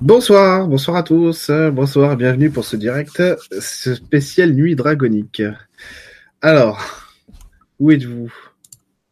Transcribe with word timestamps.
Bonsoir, 0.00 0.68
bonsoir 0.68 0.96
à 0.96 1.02
tous, 1.02 1.50
bonsoir, 1.72 2.16
bienvenue 2.16 2.50
pour 2.50 2.64
ce 2.64 2.76
direct 2.76 3.20
spécial 3.50 4.52
Nuit 4.52 4.76
Dragonique. 4.76 5.42
Alors, 6.40 7.12
où 7.80 7.90
êtes-vous? 7.90 8.32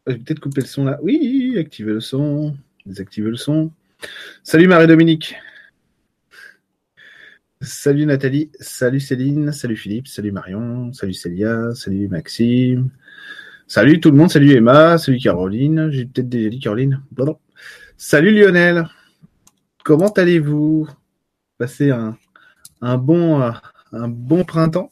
Je 0.05 0.13
vais 0.13 0.19
peut-être 0.19 0.39
couper 0.39 0.61
le 0.61 0.67
son 0.67 0.85
là. 0.85 0.97
Oui, 1.01 1.57
activez 1.59 1.91
le 1.91 1.99
son, 1.99 2.55
désactivez 2.85 3.29
le 3.29 3.35
son. 3.35 3.73
Salut 4.43 4.69
Marie-Dominique. 4.69 5.35
Salut 7.59 8.05
Nathalie, 8.05 8.49
salut 8.57 9.01
Céline, 9.01 9.51
salut 9.51 9.75
Philippe, 9.75 10.07
salut 10.07 10.31
Marion, 10.31 10.93
salut 10.93 11.13
Célia, 11.13 11.75
salut 11.75 12.07
Maxime, 12.07 12.91
salut 13.67 13.99
tout 13.99 14.11
le 14.11 14.15
monde, 14.15 14.31
salut 14.31 14.53
Emma, 14.53 14.97
salut 14.97 15.19
Caroline, 15.19 15.89
j'ai 15.91 16.05
peut-être 16.05 16.29
déjà 16.29 16.49
dit 16.49 16.59
Caroline. 16.59 17.01
Salut 17.97 18.31
Lionel. 18.31 18.87
Comment 19.87 20.09
allez-vous? 20.09 20.85
Passez 21.57 21.91
un, 21.91 22.17
un, 22.81 22.97
bon, 22.97 23.41
euh, 23.41 23.51
un 23.93 24.09
bon 24.09 24.43
printemps. 24.43 24.91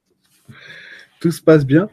Tout 1.20 1.32
se 1.32 1.42
passe 1.42 1.66
bien. 1.66 1.88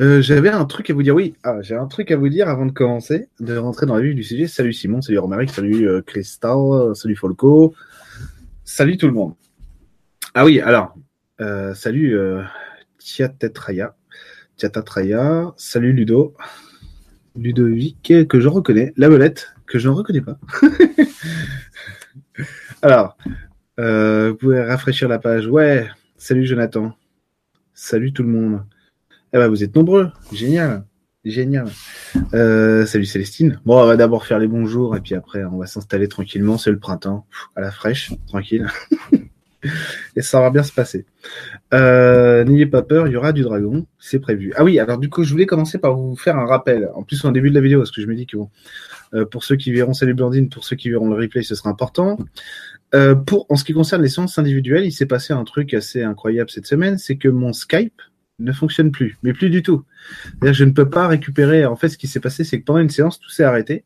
Euh, 0.00 0.20
J'avais 0.20 0.48
un 0.48 0.64
truc 0.64 0.90
à 0.90 0.94
vous 0.94 1.04
dire. 1.04 1.14
Oui, 1.14 1.36
ah, 1.44 1.62
j'ai 1.62 1.76
un 1.76 1.86
truc 1.86 2.10
à 2.10 2.16
vous 2.16 2.28
dire 2.28 2.48
avant 2.48 2.66
de 2.66 2.72
commencer, 2.72 3.28
de 3.38 3.56
rentrer 3.56 3.86
dans 3.86 3.94
la 3.94 4.02
vie 4.02 4.16
du 4.16 4.24
sujet. 4.24 4.48
Salut 4.48 4.72
Simon, 4.72 5.00
salut 5.00 5.20
Romaric, 5.20 5.50
salut 5.50 5.88
euh, 5.88 6.02
Christophe, 6.02 6.96
salut 6.96 7.14
Folco, 7.14 7.72
salut 8.64 8.96
tout 8.96 9.06
le 9.06 9.12
monde. 9.12 9.34
Ah 10.34 10.44
oui, 10.44 10.60
alors, 10.60 10.96
salut 11.74 12.18
Tiatetraya, 12.98 13.94
Tiatatraya, 14.56 15.54
salut 15.56 15.92
Ludo, 15.92 16.34
Ludovic, 17.36 18.26
que 18.28 18.40
je 18.40 18.48
reconnais, 18.48 18.92
la 18.96 19.08
belette, 19.08 19.53
que 19.66 19.78
je 19.78 19.88
ne 19.88 19.94
reconnais 19.94 20.20
pas. 20.20 20.38
Alors, 22.82 23.16
euh, 23.80 24.30
vous 24.30 24.36
pouvez 24.36 24.62
rafraîchir 24.62 25.08
la 25.08 25.18
page. 25.18 25.46
Ouais, 25.46 25.88
salut 26.16 26.46
Jonathan. 26.46 26.94
Salut 27.72 28.12
tout 28.12 28.22
le 28.22 28.28
monde. 28.28 28.64
Eh 29.32 29.38
ben, 29.38 29.48
vous 29.48 29.64
êtes 29.64 29.74
nombreux. 29.74 30.10
Génial. 30.32 30.84
Génial. 31.24 31.68
Euh, 32.34 32.84
salut 32.84 33.06
Célestine. 33.06 33.60
Bon, 33.64 33.82
on 33.82 33.86
va 33.86 33.96
d'abord 33.96 34.26
faire 34.26 34.38
les 34.38 34.46
bonjours 34.46 34.94
et 34.96 35.00
puis 35.00 35.14
après, 35.14 35.42
on 35.44 35.58
va 35.58 35.66
s'installer 35.66 36.06
tranquillement. 36.06 36.58
C'est 36.58 36.70
le 36.70 36.78
printemps, 36.78 37.26
à 37.56 37.62
la 37.62 37.70
fraîche, 37.70 38.12
tranquille. 38.26 38.66
et 40.16 40.22
ça 40.22 40.40
va 40.40 40.50
bien 40.50 40.62
se 40.62 40.72
passer. 40.72 41.06
Euh, 41.72 42.44
N'ayez 42.44 42.66
pas 42.66 42.82
peur, 42.82 43.08
il 43.08 43.12
y 43.12 43.16
aura 43.16 43.32
du 43.32 43.42
dragon, 43.42 43.86
c'est 43.98 44.18
prévu. 44.18 44.52
Ah 44.56 44.64
oui, 44.64 44.78
alors 44.78 44.98
du 44.98 45.08
coup, 45.08 45.24
je 45.24 45.32
voulais 45.32 45.46
commencer 45.46 45.78
par 45.78 45.96
vous 45.96 46.14
faire 46.14 46.36
un 46.36 46.46
rappel. 46.46 46.90
En 46.94 47.02
plus, 47.02 47.24
en 47.24 47.32
début 47.32 47.50
de 47.50 47.54
la 47.54 47.60
vidéo, 47.60 47.80
parce 47.80 47.90
que 47.90 48.02
je 48.02 48.06
me 48.06 48.14
dis 48.14 48.26
que 48.26 48.36
bon, 48.36 48.50
pour 49.30 49.44
ceux 49.44 49.56
qui 49.56 49.72
verront 49.72 49.94
Salut 49.94 50.14
Blandine, 50.14 50.48
pour 50.48 50.64
ceux 50.64 50.76
qui 50.76 50.90
verront 50.90 51.08
le 51.08 51.16
replay, 51.16 51.42
ce 51.42 51.54
sera 51.54 51.70
important. 51.70 52.18
Euh, 52.94 53.14
pour, 53.14 53.46
en 53.50 53.56
ce 53.56 53.64
qui 53.64 53.72
concerne 53.72 54.02
les 54.02 54.08
séances 54.08 54.38
individuelles, 54.38 54.84
il 54.84 54.92
s'est 54.92 55.06
passé 55.06 55.32
un 55.32 55.44
truc 55.44 55.74
assez 55.74 56.02
incroyable 56.02 56.50
cette 56.50 56.66
semaine, 56.66 56.96
c'est 56.96 57.16
que 57.16 57.28
mon 57.28 57.52
Skype 57.52 58.00
ne 58.38 58.52
fonctionne 58.52 58.92
plus, 58.92 59.16
mais 59.22 59.32
plus 59.32 59.50
du 59.50 59.62
tout. 59.62 59.84
Je 60.42 60.64
ne 60.64 60.70
peux 60.70 60.88
pas 60.88 61.08
récupérer. 61.08 61.66
En 61.66 61.76
fait, 61.76 61.88
ce 61.88 61.98
qui 61.98 62.06
s'est 62.06 62.20
passé, 62.20 62.44
c'est 62.44 62.60
que 62.60 62.64
pendant 62.64 62.80
une 62.80 62.90
séance, 62.90 63.18
tout 63.18 63.30
s'est 63.30 63.44
arrêté, 63.44 63.84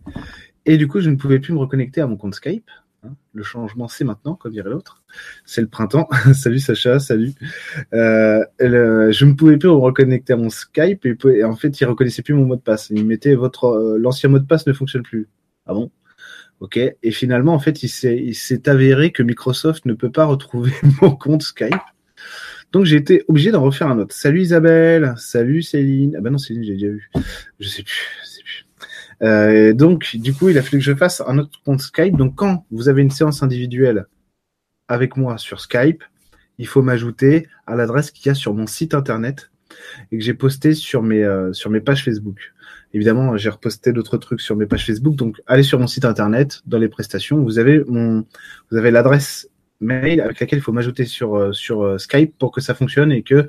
et 0.66 0.76
du 0.76 0.88
coup, 0.88 1.00
je 1.00 1.08
ne 1.08 1.16
pouvais 1.16 1.38
plus 1.38 1.52
me 1.52 1.58
reconnecter 1.58 2.00
à 2.00 2.06
mon 2.06 2.16
compte 2.16 2.34
Skype. 2.34 2.70
Hein. 3.04 3.10
Le 3.32 3.42
changement, 3.42 3.88
c'est 3.88 4.04
maintenant, 4.04 4.34
comme 4.34 4.52
dirait 4.52 4.70
l'autre. 4.70 5.02
C'est 5.44 5.60
le 5.60 5.68
printemps. 5.68 6.08
salut 6.34 6.58
Sacha, 6.58 6.98
salut. 6.98 7.32
Euh, 7.94 8.44
je 8.60 9.24
ne 9.24 9.32
pouvais 9.32 9.56
plus 9.56 9.68
me 9.68 9.74
reconnecter 9.74 10.32
à 10.32 10.36
mon 10.36 10.50
Skype 10.50 11.06
et, 11.06 11.44
en 11.44 11.56
fait, 11.56 11.80
il 11.80 11.84
reconnaissait 11.84 12.22
plus 12.22 12.34
mon 12.34 12.44
mot 12.44 12.56
de 12.56 12.60
passe. 12.60 12.90
Il 12.90 13.06
mettait 13.06 13.34
votre 13.34 13.66
euh, 13.66 13.98
l'ancien 13.98 14.28
mot 14.28 14.38
de 14.38 14.46
passe 14.46 14.66
ne 14.66 14.72
fonctionne 14.72 15.02
plus. 15.02 15.28
Ah 15.66 15.74
bon? 15.74 15.90
Ok. 16.60 16.76
Et 16.76 17.10
finalement, 17.10 17.54
en 17.54 17.60
fait, 17.60 17.82
il 17.82 17.88
s'est 17.88 18.68
avéré 18.68 19.12
que 19.12 19.22
Microsoft 19.22 19.84
ne 19.86 19.94
peut 19.94 20.10
pas 20.10 20.24
retrouver 20.24 20.72
mon 21.02 21.14
compte 21.14 21.42
Skype. 21.42 21.74
Donc 22.72 22.84
j'ai 22.84 22.96
été 22.96 23.24
obligé 23.28 23.50
d'en 23.50 23.62
refaire 23.62 23.88
un 23.88 23.98
autre. 23.98 24.14
Salut 24.14 24.42
Isabelle, 24.42 25.14
salut 25.16 25.62
Céline. 25.62 26.16
Ah 26.18 26.20
ben 26.20 26.30
non, 26.30 26.38
Céline, 26.38 26.64
j'ai 26.64 26.74
déjà 26.74 26.88
vu. 26.88 27.10
Je 27.60 27.68
sais 27.68 27.82
plus. 27.82 28.18
Euh, 29.22 29.72
donc, 29.72 30.16
du 30.16 30.32
coup, 30.32 30.48
il 30.48 30.58
a 30.58 30.62
fallu 30.62 30.78
que 30.78 30.84
je 30.84 30.94
fasse 30.94 31.22
un 31.26 31.38
autre 31.38 31.60
compte 31.64 31.80
Skype. 31.80 32.16
Donc, 32.16 32.34
quand 32.36 32.64
vous 32.70 32.88
avez 32.88 33.02
une 33.02 33.10
séance 33.10 33.42
individuelle 33.42 34.06
avec 34.88 35.16
moi 35.16 35.38
sur 35.38 35.60
Skype, 35.60 36.02
il 36.58 36.66
faut 36.66 36.82
m'ajouter 36.82 37.48
à 37.66 37.76
l'adresse 37.76 38.10
qu'il 38.10 38.26
y 38.26 38.30
a 38.30 38.34
sur 38.34 38.54
mon 38.54 38.66
site 38.66 38.94
internet 38.94 39.50
et 40.10 40.18
que 40.18 40.24
j'ai 40.24 40.34
posté 40.34 40.74
sur 40.74 41.02
mes, 41.02 41.22
euh, 41.22 41.52
sur 41.52 41.70
mes 41.70 41.80
pages 41.80 42.04
Facebook. 42.04 42.52
Évidemment, 42.94 43.36
j'ai 43.36 43.50
reposté 43.50 43.92
d'autres 43.92 44.16
trucs 44.16 44.40
sur 44.40 44.56
mes 44.56 44.66
pages 44.66 44.86
Facebook. 44.86 45.14
Donc, 45.14 45.40
allez 45.46 45.62
sur 45.62 45.78
mon 45.78 45.86
site 45.86 46.04
internet, 46.04 46.62
dans 46.66 46.78
les 46.78 46.88
prestations, 46.88 47.42
vous 47.42 47.58
avez 47.58 47.84
mon, 47.86 48.24
vous 48.70 48.76
avez 48.76 48.90
l'adresse 48.90 49.48
mail 49.80 50.20
avec 50.20 50.40
laquelle 50.40 50.58
il 50.58 50.62
faut 50.62 50.72
m'ajouter 50.72 51.04
sur, 51.04 51.36
euh, 51.36 51.52
sur 51.52 51.82
euh, 51.82 51.98
Skype 51.98 52.36
pour 52.38 52.50
que 52.50 52.60
ça 52.60 52.74
fonctionne 52.74 53.12
et 53.12 53.22
que 53.22 53.48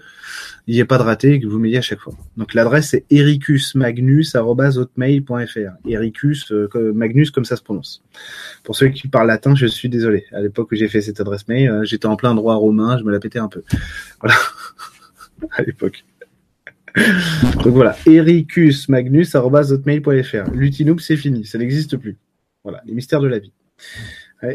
il 0.67 0.75
n'y 0.75 0.79
ait 0.79 0.85
pas 0.85 1.00
de 1.00 1.03
raté 1.03 1.34
et 1.34 1.40
que 1.40 1.47
vous 1.47 1.57
m'ayez 1.57 1.78
à 1.78 1.81
chaque 1.81 1.97
fois. 2.00 2.13
Donc 2.38 2.53
l'adresse 2.53 2.94
est 2.94 3.06
ericusmagnus.hotmail.fr. 3.09 5.88
Ericus, 5.88 6.51
euh, 6.51 6.94
Magnus 6.94 7.31
comme 7.31 7.45
ça 7.45 7.56
se 7.56 7.63
prononce. 7.63 8.03
Pour 8.63 8.75
ceux 8.75 8.89
qui 8.89 9.07
parlent 9.07 9.25
latin, 9.28 9.56
je 9.56 9.66
suis 9.66 9.89
désolé. 9.89 10.25
À 10.31 10.41
l'époque 10.41 10.72
où 10.72 10.75
j'ai 10.75 10.88
fait 10.88 11.01
cette 11.01 11.19
adresse 11.19 11.47
mail, 11.47 11.79
j'étais 11.84 12.06
en 12.06 12.16
plein 12.16 12.35
droit 12.35 12.53
romain, 12.56 13.00
je 13.00 13.03
me 13.03 13.12
la 13.12 13.19
pétais 13.19 13.39
un 13.39 13.47
peu. 13.47 13.63
Voilà. 14.22 14.35
à 15.51 15.63
l'époque. 15.63 16.03
Donc 17.63 17.73
voilà, 17.73 17.95
ericusmagnus.hotmail.fr. 18.06 20.51
Lutinoob, 20.53 21.00
c'est 21.00 21.18
fini, 21.18 21.45
ça 21.45 21.57
n'existe 21.57 21.97
plus. 21.97 22.18
Voilà, 22.63 22.84
les 22.85 22.94
mystères 22.94 23.22
de 23.22 23.28
la 23.28 23.39
vie. 23.39 23.51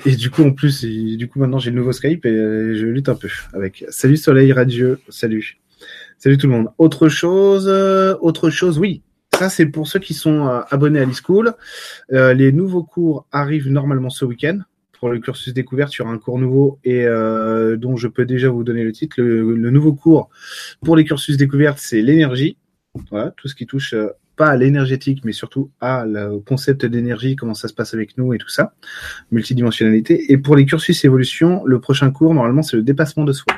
Et 0.04 0.16
du 0.16 0.30
coup, 0.30 0.42
en 0.42 0.52
plus, 0.52 0.84
du 0.84 1.28
coup, 1.28 1.38
maintenant 1.38 1.58
j'ai 1.58 1.70
le 1.70 1.76
nouveau 1.76 1.92
Skype 1.92 2.24
et 2.24 2.30
euh, 2.30 2.74
je 2.74 2.86
lutte 2.86 3.08
un 3.08 3.14
peu 3.14 3.28
avec. 3.52 3.84
Salut 3.90 4.16
Soleil 4.16 4.52
Radieux, 4.52 5.00
salut. 5.10 5.58
Salut 6.18 6.38
tout 6.38 6.46
le 6.46 6.52
monde. 6.54 6.68
Autre 6.78 7.08
chose, 7.08 7.66
euh, 7.68 8.14
autre 8.20 8.48
chose, 8.48 8.78
oui. 8.78 9.02
Ça, 9.38 9.50
c'est 9.50 9.66
pour 9.66 9.86
ceux 9.86 9.98
qui 9.98 10.14
sont 10.14 10.46
euh, 10.46 10.60
abonnés 10.70 11.00
à 11.00 11.04
l'e-school. 11.04 11.52
les 12.10 12.52
nouveaux 12.52 12.84
cours 12.84 13.26
arrivent 13.30 13.68
normalement 13.68 14.10
ce 14.10 14.24
week-end. 14.24 14.60
Pour 14.98 15.10
le 15.10 15.18
cursus 15.18 15.52
découverte, 15.52 15.92
sur 15.92 16.08
un 16.08 16.16
cours 16.16 16.38
nouveau 16.38 16.78
et 16.82 17.04
dont 17.76 17.96
je 17.96 18.08
peux 18.08 18.24
déjà 18.24 18.48
vous 18.48 18.64
donner 18.64 18.84
le 18.84 18.92
titre. 18.92 19.20
Le, 19.20 19.54
le 19.54 19.70
nouveau 19.70 19.92
cours 19.92 20.30
pour 20.82 20.96
les 20.96 21.04
cursus 21.04 21.36
découvertes, 21.36 21.78
c'est 21.78 22.00
l'énergie. 22.00 22.56
Voilà, 23.10 23.34
tout 23.36 23.48
ce 23.48 23.54
qui 23.54 23.66
touche 23.66 23.94
pas 24.36 24.48
à 24.48 24.56
l'énergétique, 24.56 25.22
mais 25.24 25.32
surtout 25.32 25.70
à 25.80 26.04
le 26.06 26.38
concept 26.38 26.84
d'énergie, 26.86 27.36
comment 27.36 27.54
ça 27.54 27.68
se 27.68 27.74
passe 27.74 27.94
avec 27.94 28.18
nous 28.18 28.34
et 28.34 28.38
tout 28.38 28.48
ça, 28.48 28.74
multidimensionnalité. 29.30 30.32
Et 30.32 30.38
pour 30.38 30.56
les 30.56 30.66
cursus 30.66 31.04
évolution, 31.04 31.64
le 31.64 31.80
prochain 31.80 32.10
cours, 32.10 32.34
normalement, 32.34 32.62
c'est 32.62 32.76
le 32.76 32.82
dépassement 32.82 33.24
de 33.24 33.32
soi 33.32 33.54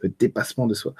le 0.00 0.10
dépassement 0.18 0.66
de 0.66 0.74
soi. 0.74 0.94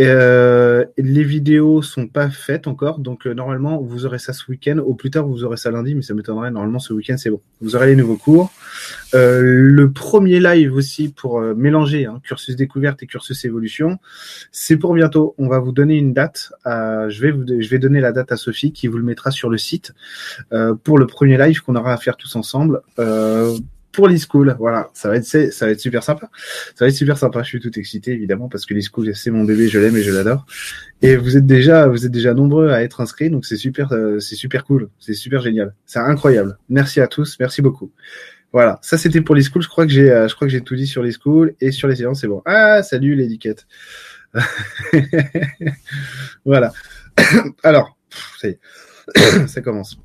Euh, 0.00 0.84
les 0.96 1.24
vidéos 1.24 1.82
sont 1.82 2.06
pas 2.06 2.30
faites 2.30 2.66
encore, 2.66 2.98
donc 2.98 3.26
euh, 3.26 3.34
normalement 3.34 3.80
vous 3.80 4.06
aurez 4.06 4.18
ça 4.18 4.32
ce 4.32 4.50
week-end. 4.50 4.78
Au 4.78 4.94
plus 4.94 5.10
tard 5.10 5.26
vous 5.26 5.44
aurez 5.44 5.56
ça 5.56 5.70
lundi, 5.70 5.94
mais 5.94 6.02
ça 6.02 6.14
m'étonnerait. 6.14 6.50
Normalement 6.50 6.78
ce 6.78 6.92
week-end 6.92 7.16
c'est 7.16 7.30
bon. 7.30 7.40
Vous 7.60 7.76
aurez 7.76 7.86
les 7.86 7.96
nouveaux 7.96 8.16
cours. 8.16 8.52
Euh, 9.14 9.40
le 9.42 9.90
premier 9.90 10.40
live 10.40 10.74
aussi 10.74 11.08
pour 11.08 11.40
mélanger 11.40 12.06
hein, 12.06 12.20
cursus 12.22 12.56
découverte 12.56 13.02
et 13.02 13.06
cursus 13.06 13.44
évolution, 13.44 13.98
c'est 14.52 14.76
pour 14.76 14.94
bientôt. 14.94 15.34
On 15.38 15.48
va 15.48 15.58
vous 15.58 15.72
donner 15.72 15.96
une 15.96 16.12
date. 16.12 16.52
je 16.64 17.20
vais 17.20 17.62
je 17.62 17.68
vais 17.68 17.78
donner 17.78 18.00
la 18.00 18.12
date 18.12 18.32
à 18.32 18.36
Sophie 18.36 18.72
qui 18.72 18.86
vous 18.86 18.98
le 18.98 19.04
mettra 19.04 19.30
sur 19.30 19.50
le 19.50 19.58
site 19.58 19.92
pour 20.84 20.98
le 20.98 21.06
premier 21.06 21.36
live 21.38 21.62
qu'on 21.62 21.76
aura 21.76 21.92
à 21.92 21.96
faire 21.96 22.16
tous 22.16 22.36
ensemble 22.36 22.80
pour 23.96 24.08
l'e-school. 24.08 24.54
Voilà, 24.58 24.90
ça 24.92 25.08
va 25.08 25.16
être 25.16 25.24
ça 25.24 25.66
va 25.66 25.72
être 25.72 25.80
super 25.80 26.04
sympa. 26.04 26.30
Ça 26.74 26.84
va 26.84 26.88
être 26.88 26.94
super 26.94 27.18
sympa. 27.18 27.42
Je 27.42 27.48
suis 27.48 27.60
tout 27.60 27.76
excité 27.78 28.12
évidemment 28.12 28.48
parce 28.48 28.66
que 28.66 28.74
l'e-school 28.74 29.16
c'est 29.16 29.30
mon 29.30 29.42
bébé, 29.42 29.68
je 29.68 29.80
l'aime 29.80 29.96
et 29.96 30.02
je 30.02 30.12
l'adore. 30.12 30.46
Et 31.02 31.16
vous 31.16 31.36
êtes 31.36 31.46
déjà 31.46 31.88
vous 31.88 32.04
êtes 32.04 32.12
déjà 32.12 32.34
nombreux 32.34 32.68
à 32.68 32.82
être 32.82 33.00
inscrits, 33.00 33.30
donc 33.30 33.46
c'est 33.46 33.56
super 33.56 33.92
euh, 33.92 34.20
c'est 34.20 34.36
super 34.36 34.64
cool, 34.64 34.90
c'est 35.00 35.14
super 35.14 35.40
génial, 35.40 35.74
c'est 35.86 35.98
incroyable. 35.98 36.58
Merci 36.68 37.00
à 37.00 37.08
tous, 37.08 37.36
merci 37.40 37.62
beaucoup. 37.62 37.90
Voilà, 38.52 38.78
ça 38.82 38.98
c'était 38.98 39.22
pour 39.22 39.34
l'e-school. 39.34 39.62
Je 39.62 39.68
crois 39.68 39.86
que 39.86 39.92
j'ai 39.92 40.10
euh, 40.12 40.28
je 40.28 40.34
crois 40.34 40.46
que 40.46 40.52
j'ai 40.52 40.60
tout 40.60 40.76
dit 40.76 40.86
sur 40.86 41.02
l'e-school 41.02 41.54
et 41.60 41.72
sur 41.72 41.88
les 41.88 41.96
séances, 41.96 42.20
c'est 42.20 42.28
bon. 42.28 42.42
Ah 42.44 42.82
salut 42.82 43.16
l'étiquette. 43.16 43.66
voilà. 46.44 46.70
Alors, 47.62 47.96
ça 49.46 49.62
commence. 49.62 49.98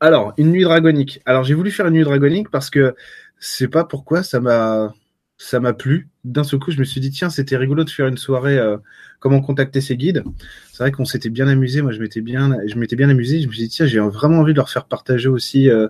Alors, 0.00 0.34
une 0.36 0.50
nuit 0.50 0.64
dragonique. 0.64 1.20
Alors, 1.24 1.44
j'ai 1.44 1.54
voulu 1.54 1.70
faire 1.70 1.86
une 1.86 1.94
nuit 1.94 2.04
dragonique 2.04 2.50
parce 2.50 2.70
que 2.70 2.94
sais 3.38 3.68
pas 3.68 3.84
pourquoi 3.84 4.22
ça 4.22 4.40
m'a 4.40 4.94
ça 5.38 5.60
m'a 5.60 5.74
plu. 5.74 6.08
D'un 6.24 6.44
seul 6.44 6.58
coup, 6.58 6.70
je 6.70 6.78
me 6.78 6.84
suis 6.84 7.00
dit 7.00 7.10
tiens, 7.10 7.28
c'était 7.28 7.56
rigolo 7.58 7.84
de 7.84 7.90
faire 7.90 8.06
une 8.06 8.16
soirée 8.16 8.58
euh, 8.58 8.78
comment 9.20 9.42
contacter 9.42 9.82
ses 9.82 9.96
guides. 9.96 10.24
C'est 10.72 10.82
vrai 10.82 10.92
qu'on 10.92 11.04
s'était 11.04 11.28
bien 11.28 11.46
amusé. 11.46 11.82
Moi, 11.82 11.92
je 11.92 12.00
m'étais 12.00 12.22
bien 12.22 12.56
je 12.66 12.74
m'étais 12.76 12.96
bien 12.96 13.10
amusé. 13.10 13.40
Je 13.42 13.46
me 13.48 13.52
suis 13.52 13.62
dit 13.64 13.68
tiens, 13.68 13.86
j'ai 13.86 14.00
vraiment 14.00 14.38
envie 14.40 14.52
de 14.52 14.58
leur 14.58 14.70
faire 14.70 14.86
partager 14.86 15.28
aussi 15.28 15.68
euh, 15.70 15.88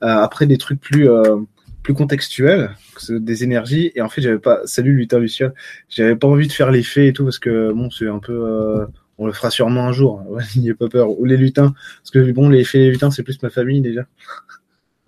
après 0.00 0.46
des 0.46 0.56
trucs 0.58 0.80
plus 0.80 1.10
euh, 1.10 1.36
plus 1.82 1.94
contextuels, 1.94 2.70
des 3.10 3.44
énergies. 3.44 3.92
Et 3.94 4.00
en 4.02 4.08
fait, 4.08 4.22
j'avais 4.22 4.38
pas 4.38 4.60
salut 4.64 4.94
Lutin 4.94 5.18
Luciol. 5.18 5.54
J'avais 5.88 6.16
pas 6.16 6.28
envie 6.28 6.48
de 6.48 6.52
faire 6.52 6.70
l'effet 6.70 7.08
et 7.08 7.12
tout 7.12 7.24
parce 7.24 7.38
que 7.38 7.72
bon, 7.72 7.90
c'est 7.90 8.08
un 8.08 8.18
peu 8.18 8.86
on 9.18 9.26
le 9.26 9.32
fera 9.32 9.50
sûrement 9.50 9.86
un 9.86 9.92
jour. 9.92 10.22
Ouais, 10.28 10.70
a 10.70 10.74
pas 10.74 10.88
peur. 10.88 11.18
Ou 11.18 11.24
les 11.24 11.36
lutins. 11.36 11.74
Parce 12.02 12.10
que 12.10 12.32
bon, 12.32 12.48
les 12.48 12.64
fées 12.64 12.78
les 12.78 12.90
lutins, 12.92 13.10
c'est 13.10 13.22
plus 13.22 13.42
ma 13.42 13.50
famille 13.50 13.80
déjà. 13.80 14.06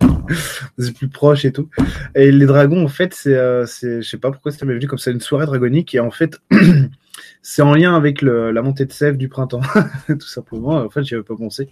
c'est 0.77 0.95
plus 0.95 1.07
proche 1.07 1.45
et 1.45 1.51
tout. 1.51 1.69
Et 2.15 2.31
les 2.31 2.45
dragons, 2.45 2.83
en 2.83 2.87
fait, 2.87 3.13
c'est, 3.13 3.35
euh, 3.35 3.65
je 3.65 4.01
sais 4.01 4.17
pas 4.17 4.31
pourquoi 4.31 4.51
ça 4.51 4.65
m'est 4.65 4.73
venu 4.73 4.87
comme 4.87 4.99
ça 4.99 5.11
une 5.11 5.21
soirée 5.21 5.45
dragonique 5.45 5.93
et 5.95 5.99
en 5.99 6.11
fait, 6.11 6.39
c'est 7.43 7.63
en 7.63 7.73
lien 7.73 7.95
avec 7.95 8.21
la 8.21 8.61
montée 8.61 8.85
de 8.85 8.91
sève 8.91 9.17
du 9.17 9.27
printemps, 9.27 9.61
tout 10.07 10.27
simplement. 10.27 10.75
En 10.77 10.89
fait, 10.89 11.03
j'y 11.03 11.15
avais 11.15 11.23
pas 11.23 11.35
pensé. 11.35 11.69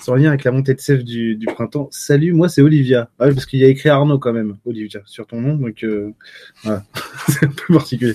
C'est 0.00 0.10
en 0.10 0.14
lien 0.14 0.28
avec 0.28 0.44
la 0.44 0.50
montée 0.50 0.74
de 0.74 0.80
sève 0.80 1.04
du, 1.04 1.38
printemps. 1.54 1.88
Salut, 1.90 2.32
moi 2.32 2.48
c'est 2.48 2.62
Olivia. 2.62 3.10
Ah, 3.18 3.28
parce 3.28 3.44
qu'il 3.44 3.58
y 3.58 3.64
a 3.64 3.68
écrit 3.68 3.90
Arnaud 3.90 4.18
quand 4.18 4.32
même, 4.32 4.56
Olivia, 4.64 5.00
sur 5.04 5.26
ton 5.26 5.40
nom, 5.40 5.56
donc 5.56 5.84
euh, 5.84 6.12
voilà, 6.62 6.84
c'est 7.28 7.44
un 7.44 7.50
peu 7.50 7.74
particulier. 7.74 8.14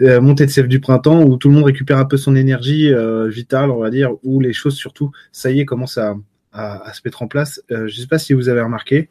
Euh, 0.00 0.20
montée 0.20 0.46
de 0.46 0.50
sève 0.50 0.66
du 0.66 0.80
printemps 0.80 1.22
où 1.22 1.36
tout 1.36 1.48
le 1.48 1.54
monde 1.54 1.64
récupère 1.64 1.98
un 1.98 2.04
peu 2.04 2.16
son 2.16 2.34
énergie 2.34 2.92
euh, 2.92 3.28
vitale, 3.28 3.70
on 3.70 3.78
va 3.78 3.90
dire, 3.90 4.10
où 4.24 4.40
les 4.40 4.52
choses 4.52 4.74
surtout, 4.74 5.12
ça 5.30 5.52
y 5.52 5.60
est, 5.60 5.64
commencent 5.64 5.98
à, 5.98 6.16
se 6.92 7.00
mettre 7.04 7.22
en 7.22 7.28
place. 7.28 7.62
Je 7.68 7.92
sais 7.92 8.06
pas 8.06 8.18
si 8.18 8.32
vous 8.32 8.48
avez 8.48 8.60
remarqué, 8.60 9.08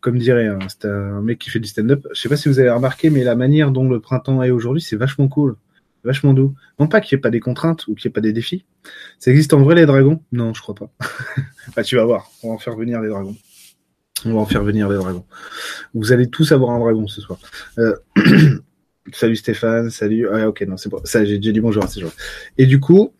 comme 0.00 0.18
dirait 0.18 0.48
un 0.84 1.20
mec 1.20 1.38
qui 1.38 1.50
fait 1.50 1.60
du 1.60 1.68
stand-up. 1.68 2.04
Je 2.12 2.20
sais 2.20 2.28
pas 2.28 2.36
si 2.36 2.48
vous 2.48 2.58
avez 2.58 2.70
remarqué, 2.70 3.10
mais 3.10 3.22
la 3.22 3.36
manière 3.36 3.70
dont 3.70 3.88
le 3.88 4.00
printemps 4.00 4.42
est 4.42 4.50
aujourd'hui, 4.50 4.82
c'est 4.82 4.96
vachement 4.96 5.28
cool 5.28 5.56
vachement 6.04 6.32
doux. 6.34 6.54
Non 6.78 6.86
pas 6.88 7.00
qu'il 7.00 7.16
n'y 7.16 7.20
ait 7.20 7.22
pas 7.22 7.30
des 7.30 7.40
contraintes 7.40 7.86
ou 7.86 7.94
qu'il 7.94 8.08
n'y 8.08 8.12
ait 8.12 8.14
pas 8.14 8.20
des 8.20 8.32
défis. 8.32 8.64
Ça 9.18 9.30
existe 9.30 9.52
en 9.52 9.62
vrai 9.62 9.74
les 9.74 9.86
dragons? 9.86 10.22
Non, 10.32 10.54
je 10.54 10.62
crois 10.62 10.74
pas. 10.74 10.90
bah, 11.76 11.82
tu 11.82 11.96
vas 11.96 12.04
voir, 12.04 12.30
on 12.42 12.48
va 12.48 12.54
en 12.54 12.58
faire 12.58 12.76
venir 12.76 13.00
les 13.00 13.08
dragons. 13.08 13.36
On 14.24 14.34
va 14.34 14.40
en 14.40 14.46
faire 14.46 14.62
venir 14.62 14.88
les 14.88 14.96
dragons. 14.96 15.24
Vous 15.94 16.12
allez 16.12 16.28
tous 16.28 16.52
avoir 16.52 16.70
un 16.70 16.78
dragon 16.78 17.06
ce 17.06 17.20
soir. 17.20 17.38
Euh... 17.78 17.96
salut 19.12 19.36
Stéphane, 19.36 19.90
salut. 19.90 20.28
Ah 20.30 20.48
ok, 20.48 20.62
non, 20.62 20.76
c'est 20.76 20.88
bon. 20.88 21.00
Ça, 21.04 21.24
j'ai 21.24 21.38
déjà 21.38 21.52
dit 21.52 21.60
bonjour 21.60 21.84
à 21.84 21.88
ces 21.88 22.00
gens. 22.00 22.12
Et 22.58 22.66
du 22.66 22.80
coup, 22.80 23.12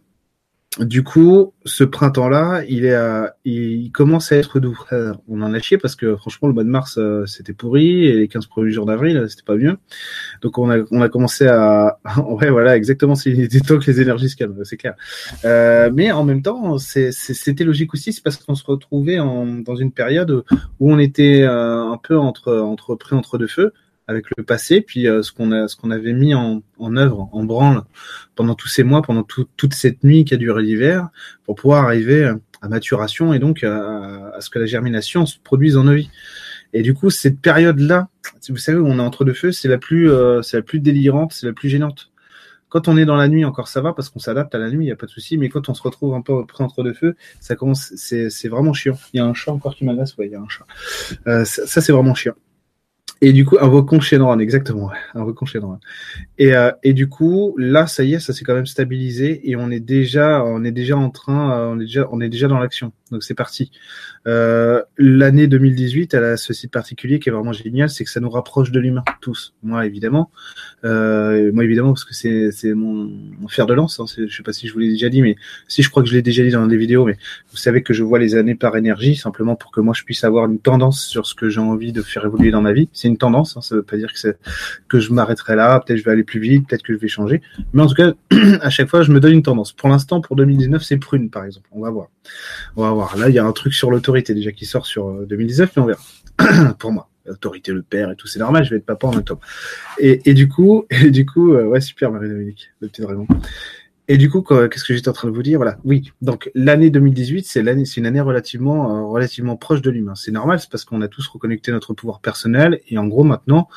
du 0.78 1.02
coup, 1.02 1.52
ce 1.64 1.82
printemps-là, 1.82 2.62
il 2.68 2.84
est, 2.84 2.94
à, 2.94 3.34
il 3.44 3.90
commence 3.90 4.30
à 4.30 4.36
être 4.36 4.60
doux. 4.60 4.78
Euh, 4.92 5.12
on 5.26 5.42
en 5.42 5.52
a 5.52 5.58
chié 5.58 5.78
parce 5.78 5.96
que 5.96 6.14
franchement, 6.14 6.46
le 6.46 6.54
mois 6.54 6.62
de 6.62 6.68
mars, 6.68 6.96
euh, 6.96 7.26
c'était 7.26 7.52
pourri 7.52 8.04
et 8.04 8.12
les 8.12 8.28
15 8.28 8.46
premiers 8.46 8.70
jours 8.70 8.86
d'avril, 8.86 9.26
c'était 9.28 9.42
pas 9.42 9.56
mieux. 9.56 9.78
Donc 10.42 10.58
on 10.58 10.70
a, 10.70 10.84
on 10.92 11.02
a 11.02 11.08
commencé 11.08 11.48
à, 11.48 11.98
ouais, 12.24 12.50
voilà, 12.50 12.76
exactement. 12.76 13.14
Il 13.26 13.40
était 13.40 13.58
temps 13.58 13.80
que 13.80 13.90
les 13.90 14.00
énergies 14.00 14.28
se 14.28 14.36
calment, 14.36 14.64
c'est 14.64 14.76
clair. 14.76 14.94
Euh, 15.44 15.90
mais 15.92 16.12
en 16.12 16.22
même 16.22 16.40
temps, 16.40 16.78
c'était 16.78 17.64
logique 17.64 17.92
aussi, 17.92 18.12
c'est 18.12 18.22
parce 18.22 18.36
qu'on 18.36 18.54
se 18.54 18.64
retrouvait 18.64 19.18
en, 19.18 19.46
dans 19.46 19.74
une 19.74 19.90
période 19.90 20.44
où 20.78 20.92
on 20.92 21.00
était 21.00 21.42
euh, 21.42 21.82
un 21.82 21.96
peu 21.96 22.16
entre, 22.16 22.56
entre 22.58 22.94
pris 22.94 23.16
entre 23.16 23.38
deux 23.38 23.48
feux 23.48 23.72
avec 24.10 24.26
le 24.36 24.42
passé, 24.42 24.80
puis 24.80 25.06
euh, 25.06 25.22
ce 25.22 25.32
qu'on 25.32 25.52
a, 25.52 25.68
ce 25.68 25.76
qu'on 25.76 25.90
avait 25.90 26.12
mis 26.12 26.34
en, 26.34 26.62
en 26.78 26.96
œuvre, 26.96 27.28
en 27.32 27.44
branle 27.44 27.82
pendant 28.34 28.54
tous 28.54 28.68
ces 28.68 28.82
mois, 28.82 29.02
pendant 29.02 29.22
tout, 29.22 29.46
toute 29.56 29.72
cette 29.72 30.02
nuit 30.02 30.24
qui 30.24 30.34
a 30.34 30.36
duré 30.36 30.62
l'hiver, 30.62 31.08
pour 31.44 31.54
pouvoir 31.54 31.84
arriver 31.84 32.34
à 32.60 32.68
maturation 32.68 33.32
et 33.32 33.38
donc 33.38 33.62
à, 33.62 34.36
ce 34.40 34.50
que 34.50 34.58
la 34.58 34.66
germination 34.66 35.26
se 35.26 35.38
produise 35.38 35.74
dans 35.74 35.84
nos. 35.84 35.96
Et 36.72 36.82
du 36.82 36.94
coup, 36.94 37.10
cette 37.10 37.40
période-là, 37.40 38.08
vous 38.48 38.56
savez, 38.56 38.78
où 38.78 38.86
on 38.86 38.98
est 38.98 39.02
entre 39.02 39.24
deux 39.24 39.32
feux, 39.32 39.52
c'est 39.52 39.68
la 39.68 39.78
plus, 39.78 40.10
euh, 40.10 40.42
c'est 40.42 40.56
la 40.56 40.62
plus 40.62 40.80
délirante, 40.80 41.32
c'est 41.32 41.46
la 41.46 41.52
plus 41.52 41.68
gênante. 41.68 42.10
Quand 42.68 42.86
on 42.86 42.96
est 42.96 43.04
dans 43.04 43.16
la 43.16 43.26
nuit, 43.26 43.44
encore 43.44 43.66
ça 43.66 43.80
va 43.80 43.92
parce 43.92 44.08
qu'on 44.08 44.20
s'adapte 44.20 44.54
à 44.54 44.58
la 44.58 44.70
nuit, 44.70 44.86
il 44.86 44.88
y 44.88 44.92
a 44.92 44.96
pas 44.96 45.06
de 45.06 45.10
souci. 45.10 45.36
Mais 45.36 45.48
quand 45.48 45.68
on 45.68 45.74
se 45.74 45.82
retrouve 45.82 46.14
un 46.14 46.22
peu 46.22 46.46
près 46.46 46.62
entre 46.62 46.84
deux 46.84 46.94
feux, 46.94 47.16
ça 47.40 47.56
commence, 47.56 47.92
c'est, 47.96 48.30
c'est 48.30 48.48
vraiment 48.48 48.72
chiant. 48.72 48.96
Il 49.12 49.16
y 49.16 49.20
a 49.20 49.24
un 49.24 49.34
chat 49.34 49.50
encore 49.50 49.74
qui 49.74 49.84
m'agace, 49.84 50.16
ouais, 50.16 50.26
il 50.26 50.32
y 50.32 50.36
a 50.36 50.40
un 50.40 50.48
chat. 50.48 50.66
Euh, 51.26 51.44
ça, 51.44 51.66
ça 51.66 51.80
c'est 51.80 51.92
vraiment 51.92 52.14
chiant. 52.14 52.34
Et 53.22 53.32
du 53.34 53.44
coup, 53.44 53.58
un 53.60 53.68
Vaucon 53.68 54.00
Shenron, 54.00 54.38
exactement, 54.38 54.90
Vaucon 55.14 55.44
Shenron. 55.44 55.78
Et, 56.38 56.54
euh, 56.54 56.72
et 56.82 56.94
du 56.94 57.08
coup, 57.08 57.54
là, 57.58 57.86
ça 57.86 58.02
y 58.02 58.14
est, 58.14 58.18
ça 58.18 58.32
s'est 58.32 58.44
quand 58.44 58.54
même 58.54 58.66
stabilisé 58.66 59.50
et 59.50 59.56
on 59.56 59.70
est 59.70 59.80
déjà, 59.80 60.42
on 60.42 60.64
est 60.64 60.72
déjà 60.72 60.96
en 60.96 61.10
train, 61.10 61.52
euh, 61.52 61.66
on 61.68 61.80
est 61.80 61.84
déjà, 61.84 62.08
on 62.10 62.20
est 62.20 62.30
déjà 62.30 62.48
dans 62.48 62.58
l'action. 62.58 62.92
Donc 63.10 63.22
c'est 63.22 63.34
parti. 63.34 63.70
Euh, 64.26 64.82
L'année 64.98 65.46
2018, 65.46 66.14
elle 66.14 66.24
a 66.24 66.36
ceci 66.36 66.66
de 66.66 66.70
particulier 66.70 67.18
qui 67.18 67.28
est 67.28 67.32
vraiment 67.32 67.52
génial, 67.52 67.90
c'est 67.90 68.04
que 68.04 68.10
ça 68.10 68.20
nous 68.20 68.30
rapproche 68.30 68.70
de 68.70 68.80
l'humain, 68.80 69.04
tous. 69.20 69.54
Moi, 69.62 69.86
évidemment, 69.86 70.30
euh, 70.84 71.50
moi 71.52 71.64
évidemment 71.64 71.92
parce 71.92 72.04
que 72.04 72.14
c'est 72.14 72.74
mon, 72.74 73.10
mon, 73.40 73.48
fer 73.48 73.66
de 73.66 73.74
lance. 73.74 74.00
Hein. 74.00 74.04
Je 74.06 74.34
sais 74.34 74.42
pas 74.42 74.52
si 74.52 74.68
je 74.68 74.72
vous 74.72 74.78
l'ai 74.78 74.90
déjà 74.90 75.08
dit, 75.08 75.22
mais 75.22 75.36
si 75.68 75.82
je 75.82 75.90
crois 75.90 76.02
que 76.02 76.08
je 76.08 76.14
l'ai 76.14 76.22
déjà 76.22 76.42
dit 76.42 76.50
dans 76.50 76.66
des 76.66 76.76
vidéos, 76.76 77.04
mais 77.04 77.16
vous 77.50 77.56
savez 77.56 77.82
que 77.82 77.92
je 77.92 78.02
vois 78.02 78.18
les 78.18 78.34
années 78.34 78.54
par 78.54 78.76
énergie, 78.76 79.16
simplement 79.16 79.56
pour 79.56 79.70
que 79.70 79.80
moi 79.80 79.94
je 79.94 80.04
puisse 80.04 80.24
avoir 80.24 80.46
une 80.46 80.58
tendance 80.58 81.04
sur 81.04 81.26
ce 81.26 81.34
que 81.34 81.48
j'ai 81.48 81.60
envie 81.60 81.92
de 81.92 82.02
faire 82.02 82.24
évoluer 82.24 82.50
dans 82.50 82.62
ma 82.62 82.72
vie. 82.72 82.88
C'est 82.92 83.08
une 83.08 83.18
tendance, 83.18 83.56
hein, 83.56 83.60
ça 83.60 83.74
veut 83.74 83.82
pas 83.82 83.96
dire 83.96 84.12
que 84.12 84.36
que 84.88 85.00
je 85.00 85.12
m'arrêterai 85.12 85.56
là, 85.56 85.80
peut-être 85.80 85.98
je 85.98 86.04
vais 86.04 86.10
aller 86.10 86.24
plus 86.24 86.40
vite, 86.40 86.68
peut-être 86.68 86.82
que 86.82 86.92
je 86.92 86.98
vais 86.98 87.08
changer, 87.08 87.40
mais 87.72 87.82
en 87.82 87.86
tout 87.86 87.94
cas, 87.94 88.12
à 88.60 88.70
chaque 88.70 88.88
fois, 88.88 89.02
je 89.02 89.12
me 89.12 89.20
donne 89.20 89.32
une 89.32 89.42
tendance. 89.42 89.72
Pour 89.72 89.88
l'instant, 89.88 90.20
pour 90.20 90.36
2019, 90.36 90.82
c'est 90.82 90.96
prune, 90.98 91.30
par 91.30 91.44
exemple. 91.44 91.68
On 91.72 91.82
va 91.82 91.90
voir. 91.90 92.08
Là, 93.16 93.28
il 93.28 93.34
y 93.34 93.38
a 93.38 93.44
un 93.44 93.52
truc 93.52 93.74
sur 93.74 93.90
l'autorité 93.90 94.34
déjà 94.34 94.52
qui 94.52 94.66
sort 94.66 94.86
sur 94.86 95.26
2019, 95.26 95.68
euh, 95.68 95.72
mais 95.76 95.82
on 95.82 95.86
verra. 95.86 96.74
pour 96.78 96.92
moi, 96.92 97.08
l'autorité, 97.26 97.72
le 97.72 97.82
père 97.82 98.10
et 98.10 98.16
tout, 98.16 98.26
c'est 98.26 98.38
normal. 98.38 98.64
Je 98.64 98.70
vais 98.70 98.76
être 98.76 98.86
papa 98.86 99.06
en 99.06 99.14
octobre. 99.14 99.40
Et, 99.98 100.20
et 100.28 100.34
du 100.34 100.48
coup, 100.48 100.86
du 101.10 101.26
coup, 101.26 101.52
euh, 101.52 101.64
ouais, 101.64 101.80
super, 101.80 102.10
Marie-Dominique, 102.10 102.70
le 102.80 102.88
petit 102.88 103.02
dragon. 103.02 103.26
Et 104.12 104.16
du 104.16 104.28
coup, 104.28 104.42
qu'est-ce 104.42 104.82
que 104.82 104.92
j'étais 104.92 105.08
en 105.08 105.12
train 105.12 105.28
de 105.28 105.32
vous 105.32 105.44
dire? 105.44 105.58
Voilà. 105.58 105.78
Oui. 105.84 106.10
Donc 106.20 106.50
l'année 106.56 106.90
2018, 106.90 107.46
c'est 107.46 107.62
l'année, 107.62 107.84
c'est 107.84 107.98
une 108.00 108.06
année 108.06 108.20
relativement, 108.20 108.96
euh, 108.96 109.04
relativement 109.04 109.54
proche 109.54 109.82
de 109.82 109.90
l'humain. 109.90 110.16
C'est 110.16 110.32
normal, 110.32 110.58
c'est 110.58 110.68
parce 110.68 110.84
qu'on 110.84 111.00
a 111.00 111.06
tous 111.06 111.28
reconnecté 111.28 111.70
notre 111.70 111.94
pouvoir 111.94 112.18
personnel 112.18 112.80
et 112.88 112.98
en 112.98 113.06
gros 113.06 113.22
maintenant, 113.22 113.68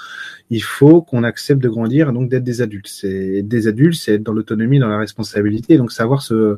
il 0.49 0.63
faut 0.63 1.03
qu'on 1.03 1.23
accepte 1.23 1.61
de 1.61 1.69
grandir, 1.69 2.09
et 2.09 2.13
donc 2.13 2.29
d'être 2.29 2.43
des 2.43 2.63
adultes. 2.63 2.87
C'est 2.87 3.43
des 3.43 3.67
adultes, 3.67 3.93
c'est 3.93 4.15
être 4.15 4.23
dans 4.23 4.33
l'autonomie, 4.33 4.79
dans 4.79 4.87
la 4.87 4.97
responsabilité, 4.97 5.75
et 5.75 5.77
donc 5.77 5.91
savoir 5.91 6.23
se 6.23 6.57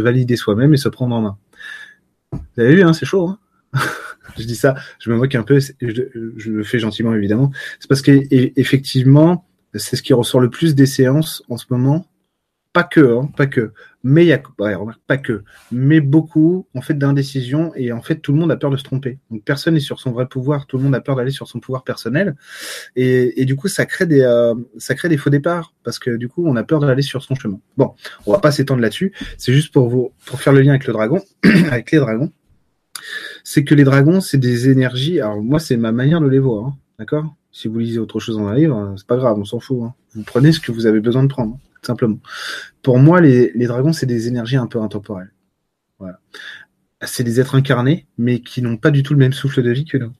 valider 0.00 0.34
soi-même 0.34 0.74
et 0.74 0.76
se 0.76 0.88
prendre 0.88 1.14
en 1.14 1.20
main. 1.20 1.38
Vous 2.56 2.62
avez 2.62 2.74
vu, 2.74 2.82
hein, 2.82 2.92
c'est 2.92 3.06
chaud. 3.06 3.28
Hein 3.28 3.38
je 4.38 4.44
dis 4.44 4.56
ça, 4.56 4.74
je 4.98 5.10
me 5.10 5.16
moque 5.16 5.34
un 5.34 5.42
peu, 5.42 5.60
je, 5.80 6.50
le 6.50 6.62
fais 6.64 6.78
gentiment 6.78 7.14
évidemment. 7.14 7.50
C'est 7.78 7.88
parce 7.88 8.02
qu'effectivement, 8.02 9.46
c'est 9.74 9.96
ce 9.96 10.02
qui 10.02 10.12
ressort 10.12 10.40
le 10.40 10.50
plus 10.50 10.74
des 10.74 10.86
séances 10.86 11.42
en 11.48 11.56
ce 11.56 11.66
moment 11.70 12.06
pas 12.72 12.84
que, 12.84 13.18
hein, 13.18 13.28
pas 13.36 13.46
que, 13.48 13.72
mais 14.04 14.24
il 14.24 14.28
y 14.28 14.32
a, 14.32 14.40
ouais, 14.60 14.94
pas 15.08 15.16
que, 15.16 15.42
mais 15.72 16.00
beaucoup 16.00 16.68
en 16.74 16.80
fait 16.80 16.94
d'indécision 16.94 17.72
et 17.74 17.90
en 17.90 18.00
fait 18.00 18.16
tout 18.16 18.32
le 18.32 18.38
monde 18.38 18.52
a 18.52 18.56
peur 18.56 18.70
de 18.70 18.76
se 18.76 18.84
tromper. 18.84 19.18
Donc 19.30 19.42
personne 19.42 19.74
n'est 19.74 19.80
sur 19.80 19.98
son 19.98 20.12
vrai 20.12 20.26
pouvoir, 20.26 20.66
tout 20.66 20.78
le 20.78 20.84
monde 20.84 20.94
a 20.94 21.00
peur 21.00 21.16
d'aller 21.16 21.32
sur 21.32 21.48
son 21.48 21.58
pouvoir 21.58 21.82
personnel 21.82 22.36
et, 22.94 23.40
et 23.40 23.44
du 23.44 23.56
coup 23.56 23.66
ça 23.66 23.86
crée 23.86 24.06
des, 24.06 24.20
euh, 24.20 24.54
ça 24.78 24.94
crée 24.94 25.08
des 25.08 25.16
faux 25.16 25.30
départs 25.30 25.74
parce 25.82 25.98
que 25.98 26.10
du 26.16 26.28
coup 26.28 26.46
on 26.46 26.54
a 26.54 26.62
peur 26.62 26.78
d'aller 26.78 27.02
sur 27.02 27.24
son 27.24 27.34
chemin. 27.34 27.58
Bon, 27.76 27.94
on 28.26 28.32
va 28.32 28.38
pas 28.38 28.52
s'étendre 28.52 28.82
là-dessus, 28.82 29.12
c'est 29.36 29.52
juste 29.52 29.72
pour 29.72 29.88
vous, 29.88 30.12
pour 30.24 30.40
faire 30.40 30.52
le 30.52 30.60
lien 30.60 30.70
avec 30.70 30.86
le 30.86 30.92
dragon, 30.92 31.20
avec 31.72 31.90
les 31.90 31.98
dragons. 31.98 32.30
C'est 33.52 33.64
que 33.64 33.74
les 33.74 33.82
dragons 33.82 34.20
c'est 34.20 34.38
des 34.38 34.68
énergies. 34.68 35.20
Alors 35.20 35.42
moi 35.42 35.58
c'est 35.58 35.76
ma 35.76 35.90
manière 35.90 36.20
de 36.20 36.28
les 36.28 36.38
voir, 36.38 36.66
hein, 36.66 36.76
d'accord? 37.00 37.34
Si 37.50 37.66
vous 37.66 37.80
lisez 37.80 37.98
autre 37.98 38.20
chose 38.20 38.36
dans 38.36 38.46
un 38.46 38.54
livre, 38.54 38.94
c'est 38.96 39.08
pas 39.08 39.16
grave, 39.16 39.36
on 39.40 39.44
s'en 39.44 39.58
fout. 39.58 39.82
Hein. 39.82 39.92
Vous 40.14 40.22
prenez 40.22 40.52
ce 40.52 40.60
que 40.60 40.70
vous 40.70 40.86
avez 40.86 41.00
besoin 41.00 41.24
de 41.24 41.28
prendre 41.28 41.58
simplement. 41.82 42.20
Pour 42.80 43.00
moi, 43.00 43.20
les, 43.20 43.50
les 43.56 43.66
dragons, 43.66 43.92
c'est 43.92 44.06
des 44.06 44.28
énergies 44.28 44.56
un 44.56 44.68
peu 44.68 44.80
intemporelles. 44.80 45.32
Voilà. 45.98 46.20
C'est 47.02 47.24
des 47.24 47.40
êtres 47.40 47.56
incarnés, 47.56 48.06
mais 48.18 48.38
qui 48.38 48.62
n'ont 48.62 48.76
pas 48.76 48.92
du 48.92 49.02
tout 49.02 49.14
le 49.14 49.18
même 49.18 49.32
souffle 49.32 49.64
de 49.64 49.70
vie 49.72 49.84
que 49.84 49.98
nous. 49.98 50.12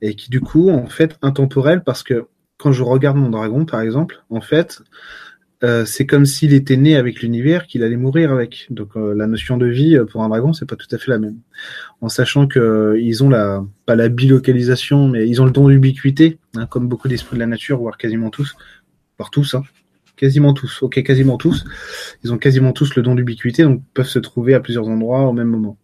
Et 0.00 0.16
qui, 0.16 0.30
du 0.30 0.40
coup, 0.40 0.70
en 0.70 0.86
fait, 0.86 1.18
intemporels 1.20 1.84
parce 1.84 2.02
que 2.02 2.26
quand 2.56 2.72
je 2.72 2.82
regarde 2.82 3.18
mon 3.18 3.28
dragon, 3.28 3.66
par 3.66 3.82
exemple, 3.82 4.24
en 4.30 4.40
fait, 4.40 4.80
euh, 5.64 5.84
c'est 5.84 6.06
comme 6.06 6.24
s'il 6.24 6.52
était 6.52 6.76
né 6.76 6.96
avec 6.96 7.20
l'univers, 7.20 7.66
qu'il 7.66 7.82
allait 7.82 7.96
mourir 7.96 8.32
avec. 8.32 8.66
Donc 8.70 8.90
euh, 8.96 9.14
la 9.14 9.26
notion 9.26 9.56
de 9.56 9.66
vie 9.66 9.96
euh, 9.96 10.04
pour 10.04 10.22
un 10.22 10.28
dragon, 10.28 10.52
c'est 10.52 10.66
pas 10.66 10.76
tout 10.76 10.86
à 10.92 10.98
fait 10.98 11.10
la 11.10 11.18
même. 11.18 11.38
En 12.00 12.08
sachant 12.08 12.46
que 12.46 12.58
euh, 12.58 13.00
ils 13.00 13.24
ont 13.24 13.28
la 13.28 13.64
pas 13.84 13.96
la 13.96 14.08
bilocalisation, 14.08 15.08
mais 15.08 15.28
ils 15.28 15.42
ont 15.42 15.44
le 15.44 15.50
don 15.50 15.68
d'ubiquité, 15.68 16.38
hein, 16.56 16.66
comme 16.66 16.88
beaucoup 16.88 17.08
d'esprits 17.08 17.34
de 17.34 17.40
la 17.40 17.46
nature, 17.46 17.78
voire 17.78 17.96
quasiment 17.98 18.30
tous, 18.30 18.54
voire 19.18 19.30
tous. 19.30 19.54
Hein 19.54 19.62
quasiment 20.18 20.52
tous. 20.52 20.82
Ok, 20.82 21.02
quasiment 21.02 21.38
tous. 21.38 21.64
Ils 22.24 22.32
ont 22.32 22.38
quasiment 22.38 22.72
tous 22.72 22.94
le 22.96 23.02
don 23.02 23.14
d'ubiquité, 23.14 23.62
donc 23.62 23.82
peuvent 23.94 24.08
se 24.08 24.18
trouver 24.18 24.52
à 24.54 24.60
plusieurs 24.60 24.88
endroits 24.88 25.22
au 25.22 25.32
même 25.32 25.48
moment. 25.48 25.78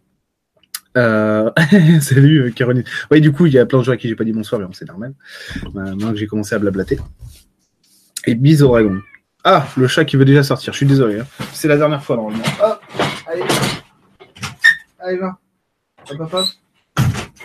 Euh... 0.96 1.50
Salut 2.00 2.42
euh, 2.42 2.50
Caroline. 2.50 2.84
Oui, 3.10 3.20
du 3.20 3.32
coup, 3.32 3.46
il 3.46 3.54
y 3.54 3.58
a 3.58 3.64
plein 3.64 3.78
de 3.78 3.84
gens 3.84 3.92
à 3.92 3.96
qui 3.96 4.08
j'ai 4.08 4.16
pas 4.16 4.24
dit 4.24 4.32
bonsoir, 4.32 4.60
mais 4.60 4.66
c'est 4.72 4.88
normal. 4.88 5.14
Maintenant 5.72 6.10
que 6.10 6.16
j'ai 6.16 6.26
commencé 6.26 6.54
à 6.54 6.58
blablater. 6.58 6.98
Et 8.26 8.34
bisous 8.34 8.66
dragon. 8.66 9.00
Ah, 9.44 9.66
le 9.76 9.86
chat 9.88 10.04
qui 10.04 10.16
veut 10.16 10.24
déjà 10.24 10.42
sortir. 10.42 10.72
Je 10.72 10.78
suis 10.78 10.86
désolé. 10.86 11.20
Hein. 11.20 11.26
C'est 11.52 11.68
la 11.68 11.76
dernière 11.76 12.02
fois 12.02 12.16
normalement. 12.16 12.42
Ah, 12.60 12.80
allez. 13.26 13.42
Allez, 14.98 15.18
va. 15.18 15.38
Hop, 16.10 16.20
hop, 16.20 16.34
hop. 16.34 16.46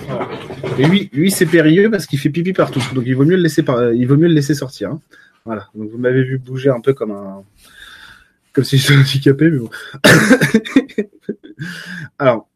Voilà. 0.07 0.29
Et 0.77 0.85
lui, 0.85 1.09
lui 1.11 1.29
c'est 1.29 1.45
périlleux 1.45 1.91
parce 1.91 2.05
qu'il 2.05 2.19
fait 2.19 2.29
pipi 2.29 2.53
partout. 2.53 2.81
Donc 2.93 3.03
il 3.05 3.15
vaut 3.15 3.25
mieux 3.25 3.35
le 3.35 3.43
laisser, 3.43 3.63
par... 3.63 3.91
il 3.91 4.07
vaut 4.07 4.15
mieux 4.15 4.29
le 4.29 4.33
laisser 4.33 4.53
sortir. 4.53 4.91
Hein. 4.91 5.01
Voilà. 5.45 5.67
Donc 5.75 5.89
vous 5.91 5.97
m'avez 5.97 6.23
vu 6.23 6.37
bouger 6.37 6.69
un 6.69 6.79
peu 6.79 6.93
comme 6.93 7.11
un, 7.11 7.43
comme 8.53 8.63
si 8.63 8.77
j'étais 8.77 8.99
handicapé, 8.99 9.49
mais 9.49 9.59
bon. 9.59 9.69
Alors, 12.19 12.48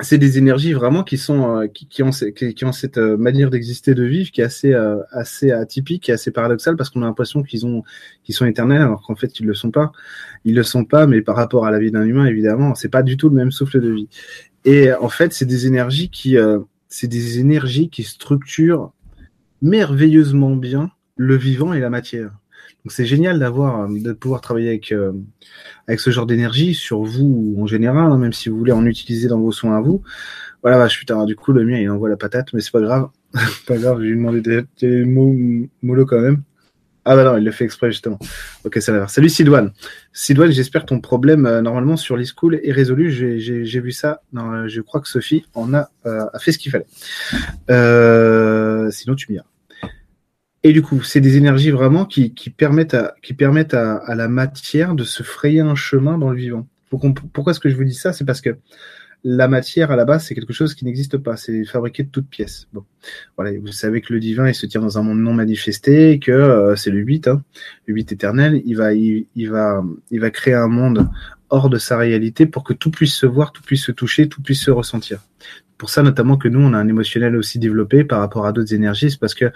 c'est 0.00 0.18
des 0.18 0.38
énergies 0.38 0.72
vraiment 0.72 1.04
qui 1.04 1.18
sont 1.18 1.56
euh, 1.56 1.66
qui, 1.68 2.02
ont 2.02 2.10
qui, 2.10 2.64
ont 2.64 2.72
cette 2.72 2.98
euh, 2.98 3.16
manière 3.16 3.50
d'exister 3.50 3.94
de 3.94 4.02
vivre 4.02 4.32
qui 4.32 4.40
est 4.40 4.44
assez 4.44 4.72
euh, 4.72 4.98
assez 5.12 5.52
atypique 5.52 6.08
et 6.08 6.12
assez 6.12 6.32
paradoxale 6.32 6.76
parce 6.76 6.90
qu'on 6.90 7.02
a 7.02 7.04
l'impression 7.04 7.44
qu'ils 7.44 7.64
ont 7.64 7.84
qu'ils 8.24 8.34
sont 8.34 8.44
éternels 8.44 8.82
alors 8.82 9.02
qu'en 9.02 9.14
fait 9.14 9.38
ils 9.38 9.46
le 9.46 9.54
sont 9.54 9.70
pas 9.70 9.92
ils 10.44 10.54
le 10.54 10.64
sont 10.64 10.84
pas 10.84 11.06
mais 11.06 11.22
par 11.22 11.36
rapport 11.36 11.64
à 11.64 11.70
la 11.70 11.78
vie 11.78 11.92
d'un 11.92 12.04
humain 12.04 12.26
évidemment 12.26 12.74
c'est 12.74 12.88
pas 12.88 13.04
du 13.04 13.16
tout 13.16 13.28
le 13.28 13.36
même 13.36 13.52
souffle 13.52 13.80
de 13.80 13.90
vie 13.90 14.08
et 14.64 14.92
en 14.92 15.08
fait 15.08 15.32
c'est 15.32 15.46
des 15.46 15.66
énergies 15.66 16.10
qui 16.10 16.36
c'est 16.88 17.08
des 17.08 17.38
énergies 17.38 17.88
qui 17.88 18.02
structurent 18.02 18.92
merveilleusement 19.62 20.56
bien 20.56 20.90
le 21.16 21.36
vivant 21.36 21.72
et 21.72 21.80
la 21.80 21.90
matière. 21.90 22.32
Donc 22.84 22.92
c'est 22.92 23.06
génial 23.06 23.38
d'avoir, 23.38 23.88
de 23.88 24.12
pouvoir 24.12 24.42
travailler 24.42 24.68
avec 24.68 24.92
euh, 24.92 25.12
avec 25.88 26.00
ce 26.00 26.10
genre 26.10 26.26
d'énergie 26.26 26.74
sur 26.74 27.02
vous 27.02 27.56
en 27.58 27.66
général, 27.66 28.12
hein, 28.12 28.18
même 28.18 28.34
si 28.34 28.50
vous 28.50 28.58
voulez 28.58 28.72
en 28.72 28.84
utiliser 28.84 29.26
dans 29.26 29.40
vos 29.40 29.52
soins 29.52 29.78
à 29.78 29.80
vous. 29.80 30.02
Voilà, 30.62 30.78
bah, 30.78 30.88
putain, 30.88 31.24
du 31.24 31.34
coup 31.34 31.52
le 31.52 31.64
mien 31.64 31.78
il 31.78 31.88
envoie 31.90 32.10
la 32.10 32.16
patate, 32.16 32.52
mais 32.52 32.60
c'est 32.60 32.72
pas 32.72 32.82
grave, 32.82 33.08
pas 33.66 33.78
grave, 33.78 33.98
je 34.00 34.04
lui 34.04 34.12
ai 34.12 34.16
demandé 34.16 34.42
des, 34.80 35.04
mots 35.04 35.34
mollo 35.82 36.04
quand 36.04 36.20
même. 36.20 36.42
Ah 37.06 37.16
bah 37.16 37.24
non, 37.24 37.36
il 37.36 37.44
le 37.44 37.50
fait 37.50 37.64
exprès 37.64 37.90
justement. 37.90 38.18
Ok, 38.64 38.78
ça 38.80 38.92
va. 38.92 39.08
Salut 39.08 39.28
Sidouane. 39.28 39.72
Sidouane, 40.14 40.52
j'espère 40.52 40.86
ton 40.86 41.00
problème 41.00 41.44
euh, 41.44 41.60
normalement 41.60 41.98
sur 41.98 42.16
l'e-school 42.16 42.60
est 42.62 42.72
résolu. 42.72 43.10
J'ai 43.10 43.80
vu 43.80 43.92
ça. 43.92 44.22
Non, 44.32 44.68
je 44.68 44.80
crois 44.80 45.02
que 45.02 45.08
Sophie 45.08 45.44
en 45.54 45.74
a, 45.74 45.90
euh, 46.06 46.24
a 46.32 46.38
fait 46.38 46.52
ce 46.52 46.58
qu'il 46.58 46.72
fallait. 46.72 46.86
Euh, 47.70 48.90
sinon, 48.90 49.14
tu 49.16 49.30
m'y 49.32 49.38
as. 49.38 49.44
Et 50.66 50.72
du 50.72 50.80
coup, 50.80 51.02
c'est 51.02 51.20
des 51.20 51.36
énergies 51.36 51.70
vraiment 51.70 52.06
qui, 52.06 52.30
permettent, 52.56 52.94
à, 52.94 54.14
la 54.14 54.28
matière 54.28 54.94
de 54.94 55.04
se 55.04 55.22
frayer 55.22 55.60
un 55.60 55.74
chemin 55.74 56.16
dans 56.16 56.30
le 56.30 56.36
vivant. 56.36 56.66
pourquoi 56.88 57.50
est-ce 57.52 57.60
que 57.60 57.68
je 57.68 57.76
vous 57.76 57.84
dis 57.84 57.94
ça? 57.94 58.14
C'est 58.14 58.24
parce 58.24 58.40
que 58.40 58.56
la 59.24 59.46
matière 59.46 59.90
à 59.90 59.96
la 59.96 60.06
base, 60.06 60.24
c'est 60.24 60.34
quelque 60.34 60.54
chose 60.54 60.74
qui 60.74 60.86
n'existe 60.86 61.18
pas. 61.18 61.36
C'est 61.36 61.64
fabriqué 61.66 62.02
de 62.02 62.08
toutes 62.08 62.28
pièces. 62.28 62.66
Voilà. 63.36 63.58
Vous 63.58 63.72
savez 63.72 64.00
que 64.00 64.14
le 64.14 64.20
divin, 64.20 64.48
il 64.48 64.54
se 64.54 64.64
tient 64.64 64.80
dans 64.80 64.98
un 64.98 65.02
monde 65.02 65.20
non 65.20 65.34
manifesté, 65.34 66.18
que 66.18 66.32
euh, 66.32 66.76
c'est 66.76 66.90
le 66.90 67.00
8, 67.00 67.28
hein, 67.28 67.42
le 67.86 67.94
8 67.94 68.12
éternel. 68.12 68.62
Il 68.64 68.74
va 68.74 70.30
créer 70.30 70.54
un 70.54 70.68
monde 70.68 71.08
hors 71.50 71.68
de 71.68 71.76
sa 71.76 71.98
réalité 71.98 72.46
pour 72.46 72.64
que 72.64 72.72
tout 72.72 72.90
puisse 72.90 73.14
se 73.14 73.26
voir, 73.26 73.52
tout 73.52 73.62
puisse 73.62 73.84
se 73.84 73.92
toucher, 73.92 74.28
tout 74.30 74.40
puisse 74.40 74.62
se 74.62 74.70
ressentir 74.70 75.20
pour 75.78 75.90
ça 75.90 76.02
notamment 76.02 76.36
que 76.36 76.48
nous 76.48 76.60
on 76.60 76.72
a 76.72 76.78
un 76.78 76.88
émotionnel 76.88 77.36
aussi 77.36 77.58
développé 77.58 78.04
par 78.04 78.20
rapport 78.20 78.46
à 78.46 78.52
d'autres 78.52 78.74
énergies, 78.74 79.10
c'est 79.10 79.20
parce 79.20 79.34
que 79.34 79.50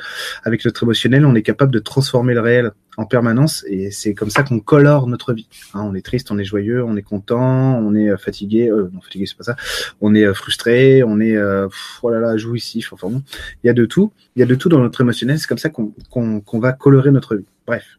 avec 0.45 0.65
notre 0.65 0.83
émotionnel 0.83 1.27
on 1.27 1.35
est 1.35 1.43
capable 1.43 1.73
de 1.73 1.79
transformer 1.79 2.35
le 2.35 2.41
réel 2.41 2.73
en 2.97 3.07
permanence. 3.07 3.65
Et 3.69 3.91
c'est 3.91 4.15
comme 4.15 4.31
ça 4.31 4.43
qu'on 4.43 4.59
colore 4.59 5.07
notre 5.07 5.33
vie. 5.33 5.49
Hein, 5.73 5.83
on 5.85 5.95
est 5.95 6.05
triste, 6.05 6.31
on 6.33 6.39
est 6.39 6.45
joyeux, 6.45 6.83
on 6.85 6.97
est 6.97 7.03
content, 7.03 7.79
on 7.79 7.95
est 7.95 8.11
euh, 8.11 8.17
fatigué, 8.17 8.69
euh, 8.69 8.91
non 8.93 9.01
fatigué 9.01 9.27
c'est 9.27 9.37
pas 9.37 9.45
ça, 9.45 9.57
on 10.01 10.15
est 10.15 10.25
euh, 10.25 10.35
frustré, 10.35 11.03
on 11.05 11.21
est 11.21 11.37
euh, 11.37 11.69
oh 12.03 12.11
là 12.11 12.21
là 12.21 12.37
jouissif, 12.37 12.93
enfin 12.93 13.09
bon, 13.09 13.23
il 13.63 13.69
y 13.69 13.71
a 13.71 13.75
de 13.75 13.87
tout, 13.87 14.13
il 14.37 14.41
y 14.41 14.43
a 14.43 14.47
de 14.47 14.55
tout 14.55 14.69
dans 14.69 14.81
notre 14.81 15.01
émotionnel, 15.01 15.39
c'est 15.39 15.47
comme 15.47 15.59
ça 15.59 15.71
qu'on 15.71 15.93
qu'on 16.11 16.59
va 16.59 16.73
colorer 16.73 17.11
notre 17.11 17.37
vie. 17.37 17.47
Bref, 17.67 17.99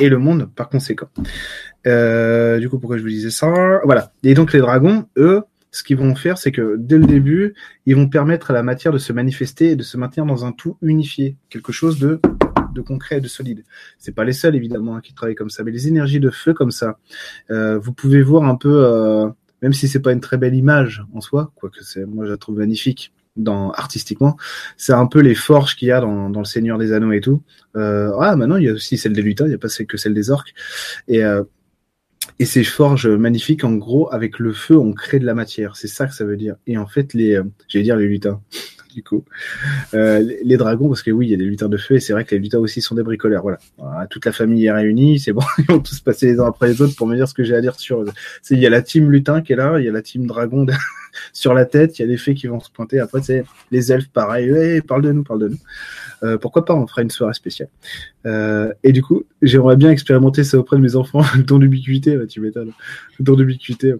et 0.00 0.08
le 0.08 0.18
monde 0.18 0.48
par 0.54 0.68
conséquent. 0.68 1.08
Euh, 1.86 2.58
du 2.58 2.68
coup, 2.68 2.78
pourquoi 2.78 2.96
je 2.96 3.02
vous 3.02 3.08
disais 3.08 3.30
ça? 3.30 3.80
Voilà. 3.84 4.12
Et 4.22 4.34
donc 4.34 4.52
les 4.52 4.60
dragons, 4.60 5.06
eux, 5.16 5.42
ce 5.74 5.82
qu'ils 5.82 5.96
vont 5.96 6.14
faire, 6.14 6.38
c'est 6.38 6.52
que 6.52 6.76
dès 6.78 6.98
le 6.98 7.06
début, 7.06 7.54
ils 7.84 7.96
vont 7.96 8.08
permettre 8.08 8.52
à 8.52 8.54
la 8.54 8.62
matière 8.62 8.92
de 8.92 8.98
se 8.98 9.12
manifester 9.12 9.70
et 9.70 9.76
de 9.76 9.82
se 9.82 9.96
maintenir 9.96 10.24
dans 10.24 10.44
un 10.44 10.52
tout 10.52 10.78
unifié, 10.82 11.36
quelque 11.50 11.72
chose 11.72 11.98
de 11.98 12.20
de 12.72 12.80
concret 12.80 13.18
et 13.18 13.20
de 13.20 13.28
solide. 13.28 13.64
C'est 13.98 14.14
pas 14.14 14.24
les 14.24 14.32
seuls 14.32 14.56
évidemment 14.56 14.96
hein, 14.96 15.00
qui 15.00 15.14
travaillent 15.14 15.36
comme 15.36 15.50
ça, 15.50 15.62
mais 15.62 15.70
les 15.70 15.86
énergies 15.86 16.18
de 16.18 16.30
feu 16.30 16.54
comme 16.54 16.72
ça, 16.72 16.98
euh, 17.50 17.78
vous 17.78 17.92
pouvez 17.92 18.20
voir 18.22 18.44
un 18.44 18.56
peu, 18.56 18.84
euh, 18.84 19.28
même 19.62 19.72
si 19.72 19.86
c'est 19.86 20.00
pas 20.00 20.12
une 20.12 20.20
très 20.20 20.38
belle 20.38 20.56
image 20.56 21.04
en 21.12 21.20
soi, 21.20 21.52
quoique 21.54 21.82
c'est, 21.82 22.04
moi 22.04 22.26
je 22.26 22.32
la 22.32 22.36
trouve 22.36 22.58
magnifique 22.58 23.12
dans 23.36 23.70
artistiquement, 23.70 24.36
c'est 24.76 24.92
un 24.92 25.06
peu 25.06 25.20
les 25.20 25.36
forges 25.36 25.76
qu'il 25.76 25.88
y 25.88 25.92
a 25.92 26.00
dans, 26.00 26.30
dans 26.30 26.40
le 26.40 26.46
Seigneur 26.46 26.78
des 26.78 26.92
Anneaux 26.92 27.12
et 27.12 27.20
tout. 27.20 27.42
Euh, 27.76 28.12
ah 28.20 28.34
maintenant 28.34 28.56
il 28.56 28.64
y 28.64 28.68
a 28.68 28.72
aussi 28.72 28.98
celle 28.98 29.12
des 29.12 29.22
lutins, 29.22 29.44
il 29.46 29.50
n'y 29.50 29.54
a 29.54 29.58
pas 29.58 29.68
que 29.68 29.96
celle 29.96 30.14
des 30.14 30.30
orques. 30.30 30.54
Et 31.06 31.24
euh, 31.24 31.44
et 32.38 32.44
ces 32.44 32.64
forges 32.64 33.08
magnifiques, 33.08 33.64
en 33.64 33.74
gros, 33.74 34.12
avec 34.12 34.38
le 34.38 34.52
feu, 34.52 34.76
on 34.76 34.92
crée 34.92 35.18
de 35.18 35.26
la 35.26 35.34
matière. 35.34 35.76
C'est 35.76 35.88
ça 35.88 36.06
que 36.06 36.14
ça 36.14 36.24
veut 36.24 36.36
dire. 36.36 36.56
Et 36.66 36.76
en 36.76 36.86
fait, 36.86 37.14
les, 37.14 37.34
euh, 37.34 37.44
j'allais 37.68 37.84
dire 37.84 37.96
les 37.96 38.06
lutins, 38.06 38.40
du 38.94 39.02
coup, 39.02 39.24
euh, 39.92 40.24
les 40.42 40.56
dragons, 40.56 40.88
parce 40.88 41.02
que 41.02 41.10
oui, 41.10 41.26
il 41.26 41.30
y 41.30 41.34
a 41.34 41.36
des 41.36 41.44
lutins 41.44 41.68
de 41.68 41.76
feu, 41.76 41.96
et 41.96 42.00
c'est 42.00 42.12
vrai 42.12 42.24
que 42.24 42.34
les 42.34 42.40
lutins 42.40 42.58
aussi 42.58 42.80
sont 42.80 42.94
des 42.94 43.02
bricoleurs. 43.02 43.42
Voilà. 43.42 44.06
toute 44.08 44.24
la 44.24 44.32
famille 44.32 44.66
est 44.66 44.72
réunie, 44.72 45.18
c'est 45.18 45.32
bon, 45.32 45.42
ils 45.58 45.66
vont 45.66 45.80
tous 45.80 46.00
passer 46.00 46.26
les 46.26 46.40
uns 46.40 46.46
après 46.46 46.68
les 46.68 46.80
autres 46.80 46.94
pour 46.96 47.06
me 47.06 47.16
dire 47.16 47.28
ce 47.28 47.34
que 47.34 47.42
j'ai 47.42 47.54
à 47.54 47.60
dire 47.60 47.74
sur. 47.78 48.04
Il 48.50 48.58
y 48.58 48.66
a 48.66 48.70
la 48.70 48.82
team 48.82 49.10
lutin 49.10 49.42
qui 49.42 49.52
est 49.52 49.56
là, 49.56 49.78
il 49.78 49.84
y 49.84 49.88
a 49.88 49.92
la 49.92 50.02
team 50.02 50.26
dragon 50.26 50.66
sur 51.32 51.54
la 51.54 51.64
tête, 51.64 51.98
il 51.98 52.02
y 52.02 52.04
a 52.04 52.08
des 52.08 52.16
fées 52.16 52.34
qui 52.34 52.46
vont 52.46 52.60
se 52.60 52.70
pointer. 52.70 53.00
Après, 53.00 53.20
c'est 53.22 53.44
les 53.70 53.92
elfes, 53.92 54.08
pareil. 54.08 54.80
Parle 54.82 55.02
de 55.02 55.12
nous, 55.12 55.24
parle 55.24 55.40
de 55.40 55.48
nous. 55.48 55.58
Euh, 56.22 56.38
pourquoi 56.38 56.64
pas, 56.64 56.74
on 56.74 56.86
fera 56.86 57.02
une 57.02 57.10
soirée 57.10 57.34
spéciale. 57.34 57.68
Euh, 58.26 58.72
et 58.82 58.92
du 58.92 59.02
coup, 59.02 59.24
j'aimerais 59.42 59.76
bien 59.76 59.90
expérimenter 59.90 60.44
ça 60.44 60.58
auprès 60.58 60.76
de 60.76 60.82
mes 60.82 60.96
enfants, 60.96 61.22
le 61.36 61.42
don 61.42 61.58
d'ubiquité, 61.58 62.18
tu 62.28 62.40
m'étonnes. 62.40 62.72
Le 63.18 63.24
don 63.24 63.34
d'ubiquité, 63.34 63.94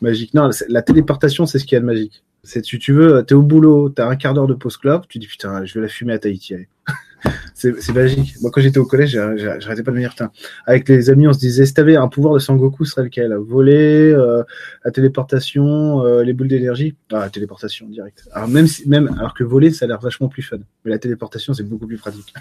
magique. 0.00 0.34
Non, 0.34 0.50
la 0.68 0.82
téléportation, 0.82 1.46
c'est 1.46 1.58
ce 1.58 1.64
qu'il 1.64 1.76
y 1.76 1.78
a 1.78 1.80
de 1.80 1.86
magique. 1.86 2.22
C'est 2.44 2.62
tu, 2.62 2.80
tu 2.80 2.92
veux, 2.92 3.24
t'es 3.24 3.34
au 3.34 3.42
boulot, 3.42 3.88
t'as 3.88 4.08
un 4.08 4.16
quart 4.16 4.34
d'heure 4.34 4.48
de 4.48 4.54
pause 4.54 4.76
club, 4.76 5.02
tu 5.08 5.20
dis 5.20 5.28
putain, 5.28 5.64
je 5.64 5.74
vais 5.74 5.80
la 5.80 5.88
fumer 5.88 6.12
à 6.12 6.18
Tahiti. 6.18 6.54
c'est 7.54 7.92
magique. 7.92 8.34
Moi, 8.40 8.50
quand 8.50 8.60
j'étais 8.60 8.78
au 8.78 8.84
collège, 8.84 9.12
j'arrêtais 9.12 9.84
pas 9.84 9.92
de 9.92 9.96
me 9.96 10.00
dire, 10.00 10.10
putain, 10.10 10.32
avec 10.66 10.88
les 10.88 11.08
amis, 11.08 11.28
on 11.28 11.32
se 11.32 11.38
disait, 11.38 11.66
si 11.66 11.74
t'avais 11.74 11.94
un 11.94 12.08
pouvoir 12.08 12.34
de 12.34 12.40
Sangoku, 12.40 12.84
ce 12.84 12.92
serait 12.92 13.04
lequel? 13.04 13.32
Voler, 13.34 14.12
euh, 14.12 14.42
la 14.84 14.90
téléportation, 14.90 16.04
euh, 16.04 16.24
les 16.24 16.32
boules 16.32 16.48
d'énergie? 16.48 16.96
Ah, 17.12 17.20
la 17.20 17.30
téléportation, 17.30 17.88
direct. 17.88 18.28
Alors, 18.32 18.48
même, 18.48 18.66
si, 18.66 18.88
même, 18.88 19.14
alors 19.18 19.34
que 19.34 19.44
voler, 19.44 19.70
ça 19.70 19.84
a 19.84 19.88
l'air 19.88 20.00
vachement 20.00 20.28
plus 20.28 20.42
fun. 20.42 20.58
Mais 20.84 20.90
la 20.90 20.98
téléportation, 20.98 21.54
c'est 21.54 21.62
beaucoup 21.62 21.86
plus 21.86 21.98
pratique. 21.98 22.34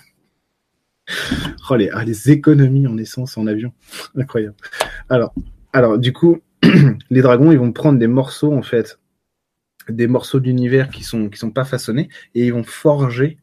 oh, 1.69 1.75
les, 1.75 1.89
ah, 1.89 2.03
les 2.03 2.31
économies 2.31 2.87
en 2.87 2.97
essence 2.97 3.37
en 3.37 3.45
avion. 3.45 3.71
Incroyable. 4.15 4.55
Alors, 5.09 5.33
alors, 5.73 5.99
du 5.99 6.11
coup, 6.11 6.39
les 7.11 7.21
dragons, 7.21 7.51
ils 7.51 7.59
vont 7.59 7.71
prendre 7.71 7.99
des 7.99 8.07
morceaux, 8.07 8.53
en 8.53 8.63
fait, 8.63 8.97
des 9.91 10.07
morceaux 10.07 10.39
d'univers 10.39 10.89
qui 10.89 11.03
sont 11.03 11.29
qui 11.29 11.37
sont 11.37 11.51
pas 11.51 11.65
façonnés 11.65 12.09
et 12.35 12.45
ils 12.45 12.53
vont 12.53 12.63
forger 12.63 13.37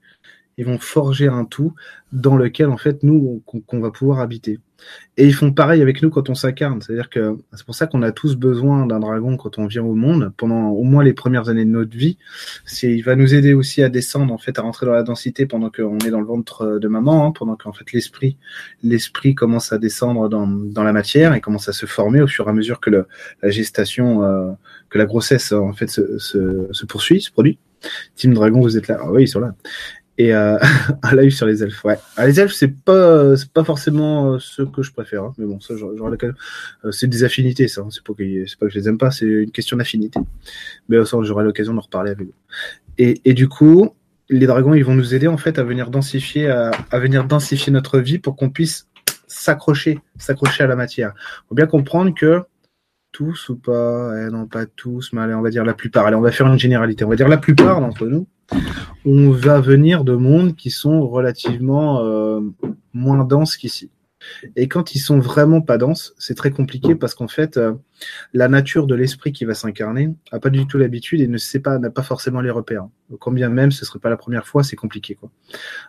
ils 0.59 0.67
vont 0.67 0.79
forger 0.79 1.29
un 1.29 1.45
tout 1.45 1.73
dans 2.13 2.37
lequel 2.37 2.69
en 2.69 2.77
fait 2.77 3.03
nous 3.03 3.43
qu'on 3.67 3.81
va 3.81 3.91
pouvoir 3.91 4.19
habiter. 4.19 4.59
Et 5.17 5.27
ils 5.27 5.35
font 5.35 5.53
pareil 5.53 5.83
avec 5.83 6.03
nous 6.03 6.11
quand 6.11 6.31
on 6.31 6.35
s'incarne, 6.35 6.81
c'est-à-dire 6.81 7.11
que 7.11 7.37
c'est 7.53 7.67
pour 7.67 7.75
ça 7.75 7.89
qu'on 7.89 8.03
a 8.03 8.13
tous 8.13 8.37
besoin 8.37 8.87
d'un 8.87 9.01
dragon 9.01 9.37
quand 9.37 9.59
on 9.59 9.67
vient 9.67 9.83
au 9.83 9.95
monde 9.95 10.33
pendant 10.37 10.69
au 10.69 10.85
moins 10.85 11.03
les 11.03 11.13
premières 11.13 11.49
années 11.49 11.65
de 11.65 11.71
notre 11.71 11.97
vie. 11.97 12.17
Il 12.83 13.03
va 13.03 13.17
nous 13.17 13.35
aider 13.35 13.55
aussi 13.55 13.83
à 13.83 13.89
descendre 13.89 14.33
en 14.33 14.39
fait 14.39 14.59
à 14.59 14.63
rentrer 14.63 14.87
dans 14.87 14.93
la 14.93 15.03
densité 15.03 15.47
pendant 15.47 15.71
qu'on 15.71 15.99
est 15.99 16.11
dans 16.11 16.21
le 16.21 16.27
ventre 16.27 16.79
de 16.79 16.89
maman, 16.89 17.27
hein, 17.27 17.33
pendant 17.33 17.57
qu'en 17.57 17.73
fait 17.73 17.93
l'esprit 17.93 18.37
l'esprit 18.83 19.35
commence 19.35 19.73
à 19.73 19.79
descendre 19.79 20.29
dans, 20.29 20.47
dans 20.47 20.85
la 20.85 20.93
matière 20.93 21.35
et 21.35 21.41
commence 21.41 21.69
à 21.69 21.73
se 21.73 21.87
former 21.87 22.23
au 22.23 22.29
fur 22.29 22.47
et 22.47 22.51
à 22.51 22.53
mesure 22.53 22.79
que 22.79 22.91
la 22.91 23.51
gestation 23.51 24.23
euh, 24.23 24.53
que 24.91 24.99
la 24.99 25.07
grossesse 25.07 25.53
en 25.53 25.73
fait 25.73 25.89
se, 25.89 26.19
se, 26.19 26.69
se 26.71 26.87
poursuit, 26.87 27.21
se 27.21 27.33
produit. 27.33 27.59
Team 28.17 28.35
Dragon, 28.35 28.61
vous 28.61 28.77
êtes 28.77 28.89
là. 28.89 28.99
Ah 29.01 29.11
oui, 29.13 29.25
ils 29.25 29.29
sont 29.29 29.41
là 29.41 29.55
et 30.19 30.35
euh, 30.35 30.59
un 31.03 31.17
live 31.17 31.31
sur 31.31 31.47
les 31.47 31.63
elfes. 31.63 31.83
Ouais, 31.85 31.99
ah, 32.17 32.27
les 32.27 32.39
elfes 32.41 32.53
c'est 32.53 32.69
pas 32.69 33.35
pas 33.55 33.65
forcément 33.65 34.33
euh, 34.33 34.39
ce 34.39 34.63
que 34.63 34.83
je 34.83 34.93
préfère, 34.93 35.23
hein. 35.23 35.33
mais 35.39 35.47
bon 35.47 35.61
ça 35.61 35.75
j'aurais. 35.77 36.19
Euh, 36.85 36.91
c'est 36.91 37.07
des 37.07 37.25
affinités 37.25 37.69
ça, 37.69 37.83
hein. 37.83 37.89
c'est 37.91 38.03
pas 38.03 38.13
que 38.13 38.47
c'est 38.47 38.59
pas 38.59 38.69
je 38.69 38.79
les 38.79 38.89
aime 38.89 38.99
pas, 38.99 39.11
c'est 39.11 39.27
une 39.27 39.53
question 39.53 39.77
d'affinité. 39.77 40.21
Mais 40.89 41.03
ça 41.05 41.17
j'aurai 41.23 41.45
l'occasion 41.45 41.73
d'en 41.73 41.81
reparler 41.81 42.11
avec 42.11 42.27
vous. 42.27 42.35
Et, 42.99 43.21
et 43.25 43.33
du 43.33 43.49
coup 43.49 43.95
les 44.29 44.47
dragons 44.47 44.75
ils 44.75 44.85
vont 44.85 44.95
nous 44.95 45.15
aider 45.15 45.29
en 45.29 45.39
fait 45.39 45.59
à 45.59 45.63
venir 45.63 45.91
densifier 45.91 46.49
à, 46.49 46.73
à 46.91 46.99
venir 46.99 47.25
densifier 47.25 47.73
notre 47.73 48.01
vie 48.01 48.19
pour 48.19 48.37
qu'on 48.37 48.51
puisse 48.51 48.89
s'accrocher 49.29 50.01
s'accrocher 50.19 50.65
à 50.65 50.67
la 50.67 50.77
matière. 50.77 51.15
Faut 51.49 51.55
bien 51.55 51.67
comprendre 51.67 52.13
que 52.15 52.43
tous 53.13 53.49
ou 53.49 53.57
pas, 53.57 54.13
eh 54.21 54.31
non 54.31 54.47
pas 54.47 54.67
tous, 54.67 55.13
mais 55.13 55.23
allez, 55.23 55.33
on 55.33 55.41
va 55.41 55.49
dire 55.49 55.65
la 55.65 55.73
plupart. 55.73 56.07
Allez, 56.07 56.15
on 56.15 56.21
va 56.21 56.31
faire 56.31 56.47
une 56.47 56.59
généralité. 56.59 57.05
On 57.05 57.09
va 57.09 57.17
dire 57.17 57.27
la 57.27 57.39
plupart 57.39 57.81
d'entre 57.81 58.07
nous 58.07 58.27
on 59.05 59.31
va 59.31 59.61
venir 59.61 60.05
de 60.05 60.15
mondes 60.15 60.55
qui 60.57 60.71
sont 60.71 61.07
relativement 61.07 62.03
euh, 62.05 62.41
moins 62.93 63.25
denses 63.25 63.57
qu'ici. 63.57 63.91
Et 64.57 64.67
quand 64.67 64.97
ils 64.97 64.99
sont 64.99 65.21
vraiment 65.21 65.61
pas 65.61 65.79
denses, 65.79 66.13
c'est 66.19 66.35
très 66.35 66.51
compliqué 66.51 66.97
parce 66.97 67.15
qu'en 67.15 67.29
fait, 67.29 67.57
euh, 67.57 67.75
la 68.35 68.49
nature 68.49 68.89
de 68.89 68.97
l'esprit 68.97 69.31
qui 69.33 69.45
va 69.45 69.55
s'incarner 69.55 70.13
a 70.33 70.41
pas 70.41 70.51
du 70.51 70.67
tout 70.67 70.77
l'habitude 70.77 71.21
et 71.21 71.29
ne 71.29 71.39
sait 71.39 71.61
pas, 71.61 71.79
n'a 71.79 71.89
pas 71.89 72.03
forcément 72.03 72.41
les 72.41 72.51
repères. 72.51 72.89
Quand 73.21 73.31
bien 73.31 73.49
même 73.49 73.71
ce 73.71 73.85
serait 73.85 74.01
pas 74.01 74.11
la 74.11 74.17
première 74.17 74.47
fois, 74.47 74.65
c'est 74.65 74.77
compliqué. 74.77 75.17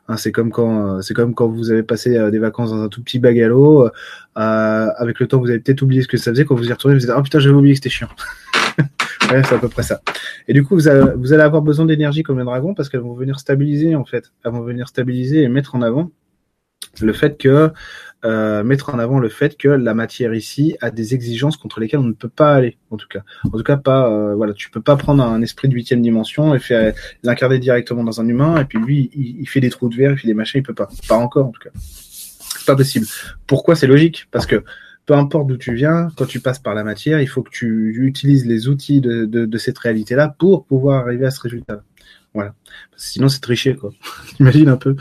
Hein, 0.08 0.18
c'est 0.18 0.32
comme 0.32 0.52
quand, 0.52 0.98
euh, 0.98 1.02
c'est 1.02 1.16
comme 1.16 1.34
quand 1.34 1.48
vous 1.48 1.72
avez 1.72 1.84
passé 1.84 2.30
des 2.30 2.40
vacances 2.40 2.70
dans 2.70 2.84
un 2.84 2.88
tout 2.88 3.04
petit 3.04 3.20
bagalo, 3.20 3.90
avec 4.36 5.20
le 5.20 5.28
temps 5.28 5.40
vous 5.40 5.50
avez 5.50 5.60
peut-être 5.60 5.82
oublié 5.82 6.04
ce 6.04 6.08
que 6.08 6.18
ça 6.18 6.32
faisait. 6.32 6.46
Quand 6.46 6.56
vous 6.56 6.70
y 6.70 6.72
retournez, 6.72 6.96
vous 6.96 7.02
dites 7.02 7.10
ah 7.14 7.22
putain 7.22 7.40
j'avais 7.40 7.56
oublié 7.56 7.74
que 7.74 7.80
c'était 7.80 7.90
chiant. 7.90 8.10
C'est 9.30 9.54
à 9.54 9.60
peu 9.60 9.70
près 9.70 9.84
ça. 9.84 10.02
Et 10.48 10.54
du 10.54 10.64
coup, 10.64 10.76
vous 10.76 10.88
allez, 10.88 11.44
avoir 11.44 11.62
besoin 11.62 11.86
d'énergie 11.86 12.24
comme 12.24 12.40
les 12.40 12.46
dragons 12.46 12.74
parce 12.74 12.90
qu'elles 12.90 13.02
vont 13.02 13.14
venir 13.14 13.40
stabiliser, 13.40 13.96
en 13.96 14.06
fait. 14.06 14.32
Elles 14.44 14.52
vont 14.52 14.62
venir 14.62 14.88
stabiliser 14.88 15.44
et 15.44 15.50
mettre 15.50 15.76
en 15.76 15.82
avant 15.82 16.12
le 17.02 17.14
fait 17.14 17.38
que, 17.38 17.70
euh, 18.26 18.64
mettre 18.64 18.94
en 18.94 19.00
avant 19.00 19.20
le 19.20 19.30
fait 19.30 19.58
que 19.58 19.68
la 19.68 19.94
matière 19.94 20.34
ici 20.34 20.76
a 20.82 20.90
des 20.92 21.14
exigences 21.14 21.56
contre 21.56 21.80
lesquelles 21.80 22.00
on 22.00 22.04
ne 22.04 22.14
peut 22.14 22.30
pas 22.30 22.56
aller, 22.56 22.78
en 22.90 22.98
tout 22.98 23.08
cas. 23.08 23.22
En 23.46 23.58
tout 23.58 23.64
cas, 23.64 23.78
pas, 23.78 24.10
euh, 24.10 24.34
voilà, 24.36 24.54
tu 24.54 24.70
peux 24.72 24.82
pas 24.82 24.96
prendre 24.96 25.24
un 25.24 25.42
esprit 25.42 25.70
de 25.70 25.76
huitième 25.76 26.02
dimension 26.02 26.56
et 26.56 26.60
faire 26.60 26.94
l'incarner 27.24 27.60
directement 27.60 28.04
dans 28.04 28.20
un 28.20 28.28
humain 28.28 28.60
et 28.60 28.66
puis 28.66 28.80
lui, 28.80 29.12
il, 29.14 29.42
il, 29.42 29.48
fait 29.48 29.60
des 29.60 29.70
trous 29.70 29.90
de 29.90 29.96
verre, 29.96 30.12
il 30.14 30.18
fait 30.18 30.28
des 30.28 30.34
machins, 30.34 30.60
il 30.60 30.64
peut 30.64 30.74
pas. 30.74 30.90
Pas 31.08 31.16
encore, 31.16 31.48
en 31.48 31.52
tout 31.52 31.62
cas. 31.62 31.70
Pas 32.66 32.76
possible. 32.76 33.06
Pourquoi? 33.48 33.76
C'est 33.76 33.88
logique 33.88 34.28
Parce 34.32 34.46
que 34.46 34.64
peu 35.10 35.16
importe 35.16 35.48
d'où 35.48 35.58
tu 35.58 35.74
viens, 35.74 36.10
quand 36.16 36.28
tu 36.28 36.40
passes 36.40 36.60
par 36.60 36.76
la 36.76 36.84
matière, 36.84 37.20
il 37.20 37.26
faut 37.26 37.42
que 37.42 37.50
tu 37.50 37.96
utilises 38.06 38.46
les 38.46 38.68
outils 38.68 39.02
de, 39.02 39.58
cette 39.58 39.80
réalité-là 39.80 40.36
pour 40.38 40.68
pouvoir 40.68 41.02
arriver 41.02 41.26
à 41.26 41.32
ce 41.32 41.42
résultat. 41.42 41.82
Voilà. 42.36 42.54
Sinon, 42.96 43.28
c'est 43.28 43.40
tricher, 43.40 43.76
quoi. 43.76 43.92
Imagine 44.40 44.70
un 44.70 44.78
peu. 44.78 44.96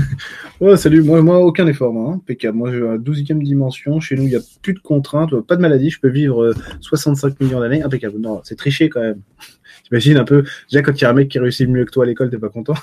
oh, 0.60 0.76
salut, 0.76 1.02
moi, 1.02 1.22
moi, 1.22 1.40
aucun 1.40 1.66
effort, 1.66 1.92
moi. 1.92 2.20
Hein. 2.24 2.52
Moi, 2.52 2.70
j'ai 2.70 2.78
la 2.78 2.98
12e 2.98 3.42
dimension. 3.42 3.98
Chez 3.98 4.14
nous, 4.14 4.22
il 4.22 4.28
n'y 4.28 4.36
a 4.36 4.40
plus 4.62 4.74
de 4.74 4.78
contraintes, 4.78 5.34
pas 5.40 5.56
de 5.56 5.60
maladie. 5.60 5.90
Je 5.90 5.98
peux 5.98 6.08
vivre 6.08 6.54
65 6.80 7.26
euh, 7.26 7.44
millions 7.44 7.58
d'années. 7.58 7.82
Impeccable. 7.82 8.20
Non, 8.20 8.40
c'est 8.44 8.54
tricher, 8.54 8.88
quand 8.88 9.00
même. 9.00 9.22
T'imagines 9.88 10.18
un 10.18 10.24
peu. 10.24 10.44
Déjà, 10.70 10.82
quand 10.82 10.92
il 10.92 11.02
y 11.02 11.04
a 11.04 11.10
un 11.10 11.14
mec 11.14 11.28
qui 11.28 11.40
réussit 11.40 11.68
mieux 11.68 11.84
que 11.84 11.90
toi 11.90 12.04
à 12.04 12.06
l'école, 12.06 12.30
t'es 12.30 12.38
pas 12.38 12.48
content. 12.48 12.74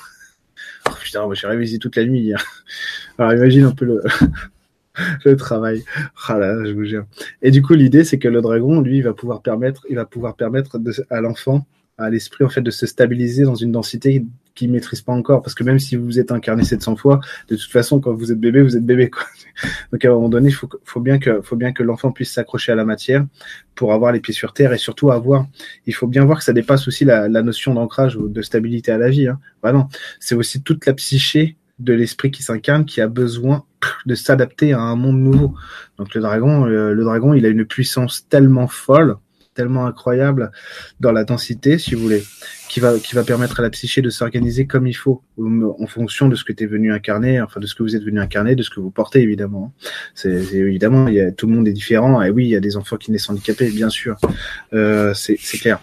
oh, 0.90 0.94
putain, 1.02 1.24
moi, 1.26 1.36
j'ai 1.36 1.48
révisé 1.48 1.80
toute 1.80 1.96
la 1.96 2.04
nuit 2.04 2.20
hier. 2.20 2.44
Alors, 3.18 3.32
imagine 3.32 3.64
un 3.64 3.72
peu 3.72 3.86
le. 3.86 4.02
le 5.26 5.36
travail. 5.36 5.84
Ah 6.28 6.38
là, 6.38 6.64
je 6.66 6.72
vous 6.72 6.86
jure. 6.86 7.06
Et 7.42 7.52
du 7.52 7.62
coup, 7.62 7.74
l'idée, 7.74 8.04
c'est 8.04 8.20
que 8.20 8.28
le 8.28 8.42
dragon, 8.42 8.82
lui, 8.82 9.02
va 9.02 9.14
pouvoir 9.14 9.42
permettre, 9.42 9.86
il 9.90 9.96
va 9.96 10.06
pouvoir 10.06 10.36
permettre 10.36 10.80
à 11.10 11.22
l'enfant 11.22 11.66
à 11.98 12.10
l'esprit 12.10 12.44
en 12.44 12.50
fait 12.50 12.62
de 12.62 12.72
se 12.72 12.86
stabiliser 12.86 13.44
dans 13.44 13.56
une 13.56 13.72
densité 13.72 14.26
qu'il 14.54 14.72
maîtrise 14.72 15.02
pas 15.02 15.14
encore 15.14 15.42
parce 15.42 15.54
que 15.54 15.64
même 15.64 15.80
si 15.80 15.96
vous 15.96 16.20
êtes 16.20 16.32
incarné 16.32 16.64
700 16.64 16.98
fois 16.98 17.22
de 17.48 17.56
toute 17.56 17.72
façon 17.72 18.00
quand 18.00 18.14
vous 18.14 18.32
êtes 18.32 18.40
bébé 18.40 18.62
vous 18.62 18.76
êtes 18.76 18.86
bébé 18.86 19.10
quoi 19.10 19.24
donc 19.92 20.04
à 20.04 20.10
un 20.10 20.14
moment 20.14 20.30
donné 20.30 20.50
il 20.50 20.54
faut, 20.54 21.00
bien 21.00 21.20
que 21.20 21.42
faut 21.42 21.56
bien 21.56 21.72
que 21.72 21.84
l'enfant 21.84 22.12
puisse 22.12 22.32
s'accrocher 22.32 22.74
à 22.74 22.76
la 22.76 22.86
matière 22.86 23.26
pour 23.76 23.94
avoir 23.94 24.12
les 24.12 24.20
pieds 24.20 24.34
sur 24.34 24.54
terre 24.54 24.74
et 24.74 24.78
surtout 24.78 25.12
avoir 25.12 25.48
il 25.86 25.94
faut 25.94 26.08
bien 26.08 26.26
voir 26.26 26.40
que 26.40 26.44
ça 26.44 26.54
dépasse 26.54 26.88
aussi 26.88 27.06
la, 27.06 27.30
notion 27.30 27.74
d'ancrage 27.74 28.18
ou 28.18 28.28
de 28.28 28.42
stabilité 28.42 28.92
à 28.92 28.98
la 28.98 29.10
vie 29.10 29.28
hein. 29.28 29.40
vraiment 29.62 29.90
c'est 30.20 30.36
aussi 30.36 30.62
toute 30.62 30.86
la 30.86 30.94
psyché 30.94 31.56
de 31.80 31.94
l'esprit 31.94 32.32
qui 32.32 32.44
s'incarne 32.44 32.86
qui 32.86 33.02
a 33.02 33.08
besoin 33.08 33.66
de 34.06 34.16
s'adapter 34.16 34.74
à 34.74 34.80
un 34.80 34.96
monde 34.96 35.20
nouveau 35.20 35.56
donc 35.98 36.14
le 36.14 36.22
dragon 36.22 36.66
euh, 36.66 36.94
le 36.94 37.04
dragon 37.04 37.34
il 37.34 37.46
a 37.46 37.50
une 37.50 37.66
puissance 37.66 38.28
tellement 38.30 38.68
folle 38.68 39.18
tellement 39.56 39.88
incroyable 39.88 40.52
dans 41.00 41.12
la 41.12 41.24
densité, 41.24 41.80
si 41.80 41.96
vous 41.96 42.02
voulez, 42.02 42.24
qui 42.70 42.80
va, 42.80 43.00
qui 43.00 43.16
va 43.16 43.24
permettre 43.24 43.60
à 43.60 43.64
la 43.64 43.70
psyché 43.72 44.02
de 44.02 44.10
s'organiser 44.12 44.68
comme 44.68 44.86
il 44.86 44.94
faut, 44.94 45.24
en 45.40 45.88
fonction 45.88 46.28
de 46.28 46.36
ce 46.36 46.44
que 46.44 46.54
tu 46.54 46.66
es 46.66 46.68
venu 46.68 46.94
incarner, 46.94 47.42
enfin 47.42 47.60
de 47.60 47.66
ce 47.66 47.74
que 47.74 47.82
vous 47.82 47.96
êtes 47.96 48.04
venu 48.04 48.20
incarner, 48.20 48.56
de 48.56 48.62
ce 48.62 48.70
que 48.70 48.80
vous 48.80 48.92
portez 48.92 49.22
évidemment. 49.22 49.74
C'est 50.14 50.54
évidemment, 50.54 51.08
tout 51.36 51.48
le 51.48 51.54
monde 51.54 51.68
est 51.68 51.74
différent, 51.74 52.22
et 52.22 52.30
oui, 52.30 52.46
il 52.46 52.50
y 52.50 52.56
a 52.56 52.60
des 52.60 52.78
enfants 52.78 52.98
qui 52.98 53.12
naissent 53.12 53.30
handicapés, 53.30 53.72
bien 53.72 53.90
sûr, 53.90 54.18
euh, 54.74 55.14
c'est 55.16 55.38
clair. 55.58 55.80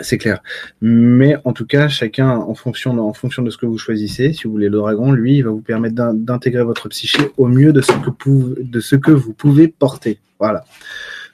C'est 0.00 0.18
clair. 0.18 0.42
Mais 0.80 1.36
en 1.44 1.52
tout 1.52 1.66
cas, 1.66 1.88
chacun, 1.88 2.30
en 2.30 2.54
fonction, 2.54 2.94
de, 2.94 3.50
ce 3.50 3.56
que 3.56 3.66
vous 3.66 3.78
choisissez, 3.78 4.32
si 4.32 4.44
vous 4.44 4.52
voulez 4.52 4.68
le 4.68 4.78
dragon, 4.78 5.12
lui, 5.12 5.36
il 5.36 5.42
va 5.42 5.50
vous 5.50 5.60
permettre 5.60 5.94
d'intégrer 5.94 6.62
votre 6.62 6.88
psyché 6.88 7.30
au 7.36 7.48
mieux 7.48 7.72
de 7.72 7.80
ce 7.80 8.96
que, 8.96 9.10
vous 9.10 9.32
pouvez 9.32 9.68
porter. 9.68 10.18
Voilà. 10.38 10.64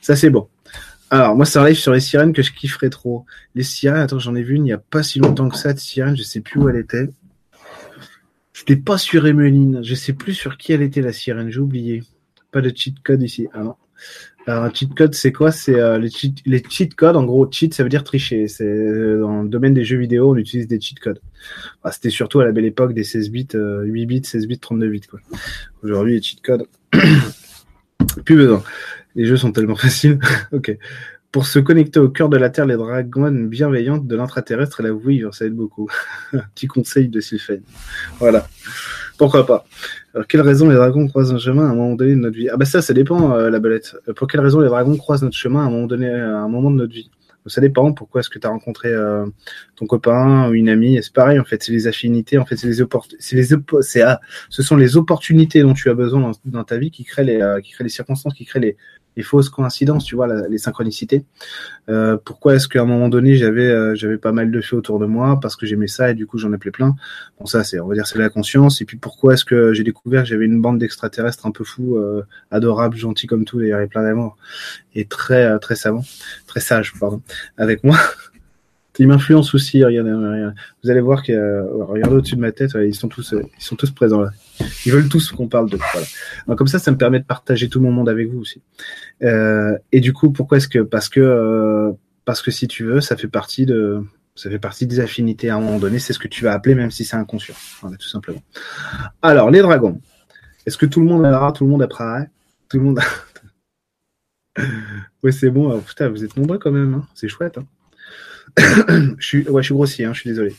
Ça, 0.00 0.16
c'est 0.16 0.30
bon. 0.30 0.48
Alors, 1.10 1.36
moi, 1.36 1.46
ça 1.46 1.60
arrive 1.60 1.76
sur 1.76 1.92
les 1.92 2.00
sirènes 2.00 2.32
que 2.32 2.42
je 2.42 2.52
kifferais 2.52 2.90
trop. 2.90 3.24
Les 3.54 3.62
sirènes, 3.62 4.00
attends, 4.00 4.18
j'en 4.18 4.34
ai 4.34 4.42
vu 4.42 4.56
il 4.56 4.62
n'y 4.62 4.72
a 4.72 4.78
pas 4.78 5.02
si 5.02 5.18
longtemps 5.18 5.48
que 5.48 5.56
ça 5.56 5.72
de 5.72 5.78
sirène, 5.78 6.16
je 6.16 6.22
sais 6.22 6.40
plus 6.40 6.60
où 6.60 6.68
elle 6.68 6.76
était. 6.76 7.08
C'était 8.52 8.76
pas 8.76 8.98
sur 8.98 9.26
Emeline, 9.26 9.82
je 9.82 9.94
sais 9.94 10.12
plus 10.12 10.32
sur 10.32 10.56
qui 10.56 10.72
elle 10.72 10.82
était 10.82 11.02
la 11.02 11.12
sirène, 11.12 11.50
j'ai 11.50 11.60
oublié. 11.60 12.02
Pas 12.50 12.60
de 12.60 12.72
cheat 12.74 13.02
code 13.02 13.22
ici. 13.22 13.48
Ah 13.52 13.62
non. 13.62 13.74
Un 14.46 14.70
cheat 14.72 14.94
code, 14.94 15.14
c'est 15.14 15.32
quoi? 15.32 15.50
C'est 15.50 15.78
euh, 15.78 15.98
les, 15.98 16.10
cheat, 16.10 16.38
les 16.44 16.62
cheat 16.68 16.94
codes. 16.94 17.16
En 17.16 17.24
gros, 17.24 17.50
cheat, 17.50 17.72
ça 17.72 17.82
veut 17.82 17.88
dire 17.88 18.04
tricher. 18.04 18.46
C'est 18.46 18.64
euh, 18.64 19.20
dans 19.20 19.42
le 19.42 19.48
domaine 19.48 19.72
des 19.72 19.84
jeux 19.84 19.96
vidéo, 19.96 20.32
on 20.32 20.36
utilise 20.36 20.68
des 20.68 20.80
cheat 20.80 20.98
codes. 21.00 21.20
C'était 21.90 22.10
surtout 22.10 22.40
à 22.40 22.44
la 22.44 22.52
belle 22.52 22.66
époque 22.66 22.92
des 22.92 23.04
16 23.04 23.30
bits, 23.30 23.48
8 23.54 24.06
bits, 24.06 24.24
16 24.24 24.46
bits, 24.46 24.58
32 24.58 24.88
bits. 24.88 25.00
Quoi. 25.00 25.20
Aujourd'hui, 25.82 26.14
les 26.14 26.22
cheat 26.22 26.42
codes, 26.42 26.66
plus 28.24 28.36
besoin. 28.36 28.62
Les 29.14 29.24
jeux 29.24 29.36
sont 29.36 29.52
tellement 29.52 29.76
faciles. 29.76 30.18
ok. 30.52 30.76
Pour 31.32 31.46
se 31.46 31.58
connecter 31.58 31.98
au 31.98 32.10
cœur 32.10 32.28
de 32.28 32.36
la 32.36 32.48
Terre, 32.48 32.66
les 32.66 32.76
dragons 32.76 33.28
bienveillantes 33.32 34.06
de 34.06 34.14
l'intraterrestre 34.14 34.80
et 34.80 34.84
la 34.84 35.32
ça 35.32 35.46
aide 35.46 35.54
beaucoup. 35.54 35.90
Petit 36.54 36.68
conseil 36.68 37.08
de 37.08 37.20
Sylphane. 37.20 37.62
Voilà. 38.20 38.46
Pourquoi 39.18 39.44
pas 39.44 39.66
Alors, 40.14 40.28
quelle 40.28 40.42
raison 40.42 40.68
les 40.68 40.76
dragons 40.76 41.08
croisent 41.08 41.34
un 41.34 41.38
chemin 41.38 41.66
à 41.66 41.70
un 41.70 41.74
moment 41.74 41.96
donné 41.96 42.12
de 42.12 42.20
notre 42.20 42.36
vie? 42.36 42.48
Ah 42.48 42.56
bah 42.56 42.64
ça, 42.64 42.80
ça 42.80 42.92
dépend, 42.92 43.32
euh, 43.32 43.50
la 43.50 43.58
belette. 43.58 43.96
Pour 44.14 44.28
quelle 44.28 44.40
raison 44.40 44.60
les 44.60 44.68
dragons 44.68 44.96
croisent 44.96 45.24
notre 45.24 45.36
chemin 45.36 45.64
à 45.64 45.66
un 45.66 45.70
moment 45.70 45.86
donné, 45.88 46.08
à 46.08 46.38
un 46.38 46.48
moment 46.48 46.70
de 46.70 46.76
notre 46.76 46.92
vie? 46.92 47.10
Ça 47.46 47.60
dépend. 47.60 47.92
Pourquoi 47.92 48.20
est-ce 48.20 48.30
que 48.30 48.38
tu 48.38 48.46
as 48.46 48.50
rencontré 48.50 48.88
euh, 48.88 49.26
ton 49.76 49.86
copain 49.86 50.48
ou 50.48 50.54
une 50.54 50.68
amie? 50.68 50.98
C'est 51.02 51.12
pareil, 51.12 51.38
en 51.38 51.44
fait, 51.44 51.62
c'est 51.62 51.72
les 51.72 51.88
affinités. 51.88 52.38
En 52.38 52.46
fait, 52.46 52.56
c'est 52.56 52.68
les 52.68 52.84
c'est 53.10 53.36
les 53.36 54.02
ah, 54.02 54.20
ce 54.48 54.62
sont 54.62 54.76
les 54.76 54.96
opportunités 54.96 55.62
dont 55.62 55.74
tu 55.74 55.90
as 55.90 55.94
besoin 55.94 56.30
dans, 56.44 56.64
ta 56.64 56.78
vie 56.78 56.90
qui 56.90 57.04
créent 57.04 57.24
les, 57.24 57.42
euh, 57.42 57.60
qui 57.60 57.72
créent 57.72 57.84
les 57.84 57.90
circonstances, 57.90 58.34
qui 58.34 58.44
créent 58.46 58.60
les, 58.60 58.76
les 59.16 59.22
fausses 59.22 59.48
coïncidences, 59.48 60.04
tu 60.04 60.16
vois, 60.16 60.26
les 60.48 60.58
synchronicités. 60.58 61.24
Euh, 61.88 62.16
pourquoi 62.24 62.54
est-ce 62.54 62.68
qu'à 62.68 62.82
un 62.82 62.84
moment 62.84 63.08
donné 63.08 63.36
j'avais 63.36 63.66
euh, 63.66 63.94
j'avais 63.94 64.16
pas 64.16 64.32
mal 64.32 64.50
de 64.50 64.60
feux 64.60 64.76
autour 64.76 64.98
de 64.98 65.06
moi? 65.06 65.38
Parce 65.40 65.56
que 65.56 65.66
j'aimais 65.66 65.86
ça 65.86 66.10
et 66.10 66.14
du 66.14 66.26
coup 66.26 66.38
j'en 66.38 66.52
appelais 66.52 66.70
plein. 66.70 66.96
Bon 67.38 67.46
ça 67.46 67.62
c'est 67.64 67.78
on 67.80 67.86
va 67.86 67.94
dire 67.94 68.06
c'est 68.06 68.18
la 68.18 68.30
conscience. 68.30 68.80
Et 68.80 68.84
puis 68.84 68.96
pourquoi 68.96 69.34
est-ce 69.34 69.44
que 69.44 69.72
j'ai 69.72 69.84
découvert 69.84 70.22
que 70.22 70.28
j'avais 70.28 70.46
une 70.46 70.60
bande 70.60 70.78
d'extraterrestres 70.78 71.46
un 71.46 71.50
peu 71.50 71.64
fous, 71.64 71.96
euh, 71.96 72.22
adorables, 72.50 72.96
gentils 72.96 73.26
comme 73.26 73.44
tout, 73.44 73.60
d'ailleurs 73.60 73.80
et 73.80 73.86
plein 73.86 74.02
d'amour? 74.02 74.36
Et 74.94 75.04
très 75.04 75.44
euh, 75.44 75.58
très 75.58 75.76
savants, 75.76 76.04
très 76.46 76.60
sages 76.60 76.92
pardon, 76.98 77.22
avec 77.56 77.84
moi. 77.84 77.98
Ils 78.98 79.08
m'influencent 79.08 79.54
aussi, 79.54 79.84
regardez, 79.84 80.12
vous 80.82 80.90
allez 80.90 81.00
voir 81.00 81.22
que 81.24 81.32
euh, 81.32 81.84
regardez 81.84 82.16
au-dessus 82.16 82.36
de 82.36 82.40
ma 82.40 82.52
tête, 82.52 82.70
ils 82.74 82.94
sont 82.94 83.08
tous 83.08 83.34
ils 83.34 83.62
sont 83.62 83.74
tous 83.74 83.90
présents 83.90 84.20
là. 84.20 84.30
Ils 84.86 84.92
veulent 84.92 85.08
tous 85.08 85.32
qu'on 85.32 85.48
parle 85.48 85.68
de 85.68 85.76
voilà. 85.76 86.56
comme 86.56 86.68
ça, 86.68 86.78
ça 86.78 86.92
me 86.92 86.96
permet 86.96 87.18
de 87.18 87.24
partager 87.24 87.68
tout 87.68 87.80
mon 87.80 87.90
monde 87.90 88.08
avec 88.08 88.30
vous 88.30 88.40
aussi. 88.40 88.62
Euh, 89.22 89.76
et 89.90 90.00
du 90.00 90.12
coup, 90.12 90.30
pourquoi 90.30 90.58
est-ce 90.58 90.68
que 90.68 90.78
parce 90.78 91.08
que 91.08 91.20
euh, 91.20 91.92
parce 92.24 92.40
que 92.40 92.52
si 92.52 92.68
tu 92.68 92.84
veux, 92.84 93.00
ça 93.00 93.16
fait 93.16 93.28
partie 93.28 93.66
de 93.66 94.04
ça 94.36 94.48
fait 94.48 94.58
partie 94.58 94.86
des 94.86 95.00
affinités 95.00 95.50
à 95.50 95.56
un 95.56 95.60
moment 95.60 95.78
donné. 95.78 95.98
C'est 95.98 96.12
ce 96.12 96.18
que 96.18 96.28
tu 96.28 96.44
vas 96.44 96.52
appeler, 96.52 96.74
même 96.74 96.90
si 96.90 97.04
c'est 97.04 97.16
inconscient. 97.16 97.54
Voilà, 97.80 97.96
tout 97.96 98.08
simplement. 98.08 98.42
Alors, 99.22 99.50
les 99.50 99.60
dragons. 99.60 100.00
Est-ce 100.66 100.78
que 100.78 100.86
tout 100.86 101.00
le 101.00 101.06
monde 101.06 101.24
aura, 101.24 101.52
tout 101.52 101.64
le 101.64 101.70
monde 101.70 101.82
apprend 101.82 102.24
Tout 102.68 102.78
le 102.78 102.84
monde. 102.84 103.00
oui, 105.22 105.32
c'est 105.32 105.50
bon. 105.50 105.78
putain, 105.80 106.08
vous 106.08 106.24
êtes 106.24 106.36
nombreux 106.36 106.58
quand 106.58 106.72
même. 106.72 106.94
Hein. 106.94 107.06
C'est 107.14 107.28
chouette. 107.28 107.58
Hein. 107.58 107.66
je 108.58 109.26
suis, 109.26 109.44
je 109.44 109.62
suis 109.62 109.74
grossier. 109.74 110.04
Hein, 110.04 110.12
je 110.12 110.20
suis 110.20 110.30
désolé. 110.30 110.54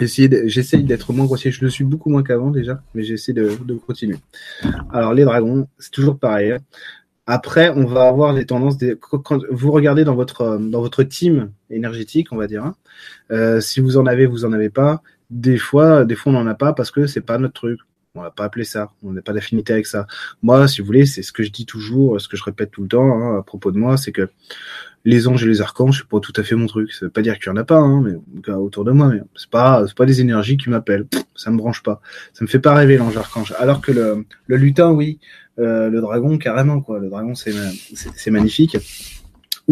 J'essaye 0.00 0.84
d'être 0.84 1.12
moins 1.12 1.26
grossier. 1.26 1.50
Je 1.50 1.62
le 1.62 1.70
suis 1.70 1.84
beaucoup 1.84 2.10
moins 2.10 2.22
qu'avant 2.22 2.50
déjà, 2.50 2.82
mais 2.94 3.02
j'essaie 3.02 3.32
de, 3.32 3.50
de, 3.64 3.74
continuer. 3.74 4.16
Alors 4.90 5.12
les 5.12 5.24
dragons, 5.24 5.68
c'est 5.78 5.90
toujours 5.90 6.18
pareil. 6.18 6.52
Hein. 6.52 6.58
Après, 7.26 7.70
on 7.70 7.84
va 7.86 8.08
avoir 8.08 8.32
les 8.32 8.46
tendances. 8.46 8.78
Quand 9.00 9.40
vous 9.50 9.70
regardez 9.70 10.04
dans 10.04 10.14
votre 10.14 10.58
dans 10.58 10.80
votre 10.80 11.02
team 11.02 11.52
énergétique, 11.70 12.32
on 12.32 12.36
va 12.36 12.46
dire, 12.46 12.64
hein, 12.64 12.74
euh, 13.30 13.60
si 13.60 13.80
vous 13.80 13.96
en 13.96 14.06
avez, 14.06 14.26
vous 14.26 14.44
en 14.44 14.52
avez 14.52 14.70
pas. 14.70 15.02
Des 15.30 15.56
fois, 15.56 16.04
des 16.04 16.14
fois 16.14 16.32
on 16.32 16.36
n'en 16.36 16.46
a 16.46 16.54
pas 16.54 16.72
parce 16.72 16.90
que 16.90 17.06
c'est 17.06 17.20
pas 17.20 17.38
notre 17.38 17.54
truc. 17.54 17.78
On 18.14 18.20
va 18.20 18.30
pas 18.30 18.44
appeler 18.44 18.64
ça. 18.66 18.92
On 19.02 19.12
n'a 19.12 19.22
pas 19.22 19.32
d'affinité 19.32 19.72
avec 19.72 19.86
ça. 19.86 20.06
Moi, 20.42 20.68
si 20.68 20.82
vous 20.82 20.86
voulez, 20.86 21.06
c'est 21.06 21.22
ce 21.22 21.32
que 21.32 21.42
je 21.42 21.50
dis 21.50 21.64
toujours, 21.64 22.20
ce 22.20 22.28
que 22.28 22.36
je 22.36 22.44
répète 22.44 22.70
tout 22.70 22.82
le 22.82 22.88
temps 22.88 23.10
hein, 23.10 23.38
à 23.38 23.42
propos 23.42 23.72
de 23.72 23.78
moi, 23.78 23.96
c'est 23.96 24.12
que 24.12 24.28
les 25.06 25.28
anges 25.28 25.44
et 25.44 25.48
les 25.48 25.62
archanges, 25.62 26.00
c'est 26.00 26.08
pas 26.08 26.20
tout 26.20 26.32
à 26.36 26.42
fait 26.42 26.54
mon 26.54 26.66
truc. 26.66 26.92
Ça 26.92 27.06
veut 27.06 27.10
pas 27.10 27.22
dire 27.22 27.38
qu'il 27.38 27.46
y 27.46 27.50
en 27.50 27.56
a 27.56 27.64
pas, 27.64 27.78
hein, 27.78 28.02
mais 28.02 28.52
autour 28.52 28.84
de 28.84 28.92
moi, 28.92 29.08
mais 29.08 29.22
c'est 29.34 29.48
pas, 29.48 29.86
c'est 29.86 29.96
pas 29.96 30.04
des 30.04 30.20
énergies 30.20 30.58
qui 30.58 30.68
m'appellent. 30.68 31.06
Ça 31.34 31.50
me 31.50 31.56
branche 31.56 31.82
pas. 31.82 32.02
Ça 32.34 32.44
me 32.44 32.48
fait 32.48 32.58
pas 32.58 32.74
rêver 32.74 32.98
l'ange 32.98 33.16
archange. 33.16 33.54
Alors 33.58 33.80
que 33.80 33.92
le, 33.92 34.26
lutin, 34.46 34.90
oui, 34.90 35.18
euh, 35.58 35.88
le 35.88 36.02
dragon, 36.02 36.36
carrément 36.36 36.82
quoi. 36.82 36.98
Le 36.98 37.08
dragon, 37.08 37.34
c'est 37.34 38.30
magnifique 38.30 38.76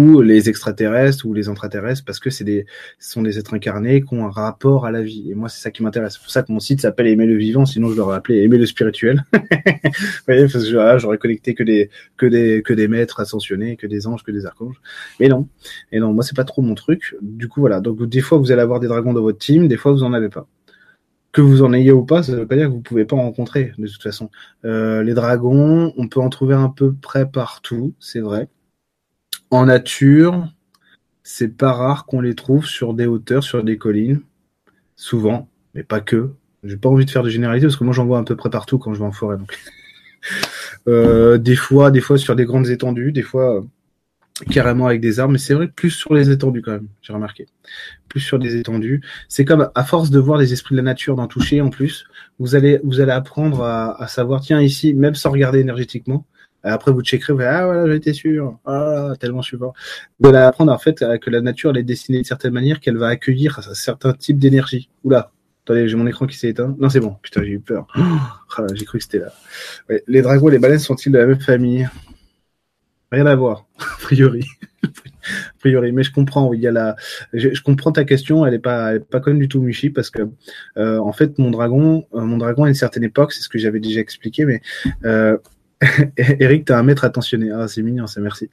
ou 0.01 0.23
les 0.23 0.49
extraterrestres 0.49 1.27
ou 1.27 1.35
les 1.35 1.49
intraterrestres 1.49 2.05
parce 2.05 2.19
que 2.21 2.31
c'est 2.31 2.45
des 2.45 2.67
ce 2.99 3.13
sont 3.13 3.23
des 3.23 3.39
êtres 3.39 3.55
incarnés 3.55 4.03
qui 4.03 4.15
ont 4.15 4.25
un 4.25 4.31
rapport 4.31 4.87
à 4.87 4.91
la 4.91 5.03
vie. 5.03 5.31
Et 5.31 5.35
moi 5.35 5.49
c'est 5.49 5.61
ça 5.61 5.71
qui 5.71 5.83
m'intéresse. 5.83 6.15
C'est 6.15 6.23
pour 6.23 6.31
ça 6.31 6.43
que 6.43 6.53
mon 6.53 6.61
site 6.61 6.81
s'appelle 6.81 7.07
aimer 7.07 7.27
le 7.27 7.37
vivant 7.37 7.67
sinon 7.67 7.91
je 7.91 7.97
l'aurais 7.97 8.17
appelé 8.17 8.43
aimer 8.43 8.59
le 8.59 8.67
spirituel. 8.67 9.25
Vous 9.33 9.91
voyez 10.27 10.43
parce 10.43 10.65
que 10.65 10.99
j'aurais 10.99 11.19
connecté 11.19 11.55
que 11.55 11.63
des 11.63 11.91
que 12.17 12.27
des 12.27 12.63
que 12.63 12.73
des 12.73 12.89
maîtres 12.89 13.21
ascensionnés 13.21 13.77
que 13.77 13.87
des 13.87 14.07
anges 14.07 14.23
que 14.23 14.33
des 14.33 14.47
archanges. 14.47 14.81
Mais 15.19 15.29
non. 15.29 15.49
Et 15.93 16.01
non 16.01 16.13
moi 16.13 16.25
c'est 16.25 16.37
pas 16.37 16.45
trop 16.45 16.63
mon 16.63 16.75
truc. 16.75 17.17
Du 17.21 17.49
coup 17.49 17.61
voilà. 17.61 17.81
Donc 17.81 18.03
des 18.03 18.21
fois 18.21 18.39
vous 18.39 18.53
allez 18.53 18.63
avoir 18.63 18.81
des 18.81 18.89
dragons 18.89 19.13
dans 19.13 19.23
votre 19.23 19.39
team 19.39 19.69
des 19.69 19.77
fois 19.77 19.93
vous 19.93 20.03
en 20.03 20.13
avez 20.13 20.31
pas. 20.31 20.47
Que 21.33 21.43
vous 21.43 21.63
en 21.63 21.73
ayez 21.73 21.93
ou 21.93 22.05
pas, 22.05 22.25
ça 22.25 22.35
veut 22.35 22.47
pas 22.47 22.57
dire 22.57 22.67
que 22.67 22.73
vous 22.73 22.81
pouvez 22.81 23.05
pas 23.05 23.15
en 23.15 23.23
rencontrer 23.23 23.73
de 23.79 23.87
toute 23.87 24.03
façon. 24.03 24.31
Euh, 24.65 25.05
les 25.05 25.15
dragons, 25.15 25.93
on 25.97 26.09
peut 26.09 26.19
en 26.19 26.29
trouver 26.29 26.55
un 26.57 26.69
peu 26.69 26.93
près 26.93 27.25
partout, 27.31 27.95
c'est 28.01 28.19
vrai. 28.19 28.49
En 29.51 29.67
nature, 29.67 30.49
c'est 31.23 31.57
pas 31.57 31.73
rare 31.73 32.07
qu'on 32.07 32.21
les 32.21 32.35
trouve 32.35 32.67
sur 32.67 32.95
des 32.95 33.07
hauteurs, 33.07 33.43
sur 33.43 33.65
des 33.65 33.79
collines, 33.79 34.21
souvent, 34.97 35.49
mais 35.75 35.83
pas 35.83 36.01
que. 36.01 36.31
J'ai 36.63 36.77
pas 36.77 36.89
envie 36.89 37.05
de 37.05 37.11
faire 37.11 37.23
de 37.23 37.31
généralité 37.31 37.67
parce 37.67 37.77
que 37.77 37.85
moi 37.85 37.93
j'en 37.93 38.07
vois 38.07 38.19
un 38.19 38.25
peu 38.25 38.37
près 38.37 38.51
partout 38.51 38.79
quand 38.79 38.95
je 38.95 39.01
vais 39.01 39.05
en 39.05 39.13
forêt. 39.13 39.39
Donc. 39.39 39.59
euh, 40.89 41.39
des 41.39 41.57
fois, 41.57 41.91
des 41.91 42.01
fois 42.01 42.19
sur 42.19 42.37
des 42.37 42.45
grandes 42.45 42.69
étendues, 42.69 43.13
des 43.13 43.23
fois 43.23 43.65
carrément 44.51 44.87
avec 44.87 45.01
des 45.01 45.21
arbres, 45.21 45.33
mais 45.33 45.39
c'est 45.39 45.53
vrai 45.53 45.69
plus 45.69 45.91
sur 45.91 46.15
les 46.15 46.31
étendues 46.31 46.63
quand 46.63 46.73
même, 46.73 46.89
j'ai 47.03 47.13
remarqué. 47.13 47.47
Plus 48.09 48.21
sur 48.21 48.39
des 48.39 48.57
étendues. 48.57 49.03
C'est 49.29 49.45
comme 49.45 49.71
à 49.75 49.85
force 49.85 50.11
de 50.11 50.19
voir 50.19 50.39
les 50.39 50.53
esprits 50.53 50.75
de 50.75 50.81
la 50.81 50.85
nature, 50.85 51.17
d'en 51.17 51.27
toucher 51.27 51.61
en 51.61 51.71
plus, 51.71 52.07
vous 52.39 52.55
allez 52.55 52.81
vous 52.85 53.01
allez 53.01 53.13
apprendre 53.13 53.63
à, 53.63 54.01
à 54.01 54.07
savoir 54.07 54.41
tiens 54.41 54.61
ici, 54.61 54.95
même 54.95 55.15
sans 55.15 55.31
regarder 55.31 55.59
énergétiquement, 55.59 56.25
Après, 56.63 56.93
vous 56.93 57.03
checkerez, 57.03 57.33
vous 57.33 57.41
ah 57.43 57.65
voilà, 57.67 57.95
été 57.95 58.13
sûr, 58.13 58.59
ah 58.67 59.15
tellement 59.19 59.43
sûr. 59.43 59.73
De 60.21 60.29
la 60.29 60.49
apprendre 60.49 60.73
en 60.73 60.79
fait 60.79 61.05
que 61.21 61.31
la 61.31 61.41
nature 61.41 61.71
elle 61.71 61.79
est 61.79 61.83
dessinée 61.83 62.21
de 62.21 62.27
certaine 62.27 62.53
manière 62.53 62.81
qu'elle 62.81 62.97
va 62.97 63.09
accueillir 63.09 63.59
un 63.59 63.75
certain 63.75 64.13
type 64.13 64.39
d'énergie. 64.39 64.91
Oula, 65.05 65.33
attendez, 65.65 65.89
j'ai 65.89 65.97
mon 65.97 66.07
écran 66.07 66.27
qui 66.27 66.37
s'est 66.37 66.49
éteint. 66.49 66.75
Non, 66.79 66.89
c'est 66.89 67.01
bon. 67.01 67.17
Putain, 67.23 67.43
j'ai 67.43 67.53
eu 67.53 67.61
peur. 67.61 67.87
Ah, 68.57 68.67
j'ai 68.75 68.85
cru 68.85 68.99
que 68.99 69.05
c'était 69.05 69.21
là. 69.21 69.33
Les 70.09 70.23
dragons 70.23 70.49
et 70.49 70.51
les 70.51 70.59
baleines 70.59 70.81
sont-ils 70.81 71.13
de 71.13 71.19
la 71.19 71.27
même 71.27 71.39
famille? 71.39 71.89
Rien 73.13 73.27
à 73.27 73.37
voir, 73.37 73.67
a 73.79 73.85
priori. 74.01 74.45
a 74.85 74.89
priori, 75.61 75.93
mais 75.93 76.03
je 76.03 76.13
comprends. 76.13 76.53
Il 76.53 76.61
y 76.61 76.67
a 76.67 76.73
la. 76.73 76.97
Je, 77.33 77.61
comprends 77.63 77.93
ta 77.93 78.05
question. 78.05 78.45
Elle 78.45 78.55
est 78.55 78.59
pas, 78.59 78.91
elle 78.91 78.97
est 78.97 79.01
pas 79.01 79.21
conne 79.21 79.39
du 79.39 79.49
tout, 79.49 79.61
Michi, 79.61 79.91
parce 79.91 80.11
que 80.11 80.23
euh, 80.77 80.99
en 80.99 81.13
fait, 81.13 81.39
mon 81.39 81.51
dragon, 81.51 82.07
euh, 82.15 82.21
mon 82.23 82.39
dragon 82.39 82.65
à 82.65 82.69
une 82.69 82.75
certaine 82.75 83.05
époque, 83.05 83.33
c'est 83.33 83.43
ce 83.43 83.49
que 83.49 83.59
j'avais 83.59 83.81
déjà 83.81 84.01
expliqué, 84.01 84.45
mais 84.45 84.63
euh, 85.05 85.39
Eric, 86.17 86.67
t'as 86.67 86.79
un 86.79 86.83
maître 86.83 87.05
attentionné. 87.05 87.51
Ah, 87.51 87.67
c'est 87.69 87.83
mignon, 87.83 88.07
c'est 88.07 88.21
merci. 88.21 88.51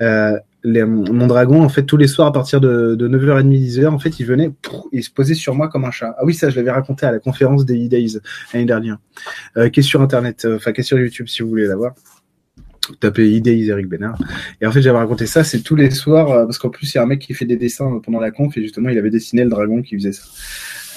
Euh, 0.00 0.38
les, 0.64 0.84
mon 0.84 1.26
dragon, 1.26 1.62
en 1.62 1.68
fait, 1.68 1.82
tous 1.82 1.96
les 1.96 2.06
soirs 2.06 2.28
à 2.28 2.32
partir 2.32 2.60
de, 2.60 2.94
de 2.94 3.08
9h30, 3.08 3.46
10h, 3.48 3.86
en 3.88 3.98
fait, 3.98 4.20
il 4.20 4.26
venait, 4.26 4.50
il 4.92 5.02
se 5.02 5.10
posait 5.10 5.34
sur 5.34 5.54
moi 5.54 5.68
comme 5.68 5.84
un 5.84 5.90
chat. 5.90 6.14
Ah 6.18 6.24
oui, 6.24 6.34
ça, 6.34 6.50
je 6.50 6.56
l'avais 6.56 6.70
raconté 6.70 7.04
à 7.04 7.12
la 7.12 7.18
conférence 7.18 7.66
des 7.66 7.86
E-Days 7.86 8.18
l'année 8.52 8.64
dernière. 8.64 8.98
Euh, 9.56 9.68
qui 9.68 9.80
est 9.80 9.82
sur 9.82 10.00
Internet, 10.00 10.46
enfin, 10.48 10.72
qui 10.72 10.80
est 10.80 10.84
sur 10.84 10.98
YouTube 10.98 11.28
si 11.28 11.42
vous 11.42 11.48
voulez 11.48 11.66
la 11.66 11.76
voir? 11.76 11.94
Tapez 13.00 13.30
idées 13.30 13.64
Eric 13.66 13.86
Bénard. 13.86 14.18
Et 14.60 14.66
en 14.66 14.72
fait, 14.72 14.82
j'avais 14.82 14.98
raconté 14.98 15.26
ça, 15.26 15.44
c'est 15.44 15.60
tous 15.60 15.76
les 15.76 15.90
soirs, 15.90 16.30
euh, 16.30 16.44
parce 16.44 16.58
qu'en 16.58 16.70
plus, 16.70 16.92
il 16.92 16.96
y 16.96 16.98
a 16.98 17.02
un 17.02 17.06
mec 17.06 17.20
qui 17.20 17.34
fait 17.34 17.44
des 17.44 17.56
dessins 17.56 18.00
pendant 18.04 18.20
la 18.20 18.30
conf, 18.30 18.56
et 18.56 18.62
justement, 18.62 18.88
il 18.88 18.98
avait 18.98 19.10
dessiné 19.10 19.44
le 19.44 19.50
dragon 19.50 19.82
qui 19.82 19.96
faisait 19.96 20.12
ça. 20.12 20.24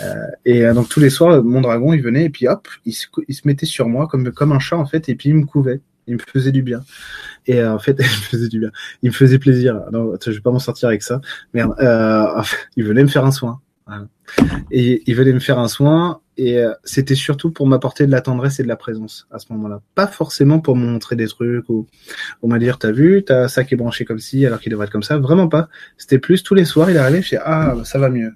Euh, 0.01 0.13
et 0.45 0.65
euh, 0.65 0.73
donc, 0.73 0.89
tous 0.89 0.99
les 0.99 1.09
soirs, 1.09 1.43
mon 1.43 1.61
dragon, 1.61 1.93
il 1.93 2.01
venait, 2.01 2.25
et 2.25 2.29
puis 2.29 2.47
hop, 2.47 2.67
il 2.85 2.93
se, 2.93 3.07
il 3.27 3.35
se 3.35 3.41
mettait 3.45 3.65
sur 3.65 3.87
moi 3.87 4.07
comme, 4.07 4.31
comme 4.31 4.51
un 4.51 4.59
chat, 4.59 4.77
en 4.77 4.85
fait, 4.85 5.09
et 5.09 5.15
puis 5.15 5.29
il 5.29 5.35
me 5.35 5.45
couvait. 5.45 5.81
Il 6.07 6.15
me 6.15 6.19
faisait 6.19 6.51
du 6.51 6.61
bien. 6.61 6.81
Et 7.47 7.63
en 7.63 7.79
fait, 7.79 7.93
il 7.99 8.03
me 8.03 8.07
faisait 8.07 8.47
du 8.47 8.59
bien. 8.59 8.71
Il 9.01 9.09
me 9.09 9.13
faisait 9.13 9.39
plaisir. 9.39 9.81
Non, 9.91 10.13
je 10.23 10.31
vais 10.31 10.39
pas 10.39 10.51
m'en 10.51 10.59
sortir 10.59 10.89
avec 10.89 11.01
ça. 11.01 11.21
Merde. 11.53 11.73
Euh, 11.79 12.43
il 12.75 12.83
venait 12.83 13.03
me 13.03 13.07
faire 13.07 13.25
un 13.25 13.31
soin. 13.31 13.59
Et 14.71 15.03
il 15.05 15.15
venait 15.15 15.33
me 15.33 15.39
faire 15.39 15.59
un 15.59 15.67
soin 15.67 16.19
et 16.37 16.57
euh, 16.57 16.73
c'était 16.83 17.15
surtout 17.15 17.51
pour 17.51 17.67
m'apporter 17.67 18.07
de 18.07 18.11
la 18.11 18.21
tendresse 18.21 18.59
et 18.59 18.63
de 18.63 18.67
la 18.67 18.75
présence 18.75 19.27
à 19.31 19.37
ce 19.37 19.53
moment-là. 19.53 19.81
Pas 19.93 20.07
forcément 20.07 20.59
pour 20.59 20.75
me 20.75 20.85
montrer 20.85 21.15
des 21.15 21.27
trucs 21.27 21.69
ou 21.69 21.87
pour 22.39 22.49
me 22.49 22.57
dire 22.57 22.79
t'as 22.79 22.91
vu, 22.91 23.23
t'as 23.23 23.47
ça 23.47 23.63
qui 23.63 23.75
est 23.75 23.77
branché 23.77 24.03
comme 24.03 24.19
ci 24.19 24.45
alors 24.45 24.59
qu'il 24.59 24.71
devrait 24.71 24.87
être 24.87 24.91
comme 24.91 25.03
ça. 25.03 25.17
Vraiment 25.19 25.47
pas. 25.47 25.69
C'était 25.97 26.17
plus 26.17 26.41
tous 26.41 26.55
les 26.55 26.65
soirs 26.65 26.89
il 26.89 26.97
arrivait, 26.97 27.21
je 27.21 27.29
disais 27.29 27.41
ah 27.43 27.75
ça 27.83 27.99
va 27.99 28.09
mieux. 28.09 28.33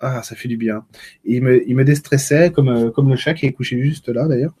Ah 0.00 0.22
ça 0.22 0.36
fait 0.36 0.48
du 0.48 0.56
bien. 0.56 0.84
il 1.24 1.42
me 1.42 1.68
il 1.68 1.74
me 1.74 1.84
déstressait 1.84 2.52
comme 2.52 2.68
euh, 2.68 2.90
comme 2.90 3.08
le 3.08 3.16
chat 3.16 3.34
qui 3.34 3.46
est 3.46 3.52
couché 3.52 3.82
juste 3.82 4.08
là 4.08 4.28
d'ailleurs. 4.28 4.54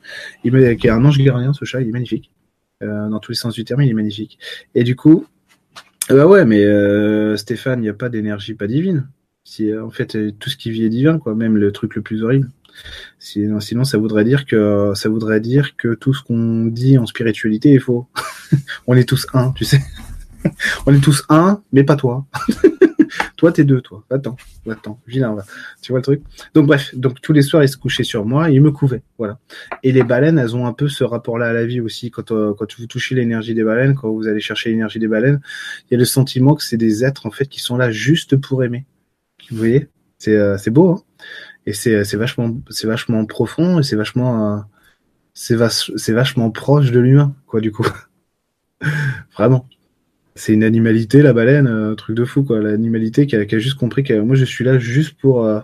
Il 0.44 0.52
me 0.52 0.74
qui 0.74 0.88
est 0.88 0.90
un 0.90 1.04
ange 1.04 1.18
gardien 1.18 1.52
ce 1.52 1.64
chat, 1.64 1.80
il 1.80 1.88
est 1.88 1.92
magnifique. 1.92 2.32
Euh, 2.82 3.08
dans 3.08 3.18
tous 3.20 3.32
les 3.32 3.36
sens 3.36 3.54
du 3.54 3.64
terme, 3.64 3.82
il 3.82 3.90
est 3.90 3.94
magnifique. 3.94 4.38
Et 4.74 4.84
du 4.84 4.96
coup 4.96 5.26
bah 6.08 6.26
ouais 6.26 6.44
mais 6.44 6.64
euh, 6.64 7.36
Stéphane, 7.36 7.80
il 7.80 7.82
n'y 7.82 7.88
a 7.88 7.94
pas 7.94 8.08
d'énergie 8.08 8.54
pas 8.54 8.66
divine. 8.66 9.08
Si, 9.44 9.74
en 9.74 9.88
fait, 9.88 10.38
tout 10.38 10.50
ce 10.50 10.58
qui 10.58 10.70
vit 10.70 10.84
est 10.84 10.90
divin, 10.90 11.18
quoi, 11.18 11.34
même 11.34 11.56
le 11.56 11.72
truc 11.72 11.94
le 11.94 12.02
plus 12.02 12.22
horrible. 12.22 12.50
Sinon, 13.18 13.60
sinon, 13.60 13.84
ça 13.84 13.96
voudrait 13.96 14.24
dire 14.24 14.44
que 14.44 14.92
ça 14.94 15.08
voudrait 15.08 15.40
dire 15.40 15.76
que 15.76 15.94
tout 15.94 16.12
ce 16.14 16.22
qu'on 16.22 16.66
dit 16.66 16.98
en 16.98 17.06
spiritualité 17.06 17.72
est 17.72 17.78
faux. 17.78 18.06
on 18.86 18.94
est 18.94 19.08
tous 19.08 19.26
un, 19.32 19.52
tu 19.52 19.64
sais. 19.64 19.80
on 20.86 20.94
est 20.94 21.00
tous 21.00 21.24
un, 21.28 21.62
mais 21.72 21.84
pas 21.84 21.96
toi. 21.96 22.26
toi, 23.36 23.52
t'es 23.52 23.64
deux, 23.64 23.80
toi. 23.80 24.04
Attends, 24.10 24.36
attends, 24.68 25.00
viens 25.06 25.34
là. 25.34 25.44
Tu 25.82 25.92
vois 25.92 26.00
le 26.00 26.04
truc? 26.04 26.22
Donc 26.54 26.66
bref, 26.66 26.94
donc 26.94 27.20
tous 27.20 27.32
les 27.32 27.42
soirs, 27.42 27.62
il 27.62 27.68
se 27.68 27.76
couchait 27.76 28.04
sur 28.04 28.24
moi 28.24 28.50
et 28.50 28.54
il 28.54 28.62
me 28.62 28.70
couvait, 28.70 29.02
voilà. 29.18 29.38
Et 29.82 29.92
les 29.92 30.02
baleines, 30.02 30.38
elles 30.38 30.56
ont 30.56 30.66
un 30.66 30.72
peu 30.72 30.88
ce 30.88 31.04
rapport-là 31.04 31.46
à 31.46 31.52
la 31.52 31.66
vie 31.66 31.80
aussi. 31.80 32.10
Quand 32.10 32.32
euh, 32.32 32.54
quand 32.54 32.78
vous 32.78 32.86
touchez 32.86 33.14
l'énergie 33.14 33.54
des 33.54 33.64
baleines, 33.64 33.94
quand 33.94 34.10
vous 34.10 34.26
allez 34.28 34.40
chercher 34.40 34.70
l'énergie 34.70 34.98
des 34.98 35.08
baleines, 35.08 35.40
il 35.86 35.92
y 35.92 35.96
a 35.96 35.98
le 35.98 36.04
sentiment 36.04 36.54
que 36.54 36.64
c'est 36.64 36.76
des 36.76 37.04
êtres 37.04 37.26
en 37.26 37.30
fait 37.30 37.46
qui 37.46 37.60
sont 37.60 37.76
là 37.76 37.90
juste 37.90 38.36
pour 38.36 38.64
aimer. 38.64 38.86
Vous 39.50 39.58
voyez? 39.58 39.88
C'est 40.18 40.36
euh, 40.36 40.56
beau. 40.70 40.90
Hein 40.90 41.02
et 41.68 41.74
c'est 41.74 42.02
c'est 42.04 42.16
vachement 42.16 42.56
vachement 42.84 43.26
profond 43.26 43.80
et 43.80 43.82
c'est 43.82 43.96
vachement 43.96 44.56
euh, 44.56 44.60
c'est 45.34 46.12
vachement 46.12 46.50
proche 46.50 46.90
de 46.90 46.98
l'humain 46.98 47.36
quoi 47.46 47.60
du 47.60 47.72
coup 47.72 47.86
vraiment 49.36 49.68
c'est 50.38 50.52
une 50.52 50.64
animalité 50.64 51.20
la 51.20 51.32
baleine 51.32 51.66
euh, 51.66 51.94
truc 51.94 52.16
de 52.16 52.24
fou 52.24 52.44
quoi. 52.44 52.60
L'animalité 52.60 53.26
qui 53.26 53.36
a, 53.36 53.58
juste 53.58 53.78
compris 53.78 54.04
que 54.04 54.18
moi 54.20 54.36
je 54.36 54.44
suis 54.44 54.64
là 54.64 54.78
juste 54.78 55.18
pour 55.20 55.44
euh, 55.44 55.60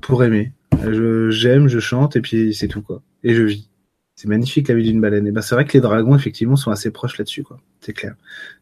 pour 0.00 0.24
aimer. 0.24 0.52
Je 0.82 1.30
j'aime 1.30 1.68
je 1.68 1.78
chante 1.78 2.16
et 2.16 2.20
puis 2.20 2.52
c'est 2.54 2.68
tout 2.68 2.82
quoi. 2.82 3.02
Et 3.22 3.34
je 3.34 3.42
vis. 3.42 3.70
C'est 4.16 4.28
magnifique 4.28 4.68
la 4.68 4.74
vie 4.74 4.82
d'une 4.82 5.00
baleine. 5.00 5.26
Et 5.26 5.32
ben 5.32 5.40
c'est 5.40 5.54
vrai 5.54 5.64
que 5.64 5.72
les 5.72 5.80
dragons 5.80 6.14
effectivement 6.14 6.56
sont 6.56 6.70
assez 6.70 6.90
proches 6.90 7.18
là-dessus 7.18 7.44
quoi. 7.44 7.60
C'est 7.80 7.92
clair. 7.92 8.14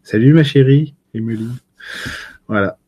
Salut 0.03 0.33
ma 0.33 0.45
chérie 0.45 0.95
Emeline 1.15 1.57
voilà. 2.47 2.79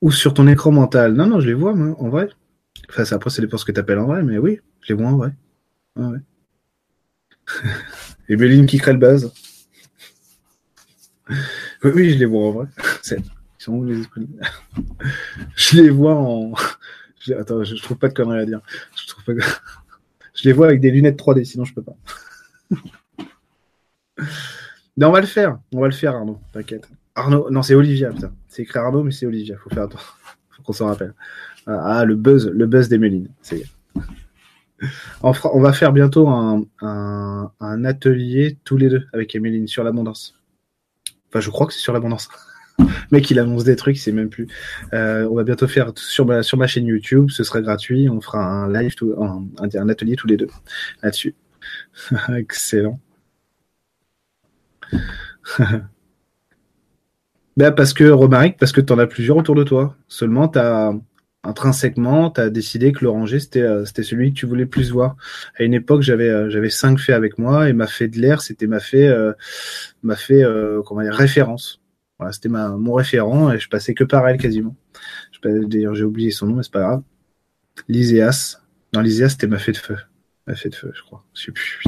Ou 0.00 0.10
sur 0.10 0.34
ton 0.34 0.46
écran 0.46 0.70
mental. 0.70 1.14
Non, 1.14 1.26
non, 1.26 1.40
je 1.40 1.46
les 1.48 1.54
vois, 1.54 1.74
moi, 1.74 1.96
en 1.98 2.08
vrai. 2.08 2.28
Enfin, 2.88 3.04
après, 3.10 3.30
ça 3.30 3.42
dépend 3.42 3.56
ce 3.56 3.64
que 3.64 3.72
tu 3.72 3.80
appelles 3.80 3.98
en 3.98 4.06
vrai, 4.06 4.22
mais 4.22 4.38
oui, 4.38 4.60
je 4.82 4.92
les 4.92 5.00
vois 5.00 5.10
en 5.10 5.16
vrai. 5.16 5.32
Ah, 5.98 6.12
qui 8.66 8.78
crée 8.78 8.92
le 8.92 8.98
buzz. 8.98 9.32
Oui, 11.84 12.10
je 12.10 12.18
les 12.18 12.24
vois 12.24 12.48
en 12.48 12.50
vrai. 12.52 12.66
Ils 13.10 13.22
sont 13.58 13.72
où 13.72 13.84
les 13.84 14.00
esprits 14.00 14.28
Je 15.56 15.80
les 15.80 15.90
vois 15.90 16.14
en. 16.14 16.52
Attends, 17.38 17.64
je, 17.64 17.74
trouve 17.82 17.96
pas 17.96 18.08
de 18.08 18.14
conneries 18.14 18.40
à 18.40 18.46
dire. 18.46 18.60
Je, 18.94 19.08
trouve 19.08 19.24
pas... 19.24 19.32
je 20.34 20.44
les 20.44 20.52
vois 20.52 20.66
avec 20.66 20.80
des 20.80 20.90
lunettes 20.90 21.18
3D, 21.18 21.44
sinon 21.44 21.64
je 21.64 21.74
peux 21.74 21.82
pas. 21.82 21.96
Mais 24.96 25.04
on 25.04 25.12
va 25.12 25.20
le 25.20 25.26
faire. 25.26 25.58
On 25.74 25.80
va 25.80 25.88
le 25.88 25.92
faire, 25.92 26.14
Arnaud. 26.14 26.40
T'inquiète. 26.52 26.88
Arnaud, 27.14 27.50
non, 27.50 27.62
c'est 27.62 27.74
Olivia, 27.74 28.10
putain. 28.10 28.32
C'est 28.48 28.62
écrit 28.62 28.78
Arnaud, 28.78 29.02
mais 29.02 29.10
c'est 29.10 29.26
Olivia. 29.26 29.56
Faut 29.58 29.68
faire 29.70 29.84
attention. 29.84 30.08
Faut 30.50 30.62
qu'on 30.62 30.72
s'en 30.72 30.86
rappelle. 30.86 31.14
Ah, 31.66 32.04
le 32.04 32.14
buzz, 32.14 32.48
le 32.48 32.66
buzz. 32.66 32.88
On, 35.22 35.32
on, 35.52 35.60
va 35.60 35.72
faire 35.72 35.92
bientôt 35.92 36.28
un, 36.28 36.64
un, 36.80 37.84
atelier 37.84 38.58
tous 38.64 38.76
les 38.76 38.88
deux 38.88 39.06
avec 39.12 39.34
Emeline 39.34 39.66
sur 39.66 39.82
l'abondance. 39.84 40.35
Enfin, 41.28 41.40
je 41.40 41.50
crois 41.50 41.66
que 41.66 41.72
c'est 41.72 41.80
sur 41.80 41.92
l'abondance. 41.92 42.28
Mec, 43.10 43.30
il 43.30 43.38
annonce 43.38 43.64
des 43.64 43.76
trucs, 43.76 43.96
sait 43.96 44.12
même 44.12 44.28
plus. 44.28 44.48
Euh, 44.92 45.26
on 45.30 45.34
va 45.34 45.44
bientôt 45.44 45.66
faire 45.66 45.92
sur 45.96 46.26
ma, 46.26 46.42
sur 46.42 46.58
ma 46.58 46.66
chaîne 46.66 46.86
YouTube, 46.86 47.30
ce 47.30 47.44
sera 47.44 47.60
gratuit. 47.60 48.08
On 48.08 48.20
fera 48.20 48.44
un 48.44 48.72
live, 48.72 48.94
un, 49.18 49.46
un 49.74 49.88
atelier 49.88 50.16
tous 50.16 50.26
les 50.26 50.36
deux 50.36 50.48
là-dessus. 51.02 51.34
Excellent. 52.36 53.00
Ben 57.56 57.72
parce 57.72 57.94
que, 57.94 58.04
Romaric, 58.04 58.58
parce 58.58 58.70
que 58.70 58.82
tu 58.82 58.92
en 58.92 58.98
as 58.98 59.06
plusieurs 59.06 59.38
autour 59.38 59.54
de 59.54 59.64
toi. 59.64 59.96
Seulement, 60.08 60.46
tu 60.46 60.58
as 60.58 60.92
intrinsèquement, 61.46 62.30
tu 62.30 62.40
as 62.40 62.50
décidé 62.50 62.92
que 62.92 63.04
l'oranger, 63.04 63.40
c'était 63.40 63.62
euh, 63.62 63.84
c'était 63.84 64.02
celui 64.02 64.32
que 64.32 64.38
tu 64.38 64.46
voulais 64.46 64.66
plus 64.66 64.90
voir. 64.90 65.16
À 65.58 65.62
une 65.62 65.74
époque, 65.74 66.02
j'avais 66.02 66.28
euh, 66.28 66.50
j'avais 66.50 66.70
cinq 66.70 66.98
fées 66.98 67.12
avec 67.12 67.38
moi 67.38 67.68
et 67.68 67.72
ma 67.72 67.86
fée 67.86 68.08
de 68.08 68.18
l'air, 68.18 68.42
c'était 68.42 68.66
ma 68.66 68.80
fée 68.80 69.08
euh, 69.08 69.32
ma 70.02 70.16
fée 70.16 70.44
comment 70.84 71.02
dire 71.02 71.14
référence. 71.14 71.80
Voilà, 72.18 72.32
c'était 72.32 72.48
ma 72.48 72.68
mon 72.70 72.94
référent 72.94 73.52
et 73.52 73.58
je 73.58 73.68
passais 73.68 73.94
que 73.94 74.04
par 74.04 74.26
elle 74.28 74.38
quasiment. 74.38 74.76
D'ailleurs, 75.44 75.94
j'ai 75.94 76.04
oublié 76.04 76.30
son 76.32 76.46
nom, 76.46 76.56
mais 76.56 76.62
c'est 76.62 76.72
pas 76.72 76.80
grave. 76.80 77.02
Lyséas. 77.88 78.60
Non, 78.94 79.00
Lyséas, 79.00 79.30
c'était 79.30 79.46
ma 79.46 79.58
fée 79.58 79.72
de 79.72 79.76
feu. 79.76 79.96
Ma 80.46 80.54
fée 80.54 80.70
de 80.70 80.74
feu, 80.74 80.90
je 80.94 81.02
crois. 81.02 81.24
Je 81.34 81.42
sais 81.42 81.52
plus. 81.52 81.84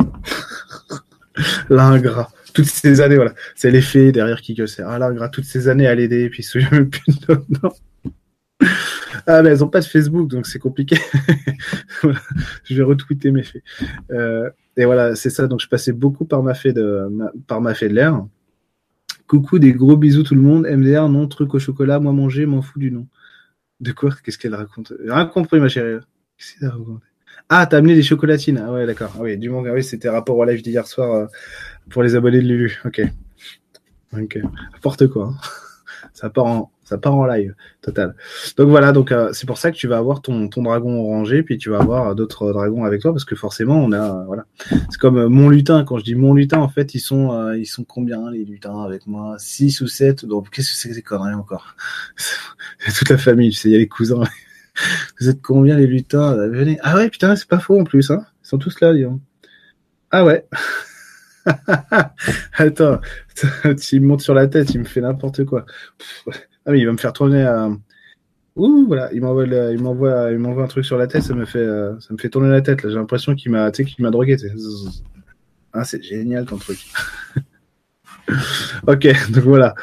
L'ingrat 1.71 2.31
toutes 2.59 2.67
ces 2.67 3.01
années, 3.01 3.17
voilà. 3.17 3.35
C'est 3.55 3.71
l'effet 3.71 4.11
derrière 4.11 4.41
qui 4.41 4.55
gueule. 4.55 4.69
C'est, 4.69 4.83
ah 4.83 4.99
là, 4.99 5.29
toutes 5.29 5.45
ces 5.45 5.69
années 5.69 5.87
à 5.87 5.95
l'aider, 5.95 6.29
puis 6.29 6.43
il 6.43 6.47
se 6.47 6.59
même 6.59 6.91
plus 6.91 7.21
de. 7.21 7.39
Ah, 9.31 9.43
mais 9.43 9.51
elles 9.51 9.63
ont 9.63 9.69
pas 9.69 9.81
de 9.81 9.85
Facebook, 9.85 10.27
donc 10.27 10.47
c'est 10.47 10.59
compliqué. 10.59 10.97
Je 12.65 12.75
vais 12.75 12.83
retweeter 12.83 13.31
mes 13.31 13.43
faits. 13.43 13.63
Euh, 14.11 14.49
et 14.75 14.87
voilà, 14.87 15.17
c'est 15.17 15.29
ça. 15.29 15.47
Donc, 15.47 15.61
je 15.61 15.69
passais 15.69 15.93
beaucoup 15.93 16.25
par 16.25 16.43
ma 16.43 16.55
fée 16.55 16.73
de, 16.73 17.07
par 17.47 17.61
ma 17.61 17.75
fée 17.75 17.91
de 17.91 17.95
l'air. 17.95 18.25
Coucou, 19.27 19.59
des 19.59 19.75
gros 19.75 19.99
bisous 19.99 20.23
tout 20.23 20.35
le 20.35 20.41
monde. 20.41 20.67
MDR, 20.67 21.11
non, 21.11 21.29
truc 21.29 21.53
au 21.53 21.59
chocolat, 21.59 22.01
moi 22.01 22.15
manger, 22.15 22.47
m'en 22.47 22.63
fous 22.63 22.79
du 22.79 22.91
nom. 22.91 23.07
De 23.81 23.93
quoi? 23.93 24.15
Qu'est-ce 24.25 24.39
qu'elle 24.39 24.55
raconte? 24.55 24.95
Rien 25.07 25.27
compris, 25.27 25.61
ma 25.61 25.69
chérie. 25.69 26.01
Qu'est-ce 26.39 26.59
qu'elle 26.59 26.71
raconte 26.71 27.03
Ah, 27.51 27.67
t'as 27.67 27.77
amené 27.77 27.95
des 27.95 28.03
chocolatines. 28.03 28.57
Ah 28.57 28.73
ouais, 28.73 28.87
d'accord. 28.87 29.13
Ah 29.17 29.21
oui, 29.21 29.37
du 29.37 29.51
manga. 29.51 29.75
Oui, 29.75 29.85
c'était 29.85 30.09
rapport 30.09 30.39
au 30.39 30.45
live 30.47 30.63
d'hier 30.63 30.87
soir. 30.87 31.13
Euh, 31.13 31.27
pour 31.91 32.03
les 32.03 32.15
abonnés 32.15 32.41
de 32.41 32.49
Lulu, 32.49 32.81
ok. 32.87 33.03
Ok. 34.15 34.39
N'importe 34.73 35.07
quoi. 35.09 35.35
Hein. 35.35 35.49
Ça 36.15 36.31
part 36.31 36.47
en, 36.47 36.73
ça 36.89 36.97
part 36.97 37.15
en 37.15 37.27
live, 37.27 37.55
total. 37.83 38.15
Donc 38.57 38.71
voilà, 38.71 38.93
donc 38.93 39.13
euh, 39.13 39.31
c'est 39.35 39.45
pour 39.45 39.59
ça 39.59 39.71
que 39.71 39.77
tu 39.77 39.87
vas 39.89 39.99
avoir 39.99 40.23
ton, 40.23 40.49
ton 40.49 40.63
dragon 40.63 40.99
orangé, 40.99 41.43
puis 41.43 41.59
tu 41.59 41.69
vas 41.69 41.81
avoir 41.81 42.15
d'autres 42.15 42.51
dragons 42.51 42.85
avec 42.85 43.03
toi, 43.03 43.13
parce 43.13 43.27
que 43.27 43.37
forcément 43.37 43.77
on 43.77 43.93
a, 43.93 44.25
voilà. 44.25 44.47
C'est 44.71 44.99
comme 44.99 45.19
euh, 45.19 45.29
mon 45.29 45.51
lutin. 45.51 45.85
Quand 45.85 45.99
je 45.99 46.05
dis 46.05 46.15
mon 46.15 46.33
lutin, 46.33 46.61
en 46.61 46.69
fait, 46.71 46.95
ils 46.95 47.01
sont, 47.01 47.33
euh, 47.33 47.59
ils 47.59 47.67
sont 47.67 47.85
combien 47.85 48.31
les 48.31 48.43
lutins 48.43 48.83
avec 48.83 49.07
moi? 49.07 49.37
6 49.39 49.83
ou 49.83 49.87
7 49.87 50.25
Donc 50.25 50.49
qu'est-ce 50.49 50.71
que 50.71 50.77
c'est 50.79 50.89
que 50.89 50.95
ces 50.95 51.03
conneries 51.03 51.35
encore? 51.35 51.77
C'est 52.79 52.93
toute 53.01 53.11
la 53.11 53.19
famille, 53.19 53.51
tu 53.51 53.57
sais, 53.59 53.69
il 53.69 53.73
y 53.73 53.77
a 53.77 53.79
les 53.79 53.89
cousins. 53.89 54.25
Vous 55.21 55.29
êtes 55.29 55.43
combien 55.43 55.77
les 55.77 55.87
lutins? 55.87 56.35
Venez. 56.49 56.79
Ah 56.83 56.97
ouais, 56.97 57.11
putain, 57.11 57.37
c'est 57.37 57.49
pas 57.49 57.59
faux 57.59 57.79
en 57.79 57.85
plus, 57.85 58.11
hein. 58.11 58.25
Ils 58.45 58.49
sont 58.49 58.59
tous 58.59 58.81
là, 58.81 58.95
disons. 58.95 59.21
Ah 60.11 60.25
ouais. 60.25 60.47
Attends, 62.55 63.01
il 63.93 64.01
me 64.01 64.07
monte 64.07 64.23
sur 64.23 64.35
la 64.35 64.47
tête, 64.47 64.73
il 64.73 64.81
me 64.81 64.85
fait 64.85 65.01
n'importe 65.01 65.45
quoi. 65.45 65.67
Ah 66.69 66.73
mais 66.73 66.81
il 66.81 66.85
va 66.85 66.93
me 66.93 66.99
faire 66.99 67.15
tourner 67.15 67.45
à. 67.45 67.71
Ouh, 68.57 68.85
voilà, 68.87 69.11
il 69.15 69.23
m'envoie, 69.23 69.47
il 69.47 69.81
m'envoie, 69.81 70.31
il 70.33 70.39
m'envoie 70.39 70.65
un 70.65 70.67
truc 70.67 70.85
sur 70.85 70.99
la 70.99 71.07
tête, 71.07 71.23
ça 71.23 71.33
me 71.33 71.47
fait, 71.47 71.61
euh, 71.61 71.99
ça 71.99 72.13
me 72.13 72.19
fait 72.19 72.29
tourner 72.29 72.51
la 72.51 72.61
tête. 72.61 72.83
Là, 72.83 72.91
j'ai 72.91 72.97
l'impression 72.97 73.35
qu'il 73.35 73.53
m'a, 73.53 73.71
tu 73.71 73.87
qu'il 73.87 74.05
m'a 74.05 74.11
drogué. 74.11 74.37
Ah, 75.73 75.85
c'est 75.85 76.03
génial 76.03 76.45
ton 76.45 76.59
truc. 76.59 76.79
ok, 78.87 79.31
donc 79.31 79.45
voilà, 79.45 79.75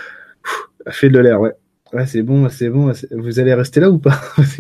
fait 0.90 1.10
de 1.10 1.18
l'air, 1.18 1.42
ouais. 1.42 1.54
Ouais, 1.92 2.06
c'est 2.06 2.22
bon, 2.22 2.48
c'est 2.50 2.70
bon. 2.70 2.92
Vous 3.12 3.40
allez 3.40 3.56
rester 3.56 3.80
là 3.80 3.90
ou 3.90 3.98
pas? 3.98 4.22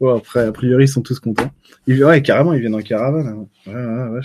Bon, 0.00 0.16
après, 0.16 0.46
a 0.46 0.52
priori, 0.52 0.84
ils 0.84 0.88
sont 0.88 1.02
tous 1.02 1.20
contents. 1.20 1.50
Ils, 1.86 2.02
ouais, 2.02 2.22
carrément, 2.22 2.54
ils 2.54 2.60
viennent 2.60 2.74
en 2.74 2.80
caravane. 2.80 3.28
Hein. 3.28 3.46
Ouais, 3.66 3.74
ouais, 3.74 4.08
ouais. 4.14 4.20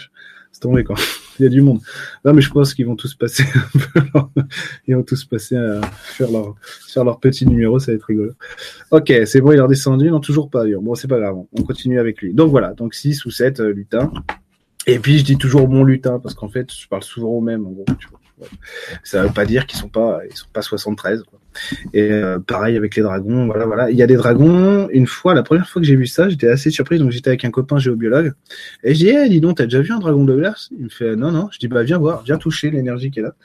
C'est 0.53 0.61
tombé, 0.61 0.85
quoi. 0.85 0.95
Il 1.39 1.43
y 1.43 1.45
a 1.45 1.49
du 1.49 1.61
monde. 1.61 1.79
Non, 2.23 2.33
mais 2.33 2.41
je 2.41 2.49
pense 2.49 2.73
qu'ils 2.73 2.85
vont 2.85 2.95
tous 2.95 3.13
passer 3.15 3.43
Ils 4.87 4.95
vont 4.95 5.03
tous 5.03 5.25
passer 5.25 5.57
à 5.57 5.81
faire 5.81 6.31
leur, 6.31 6.55
faire 6.87 7.03
leur 7.03 7.19
petit 7.19 7.45
numéro, 7.45 7.79
ça 7.79 7.91
va 7.91 7.95
être 7.97 8.05
rigolo. 8.05 8.31
Ok, 8.91 9.13
c'est 9.25 9.41
bon, 9.41 9.51
il 9.51 9.57
est 9.57 9.61
redescendu. 9.61 10.09
Non, 10.09 10.19
toujours 10.19 10.49
pas. 10.49 10.63
Bon, 10.81 10.95
c'est 10.95 11.07
pas 11.07 11.19
grave. 11.19 11.35
On 11.51 11.63
continue 11.63 11.99
avec 11.99 12.21
lui. 12.21 12.33
Donc 12.33 12.51
voilà, 12.51 12.73
donc 12.73 12.93
6 12.93 13.25
ou 13.25 13.31
7 13.31 13.59
euh, 13.59 13.73
lutins. 13.73 14.11
Et 14.87 14.99
puis, 14.99 15.17
je 15.17 15.23
dis 15.23 15.37
toujours 15.37 15.67
bon 15.67 15.83
lutin, 15.83 16.19
parce 16.19 16.35
qu'en 16.35 16.49
fait, 16.49 16.71
je 16.73 16.87
parle 16.87 17.03
souvent 17.03 17.29
au 17.29 17.41
même, 17.41 17.65
en 17.65 17.71
gros, 17.71 17.85
tu 17.99 18.07
vois. 18.07 18.19
Ça 19.03 19.23
veut 19.23 19.33
pas 19.33 19.45
dire 19.45 19.65
qu'ils 19.65 19.79
sont 19.79 19.89
pas, 19.89 20.19
ils 20.29 20.35
sont 20.35 20.47
pas 20.53 20.61
73. 20.61 21.23
Quoi. 21.23 21.39
Et 21.93 22.11
euh, 22.11 22.39
pareil 22.39 22.77
avec 22.77 22.95
les 22.95 23.03
dragons, 23.03 23.45
voilà, 23.45 23.65
voilà. 23.65 23.91
Il 23.91 23.97
y 23.97 24.03
a 24.03 24.07
des 24.07 24.15
dragons. 24.15 24.87
Une 24.91 25.07
fois, 25.07 25.33
la 25.33 25.43
première 25.43 25.67
fois 25.69 25.81
que 25.81 25.87
j'ai 25.87 25.95
vu 25.95 26.07
ça, 26.07 26.29
j'étais 26.29 26.47
assez 26.47 26.71
surpris. 26.71 26.99
Donc 26.99 27.11
j'étais 27.11 27.29
avec 27.29 27.45
un 27.45 27.51
copain 27.51 27.77
géobiologue 27.77 28.33
et 28.83 28.93
je 28.93 28.99
dis, 28.99 29.09
hey, 29.09 29.29
dis 29.29 29.41
donc, 29.41 29.57
t'as 29.57 29.65
déjà 29.65 29.81
vu 29.81 29.91
un 29.91 29.99
dragon 29.99 30.23
de 30.23 30.35
glace 30.35 30.69
Il 30.77 30.85
me 30.85 30.89
fait, 30.89 31.15
non, 31.15 31.31
non. 31.31 31.49
Je 31.51 31.59
dis, 31.59 31.67
bah 31.67 31.83
viens 31.83 31.97
voir, 31.97 32.23
viens 32.23 32.37
toucher 32.37 32.71
l'énergie 32.71 33.11
qui 33.11 33.19
est 33.19 33.23
là. 33.23 33.35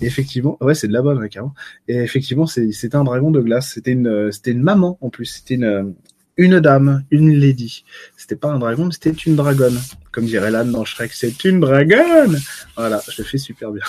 Et 0.00 0.06
effectivement, 0.06 0.56
ouais, 0.60 0.74
c'est 0.74 0.88
de 0.88 0.92
la 0.92 1.02
bonne, 1.02 1.28
carrément. 1.28 1.54
Et 1.88 1.96
effectivement, 1.96 2.46
c'était 2.46 2.96
un 2.96 3.04
dragon 3.04 3.30
de 3.30 3.40
glace. 3.40 3.72
C'était 3.74 3.92
une, 3.92 4.30
c'était 4.32 4.52
une 4.52 4.62
maman 4.62 4.98
en 5.00 5.10
plus. 5.10 5.26
C'était 5.26 5.54
une, 5.54 5.94
une 6.36 6.60
dame, 6.60 7.04
une 7.10 7.32
lady. 7.32 7.84
C'était 8.16 8.36
pas 8.36 8.48
un 8.48 8.58
dragon, 8.58 8.90
c'était 8.90 9.10
une 9.10 9.36
dragonne. 9.36 9.78
Comme 10.12 10.26
dirait 10.26 10.50
Lan 10.50 10.66
dans 10.66 10.84
Shrek, 10.84 11.12
c'est 11.12 11.44
une 11.44 11.60
dragonne. 11.60 12.38
Voilà, 12.76 13.00
je 13.10 13.22
le 13.22 13.26
fais 13.26 13.38
super 13.38 13.72
bien. 13.72 13.84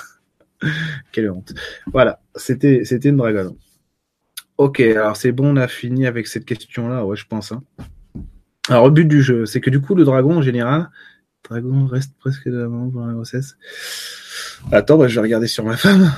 Quelle 1.12 1.30
honte. 1.30 1.54
Voilà, 1.92 2.20
c'était 2.36 2.84
c'était 2.86 3.10
une 3.10 3.18
dragon. 3.18 3.56
Ok, 4.58 4.80
alors 4.80 5.16
c'est 5.16 5.32
bon, 5.32 5.54
on 5.54 5.56
a 5.58 5.68
fini 5.68 6.08
avec 6.08 6.28
cette 6.28 6.46
question-là, 6.46 7.06
ouais, 7.06 7.16
je 7.16 7.26
pense. 7.28 7.52
Hein. 7.52 7.62
Alors, 8.70 8.86
le 8.86 8.92
but 8.92 9.06
du 9.06 9.22
jeu, 9.22 9.46
c'est 9.46 9.62
que 9.62 9.70
du 9.70 9.80
coup, 9.80 9.94
le 9.94 10.04
dragon, 10.04 10.38
en 10.38 10.42
général, 10.42 10.90
le 11.44 11.50
dragon 11.50 11.86
reste 11.86 12.14
presque 12.18 12.48
de 12.48 12.58
la 12.58 12.68
maman 12.68 12.90
pendant 12.90 13.06
la 13.06 13.14
grossesse. 13.14 13.56
Attends, 14.72 14.98
bah, 14.98 15.08
je 15.08 15.16
vais 15.16 15.22
regarder 15.22 15.48
sur 15.48 15.64
ma 15.64 15.78
femme. 15.78 16.12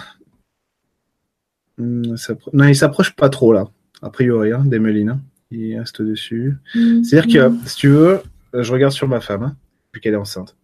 Hmm, 1.78 2.16
non, 2.54 2.66
il 2.66 2.76
s'approche 2.76 3.16
pas 3.16 3.30
trop, 3.30 3.52
là, 3.52 3.66
a 4.02 4.10
priori, 4.10 4.54
hein, 4.54 4.64
d'Emeline. 4.66 5.10
Hein. 5.10 5.22
Il 5.52 5.78
reste 5.78 6.02
dessus. 6.02 6.56
Mm-hmm. 6.76 7.04
C'est-à-dire 7.04 7.50
que, 7.52 7.68
si 7.68 7.76
tu 7.76 7.90
veux, 7.90 8.22
je 8.54 8.72
regarde 8.72 8.94
sur 8.94 9.08
ma 9.08 9.20
femme, 9.20 9.56
vu 9.94 10.00
qu'elle 10.00 10.14
est 10.14 10.18
enceinte. 10.18 10.56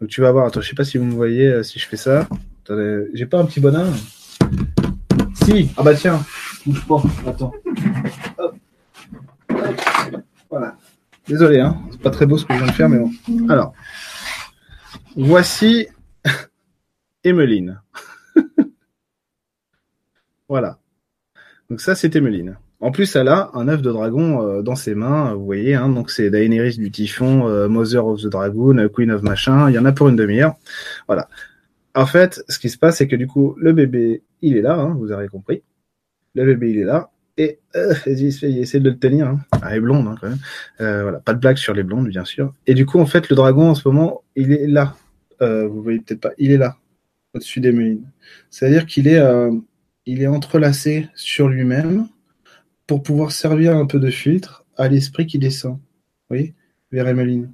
Donc, 0.00 0.10
tu 0.10 0.20
vas 0.20 0.30
voir, 0.30 0.46
attends, 0.46 0.60
je 0.60 0.68
sais 0.68 0.74
pas 0.76 0.84
si 0.84 0.98
vous 0.98 1.04
me 1.04 1.14
voyez, 1.14 1.46
euh, 1.46 1.62
si 1.62 1.78
je 1.78 1.86
fais 1.86 1.96
ça. 1.96 2.28
J'ai 3.12 3.26
pas 3.26 3.40
un 3.40 3.46
petit 3.46 3.60
bonhomme? 3.60 3.94
Si, 5.44 5.70
ah 5.76 5.82
bah 5.82 5.94
tiens, 5.94 6.24
bouge 6.66 6.86
pas, 6.86 7.02
attends. 7.26 7.52
Voilà. 10.50 10.76
Désolé, 11.26 11.60
hein, 11.60 11.80
c'est 11.90 12.00
pas 12.00 12.10
très 12.10 12.26
beau 12.26 12.36
ce 12.36 12.44
que 12.44 12.52
je 12.54 12.58
viens 12.58 12.66
de 12.66 12.72
faire, 12.72 12.88
mais 12.88 12.98
bon. 12.98 13.10
Alors, 13.48 13.72
voici 15.16 15.88
Emeline. 17.24 17.80
voilà. 20.48 20.78
Donc 21.70 21.80
ça, 21.80 21.94
c'est 21.94 22.14
Emeline. 22.14 22.58
En 22.80 22.90
plus, 22.90 23.16
elle 23.16 23.28
a 23.28 23.50
un 23.54 23.68
œuf 23.68 23.80
de 23.80 23.90
dragon 23.90 24.42
euh, 24.42 24.62
dans 24.62 24.74
ses 24.74 24.94
mains, 24.94 25.32
vous 25.32 25.46
voyez, 25.46 25.74
hein, 25.74 25.88
donc 25.88 26.10
c'est 26.10 26.28
Daenerys 26.28 26.76
du 26.76 26.90
Typhon, 26.90 27.48
euh, 27.48 27.66
Mother 27.66 28.06
of 28.06 28.20
the 28.20 28.26
Dragon, 28.26 28.88
Queen 28.92 29.10
of 29.10 29.22
Machin, 29.22 29.70
il 29.70 29.74
y 29.74 29.78
en 29.78 29.86
a 29.86 29.92
pour 29.92 30.08
une 30.08 30.16
demi-heure. 30.16 30.56
Voilà. 31.06 31.28
En 31.94 32.04
fait, 32.04 32.44
ce 32.48 32.58
qui 32.58 32.68
se 32.68 32.76
passe, 32.76 32.98
c'est 32.98 33.08
que 33.08 33.16
du 33.16 33.26
coup, 33.26 33.54
le 33.56 33.72
bébé, 33.72 34.22
il 34.42 34.58
est 34.58 34.62
là, 34.62 34.74
hein, 34.74 34.94
vous 34.98 35.12
avez 35.12 35.28
compris. 35.28 35.62
Le 36.34 36.44
bébé, 36.44 36.70
il 36.70 36.78
est 36.78 36.84
là. 36.84 37.10
Et 37.36 37.58
euh, 37.74 37.94
il 38.06 38.58
essaie 38.58 38.80
de 38.80 38.90
le 38.90 38.98
tenir. 38.98 39.26
Hein. 39.26 39.40
Ah, 39.52 39.68
elle 39.70 39.78
est 39.78 39.80
blonde, 39.80 40.06
hein, 40.06 40.14
quand 40.20 40.28
même. 40.28 40.38
Euh, 40.80 41.02
voilà, 41.02 41.18
pas 41.20 41.34
de 41.34 41.40
blague 41.40 41.56
sur 41.56 41.74
les 41.74 41.82
blondes, 41.82 42.08
bien 42.08 42.24
sûr. 42.24 42.52
Et 42.66 42.74
du 42.74 42.86
coup, 42.86 43.00
en 43.00 43.06
fait, 43.06 43.28
le 43.28 43.36
dragon, 43.36 43.70
en 43.70 43.74
ce 43.74 43.86
moment, 43.88 44.22
il 44.36 44.52
est 44.52 44.66
là. 44.66 44.96
Euh, 45.42 45.66
vous 45.66 45.82
voyez 45.82 45.98
peut-être 46.00 46.20
pas. 46.20 46.32
Il 46.38 46.52
est 46.52 46.56
là, 46.56 46.76
au-dessus 47.34 47.60
des 47.60 47.72
mélines. 47.72 48.08
C'est-à-dire 48.50 48.86
qu'il 48.86 49.08
est, 49.08 49.18
euh, 49.18 49.52
est 50.06 50.26
entrelacé 50.26 51.08
sur 51.14 51.48
lui-même 51.48 52.06
pour 52.86 53.02
pouvoir 53.02 53.32
servir 53.32 53.76
un 53.76 53.86
peu 53.86 53.98
de 53.98 54.10
filtre 54.10 54.64
à 54.76 54.88
l'esprit 54.88 55.26
qui 55.26 55.38
descend. 55.38 55.74
Vous 55.74 56.36
voyez 56.36 56.54
Vers 56.92 57.08
Emeline. 57.08 57.52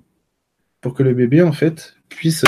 Pour 0.83 0.95
que 0.95 1.03
le 1.03 1.15
bébé, 1.15 1.43
en 1.43 1.53
fait, 1.53 1.97
puisse 2.09 2.45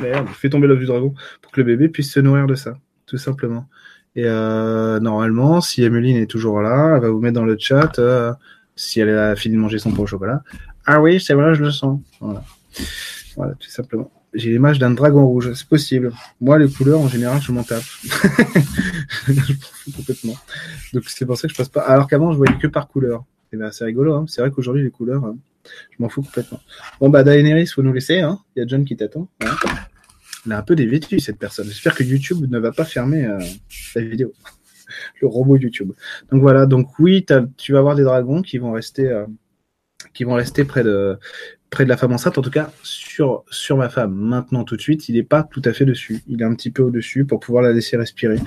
Merde, 0.00 0.28
fais 0.28 0.48
tomber 0.48 0.66
l'œuf 0.66 0.78
du 0.78 0.86
dragon 0.86 1.14
pour 1.42 1.52
que 1.52 1.60
le 1.60 1.66
bébé 1.66 1.88
puisse 1.88 2.12
se 2.12 2.20
nourrir 2.20 2.46
de 2.46 2.54
ça, 2.54 2.78
tout 3.06 3.18
simplement. 3.18 3.68
Et 4.16 4.24
euh, 4.24 4.98
normalement, 5.00 5.60
si 5.60 5.82
Emeline 5.82 6.16
est 6.16 6.26
toujours 6.26 6.60
là, 6.60 6.94
elle 6.96 7.02
va 7.02 7.10
vous 7.10 7.20
mettre 7.20 7.34
dans 7.34 7.44
le 7.44 7.56
chat 7.58 7.98
euh, 7.98 8.32
si 8.74 9.00
elle 9.00 9.16
a 9.16 9.36
fini 9.36 9.54
de 9.54 9.60
manger 9.60 9.78
son 9.78 9.92
pain 9.92 10.02
au 10.02 10.06
chocolat. 10.06 10.42
Ah 10.86 11.00
oui, 11.00 11.20
c'est 11.20 11.34
vrai, 11.34 11.54
je 11.54 11.62
le 11.62 11.70
sens. 11.70 12.00
Voilà, 13.36 13.54
tout 13.54 13.70
simplement. 13.70 14.10
J'ai 14.32 14.50
l'image 14.50 14.78
d'un 14.78 14.90
dragon 14.90 15.26
rouge, 15.26 15.52
c'est 15.54 15.66
possible. 15.66 16.12
Moi, 16.40 16.58
les 16.58 16.68
couleurs, 16.68 17.00
en 17.00 17.08
général, 17.08 17.40
je 17.40 17.50
m'en 17.52 17.64
tape. 17.64 17.82
je 18.04 19.32
m'en 19.32 19.42
fous 19.42 19.92
complètement. 19.96 20.36
Donc 20.92 21.04
c'est 21.08 21.26
pour 21.26 21.36
ça 21.36 21.48
que 21.48 21.52
je 21.52 21.58
passe 21.58 21.68
pas. 21.68 21.80
Alors 21.82 22.06
qu'avant, 22.06 22.32
je 22.32 22.36
voyais 22.36 22.56
que 22.56 22.68
par 22.68 22.88
couleur. 22.88 23.24
Et 23.52 23.56
ben, 23.56 23.72
c'est 23.72 23.84
rigolo. 23.84 24.14
Hein. 24.14 24.26
C'est 24.28 24.40
vrai 24.40 24.50
qu'aujourd'hui, 24.50 24.84
les 24.84 24.90
couleurs, 24.90 25.24
hein, 25.24 25.36
je 25.64 26.02
m'en 26.02 26.08
fous 26.08 26.22
complètement. 26.22 26.60
Bon 27.00 27.08
bah 27.08 27.24
Daenerys, 27.24 27.66
faut 27.66 27.82
nous 27.82 27.92
laisser. 27.92 28.20
Hein. 28.20 28.38
Il 28.54 28.60
y 28.60 28.62
a 28.62 28.66
John 28.68 28.84
qui 28.84 28.96
t'attend. 28.96 29.28
Hein. 29.42 29.56
Elle 30.46 30.52
a 30.52 30.58
un 30.58 30.62
peu 30.62 30.74
dévêtu, 30.74 31.20
cette 31.20 31.38
personne. 31.38 31.66
J'espère 31.66 31.94
que 31.94 32.02
YouTube 32.02 32.46
ne 32.50 32.58
va 32.58 32.72
pas 32.72 32.84
fermer 32.84 33.26
euh, 33.26 33.38
la 33.94 34.02
vidéo. 34.02 34.32
Le 35.20 35.28
robot 35.28 35.56
YouTube. 35.56 35.92
Donc 36.32 36.40
voilà, 36.40 36.66
donc 36.66 36.98
oui, 36.98 37.24
tu 37.56 37.72
vas 37.72 37.78
avoir 37.78 37.94
des 37.94 38.02
dragons 38.02 38.42
qui 38.42 38.58
vont 38.58 38.72
rester, 38.72 39.06
euh, 39.06 39.24
qui 40.14 40.24
vont 40.24 40.34
rester 40.34 40.64
près 40.64 40.82
de, 40.82 41.16
près 41.70 41.84
de 41.84 41.88
la 41.88 41.96
femme 41.96 42.12
enceinte. 42.12 42.38
En 42.38 42.42
tout 42.42 42.50
cas, 42.50 42.72
sur, 42.82 43.44
sur 43.50 43.76
ma 43.76 43.88
femme, 43.88 44.14
maintenant 44.14 44.64
tout 44.64 44.76
de 44.76 44.80
suite, 44.80 45.08
il 45.08 45.14
n'est 45.14 45.22
pas 45.22 45.44
tout 45.44 45.62
à 45.64 45.72
fait 45.72 45.84
dessus. 45.84 46.22
Il 46.26 46.42
est 46.42 46.44
un 46.44 46.54
petit 46.54 46.70
peu 46.70 46.82
au-dessus 46.82 47.24
pour 47.24 47.38
pouvoir 47.38 47.62
la 47.62 47.72
laisser 47.72 47.96
respirer. 47.96 48.38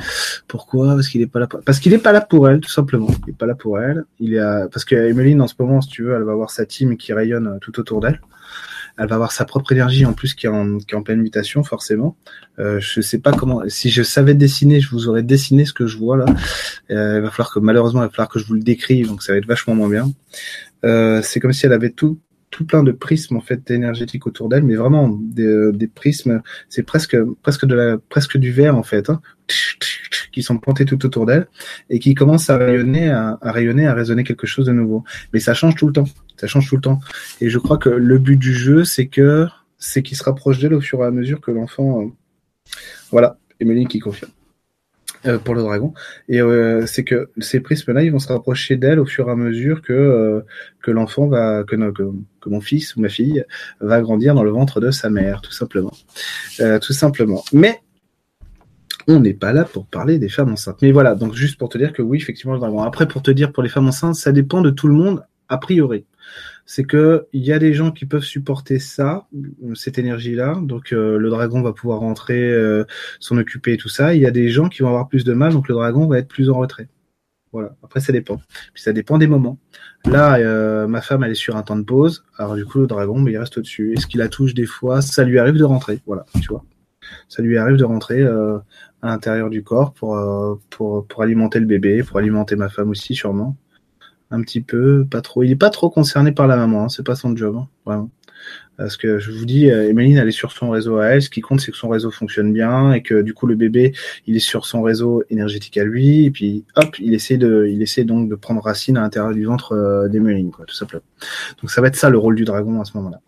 Pourquoi? 0.48 0.96
Parce 0.96 1.08
qu'il 1.08 1.22
n'est 1.22 1.28
pas 1.28 1.40
là. 1.40 1.48
Pour... 1.48 1.62
Parce 1.62 1.80
qu'il 1.80 1.94
n'est 1.94 1.98
pas 1.98 2.12
là 2.12 2.22
pour 2.22 2.50
elle, 2.50 2.60
tout 2.60 2.70
simplement. 2.70 3.08
Il 3.26 3.28
n'est 3.28 3.38
pas 3.38 3.46
là 3.46 3.56
pour 3.56 3.80
elle. 3.80 4.04
Il 4.20 4.34
est 4.34 4.40
à... 4.40 4.68
parce 4.70 4.84
que 4.84 4.96
Emeline, 4.96 5.42
en 5.42 5.48
ce 5.48 5.56
moment, 5.58 5.80
si 5.80 5.90
tu 5.90 6.04
veux, 6.04 6.14
elle 6.14 6.24
va 6.24 6.34
avoir 6.34 6.50
sa 6.50 6.66
team 6.66 6.98
qui 6.98 7.14
rayonne 7.14 7.58
tout 7.62 7.80
autour 7.80 8.02
d'elle 8.02 8.20
elle 8.98 9.08
va 9.08 9.16
avoir 9.16 9.32
sa 9.32 9.46
propre 9.46 9.72
énergie 9.72 10.06
en 10.06 10.14
plus 10.14 10.34
qui 10.34 10.46
est 10.46 10.50
en, 10.50 11.04
pleine 11.04 11.22
mutation 11.22 11.64
forcément. 11.64 12.16
Euh, 12.60 12.80
je 12.80 13.02
sais 13.02 13.20
pas 13.20 13.32
comment. 13.32 13.64
Si 13.68 13.90
je 13.90 14.04
savais 14.04 14.36
dessiner, 14.36 14.80
je 14.80 14.90
vous 14.90 15.08
aurais 15.08 15.24
dessiné 15.24 15.66
ce 15.66 15.74
que 15.74 15.88
je 15.88 15.98
vois 15.98 16.18
là. 16.18 16.26
Euh, 16.92 17.18
il 17.18 17.22
va 17.22 17.32
falloir 17.32 17.52
que 17.52 17.60
malheureusement, 17.60 18.02
il 18.02 18.06
va 18.06 18.10
falloir 18.10 18.30
que 18.30 18.40
je 18.40 18.46
vous 18.46 18.54
le 18.54 18.62
décrive, 18.62 19.08
donc 19.08 19.24
ça 19.24 19.34
va 19.34 19.40
être 19.40 19.48
vachement 19.48 19.74
moins 19.76 19.90
bien. 19.90 20.12
Euh, 20.86 21.22
c'est 21.24 21.40
comme 21.40 21.54
si 21.54 21.66
elle 21.66 21.74
avait 21.74 21.92
tout 21.92 22.20
tout 22.54 22.66
plein 22.66 22.84
de 22.84 22.92
prismes 22.92 23.36
en 23.36 23.42
fait 23.42 23.70
énergétiques 23.72 24.28
autour 24.28 24.48
d'elle, 24.48 24.64
mais 24.64 24.76
vraiment 24.76 25.10
des, 25.10 25.72
des 25.74 25.88
prismes. 25.88 26.42
C'est 26.70 26.84
presque 26.84 27.18
du 28.38 28.52
verre 28.52 28.78
en 28.78 28.84
fait. 28.84 29.10
Hein 29.10 29.22
qui 30.32 30.44
sont 30.44 30.58
plantés 30.58 30.86
tout 30.86 31.06
autour 31.06 31.26
d'elle 31.26 31.48
et 31.90 32.00
qui 32.00 32.16
commencent 32.16 32.50
à 32.50 32.58
rayonner, 32.58 33.10
à, 33.10 33.38
rayonner, 33.42 33.88
à 33.88 33.96
quelque 34.24 34.48
chose 34.48 34.66
de 34.66 34.72
nouveau. 34.72 35.04
Mais 35.32 35.40
ça 35.40 35.54
change 35.54 35.76
tout 35.76 35.88
le 35.88 35.94
temps. 35.94 36.08
Ça 36.38 36.48
change 36.48 36.68
tout 36.68 36.76
le 36.76 36.82
temps. 36.82 37.00
Et 37.40 37.50
je 37.50 37.60
crois 37.60 37.78
que 37.78 37.90
le 37.90 38.18
but 38.18 38.38
du 38.38 38.54
jeu, 38.54 38.84
c'est 38.84 39.08
que 39.08 39.48
c'est 39.78 40.02
qu'il 40.02 40.18
se 40.18 40.24
rapproche 40.24 40.60
d'elle 40.60 40.74
au 40.74 40.82
fur 40.82 41.00
et 41.04 41.06
à 41.06 41.12
mesure 41.12 41.40
que 41.40 41.52
l'enfant. 41.52 42.02
Euh, 42.02 42.06
voilà, 43.12 43.38
Emeline 43.60 43.88
qui 43.88 44.00
confirme. 44.00 44.32
Euh, 45.26 45.38
pour 45.38 45.56
le 45.56 45.62
dragon. 45.62 45.94
Et 46.28 46.42
euh, 46.42 46.86
c'est 46.86 47.06
que 47.06 47.30
ces 47.38 47.62
prismes-là, 47.62 48.04
ils 48.04 48.12
vont 48.12 48.20
se 48.20 48.28
rapprocher 48.28 48.76
d'elle 48.76 49.00
au 49.00 49.06
fur 49.06 49.30
et 49.30 49.32
à 49.32 49.36
mesure 49.38 49.82
que 49.82 50.44
que 50.82 50.92
l'enfant 50.92 51.28
va, 51.28 51.64
que, 51.64 51.78
que, 51.92 52.04
que, 52.42 52.50
mon 52.50 52.60
fils 52.60 52.98
ou 52.98 53.02
ma 53.02 53.08
fille 53.08 53.46
va 53.80 54.02
grandir 54.02 54.36
dans 54.36 54.44
le 54.44 54.52
ventre 54.52 54.82
de 54.82 54.92
sa 54.92 55.10
mère, 55.10 55.40
tout 55.40 55.54
simplement, 55.54 55.94
tout 56.58 56.94
simplement. 56.94 57.42
Mais 57.54 57.80
on 59.08 59.20
n'est 59.20 59.34
pas 59.34 59.54
là 59.54 59.64
pour 59.64 59.86
parler 59.86 60.18
des 60.20 60.30
femmes 60.30 60.52
enceintes. 60.52 60.82
Mais 60.82 60.92
voilà, 60.92 61.16
donc 61.16 61.34
juste 61.34 61.58
pour 61.58 61.70
te 61.70 61.78
dire 61.78 61.94
que 61.94 62.02
oui, 62.02 62.18
effectivement, 62.18 62.54
le 62.54 62.60
dragon. 62.60 62.82
Après, 62.82 63.08
pour 63.08 63.22
te 63.22 63.32
dire 63.32 63.52
pour 63.52 63.64
les 63.64 63.70
femmes 63.70 63.88
enceintes, 63.88 64.16
ça 64.16 64.32
dépend 64.32 64.62
de 64.62 64.70
tout 64.72 64.88
le 64.88 64.94
monde, 64.94 65.24
a 65.48 65.58
priori. 65.58 66.06
C'est 66.66 66.86
que 66.86 67.28
il 67.34 67.44
y 67.44 67.52
a 67.52 67.60
des 67.60 67.74
gens 67.74 67.92
qui 67.92 68.06
peuvent 68.06 68.24
supporter 68.24 68.80
ça, 68.80 69.28
cette 69.76 69.98
énergie-là. 70.00 70.60
Donc 70.62 70.94
euh, 70.94 71.18
le 71.18 71.30
dragon 71.30 71.62
va 71.62 71.74
pouvoir 71.74 72.00
rentrer, 72.00 72.52
euh, 72.52 72.86
s'en 73.20 73.38
occuper 73.38 73.74
et 73.74 73.78
tout 73.78 73.90
ça. 73.90 74.14
Il 74.14 74.22
y 74.22 74.26
a 74.26 74.32
des 74.32 74.50
gens 74.50 74.70
qui 74.70 74.82
vont 74.82 74.88
avoir 74.88 75.10
plus 75.10 75.24
de 75.24 75.34
mal, 75.34 75.52
donc 75.54 75.68
le 75.68 75.76
dragon 75.76 76.08
va 76.08 76.20
être 76.20 76.28
plus 76.28 76.50
en 76.50 76.58
retrait. 76.58 76.88
Voilà. 77.52 77.76
Après, 77.84 78.00
ça 78.00 78.12
dépend. 78.14 78.38
Puis 78.74 78.82
ça 78.82 78.94
dépend 78.94 79.18
des 79.18 79.28
moments. 79.28 79.60
Là, 80.06 80.38
euh, 80.38 80.88
ma 80.88 81.02
femme, 81.02 81.24
elle 81.24 81.32
est 81.32 81.36
sur 81.36 81.56
un 81.56 81.64
temps 81.64 81.76
de 81.76 81.84
pause. 81.84 82.24
Alors 82.38 82.56
du 82.56 82.66
coup, 82.66 82.80
le 82.80 82.88
dragon, 82.88 83.20
mais 83.20 83.34
il 83.34 83.38
reste 83.38 83.58
au-dessus. 83.58 83.94
Est-ce 83.94 84.08
qu'il 84.08 84.20
la 84.20 84.30
touche 84.30 84.54
des 84.54 84.66
fois? 84.66 85.02
Ça 85.02 85.24
lui 85.24 85.40
arrive 85.40 85.58
de 85.58 85.64
rentrer. 85.64 86.00
Voilà, 86.08 86.26
tu 86.42 86.48
vois. 86.48 86.64
Ça 87.28 87.44
lui 87.44 87.58
arrive 87.58 87.76
de 87.76 87.84
rentrer 87.84 88.24
à 88.24 88.64
l'intérieur 89.04 89.50
du 89.50 89.64
corps 89.64 89.94
pour, 89.94 90.18
pour, 90.70 91.06
pour 91.06 91.22
alimenter 91.22 91.60
le 91.60 91.66
bébé, 91.66 92.02
pour 92.02 92.18
alimenter 92.18 92.56
ma 92.56 92.70
femme 92.70 92.90
aussi, 92.90 93.14
sûrement. 93.14 93.58
Un 94.34 94.42
petit 94.42 94.62
peu, 94.62 95.06
pas 95.06 95.22
trop. 95.22 95.44
Il 95.44 95.52
est 95.52 95.56
pas 95.56 95.70
trop 95.70 95.92
concerné 95.92 96.32
par 96.32 96.48
la 96.48 96.58
maman. 96.58 96.86
Hein. 96.86 96.90
C'est 96.90 97.06
pas 97.06 97.14
son 97.14 97.36
job, 97.38 97.56
hein, 97.56 97.68
vraiment. 97.86 98.10
Parce 98.78 98.98
que 98.98 99.20
je 99.20 99.32
vous 99.32 99.46
dis, 99.46 99.70
euh, 99.70 99.88
Emeline, 99.88 100.18
elle 100.18 100.28
est 100.28 100.32
sur 100.32 100.52
son 100.52 100.72
réseau 100.72 100.98
à 100.98 101.06
elle. 101.06 101.22
Ce 101.22 101.30
qui 101.30 101.42
compte, 101.42 101.62
c'est 101.62 101.72
que 101.72 101.78
son 101.78 101.88
réseau 101.88 102.10
fonctionne 102.10 102.52
bien 102.52 102.94
et 102.94 103.04
que 103.04 103.22
du 103.22 103.36
coup, 103.36 103.46
le 103.46 103.54
bébé, 103.54 103.94
il 104.26 104.36
est 104.36 104.40
sur 104.40 104.66
son 104.66 104.82
réseau 104.82 105.24
énergétique 105.30 105.78
à 105.78 105.84
lui. 105.84 106.26
Et 106.26 106.32
puis, 106.32 106.66
hop, 106.76 106.98
il 106.98 107.14
essaie 107.14 107.38
de, 107.38 107.68
il 107.70 107.84
essaie 107.84 108.06
donc 108.06 108.28
de 108.28 108.34
prendre 108.34 108.64
racine 108.64 108.98
à 108.98 109.02
l'intérieur 109.02 109.36
du 109.36 109.46
ventre 109.46 109.74
euh, 109.74 110.08
d'Emeline, 110.08 110.50
quoi, 110.50 110.66
tout 110.66 110.74
simplement. 110.74 111.04
Donc, 111.62 111.70
ça 111.70 111.82
va 111.82 111.90
être 111.90 111.96
ça 111.96 112.10
le 112.10 112.18
rôle 112.18 112.34
du 112.34 112.44
dragon 112.44 112.82
à 112.82 112.86
ce 112.86 112.98
moment-là. 112.98 113.22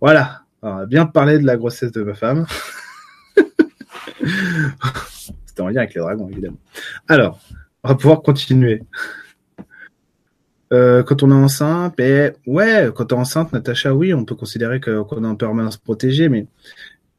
Voilà. 0.00 0.42
Alors, 0.64 0.84
bien 0.88 1.06
parler 1.06 1.38
de 1.38 1.46
la 1.46 1.56
grossesse 1.56 1.92
de 1.92 2.02
ma 2.02 2.14
femme. 2.14 2.44
C'était 5.46 5.60
en 5.60 5.68
lien 5.68 5.82
avec 5.82 5.94
les 5.94 6.00
dragons, 6.00 6.28
évidemment. 6.28 6.58
Alors, 7.06 7.38
on 7.84 7.90
va 7.90 7.94
pouvoir 7.94 8.22
continuer. 8.22 8.82
Euh, 10.72 11.02
quand 11.02 11.22
on 11.22 11.30
est 11.30 11.34
enceinte, 11.34 11.94
ben 11.96 12.32
ouais, 12.46 12.90
quand 12.94 13.10
est 13.12 13.14
enceinte, 13.14 13.52
Natacha, 13.52 13.94
oui, 13.94 14.12
on 14.12 14.24
peut 14.24 14.34
considérer 14.34 14.80
qu'on 14.80 15.24
est 15.24 15.26
en 15.26 15.36
permanence 15.36 15.78
protégé, 15.78 16.28
mais 16.28 16.46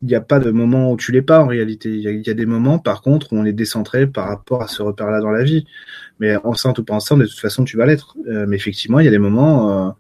il 0.01 0.07
n'y 0.07 0.15
a 0.15 0.21
pas 0.21 0.39
de 0.39 0.51
moment 0.51 0.91
où 0.91 0.97
tu 0.97 1.11
l'es 1.11 1.21
pas 1.21 1.41
en 1.43 1.47
réalité. 1.47 1.89
Il 1.89 2.25
y, 2.25 2.29
a, 2.29 2.33
des 2.33 2.45
moments, 2.45 2.79
par 2.79 3.01
contre, 3.01 3.33
où 3.33 3.37
on 3.37 3.45
est 3.45 3.53
décentré 3.53 4.07
par 4.07 4.27
rapport 4.27 4.61
à 4.61 4.67
ce 4.67 4.81
repère-là 4.81 5.19
dans 5.19 5.31
la 5.31 5.43
vie. 5.43 5.65
Mais 6.19 6.37
enceinte 6.37 6.79
ou 6.79 6.83
pas 6.83 6.93
enceinte, 6.93 7.19
de 7.19 7.25
toute 7.25 7.39
façon, 7.39 7.65
tu 7.65 7.75
vas 7.75 7.85
l'être. 7.85 8.15
Euh, 8.27 8.45
mais 8.47 8.55
effectivement, 8.55 8.99
il 8.99 9.05
y 9.05 9.07
a 9.07 9.11
des 9.11 9.17
moments, 9.17 9.89
euh, 9.89 9.91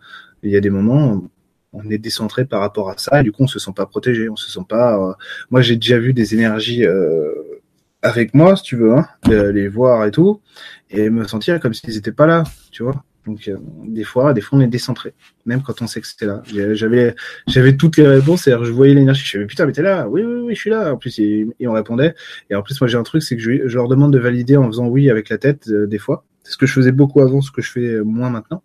il 0.43 0.51
y 0.51 0.57
a 0.57 0.61
des 0.61 0.69
moments, 0.69 1.13
où 1.13 1.29
on 1.73 1.89
est 1.89 1.97
décentré 1.97 2.45
par 2.45 2.61
rapport 2.61 2.89
à 2.89 2.97
ça, 2.97 3.19
et 3.19 3.23
du 3.23 3.31
coup, 3.31 3.43
on 3.43 3.47
se 3.47 3.59
sent 3.59 3.73
pas 3.75 3.85
protégé, 3.85 4.29
on 4.29 4.35
se 4.35 4.49
sent 4.49 4.65
pas. 4.67 5.17
Moi, 5.51 5.61
j'ai 5.61 5.75
déjà 5.75 5.99
vu 5.99 6.13
des 6.13 6.33
énergies 6.33 6.85
avec 8.01 8.33
moi, 8.33 8.55
si 8.55 8.63
tu 8.63 8.75
veux, 8.77 8.93
hein, 8.93 9.07
les 9.27 9.67
voir 9.67 10.05
et 10.05 10.11
tout, 10.11 10.41
et 10.89 11.09
me 11.09 11.25
sentir 11.25 11.59
comme 11.59 11.73
s'ils 11.73 11.93
n'étaient 11.93 12.11
pas 12.11 12.25
là, 12.25 12.43
tu 12.71 12.83
vois. 12.83 13.03
Donc 13.25 13.47
euh, 13.47 13.57
des 13.85 14.03
fois, 14.03 14.33
des 14.33 14.41
fois 14.41 14.57
on 14.57 14.61
est 14.61 14.67
décentré, 14.67 15.13
même 15.45 15.61
quand 15.61 15.81
on 15.81 15.87
sait 15.87 16.01
que 16.01 16.07
c'était 16.07 16.25
là. 16.25 16.41
J'avais, 16.73 17.15
j'avais 17.47 17.75
toutes 17.75 17.97
les 17.97 18.07
réponses, 18.07 18.43
c'est-à-dire 18.43 18.65
je 18.65 18.71
voyais 18.71 18.93
l'énergie, 18.93 19.23
je 19.25 19.39
me 19.39 19.45
putain 19.45 19.65
mais 19.65 19.73
t'es 19.73 19.81
là, 19.81 20.07
oui 20.07 20.23
oui 20.23 20.41
oui 20.45 20.55
je 20.55 20.59
suis 20.59 20.69
là. 20.69 20.93
En 20.93 20.97
plus 20.97 21.19
et, 21.19 21.47
on 21.65 21.73
répondait. 21.73 22.15
Et 22.49 22.55
en 22.55 22.61
plus 22.61 22.79
moi 22.79 22.87
j'ai 22.87 22.97
un 22.97 23.03
truc, 23.03 23.21
c'est 23.21 23.35
que 23.35 23.41
je, 23.41 23.67
je, 23.67 23.75
leur 23.75 23.87
demande 23.87 24.13
de 24.13 24.19
valider 24.19 24.55
en 24.57 24.67
faisant 24.67 24.87
oui 24.87 25.09
avec 25.09 25.29
la 25.29 25.37
tête 25.37 25.67
euh, 25.69 25.85
des 25.85 25.99
fois. 25.99 26.25
C'est 26.43 26.53
ce 26.53 26.57
que 26.57 26.65
je 26.65 26.73
faisais 26.73 26.91
beaucoup 26.91 27.21
avant, 27.21 27.41
ce 27.41 27.51
que 27.51 27.61
je 27.61 27.71
fais 27.71 27.85
euh, 27.85 28.03
moins 28.03 28.29
maintenant. 28.29 28.63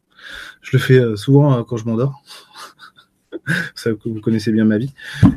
Je 0.62 0.70
le 0.72 0.78
fais 0.78 1.02
souvent 1.16 1.62
quand 1.64 1.76
je 1.76 1.84
m'endors. 1.84 2.22
Ça 3.74 3.90
vous 3.92 4.20
connaissez 4.20 4.52
bien 4.52 4.64
ma 4.64 4.78
vie. 4.78 4.94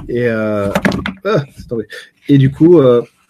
Et 0.08 0.30
ah, 0.30 0.72
et 2.30 2.38
du 2.38 2.52
coup. 2.52 2.82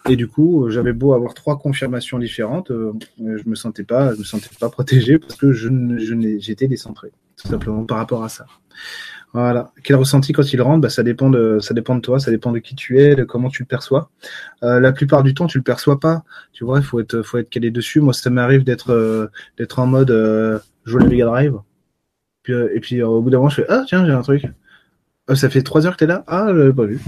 Et 0.08 0.16
du 0.16 0.28
coup, 0.28 0.70
j'avais 0.70 0.92
beau 0.92 1.12
avoir 1.12 1.34
trois 1.34 1.58
confirmations 1.58 2.18
différentes, 2.18 2.70
euh, 2.70 2.92
je 3.18 3.48
me 3.48 3.54
sentais 3.54 3.84
pas, 3.84 4.14
je 4.14 4.18
me 4.18 4.24
sentais 4.24 4.48
pas 4.58 4.70
protégé 4.70 5.18
parce 5.18 5.36
que 5.36 5.52
je, 5.52 5.68
j'étais 6.38 6.68
décentré, 6.68 7.12
tout 7.36 7.48
simplement 7.48 7.84
par 7.84 7.98
rapport 7.98 8.24
à 8.24 8.28
ça. 8.28 8.46
Voilà. 9.34 9.72
Quel 9.84 9.96
ressenti 9.96 10.32
quand 10.32 10.52
il 10.52 10.62
rentre? 10.62 10.80
Bah, 10.80 10.88
ça 10.88 11.02
dépend 11.02 11.28
de, 11.28 11.58
ça 11.60 11.74
dépend 11.74 11.94
de 11.94 12.00
toi, 12.00 12.18
ça 12.18 12.30
dépend 12.30 12.50
de 12.50 12.58
qui 12.58 12.74
tu 12.74 12.98
es, 12.98 13.14
de 13.14 13.24
comment 13.24 13.50
tu 13.50 13.62
le 13.62 13.66
perçois. 13.66 14.10
Euh, 14.62 14.80
la 14.80 14.92
plupart 14.92 15.22
du 15.22 15.34
temps, 15.34 15.46
tu 15.46 15.58
le 15.58 15.64
perçois 15.64 16.00
pas. 16.00 16.22
Tu 16.52 16.64
vois, 16.64 16.78
il 16.78 16.84
faut 16.84 17.00
être, 17.00 17.22
faut 17.22 17.38
être 17.38 17.50
calé 17.50 17.70
dessus. 17.70 18.00
Moi, 18.00 18.14
ça 18.14 18.30
m'arrive 18.30 18.64
d'être, 18.64 18.90
euh, 18.90 19.28
d'être 19.58 19.78
en 19.78 19.86
mode 19.86 20.10
euh, 20.10 20.58
jouer 20.86 21.02
la 21.02 21.08
Mega 21.08 21.26
Drive. 21.26 21.54
Puis, 22.42 22.54
et 22.54 22.80
puis 22.80 23.02
au 23.02 23.20
bout 23.20 23.30
d'un 23.30 23.38
moment, 23.38 23.50
je 23.50 23.56
fais 23.56 23.66
ah 23.68 23.84
tiens, 23.86 24.06
j'ai 24.06 24.12
un 24.12 24.22
truc. 24.22 24.46
ça 25.34 25.50
fait 25.50 25.62
trois 25.62 25.86
heures 25.86 25.92
que 25.92 25.98
t'es 25.98 26.06
là. 26.06 26.24
Ah, 26.26 26.46
je 26.48 26.54
l'avais 26.54 26.72
pas 26.72 26.86
vu. 26.86 26.98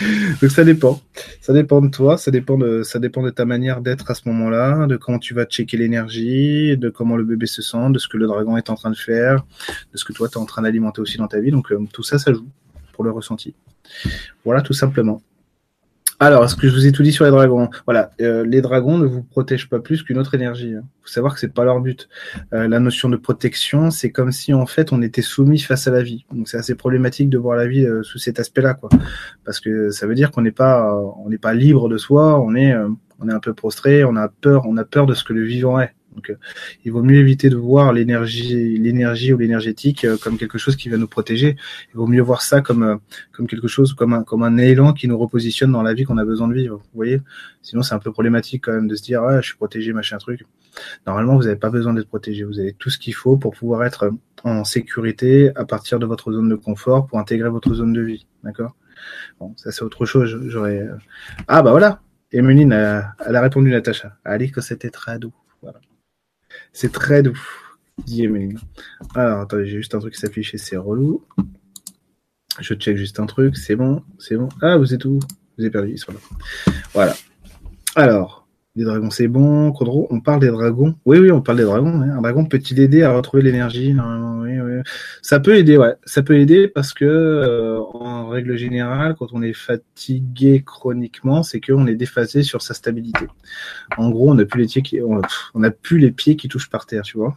Donc 0.42 0.50
ça 0.50 0.64
dépend. 0.64 1.00
Ça 1.40 1.52
dépend 1.52 1.80
de 1.80 1.88
toi, 1.88 2.16
ça 2.18 2.30
dépend 2.30 2.58
de, 2.58 2.82
ça 2.82 2.98
dépend 2.98 3.22
de 3.22 3.30
ta 3.30 3.44
manière 3.44 3.80
d'être 3.80 4.10
à 4.10 4.14
ce 4.14 4.28
moment-là, 4.28 4.86
de 4.86 4.96
comment 4.96 5.18
tu 5.18 5.34
vas 5.34 5.44
checker 5.44 5.76
l'énergie, 5.76 6.76
de 6.76 6.88
comment 6.88 7.16
le 7.16 7.24
bébé 7.24 7.46
se 7.46 7.62
sent, 7.62 7.90
de 7.90 7.98
ce 7.98 8.08
que 8.08 8.16
le 8.16 8.26
dragon 8.26 8.56
est 8.56 8.70
en 8.70 8.74
train 8.74 8.90
de 8.90 8.96
faire, 8.96 9.44
de 9.92 9.98
ce 9.98 10.04
que 10.04 10.12
toi 10.12 10.28
tu 10.28 10.34
es 10.34 10.38
en 10.38 10.46
train 10.46 10.62
d'alimenter 10.62 11.00
aussi 11.00 11.18
dans 11.18 11.28
ta 11.28 11.40
vie. 11.40 11.50
Donc 11.50 11.72
euh, 11.72 11.78
tout 11.92 12.02
ça, 12.02 12.18
ça 12.18 12.32
joue 12.32 12.48
pour 12.92 13.04
le 13.04 13.10
ressenti. 13.10 13.54
Voilà, 14.44 14.62
tout 14.62 14.72
simplement. 14.72 15.22
Alors, 16.20 16.44
est-ce 16.44 16.56
que 16.56 16.68
je 16.68 16.74
vous 16.74 16.84
ai 16.84 16.90
tout 16.90 17.04
dit 17.04 17.12
sur 17.12 17.24
les 17.24 17.30
dragons? 17.30 17.70
Voilà, 17.86 18.10
euh, 18.20 18.44
les 18.44 18.60
dragons 18.60 18.98
ne 18.98 19.06
vous 19.06 19.22
protègent 19.22 19.68
pas 19.68 19.78
plus 19.78 20.02
qu'une 20.02 20.18
autre 20.18 20.34
énergie. 20.34 20.70
Il 20.70 20.74
hein. 20.74 20.84
faut 21.02 21.12
savoir 21.12 21.32
que 21.32 21.38
c'est 21.38 21.54
pas 21.54 21.64
leur 21.64 21.80
but. 21.80 22.08
Euh, 22.52 22.66
la 22.66 22.80
notion 22.80 23.08
de 23.08 23.16
protection, 23.16 23.92
c'est 23.92 24.10
comme 24.10 24.32
si 24.32 24.52
en 24.52 24.66
fait 24.66 24.92
on 24.92 25.00
était 25.00 25.22
soumis 25.22 25.60
face 25.60 25.86
à 25.86 25.92
la 25.92 26.02
vie. 26.02 26.26
Donc 26.32 26.48
c'est 26.48 26.56
assez 26.56 26.74
problématique 26.74 27.30
de 27.30 27.38
voir 27.38 27.56
la 27.56 27.68
vie 27.68 27.86
euh, 27.86 28.02
sous 28.02 28.18
cet 28.18 28.40
aspect-là, 28.40 28.74
quoi. 28.74 28.88
Parce 29.44 29.60
que 29.60 29.90
ça 29.90 30.08
veut 30.08 30.16
dire 30.16 30.32
qu'on 30.32 30.42
n'est 30.42 30.50
pas, 30.50 30.92
on 31.24 31.28
n'est 31.28 31.38
pas 31.38 31.54
libre 31.54 31.88
de 31.88 31.98
soi. 31.98 32.40
On 32.40 32.56
est, 32.56 32.74
on 33.20 33.28
est 33.28 33.32
un 33.32 33.40
peu 33.40 33.54
prostré. 33.54 34.02
On 34.02 34.16
a 34.16 34.28
peur, 34.28 34.64
on 34.66 34.76
a 34.76 34.84
peur 34.84 35.06
de 35.06 35.14
ce 35.14 35.22
que 35.22 35.32
le 35.32 35.44
vivant 35.44 35.78
est. 35.78 35.94
Donc, 36.18 36.30
euh, 36.30 36.36
il 36.84 36.90
vaut 36.90 37.04
mieux 37.04 37.20
éviter 37.20 37.48
de 37.48 37.54
voir 37.54 37.92
l'énergie, 37.92 39.32
ou 39.32 39.38
l'énergétique 39.38 40.04
euh, 40.04 40.16
comme 40.20 40.36
quelque 40.36 40.58
chose 40.58 40.74
qui 40.74 40.88
va 40.88 40.96
nous 40.96 41.06
protéger. 41.06 41.54
Il 41.94 41.96
vaut 41.96 42.08
mieux 42.08 42.20
voir 42.20 42.42
ça 42.42 42.60
comme 42.60 42.82
euh, 42.82 43.46
quelque 43.46 43.68
chose, 43.68 43.94
comme 43.94 44.42
un 44.42 44.58
élan 44.58 44.92
qui 44.92 45.06
nous 45.06 45.16
repositionne 45.16 45.70
dans 45.70 45.82
la 45.82 45.94
vie 45.94 46.02
qu'on 46.02 46.18
a 46.18 46.24
besoin 46.24 46.48
de 46.48 46.54
vivre. 46.54 46.78
Vous 46.78 46.96
voyez 46.96 47.22
Sinon, 47.62 47.82
c'est 47.82 47.94
un 47.94 48.00
peu 48.00 48.10
problématique 48.10 48.64
quand 48.64 48.72
même 48.72 48.88
de 48.88 48.96
se 48.96 49.02
dire 49.02 49.22
ah, 49.22 49.40
je 49.40 49.46
suis 49.46 49.56
protégé, 49.56 49.92
machin 49.92 50.18
truc. 50.18 50.44
Normalement, 51.06 51.36
vous 51.36 51.44
n'avez 51.44 51.54
pas 51.54 51.70
besoin 51.70 51.94
d'être 51.94 52.08
protégé. 52.08 52.42
Vous 52.42 52.58
avez 52.58 52.72
tout 52.72 52.90
ce 52.90 52.98
qu'il 52.98 53.14
faut 53.14 53.36
pour 53.36 53.54
pouvoir 53.54 53.84
être 53.84 54.10
en 54.42 54.64
sécurité 54.64 55.52
à 55.54 55.64
partir 55.64 56.00
de 56.00 56.06
votre 56.06 56.32
zone 56.32 56.48
de 56.48 56.56
confort 56.56 57.06
pour 57.06 57.20
intégrer 57.20 57.48
votre 57.48 57.72
zone 57.74 57.92
de 57.92 58.00
vie. 58.00 58.26
D'accord? 58.42 58.74
Bon, 59.38 59.54
ça 59.56 59.70
c'est 59.70 59.82
autre 59.82 60.04
chose. 60.04 60.36
J'aurais. 60.48 60.84
Ah 61.46 61.62
bah 61.62 61.70
voilà. 61.70 62.00
Emeline, 62.32 62.72
elle 62.72 63.36
a 63.36 63.40
répondu 63.40 63.70
Natacha. 63.70 64.16
Allez 64.24 64.50
que 64.50 64.60
c'était 64.60 64.90
très 64.90 65.20
doux. 65.20 65.32
C'est 66.72 66.92
très 66.92 67.22
doux. 67.22 67.38
Alors, 69.14 69.40
attendez, 69.40 69.66
j'ai 69.66 69.78
juste 69.78 69.94
un 69.94 69.98
truc 69.98 70.14
qui 70.14 70.20
s'affiche 70.20 70.54
et 70.54 70.58
c'est 70.58 70.76
relou. 70.76 71.24
Je 72.60 72.74
check 72.74 72.96
juste 72.96 73.20
un 73.20 73.26
truc, 73.26 73.56
c'est 73.56 73.76
bon, 73.76 74.02
c'est 74.18 74.36
bon. 74.36 74.48
Ah, 74.62 74.76
vous 74.76 74.94
êtes 74.94 75.04
où? 75.04 75.18
Vous 75.56 75.64
avez 75.64 75.70
perdu, 75.70 75.92
ils 75.92 75.98
sont 75.98 76.12
là. 76.12 76.18
Voilà. 76.92 77.14
Alors, 77.94 78.37
des 78.78 78.84
dragons, 78.84 79.10
c'est 79.10 79.28
bon. 79.28 79.72
On 80.10 80.20
parle 80.20 80.40
des 80.40 80.48
dragons. 80.48 80.94
Oui, 81.04 81.18
oui, 81.18 81.30
on 81.30 81.42
parle 81.42 81.58
des 81.58 81.64
dragons. 81.64 82.00
Un 82.00 82.22
dragon 82.22 82.46
peut-il 82.46 82.80
aider 82.80 83.02
à 83.02 83.12
retrouver 83.12 83.42
l'énergie? 83.42 83.94
Ça 85.22 85.40
peut 85.40 85.56
aider, 85.56 85.76
ouais. 85.76 85.94
Ça 86.04 86.22
peut 86.22 86.38
aider 86.38 86.68
parce 86.68 86.94
que, 86.94 87.04
euh, 87.04 87.80
en 87.92 88.28
règle 88.28 88.56
générale, 88.56 89.14
quand 89.18 89.28
on 89.32 89.42
est 89.42 89.52
fatigué 89.52 90.62
chroniquement, 90.64 91.42
c'est 91.42 91.60
qu'on 91.60 91.86
est 91.86 91.94
déphasé 91.94 92.42
sur 92.42 92.62
sa 92.62 92.74
stabilité. 92.74 93.26
En 93.96 94.10
gros, 94.10 94.30
on 94.30 94.34
n'a 94.34 94.44
plus 94.44 95.98
les 95.98 96.10
pieds 96.12 96.36
qui 96.36 96.48
touchent 96.48 96.70
par 96.70 96.86
terre, 96.86 97.02
tu 97.02 97.18
vois. 97.18 97.36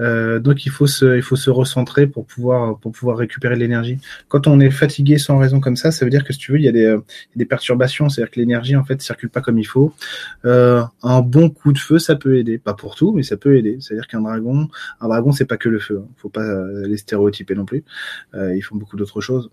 Euh, 0.00 0.38
donc 0.38 0.66
il 0.66 0.70
faut 0.70 0.86
se, 0.86 1.16
il 1.16 1.22
faut 1.22 1.36
se 1.36 1.50
recentrer 1.50 2.06
pour 2.06 2.26
pouvoir, 2.26 2.78
pour 2.78 2.92
pouvoir 2.92 3.18
récupérer 3.18 3.56
l'énergie. 3.56 3.98
Quand 4.28 4.46
on 4.46 4.60
est 4.60 4.70
fatigué 4.70 5.18
sans 5.18 5.38
raison 5.38 5.60
comme 5.60 5.76
ça, 5.76 5.90
ça 5.90 6.04
veut 6.04 6.10
dire 6.10 6.24
que 6.24 6.32
si 6.32 6.38
tu 6.38 6.52
veux, 6.52 6.58
il 6.58 6.64
y 6.64 6.68
a 6.68 6.72
des, 6.72 6.96
des 7.36 7.44
perturbations, 7.44 8.08
c'est-à-dire 8.08 8.30
que 8.30 8.40
l'énergie 8.40 8.76
en 8.76 8.84
fait 8.84 9.00
circule 9.02 9.30
pas 9.30 9.40
comme 9.40 9.58
il 9.58 9.66
faut. 9.66 9.94
Euh, 10.44 10.82
un 11.02 11.20
bon 11.20 11.50
coup 11.50 11.72
de 11.72 11.78
feu, 11.78 11.98
ça 11.98 12.16
peut 12.16 12.36
aider, 12.36 12.58
pas 12.58 12.74
pour 12.74 12.94
tout, 12.94 13.12
mais 13.12 13.22
ça 13.22 13.36
peut 13.36 13.56
aider. 13.56 13.78
C'est-à-dire 13.80 14.08
qu'un 14.08 14.22
dragon, 14.22 14.68
un 15.00 15.08
dragon, 15.08 15.32
c'est 15.32 15.44
pas 15.44 15.56
que 15.56 15.68
le 15.68 15.78
feu. 15.78 16.02
Hein. 16.04 16.08
Faut 16.16 16.28
pas 16.28 16.42
euh, 16.42 16.86
les 16.86 16.96
stéréotyper 16.96 17.54
non 17.54 17.64
plus. 17.64 17.84
Ils 18.34 18.62
font 18.62 18.76
beaucoup 18.76 18.96
d'autres 18.96 19.20
choses. 19.20 19.50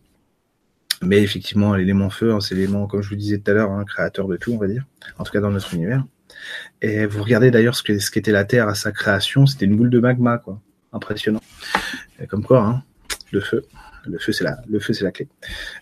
Mais 1.04 1.22
effectivement, 1.22 1.76
l'élément 1.76 2.10
feu, 2.10 2.34
hein, 2.34 2.40
c'est 2.40 2.56
l'élément, 2.56 2.88
comme 2.88 3.02
je 3.02 3.10
vous 3.10 3.16
disais 3.16 3.38
tout 3.38 3.52
à 3.52 3.54
l'heure, 3.54 3.72
hein, 3.72 3.86
créateur 3.86 4.28
de 4.28 4.36
tout, 4.38 4.52
on 4.52 4.58
va 4.58 4.68
dire. 4.68 4.86
En 5.18 5.24
tout 5.24 5.32
cas 5.32 5.40
dans 5.40 5.52
notre 5.52 5.74
univers. 5.74 6.04
Et 6.82 7.06
vous 7.06 7.24
regardez 7.24 7.52
d'ailleurs 7.52 7.76
ce 7.76 7.84
que 7.84 8.00
ce 8.00 8.12
qu'était 8.12 8.32
la 8.32 8.46
Terre 8.46 8.68
à 8.68 8.76
sa 8.76 8.92
création, 8.92 9.46
c'était 9.46 9.66
une 9.66 9.76
boule 9.76 9.90
de 9.90 10.00
magma, 10.00 10.38
quoi. 10.38 10.62
Impressionnant. 10.94 11.42
comme 12.30 12.44
quoi, 12.44 12.66
hein, 12.66 12.84
le 13.32 13.42
feu, 13.42 13.66
le 14.06 14.18
feu 14.20 14.32
c'est 14.32 14.44
la, 14.44 14.58
le 14.70 14.80
feu 14.80 14.94
c'est 14.94 15.04
la 15.04 15.12
clé. 15.12 15.28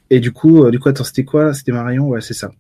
Et 0.09 0.19
du 0.19 0.31
coup, 0.31 0.63
euh, 0.63 0.71
du 0.71 0.79
coup, 0.79 0.89
attends, 0.89 1.03
c'était 1.03 1.25
quoi? 1.25 1.53
C'était 1.53 1.71
Marion, 1.71 2.07
ouais, 2.07 2.21
c'est 2.21 2.33
ça. 2.33 2.51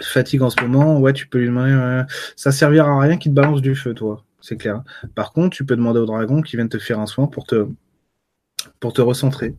Fatigue 0.00 0.42
en 0.42 0.50
ce 0.50 0.60
moment, 0.62 0.98
ouais, 0.98 1.12
tu 1.12 1.26
peux 1.26 1.38
lui 1.38 1.46
demander. 1.46 2.04
ça 2.36 2.52
servira 2.52 2.90
à 2.90 3.00
rien 3.00 3.18
qu'il 3.18 3.32
te 3.32 3.36
balance 3.36 3.60
du 3.60 3.74
feu, 3.74 3.94
toi. 3.94 4.24
C'est 4.40 4.56
clair. 4.56 4.82
Par 5.14 5.32
contre, 5.32 5.54
tu 5.54 5.64
peux 5.64 5.76
demander 5.76 6.00
au 6.00 6.06
dragon 6.06 6.40
qui 6.40 6.56
vienne 6.56 6.70
te 6.70 6.78
faire 6.78 6.98
un 6.98 7.06
soin 7.06 7.26
pour 7.26 7.44
te 7.44 7.66
pour 8.80 8.92
te 8.92 9.00
recentrer. 9.00 9.54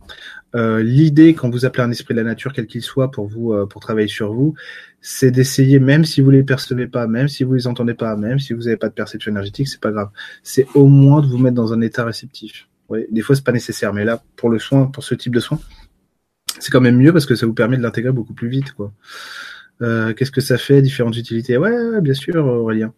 Euh, 0.55 0.83
l'idée, 0.83 1.33
quand 1.33 1.49
vous 1.49 1.65
appelez 1.65 1.83
un 1.83 1.91
esprit 1.91 2.13
de 2.13 2.19
la 2.19 2.25
nature, 2.25 2.51
quel 2.53 2.67
qu'il 2.67 2.81
soit, 2.81 3.11
pour 3.11 3.27
vous, 3.27 3.53
euh, 3.53 3.65
pour 3.65 3.81
travailler 3.81 4.07
sur 4.07 4.33
vous, 4.33 4.53
c'est 4.99 5.31
d'essayer, 5.31 5.79
même 5.79 6.03
si 6.05 6.21
vous 6.21 6.29
les 6.29 6.43
percevez 6.43 6.87
pas, 6.87 7.07
même 7.07 7.27
si 7.27 7.43
vous 7.43 7.53
les 7.53 7.67
entendez 7.67 7.93
pas, 7.93 8.15
même 8.15 8.39
si 8.39 8.53
vous 8.53 8.63
n'avez 8.63 8.77
pas 8.77 8.89
de 8.89 8.93
perception 8.93 9.31
énergétique, 9.31 9.67
c'est 9.67 9.79
pas 9.79 9.91
grave. 9.91 10.09
C'est 10.43 10.67
au 10.75 10.87
moins 10.87 11.21
de 11.21 11.27
vous 11.27 11.37
mettre 11.37 11.55
dans 11.55 11.73
un 11.73 11.81
état 11.81 12.03
réceptif. 12.03 12.67
Ouais, 12.89 13.07
des 13.11 13.21
fois, 13.21 13.35
c'est 13.35 13.45
pas 13.45 13.53
nécessaire, 13.53 13.93
mais 13.93 14.03
là, 14.03 14.21
pour 14.35 14.49
le 14.49 14.59
soin, 14.59 14.87
pour 14.87 15.03
ce 15.03 15.15
type 15.15 15.33
de 15.33 15.39
soin, 15.39 15.59
c'est 16.59 16.71
quand 16.71 16.81
même 16.81 16.97
mieux 16.97 17.13
parce 17.13 17.25
que 17.25 17.35
ça 17.35 17.45
vous 17.45 17.53
permet 17.53 17.77
de 17.77 17.81
l'intégrer 17.81 18.11
beaucoup 18.11 18.33
plus 18.33 18.49
vite, 18.49 18.73
quoi. 18.73 18.91
Euh, 19.81 20.13
Qu'est-ce 20.13 20.29
que 20.29 20.41
ça 20.41 20.59
fait 20.59 20.81
Différentes 20.81 21.17
utilités? 21.17 21.57
Ouais, 21.57 22.01
bien 22.01 22.13
sûr, 22.13 22.45
Aurélien. 22.45 22.93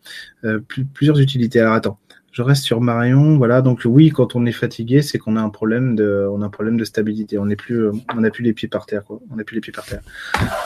Plusieurs 0.93 1.17
utilités. 1.19 1.61
Alors 1.61 1.73
attends, 1.75 1.97
je 2.33 2.41
reste 2.41 2.63
sur 2.63 2.81
Marion. 2.81 3.37
Voilà, 3.37 3.61
donc 3.61 3.83
oui, 3.85 4.09
quand 4.09 4.35
on 4.35 4.45
est 4.45 4.51
fatigué, 4.51 5.03
c'est 5.03 5.19
qu'on 5.19 5.37
a 5.37 5.41
un 5.41 5.49
problème 5.49 5.95
de, 5.95 6.27
on 6.29 6.41
a 6.41 6.45
un 6.45 6.49
problème 6.49 6.77
de 6.77 6.83
stabilité. 6.83 7.37
On 7.37 7.45
n'est 7.45 7.55
plus, 7.55 7.87
on 7.87 8.21
n'a 8.21 8.31
plus 8.31 8.43
les 8.43 8.53
pieds 8.53 8.67
par 8.67 8.87
terre, 8.87 9.03
quoi. 9.05 9.19
On 9.31 9.35
n'a 9.35 9.43
plus 9.43 9.53
les 9.53 9.61
pieds 9.61 9.71
par 9.71 9.85
terre. 9.85 10.01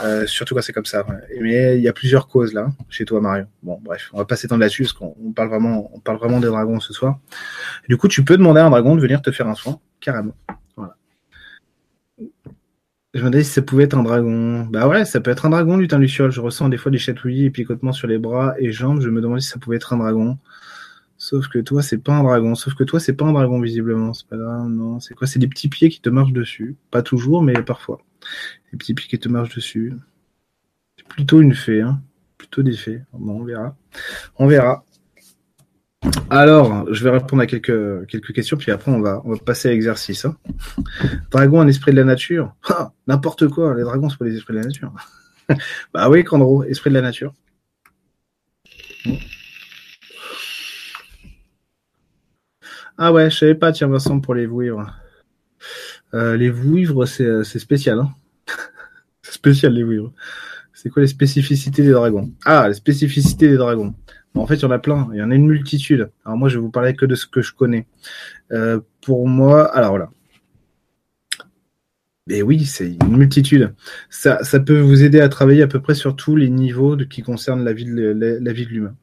Euh, 0.03 0.25
surtout 0.25 0.55
quand 0.55 0.61
c'est 0.61 0.73
comme 0.73 0.85
ça. 0.85 1.05
Mais 1.41 1.77
il 1.77 1.83
y 1.83 1.89
a 1.89 1.93
plusieurs 1.93 2.29
causes 2.29 2.53
là, 2.53 2.69
chez 2.89 3.03
toi, 3.03 3.19
Marion. 3.19 3.47
Bon, 3.63 3.79
bref, 3.83 4.09
on 4.13 4.17
va 4.17 4.25
pas 4.25 4.37
s'étendre 4.37 4.61
là-dessus 4.61 4.83
parce 4.83 4.93
qu'on 4.93 5.33
parle 5.35 5.49
vraiment, 5.49 5.91
on 5.93 5.99
parle 5.99 6.17
vraiment 6.17 6.39
des 6.39 6.47
dragons 6.47 6.79
ce 6.79 6.93
soir. 6.93 7.19
Du 7.89 7.97
coup, 7.97 8.07
tu 8.07 8.23
peux 8.23 8.37
demander 8.37 8.61
à 8.61 8.65
un 8.65 8.69
dragon 8.69 8.95
de 8.95 9.01
venir 9.01 9.21
te 9.21 9.31
faire 9.31 9.49
un 9.49 9.55
soin, 9.55 9.79
carrément. 9.99 10.35
Voilà. 10.77 10.95
Je 13.13 13.19
me 13.19 13.29
demandais 13.29 13.43
si 13.43 13.51
ça 13.51 13.61
pouvait 13.61 13.83
être 13.83 13.97
un 13.97 14.03
dragon. 14.03 14.67
Bah 14.71 14.87
ouais, 14.87 15.03
ça 15.03 15.19
peut 15.19 15.31
être 15.31 15.45
un 15.45 15.49
dragon, 15.49 15.75
lutin 15.75 15.97
luciole. 15.97 16.31
Je 16.31 16.39
ressens 16.39 16.69
des 16.69 16.77
fois 16.77 16.91
des 16.91 16.97
chatouillis 16.97 17.45
et 17.45 17.49
picotements 17.49 17.91
sur 17.91 18.07
les 18.07 18.19
bras 18.19 18.55
et 18.57 18.71
jambes. 18.71 19.01
Je 19.01 19.09
me 19.09 19.19
demandais 19.19 19.41
si 19.41 19.49
ça 19.49 19.59
pouvait 19.59 19.75
être 19.75 19.91
un 19.91 19.97
dragon. 19.97 20.37
Sauf 21.29 21.49
que 21.49 21.59
toi, 21.59 21.81
c'est 21.81 21.97
pas 21.97 22.13
un 22.13 22.23
dragon. 22.23 22.55
Sauf 22.55 22.73
que 22.73 22.85
toi, 22.85 23.01
c'est 23.01 23.11
pas 23.11 23.25
un 23.25 23.33
dragon, 23.33 23.59
visiblement. 23.59 24.13
C'est 24.13 24.27
pas 24.27 24.37
grave, 24.37 24.69
non. 24.69 25.01
C'est 25.01 25.13
quoi? 25.13 25.27
C'est 25.27 25.39
des 25.39 25.49
petits 25.49 25.67
pieds 25.67 25.89
qui 25.89 25.99
te 25.99 26.07
marchent 26.07 26.31
dessus. 26.31 26.77
Pas 26.89 27.01
toujours, 27.01 27.43
mais 27.43 27.61
parfois. 27.63 27.99
Des 28.71 28.77
petits 28.77 28.93
pieds 28.93 29.09
qui 29.09 29.19
te 29.19 29.27
marchent 29.27 29.53
dessus. 29.53 29.93
C'est 30.95 31.05
plutôt 31.05 31.41
une 31.41 31.53
fée, 31.53 31.81
hein. 31.81 32.01
Plutôt 32.37 32.63
des 32.63 32.77
fées. 32.77 33.01
Bon, 33.11 33.41
on 33.41 33.43
verra. 33.43 33.75
On 34.37 34.47
verra. 34.47 34.85
Alors, 36.29 36.93
je 36.93 37.03
vais 37.03 37.09
répondre 37.09 37.41
à 37.41 37.45
quelques, 37.45 38.07
quelques 38.07 38.31
questions, 38.31 38.55
puis 38.55 38.71
après, 38.71 38.89
on 38.89 39.01
va, 39.01 39.21
on 39.25 39.33
va 39.33 39.37
passer 39.37 39.67
à 39.67 39.71
l'exercice. 39.71 40.23
Hein. 40.23 40.37
Dragon, 41.31 41.59
un 41.59 41.67
esprit 41.67 41.91
de 41.91 41.97
la 41.97 42.05
nature? 42.05 42.55
Ah, 42.69 42.93
N'importe 43.05 43.49
quoi, 43.49 43.75
les 43.75 43.83
dragons, 43.83 44.07
c'est 44.07 44.17
pas 44.17 44.23
les 44.23 44.37
esprits 44.37 44.53
de 44.53 44.59
la 44.59 44.65
nature. 44.65 44.93
bah 45.93 46.09
oui, 46.09 46.23
Candro, 46.23 46.63
esprit 46.63 46.89
de 46.89 46.95
la 46.95 47.01
nature. 47.01 47.33
Ah 52.97 53.11
ouais, 53.13 53.29
je 53.29 53.37
savais 53.37 53.55
pas, 53.55 53.71
tiens, 53.71 53.87
Vincent, 53.87 54.19
pour 54.19 54.33
les 54.35 54.45
vouivres. 54.45 54.93
Euh, 56.13 56.35
les 56.37 56.49
vouivres, 56.49 57.05
c'est 57.05 57.59
spécial. 57.59 57.99
Hein 57.99 58.11
c'est 59.21 59.33
spécial, 59.33 59.73
les 59.73 59.83
vouivres. 59.83 60.13
C'est 60.73 60.89
quoi 60.89 61.01
les 61.01 61.07
spécificités 61.07 61.83
des 61.83 61.91
dragons? 61.91 62.31
Ah, 62.45 62.67
les 62.67 62.73
spécificités 62.73 63.47
des 63.47 63.57
dragons 63.57 63.93
en 64.39 64.47
fait, 64.47 64.55
il 64.55 64.61
y 64.61 64.65
en 64.65 64.71
a 64.71 64.79
plein. 64.79 65.09
Il 65.13 65.19
y 65.19 65.21
en 65.21 65.31
a 65.31 65.35
une 65.35 65.47
multitude. 65.47 66.09
Alors 66.25 66.37
moi, 66.37 66.49
je 66.49 66.55
vais 66.55 66.61
vous 66.61 66.71
parler 66.71 66.95
que 66.95 67.05
de 67.05 67.15
ce 67.15 67.25
que 67.25 67.41
je 67.41 67.53
connais. 67.53 67.87
Euh, 68.51 68.79
pour 69.01 69.27
moi, 69.27 69.65
alors 69.75 69.91
voilà. 69.91 70.09
Et 72.29 72.41
oui, 72.41 72.65
c'est 72.65 72.97
une 73.01 73.17
multitude. 73.17 73.73
Ça, 74.09 74.39
peut 74.59 74.79
vous 74.79 75.03
aider 75.03 75.21
à 75.21 75.29
travailler 75.29 75.61
à 75.61 75.67
peu 75.67 75.81
près 75.81 75.95
sur 75.95 76.15
tous 76.15 76.35
les 76.35 76.49
niveaux 76.49 76.97
qui 76.97 77.21
concernent 77.21 77.63
la 77.63 77.71
vie 77.71 77.85
de, 77.85 78.39
la, 78.41 78.53
vie 78.53 78.65
de 78.65 78.71
l'humain. 78.71 78.95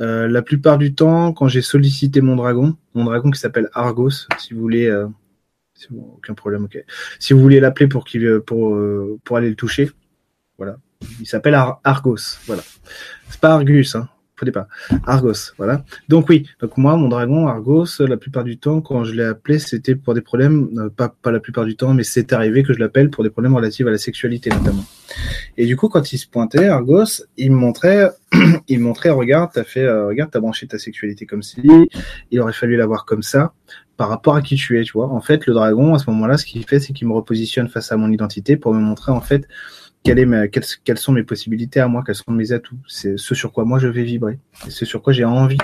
Euh, 0.00 0.28
la 0.28 0.42
plupart 0.42 0.78
du 0.78 0.94
temps, 0.94 1.32
quand 1.32 1.48
j'ai 1.48 1.62
sollicité 1.62 2.20
mon 2.20 2.36
dragon, 2.36 2.76
mon 2.94 3.04
dragon 3.04 3.30
qui 3.30 3.38
s'appelle 3.38 3.68
Argos, 3.74 4.26
si 4.38 4.54
vous 4.54 4.60
voulez, 4.60 4.86
euh, 4.86 5.06
aucun 6.16 6.34
problème. 6.34 6.68
Si 7.18 7.32
vous 7.32 7.40
voulez 7.40 7.60
l'appeler 7.60 7.88
pour, 7.88 8.04
pour, 8.46 8.78
pour 9.24 9.36
aller 9.36 9.50
le 9.50 9.56
toucher, 9.56 9.90
voilà. 10.56 10.76
Il 11.20 11.26
s'appelle 11.26 11.54
Argos, 11.54 12.38
voilà. 12.46 12.62
C'est 13.28 13.40
pas 13.40 13.54
Argus, 13.54 13.96
hein 13.96 14.08
Argos, 15.06 15.52
voilà. 15.58 15.84
Donc 16.08 16.28
oui, 16.28 16.48
donc 16.60 16.76
moi, 16.76 16.96
mon 16.96 17.08
dragon 17.08 17.46
Argos, 17.46 17.86
la 18.00 18.16
plupart 18.16 18.44
du 18.44 18.58
temps, 18.58 18.80
quand 18.80 19.04
je 19.04 19.12
l'ai 19.12 19.24
appelé, 19.24 19.58
c'était 19.58 19.94
pour 19.94 20.14
des 20.14 20.20
problèmes, 20.20 20.68
euh, 20.78 20.88
pas, 20.88 21.08
pas 21.08 21.30
la 21.30 21.40
plupart 21.40 21.64
du 21.64 21.76
temps, 21.76 21.94
mais 21.94 22.04
c'est 22.04 22.32
arrivé 22.32 22.62
que 22.62 22.72
je 22.72 22.78
l'appelle 22.78 23.10
pour 23.10 23.24
des 23.24 23.30
problèmes 23.30 23.54
relatifs 23.54 23.86
à 23.86 23.90
la 23.90 23.98
sexualité 23.98 24.50
notamment. 24.50 24.84
Et 25.56 25.66
du 25.66 25.76
coup, 25.76 25.88
quand 25.88 26.12
il 26.12 26.18
se 26.18 26.26
pointait, 26.26 26.66
Argos, 26.66 27.24
il 27.36 27.52
me 27.52 27.56
montrait, 27.56 28.10
il 28.68 28.78
me 28.78 28.84
montrait, 28.84 29.10
regarde, 29.10 29.50
t'as 29.52 29.64
fait, 29.64 29.84
euh, 29.84 30.06
regarde, 30.06 30.30
t'as 30.30 30.40
branché 30.40 30.66
ta 30.66 30.78
sexualité 30.78 31.26
comme 31.26 31.42
ci, 31.42 31.60
il 32.30 32.40
aurait 32.40 32.52
fallu 32.52 32.76
l'avoir 32.76 33.04
comme 33.04 33.22
ça 33.22 33.52
par 33.96 34.08
rapport 34.08 34.34
à 34.34 34.42
qui 34.42 34.56
tu 34.56 34.80
es, 34.80 34.82
tu 34.82 34.92
vois. 34.94 35.08
En 35.08 35.20
fait, 35.20 35.46
le 35.46 35.54
dragon, 35.54 35.94
à 35.94 35.98
ce 35.98 36.10
moment-là, 36.10 36.38
ce 36.38 36.46
qu'il 36.46 36.64
fait, 36.64 36.80
c'est 36.80 36.92
qu'il 36.92 37.06
me 37.06 37.12
repositionne 37.12 37.68
face 37.68 37.92
à 37.92 37.96
mon 37.96 38.10
identité 38.10 38.56
pour 38.56 38.74
me 38.74 38.80
montrer, 38.80 39.12
en 39.12 39.20
fait, 39.20 39.46
est 40.04 40.48
quelles, 40.84 40.98
sont 40.98 41.12
mes 41.12 41.22
possibilités 41.22 41.80
à 41.80 41.88
moi, 41.88 42.02
quels 42.04 42.14
sont 42.14 42.32
mes 42.32 42.52
atouts, 42.52 42.78
c'est 42.86 43.16
ce 43.18 43.34
sur 43.34 43.52
quoi 43.52 43.64
moi 43.64 43.78
je 43.78 43.88
vais 43.88 44.02
vibrer, 44.02 44.38
c'est 44.64 44.70
ce 44.70 44.84
sur 44.84 45.02
quoi 45.02 45.12
j'ai 45.12 45.24
envie 45.24 45.58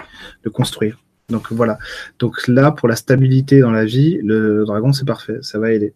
de 0.45 0.49
construire. 0.49 0.99
Donc 1.29 1.53
voilà. 1.53 1.79
Donc 2.19 2.49
là, 2.49 2.71
pour 2.73 2.89
la 2.89 2.97
stabilité 2.97 3.61
dans 3.61 3.71
la 3.71 3.85
vie, 3.85 4.19
le 4.23 4.65
dragon 4.65 4.93
c'est 4.93 5.05
parfait, 5.05 5.39
ça 5.43 5.59
va 5.59 5.73
aider. 5.73 5.95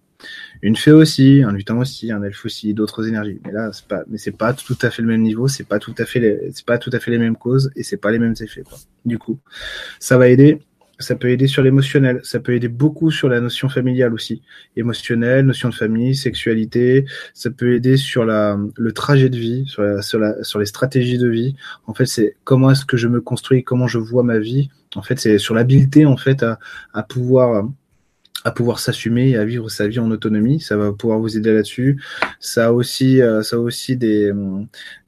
Une 0.60 0.76
fée 0.76 0.92
aussi, 0.92 1.42
un 1.44 1.52
lutin 1.52 1.76
aussi, 1.78 2.12
un 2.12 2.22
elfe 2.22 2.44
aussi, 2.44 2.74
d'autres 2.74 3.08
énergies. 3.08 3.40
Mais 3.44 3.52
là, 3.52 3.70
c'est 3.72 3.86
pas, 3.86 4.04
mais 4.08 4.18
c'est 4.18 4.36
pas 4.36 4.52
tout 4.52 4.78
à 4.82 4.90
fait 4.90 5.02
le 5.02 5.08
même 5.08 5.22
niveau, 5.22 5.48
c'est 5.48 5.66
pas 5.66 5.78
tout 5.78 5.94
à 5.98 6.04
fait 6.04 6.20
les, 6.20 6.50
c'est 6.52 6.64
pas 6.66 6.78
tout 6.78 6.90
à 6.92 7.00
fait 7.00 7.10
les 7.10 7.18
mêmes 7.18 7.36
causes 7.36 7.70
et 7.74 7.82
c'est 7.82 7.96
pas 7.96 8.10
les 8.10 8.18
mêmes 8.18 8.34
effets. 8.40 8.62
Du 9.04 9.18
coup, 9.18 9.38
ça 9.98 10.18
va 10.18 10.28
aider 10.28 10.60
ça 11.02 11.16
peut 11.16 11.30
aider 11.30 11.46
sur 11.46 11.62
l'émotionnel, 11.62 12.20
ça 12.22 12.40
peut 12.40 12.54
aider 12.54 12.68
beaucoup 12.68 13.10
sur 13.10 13.28
la 13.28 13.40
notion 13.40 13.68
familiale 13.68 14.14
aussi. 14.14 14.42
Émotionnelle, 14.76 15.44
notion 15.46 15.68
de 15.68 15.74
famille, 15.74 16.14
sexualité, 16.14 17.04
ça 17.34 17.50
peut 17.50 17.74
aider 17.74 17.96
sur 17.96 18.24
la, 18.24 18.58
le 18.76 18.92
trajet 18.92 19.28
de 19.28 19.36
vie, 19.36 19.64
sur, 19.66 19.82
la, 19.82 20.02
sur, 20.02 20.18
la, 20.18 20.42
sur 20.42 20.58
les 20.58 20.66
stratégies 20.66 21.18
de 21.18 21.28
vie. 21.28 21.54
En 21.86 21.94
fait, 21.94 22.06
c'est 22.06 22.36
comment 22.44 22.70
est-ce 22.70 22.84
que 22.84 22.96
je 22.96 23.08
me 23.08 23.20
construis, 23.20 23.64
comment 23.64 23.86
je 23.86 23.98
vois 23.98 24.22
ma 24.22 24.38
vie. 24.38 24.70
En 24.94 25.02
fait, 25.02 25.18
c'est 25.18 25.38
sur 25.38 25.54
l'habileté 25.54 26.04
en 26.06 26.16
fait 26.16 26.42
à, 26.42 26.58
à 26.92 27.02
pouvoir 27.02 27.68
à 28.44 28.50
pouvoir 28.50 28.78
s'assumer 28.78 29.30
et 29.30 29.36
à 29.36 29.44
vivre 29.44 29.68
sa 29.68 29.88
vie 29.88 29.98
en 29.98 30.10
autonomie. 30.10 30.60
Ça 30.60 30.76
va 30.76 30.92
pouvoir 30.92 31.18
vous 31.18 31.36
aider 31.36 31.52
là-dessus. 31.52 32.02
Ça 32.40 32.66
a 32.66 32.72
aussi, 32.72 33.20
euh, 33.20 33.42
ça 33.42 33.56
a 33.56 33.58
aussi 33.58 33.96
des, 33.96 34.32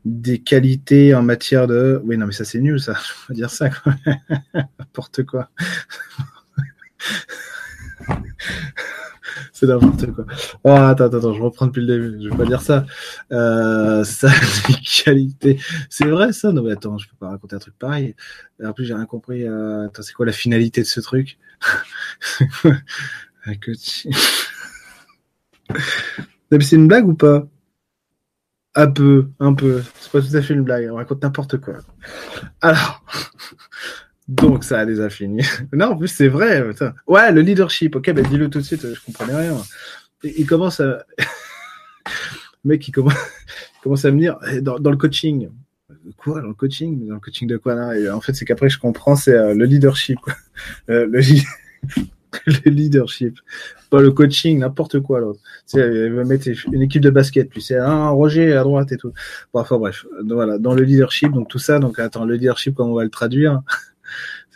des 0.05 0.39
qualités 0.39 1.15
en 1.15 1.23
matière 1.23 1.67
de. 1.67 2.01
Oui, 2.05 2.17
non, 2.17 2.27
mais 2.27 2.33
ça 2.33 2.45
c'est 2.45 2.61
nul, 2.61 2.81
ça. 2.81 2.95
Je 3.29 3.33
vais 3.33 3.35
dire 3.35 3.51
ça. 3.51 3.71
N'importe 4.55 5.25
quoi. 5.25 5.51
c'est 9.53 9.67
n'importe 9.67 10.07
quoi. 10.13 10.25
Oh, 10.65 10.71
attends, 10.71 11.05
attends, 11.05 11.33
je 11.35 11.43
reprends 11.43 11.67
depuis 11.67 11.81
le 11.81 11.87
début. 11.87 12.23
Je 12.23 12.29
vais 12.31 12.37
pas 12.37 12.45
dire 12.45 12.63
ça. 12.63 12.85
Euh, 13.33 14.05
ça. 14.05 14.29
C'est 15.91 16.07
vrai, 16.07 16.33
ça? 16.33 16.53
Non, 16.53 16.63
mais 16.63 16.73
attends, 16.73 16.99
je 16.99 17.09
peux 17.09 17.17
pas 17.17 17.29
raconter 17.29 17.57
un 17.57 17.59
truc 17.59 17.79
pareil. 17.79 18.15
En 18.65 18.73
plus, 18.73 18.85
j'ai 18.85 18.95
rien 18.95 19.07
compris. 19.07 19.45
Euh... 19.45 19.87
Attends, 19.87 20.03
c'est 20.03 20.13
quoi 20.13 20.27
la 20.27 20.33
finalité 20.33 20.81
de 20.81 20.87
ce 20.87 21.01
truc? 21.01 21.39
c'est 26.61 26.77
une 26.77 26.89
blague 26.89 27.09
ou 27.09 27.15
pas? 27.15 27.47
Un 28.77 28.91
peu, 28.91 29.29
un 29.39 29.55
peu. 29.55 29.83
C'est 30.01 30.11
pas 30.11 30.21
tout 30.21 30.35
à 30.35 30.43
fait 30.43 30.55
une 30.55 30.65
blague. 30.65 30.89
On 30.91 30.97
raconte 30.97 31.23
n'importe 31.23 31.59
quoi. 31.59 31.75
Alors, 32.61 33.05
donc 34.29 34.65
ça 34.65 34.81
a 34.81 34.87
déjà 34.87 35.11
fini. 35.11 35.43
non, 35.73 35.87
en 35.93 35.97
plus 35.97 36.09
c'est 36.09 36.29
vrai. 36.29 36.65
Ouais, 37.07 37.33
le 37.33 37.41
leadership. 37.43 37.97
Ok, 37.97 38.11
ben 38.13 38.25
dis-le 38.27 38.49
tout 38.49 38.61
de 38.61 38.65
suite. 38.65 38.83
Je 38.83 39.01
comprenais 39.05 39.37
rien. 39.37 39.57
Il, 40.23 40.47
commence 40.47 40.81
à, 40.81 41.05
mec, 42.65 42.87
il 42.89 42.93
commence, 42.93 43.15
commence 43.83 44.05
à 44.05 44.11
me 44.11 44.19
dire 44.19 44.39
eh, 44.51 44.61
dans, 44.61 44.79
le 44.79 44.97
coaching. 44.97 45.51
Quoi 46.17 46.41
dans 46.41 46.49
le 46.49 46.55
coaching? 46.55 47.07
Dans 47.07 47.15
le 47.15 47.21
coaching 47.21 47.47
de 47.47 47.59
quoi 47.59 47.77
En 48.13 48.21
fait, 48.21 48.33
c'est 48.33 48.45
qu'après 48.45 48.71
je 48.71 48.79
comprends, 48.79 49.17
c'est 49.17 49.35
euh, 49.35 49.55
le 49.55 49.67
leadership. 49.67 50.19
Euh, 50.89 51.07
le 51.07 51.21
le 52.47 52.71
leadership, 52.71 53.39
pas 53.91 54.01
le 54.01 54.11
coaching, 54.11 54.59
n'importe 54.59 55.01
quoi 55.01 55.21
l'autre. 55.21 55.41
Tu 55.69 55.79
sais, 55.79 55.81
elle 55.81 56.15
va 56.15 56.25
mettre 56.25 56.49
une 56.73 56.83
équipe 56.83 57.03
de 57.03 57.11
basket, 57.11 57.49
puis 57.49 57.63
c'est 57.63 57.77
un 57.77 58.09
Roger 58.09 58.55
à 58.55 58.63
droite 58.63 58.91
et 58.93 58.97
tout. 58.97 59.13
Bon, 59.53 59.61
enfin 59.61 59.79
bref, 59.79 60.07
voilà, 60.25 60.59
dans 60.59 60.75
le 60.75 60.83
leadership, 60.83 61.33
donc 61.33 61.49
tout 61.49 61.59
ça, 61.59 61.79
donc 61.79 61.99
attends, 61.99 62.25
le 62.25 62.35
leadership, 62.35 62.75
comment 62.75 62.91
on 62.91 62.97
va 62.97 63.05
le 63.05 63.11
traduire? 63.11 63.63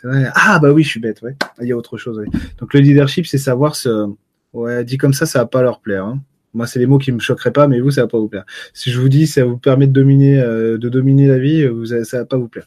Ah 0.03 0.59
bah 0.59 0.71
oui, 0.71 0.83
je 0.83 0.89
suis 0.89 0.99
bête, 0.99 1.21
ouais. 1.21 1.35
Il 1.61 1.67
y 1.67 1.71
a 1.71 1.77
autre 1.77 1.97
chose. 1.97 2.23
Donc 2.59 2.73
le 2.73 2.79
leadership, 2.79 3.25
c'est 3.25 3.37
savoir 3.37 3.75
se, 3.75 4.07
ouais, 4.53 4.83
dit 4.83 4.97
comme 4.97 5.13
ça, 5.13 5.25
ça 5.25 5.39
va 5.39 5.45
pas 5.45 5.61
leur 5.61 5.79
plaire. 5.81 6.05
Hein. 6.05 6.21
Moi, 6.53 6.65
c'est 6.65 6.79
les 6.79 6.87
mots 6.87 6.97
qui 6.97 7.11
me 7.11 7.19
choqueraient 7.19 7.51
pas, 7.51 7.67
mais 7.67 7.79
vous, 7.79 7.91
ça 7.91 8.01
va 8.01 8.07
pas 8.07 8.17
vous 8.17 8.27
plaire. 8.27 8.45
Si 8.73 8.91
je 8.91 8.99
vous 8.99 9.09
dis, 9.09 9.27
ça 9.27 9.45
vous 9.45 9.57
permet 9.57 9.87
de 9.87 9.91
dominer, 9.91 10.39
euh, 10.39 10.77
de 10.77 10.89
dominer 10.89 11.27
la 11.27 11.37
vie, 11.37 11.67
vous, 11.67 11.85
ça 11.85 12.17
va 12.17 12.25
pas 12.25 12.37
vous 12.37 12.47
plaire. 12.47 12.65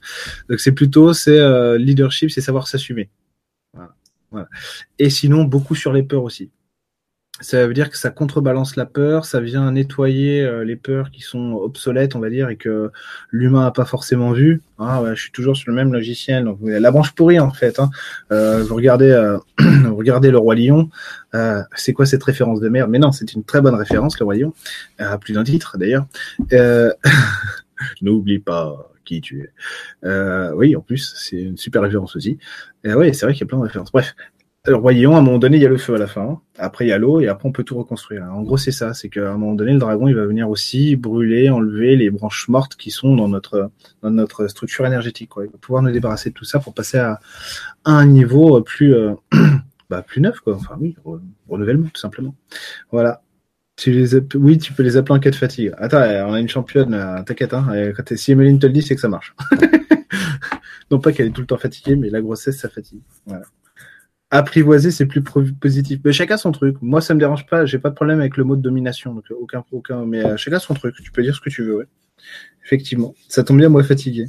Donc 0.48 0.60
c'est 0.60 0.72
plutôt, 0.72 1.12
c'est 1.12 1.38
euh, 1.38 1.78
leadership, 1.78 2.30
c'est 2.30 2.40
savoir 2.40 2.68
s'assumer. 2.68 3.10
Et 4.98 5.10
sinon, 5.10 5.44
beaucoup 5.44 5.74
sur 5.74 5.92
les 5.92 6.02
peurs 6.02 6.22
aussi. 6.22 6.50
Ça 7.42 7.66
veut 7.66 7.74
dire 7.74 7.90
que 7.90 7.98
ça 7.98 8.10
contrebalance 8.10 8.76
la 8.76 8.86
peur, 8.86 9.24
ça 9.24 9.40
vient 9.40 9.72
nettoyer 9.72 10.40
euh, 10.40 10.64
les 10.64 10.76
peurs 10.76 11.10
qui 11.10 11.22
sont 11.22 11.54
obsolètes, 11.54 12.14
on 12.14 12.20
va 12.20 12.30
dire, 12.30 12.48
et 12.48 12.56
que 12.56 12.90
l'humain 13.30 13.62
n'a 13.62 13.72
pas 13.72 13.84
forcément 13.84 14.30
vu. 14.30 14.62
Ah, 14.78 15.02
je 15.12 15.20
suis 15.20 15.32
toujours 15.32 15.56
sur 15.56 15.70
le 15.70 15.76
même 15.76 15.92
logiciel. 15.92 16.44
Donc, 16.44 16.58
la 16.62 16.90
branche 16.92 17.12
pourrie, 17.12 17.40
en 17.40 17.50
fait. 17.50 17.80
Hein. 17.80 17.90
Euh, 18.30 18.62
vous, 18.62 18.76
regardez, 18.76 19.10
euh, 19.10 19.38
regardez 19.90 20.30
Le 20.30 20.38
Roi 20.38 20.54
Lion. 20.54 20.88
c'est 21.74 21.92
quoi 21.92 22.06
cette 22.06 22.22
référence 22.22 22.60
de 22.60 22.68
merde? 22.68 22.90
Mais 22.90 23.00
non, 23.00 23.10
c'est 23.10 23.32
une 23.34 23.42
très 23.42 23.60
bonne 23.60 23.74
référence, 23.74 24.18
Le 24.20 24.24
Roi 24.24 24.36
Lion. 24.36 24.54
à 24.98 25.18
plus 25.18 25.34
d'un 25.34 25.44
titre, 25.44 25.76
d'ailleurs. 25.78 26.06
N'oublie 28.02 28.38
pas 28.38 28.92
qui 29.04 29.20
tu 29.20 29.40
es. 29.40 29.52
Euh, 30.04 30.52
oui, 30.54 30.76
en 30.76 30.80
plus, 30.80 31.14
c'est 31.16 31.40
une 31.40 31.56
super 31.56 31.82
référence 31.82 32.16
aussi. 32.16 32.38
Et 32.84 32.94
oui, 32.94 33.14
c'est 33.14 33.26
vrai 33.26 33.32
qu'il 33.32 33.42
y 33.42 33.44
a 33.44 33.46
plein 33.46 33.58
de 33.58 33.64
références. 33.64 33.92
Bref, 33.92 34.14
le 34.64 34.76
royaume, 34.76 35.14
à 35.14 35.18
un 35.18 35.22
moment 35.22 35.38
donné, 35.38 35.56
il 35.56 35.62
y 35.62 35.66
a 35.66 35.68
le 35.68 35.76
feu 35.76 35.94
à 35.96 35.98
la 35.98 36.06
fin. 36.06 36.40
Après, 36.56 36.84
il 36.84 36.88
y 36.88 36.92
a 36.92 36.98
l'eau 36.98 37.20
et 37.20 37.26
après, 37.26 37.48
on 37.48 37.52
peut 37.52 37.64
tout 37.64 37.76
reconstruire. 37.76 38.22
En 38.32 38.42
gros, 38.42 38.56
c'est 38.56 38.70
ça. 38.70 38.94
C'est 38.94 39.08
qu'à 39.08 39.32
un 39.32 39.36
moment 39.36 39.54
donné, 39.54 39.72
le 39.72 39.80
dragon, 39.80 40.06
il 40.06 40.14
va 40.14 40.24
venir 40.24 40.48
aussi 40.48 40.94
brûler, 40.94 41.50
enlever 41.50 41.96
les 41.96 42.10
branches 42.10 42.48
mortes 42.48 42.76
qui 42.76 42.92
sont 42.92 43.16
dans 43.16 43.26
notre, 43.26 43.72
dans 44.02 44.10
notre 44.10 44.46
structure 44.46 44.86
énergétique. 44.86 45.30
Quoi. 45.30 45.46
Il 45.46 45.50
va 45.50 45.58
pouvoir 45.58 45.82
nous 45.82 45.90
débarrasser 45.90 46.30
de 46.30 46.34
tout 46.34 46.44
ça 46.44 46.60
pour 46.60 46.74
passer 46.74 46.98
à, 46.98 47.18
un 47.84 48.06
niveau 48.06 48.60
plus, 48.62 48.94
euh, 48.94 49.14
bah, 49.90 50.02
plus 50.02 50.20
neuf. 50.20 50.38
Quoi. 50.38 50.54
Enfin, 50.54 50.76
oui, 50.80 50.94
renouvellement, 51.48 51.88
tout 51.92 52.00
simplement. 52.00 52.36
Voilà. 52.92 53.22
Tu 53.74 53.90
les 53.90 54.14
oui, 54.36 54.58
tu 54.58 54.72
peux 54.74 54.84
les 54.84 54.96
appeler 54.96 55.16
en 55.16 55.18
cas 55.18 55.30
de 55.30 55.34
fatigue. 55.34 55.72
Attends, 55.78 56.02
on 56.28 56.34
a 56.34 56.40
une 56.40 56.48
championne, 56.48 56.94
euh, 56.94 57.22
t'inquiète. 57.24 57.54
Hein, 57.54 57.72
si 58.14 58.30
Emeline 58.30 58.60
te 58.60 58.66
le 58.66 58.72
dit, 58.72 58.82
c'est 58.82 58.94
que 58.94 59.00
ça 59.00 59.08
marche. 59.08 59.34
non 60.90 61.00
pas 61.00 61.10
qu'elle 61.10 61.28
est 61.28 61.30
tout 61.30 61.40
le 61.40 61.46
temps 61.48 61.58
fatiguée, 61.58 61.96
mais 61.96 62.10
la 62.10 62.20
grossesse, 62.20 62.58
ça 62.58 62.68
fatigue. 62.68 63.00
Voilà 63.26 63.44
apprivoiser, 64.32 64.90
c'est 64.90 65.06
plus 65.06 65.22
positif. 65.22 66.00
Mais 66.04 66.12
chacun 66.12 66.38
son 66.38 66.52
truc. 66.52 66.76
Moi, 66.80 67.00
ça 67.00 67.14
me 67.14 67.20
dérange 67.20 67.46
pas. 67.46 67.66
J'ai 67.66 67.78
pas 67.78 67.90
de 67.90 67.94
problème 67.94 68.18
avec 68.18 68.36
le 68.38 68.44
mot 68.44 68.56
de 68.56 68.62
domination. 68.62 69.14
Donc, 69.14 69.26
aucun, 69.30 69.62
aucun. 69.70 70.04
Mais 70.06 70.24
euh, 70.24 70.36
chacun 70.36 70.58
son 70.58 70.74
truc. 70.74 70.96
Tu 71.02 71.12
peux 71.12 71.22
dire 71.22 71.36
ce 71.36 71.40
que 71.40 71.50
tu 71.50 71.62
veux. 71.62 71.86
Effectivement. 72.64 73.14
Ça 73.28 73.44
tombe 73.44 73.58
bien, 73.58 73.68
moi, 73.68 73.84
fatigué. 73.84 74.26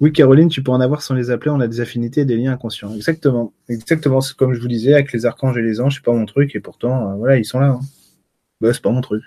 Oui, 0.00 0.12
Caroline, 0.12 0.48
tu 0.48 0.62
peux 0.62 0.72
en 0.72 0.80
avoir 0.80 1.00
sans 1.00 1.14
les 1.14 1.30
appeler. 1.30 1.50
On 1.50 1.60
a 1.60 1.66
des 1.66 1.80
affinités 1.80 2.20
et 2.20 2.24
des 2.26 2.36
liens 2.36 2.52
inconscients. 2.52 2.94
Exactement. 2.94 3.54
Exactement. 3.68 4.20
C'est 4.20 4.36
comme 4.36 4.52
je 4.52 4.60
vous 4.60 4.68
disais, 4.68 4.92
avec 4.92 5.12
les 5.12 5.24
archanges 5.24 5.56
et 5.56 5.62
les 5.62 5.80
anges, 5.80 5.96
c'est 5.96 6.04
pas 6.04 6.12
mon 6.12 6.26
truc. 6.26 6.54
Et 6.54 6.60
pourtant, 6.60 7.10
euh, 7.10 7.14
voilà, 7.16 7.38
ils 7.38 7.46
sont 7.46 7.60
là. 7.60 7.68
Hein. 7.68 7.80
Bah, 8.60 8.74
c'est 8.74 8.82
pas 8.82 8.90
mon 8.90 9.00
truc. 9.00 9.22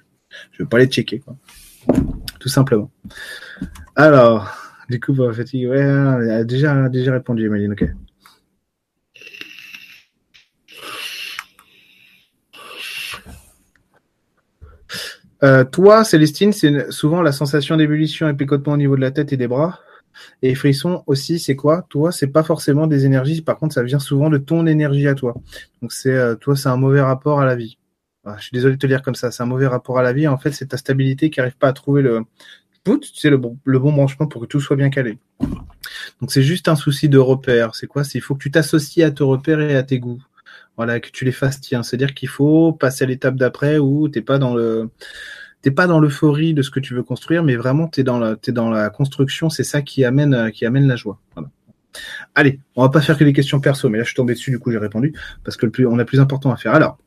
Je 0.51 0.61
veux 0.61 0.69
pas 0.69 0.77
les 0.77 0.85
checker, 0.85 1.19
quoi. 1.19 1.35
Tout 2.39 2.49
simplement. 2.49 2.91
Alors, 3.95 4.51
du 4.89 4.99
coup, 4.99 5.13
bah, 5.13 5.33
fatigue. 5.33 5.69
Ouais, 5.69 6.45
déjà, 6.45 6.87
déjà 6.87 7.13
répondu, 7.13 7.47
Emeline. 7.47 7.71
Ok. 7.71 7.89
Euh, 15.43 15.63
toi, 15.63 16.03
Célestine, 16.03 16.51
c'est 16.51 16.91
souvent 16.91 17.21
la 17.21 17.31
sensation 17.31 17.77
d'ébullition 17.77 18.27
et 18.27 18.33
picotement 18.33 18.73
au 18.73 18.77
niveau 18.77 18.95
de 18.95 19.01
la 19.01 19.11
tête 19.11 19.33
et 19.33 19.37
des 19.37 19.47
bras. 19.47 19.79
Et 20.41 20.55
frisson 20.55 21.03
aussi, 21.05 21.39
c'est 21.39 21.55
quoi? 21.55 21.85
Toi, 21.89 22.11
c'est 22.11 22.27
pas 22.27 22.43
forcément 22.43 22.87
des 22.87 23.05
énergies. 23.05 23.41
Par 23.41 23.57
contre, 23.57 23.75
ça 23.75 23.83
vient 23.83 23.99
souvent 23.99 24.29
de 24.29 24.37
ton 24.37 24.65
énergie 24.65 25.07
à 25.07 25.13
toi. 25.13 25.35
Donc, 25.81 25.93
c'est 25.93 26.13
euh, 26.13 26.35
toi, 26.35 26.55
c'est 26.55 26.69
un 26.69 26.77
mauvais 26.77 27.01
rapport 27.01 27.39
à 27.39 27.45
la 27.45 27.55
vie. 27.55 27.77
Ah, 28.25 28.35
je 28.39 28.45
suis 28.45 28.53
désolé 28.53 28.75
de 28.75 28.79
te 28.79 28.87
dire 28.87 29.03
comme 29.03 29.15
ça. 29.15 29.29
C'est 29.31 29.43
un 29.43 29.47
mauvais 29.47 29.67
rapport 29.67 29.99
à 29.99 30.03
la 30.03 30.13
vie. 30.13 30.27
En 30.27 30.37
fait, 30.37 30.51
c'est 30.51 30.67
ta 30.67 30.77
stabilité 30.77 31.29
qui 31.29 31.39
arrive 31.39 31.57
pas 31.57 31.67
à 31.67 31.73
trouver 31.73 32.01
le 32.01 32.23
c'est 33.13 33.29
le 33.29 33.37
bon, 33.37 33.57
branchement 33.65 34.27
pour 34.27 34.41
que 34.41 34.47
tout 34.47 34.61
soit 34.61 34.77
bien 34.77 34.89
calé. 34.89 35.19
Donc, 36.21 36.31
c'est 36.31 36.41
juste 36.41 36.69
un 36.69 36.77
souci 36.77 37.09
de 37.09 37.17
repère. 37.17 37.75
C'est 37.75 37.85
quoi? 37.85 38.05
C'est 38.05 38.17
il 38.17 38.21
faut 38.21 38.33
que 38.33 38.43
tu 38.43 38.49
t'associes 38.49 39.03
à 39.03 39.11
te 39.11 39.23
repérer 39.23 39.73
et 39.73 39.75
à 39.75 39.83
tes 39.83 39.99
goûts 39.99 40.23
voilà, 40.77 40.99
que 40.99 41.09
tu 41.09 41.25
les 41.25 41.31
fasses 41.31 41.59
tiens. 41.59 41.83
C'est-à-dire 41.83 42.13
qu'il 42.13 42.29
faut 42.29 42.71
passer 42.71 43.03
à 43.03 43.07
l'étape 43.07 43.35
d'après 43.35 43.79
où 43.79 44.07
t'es 44.07 44.21
pas 44.21 44.37
dans 44.37 44.53
le 44.53 44.89
t'es 45.61 45.71
pas 45.71 45.87
dans 45.87 45.99
l'euphorie 45.99 46.53
de 46.53 46.61
ce 46.61 46.69
que 46.69 46.79
tu 46.79 46.93
veux 46.93 47.03
construire, 47.03 47.43
mais 47.43 47.55
vraiment 47.55 47.87
t'es 47.87 48.03
dans 48.03 48.19
la 48.19 48.35
es 48.47 48.51
dans 48.51 48.69
la 48.69 48.89
construction. 48.89 49.49
C'est 49.49 49.63
ça 49.63 49.81
qui 49.81 50.05
amène 50.05 50.51
qui 50.51 50.65
amène 50.65 50.87
la 50.87 50.95
joie. 50.95 51.19
Allez, 52.35 52.59
on 52.75 52.83
va 52.83 52.89
pas 52.89 53.01
faire 53.01 53.17
que 53.17 53.23
des 53.23 53.33
questions 53.33 53.59
perso, 53.59 53.89
mais 53.89 53.97
là 53.97 54.03
je 54.03 54.09
suis 54.09 54.15
tombé 54.15 54.33
dessus, 54.33 54.51
du 54.51 54.59
coup 54.59 54.71
j'ai 54.71 54.77
répondu 54.77 55.13
parce 55.43 55.57
que 55.57 55.65
plus 55.65 55.87
on 55.87 55.97
a 55.97 56.05
plus 56.05 56.19
important 56.19 56.51
à 56.51 56.57
faire. 56.57 56.73
Alors, 56.73 56.97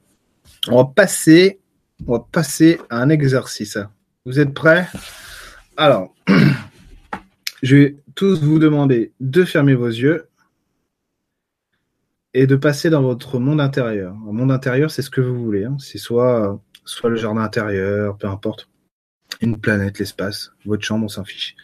on 0.68 0.76
va 0.76 0.84
passer 0.84 1.60
on 2.06 2.12
va 2.12 2.26
passer 2.32 2.80
à 2.88 3.00
un 3.00 3.08
exercice. 3.08 3.78
Vous 4.24 4.40
êtes 4.40 4.54
prêts? 4.54 4.88
Alors, 5.76 6.14
je 7.62 7.76
vais 7.76 7.96
tous 8.14 8.42
vous 8.42 8.58
demander 8.58 9.12
de 9.20 9.44
fermer 9.44 9.74
vos 9.74 9.88
yeux 9.88 10.29
et 12.34 12.46
de 12.46 12.56
passer 12.56 12.90
dans 12.90 13.02
votre 13.02 13.38
monde 13.38 13.60
intérieur. 13.60 14.14
Un 14.28 14.32
monde 14.32 14.52
intérieur, 14.52 14.90
c'est 14.90 15.02
ce 15.02 15.10
que 15.10 15.20
vous 15.20 15.42
voulez. 15.42 15.64
Hein. 15.64 15.76
C'est 15.78 15.98
soit, 15.98 16.60
soit 16.84 17.10
le 17.10 17.16
jardin 17.16 17.42
intérieur, 17.42 18.16
peu 18.16 18.28
importe. 18.28 18.68
Une 19.40 19.58
planète, 19.58 19.98
l'espace, 19.98 20.52
votre 20.66 20.82
chambre, 20.82 21.04
on 21.04 21.08
s'en 21.08 21.24
fiche. 21.24 21.56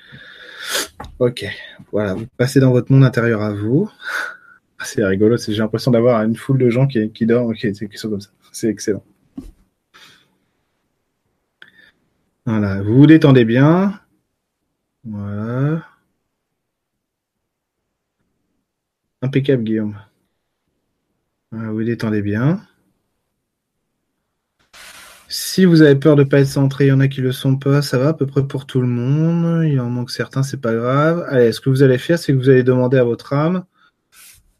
Ok, 1.18 1.44
voilà, 1.92 2.14
vous 2.14 2.26
passez 2.36 2.58
dans 2.58 2.72
votre 2.72 2.90
monde 2.90 3.04
intérieur 3.04 3.42
à 3.42 3.52
vous. 3.52 3.90
C'est 4.82 5.04
rigolo, 5.04 5.36
j'ai 5.36 5.54
l'impression 5.54 5.90
d'avoir 5.90 6.22
une 6.22 6.36
foule 6.36 6.58
de 6.58 6.68
gens 6.68 6.86
qui, 6.86 7.08
dorment, 7.26 7.54
qui, 7.54 7.72
qui 7.72 7.96
sont 7.96 8.10
comme 8.10 8.20
ça. 8.20 8.30
C'est 8.52 8.68
excellent. 8.68 9.02
Voilà, 12.44 12.82
vous 12.82 12.96
vous 12.96 13.06
détendez 13.06 13.44
bien. 13.44 14.00
Voilà. 15.04 15.82
Impeccable, 19.22 19.64
Guillaume. 19.64 19.96
Ah, 21.58 21.70
vous 21.70 21.84
détendez 21.84 22.20
bien. 22.20 22.60
Si 25.28 25.64
vous 25.64 25.82
avez 25.82 25.96
peur 25.96 26.14
de 26.16 26.22
ne 26.22 26.28
pas 26.28 26.40
être 26.40 26.46
centré, 26.48 26.86
il 26.86 26.88
y 26.88 26.92
en 26.92 27.00
a 27.00 27.08
qui 27.08 27.20
le 27.20 27.32
sont 27.32 27.56
pas, 27.56 27.82
ça 27.82 27.98
va 27.98 28.08
à 28.08 28.14
peu 28.14 28.26
près 28.26 28.46
pour 28.46 28.66
tout 28.66 28.80
le 28.80 28.86
monde. 28.86 29.64
Il 29.64 29.80
en 29.80 29.88
manque 29.88 30.10
certains, 30.10 30.42
c'est 30.42 30.60
pas 30.60 30.74
grave. 30.74 31.24
Allez, 31.28 31.52
ce 31.52 31.60
que 31.60 31.70
vous 31.70 31.82
allez 31.82 31.98
faire, 31.98 32.18
c'est 32.18 32.32
que 32.32 32.38
vous 32.38 32.50
allez 32.50 32.62
demander 32.62 32.98
à 32.98 33.04
votre 33.04 33.32
âme 33.32 33.64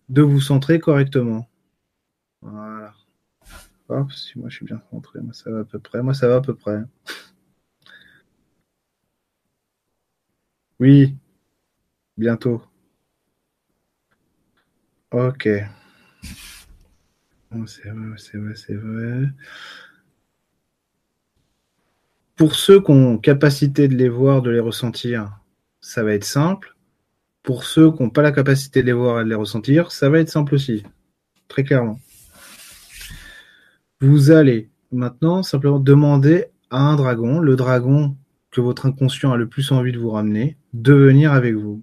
de 0.08 0.22
vous 0.22 0.40
centrer 0.40 0.78
correctement. 0.78 1.48
Voilà. 2.42 2.94
si 4.14 4.38
moi 4.38 4.48
je 4.48 4.56
suis 4.56 4.66
bien 4.66 4.80
centré, 4.90 5.20
moi 5.20 5.32
ça 5.34 5.50
va 5.50 5.60
à 5.60 5.64
peu 5.64 5.78
près. 5.78 6.02
Moi 6.02 6.14
ça 6.14 6.28
va 6.28 6.36
à 6.36 6.40
peu 6.40 6.54
près. 6.54 6.78
Oui, 10.80 11.16
bientôt. 12.16 12.62
Ok. 15.10 15.48
C'est 17.66 17.90
vrai, 17.90 18.16
c'est 18.18 18.38
vrai, 18.38 18.54
c'est 18.54 18.74
vrai. 18.74 19.28
Pour 22.36 22.54
ceux 22.54 22.82
qui 22.82 22.90
ont 22.90 23.16
capacité 23.16 23.88
de 23.88 23.94
les 23.94 24.10
voir, 24.10 24.42
de 24.42 24.50
les 24.50 24.60
ressentir, 24.60 25.40
ça 25.80 26.02
va 26.02 26.12
être 26.12 26.24
simple. 26.24 26.76
Pour 27.42 27.64
ceux 27.64 27.90
qui 27.92 28.02
n'ont 28.02 28.10
pas 28.10 28.22
la 28.22 28.32
capacité 28.32 28.82
de 28.82 28.86
les 28.86 28.92
voir 28.92 29.20
et 29.20 29.24
de 29.24 29.28
les 29.28 29.34
ressentir, 29.34 29.90
ça 29.90 30.10
va 30.10 30.18
être 30.18 30.28
simple 30.28 30.54
aussi. 30.54 30.82
Très 31.48 31.64
clairement. 31.64 31.98
Vous 34.00 34.30
allez 34.30 34.68
maintenant 34.92 35.42
simplement 35.42 35.78
demander 35.78 36.46
à 36.70 36.80
un 36.80 36.96
dragon, 36.96 37.38
le 37.38 37.56
dragon 37.56 38.16
que 38.50 38.60
votre 38.60 38.86
inconscient 38.86 39.32
a 39.32 39.36
le 39.36 39.48
plus 39.48 39.72
envie 39.72 39.92
de 39.92 39.98
vous 39.98 40.10
ramener, 40.10 40.58
de 40.74 40.92
venir 40.92 41.32
avec 41.32 41.54
vous. 41.54 41.82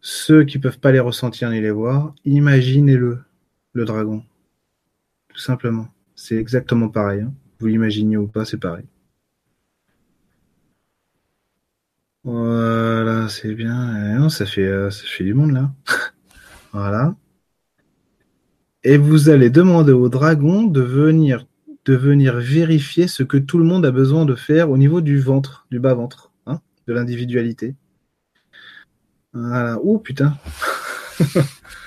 Ceux 0.00 0.44
qui 0.44 0.58
ne 0.58 0.62
peuvent 0.62 0.78
pas 0.78 0.92
les 0.92 1.00
ressentir 1.00 1.50
ni 1.50 1.60
les 1.60 1.70
voir, 1.70 2.14
imaginez-le 2.24 3.20
le 3.74 3.84
dragon. 3.84 4.24
Tout 5.28 5.38
simplement. 5.38 5.88
C'est 6.14 6.36
exactement 6.36 6.88
pareil. 6.88 7.22
Hein. 7.22 7.34
Vous 7.58 7.66
l'imaginez 7.66 8.16
ou 8.16 8.26
pas, 8.26 8.44
c'est 8.44 8.58
pareil. 8.58 8.84
Voilà, 12.24 13.28
c'est 13.28 13.54
bien. 13.54 14.26
Eh 14.26 14.30
ça 14.30 14.46
fait, 14.46 14.62
euh, 14.62 14.90
ça 14.90 15.04
fait 15.06 15.24
du 15.24 15.34
monde 15.34 15.52
là. 15.52 15.72
voilà. 16.72 17.14
Et 18.82 18.96
vous 18.96 19.28
allez 19.28 19.50
demander 19.50 19.92
au 19.92 20.08
dragon 20.08 20.62
de 20.64 20.80
venir, 20.80 21.46
de 21.84 21.94
venir 21.94 22.36
vérifier 22.36 23.08
ce 23.08 23.22
que 23.22 23.36
tout 23.36 23.58
le 23.58 23.64
monde 23.64 23.84
a 23.84 23.90
besoin 23.90 24.24
de 24.24 24.34
faire 24.34 24.70
au 24.70 24.78
niveau 24.78 25.00
du 25.00 25.18
ventre, 25.18 25.66
du 25.70 25.80
bas-ventre, 25.80 26.32
hein, 26.46 26.60
de 26.86 26.92
l'individualité. 26.92 27.74
Voilà. 29.32 29.78
Ouh 29.82 29.98
putain. 29.98 30.38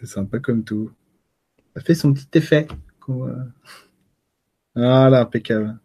c'est 0.00 0.06
sympa 0.06 0.38
comme 0.38 0.64
tout. 0.64 0.90
Ça 1.74 1.82
fait 1.82 1.94
son 1.94 2.12
petit 2.12 2.28
effet. 2.34 2.66
Voilà, 4.74 5.20
impeccable. 5.20 5.78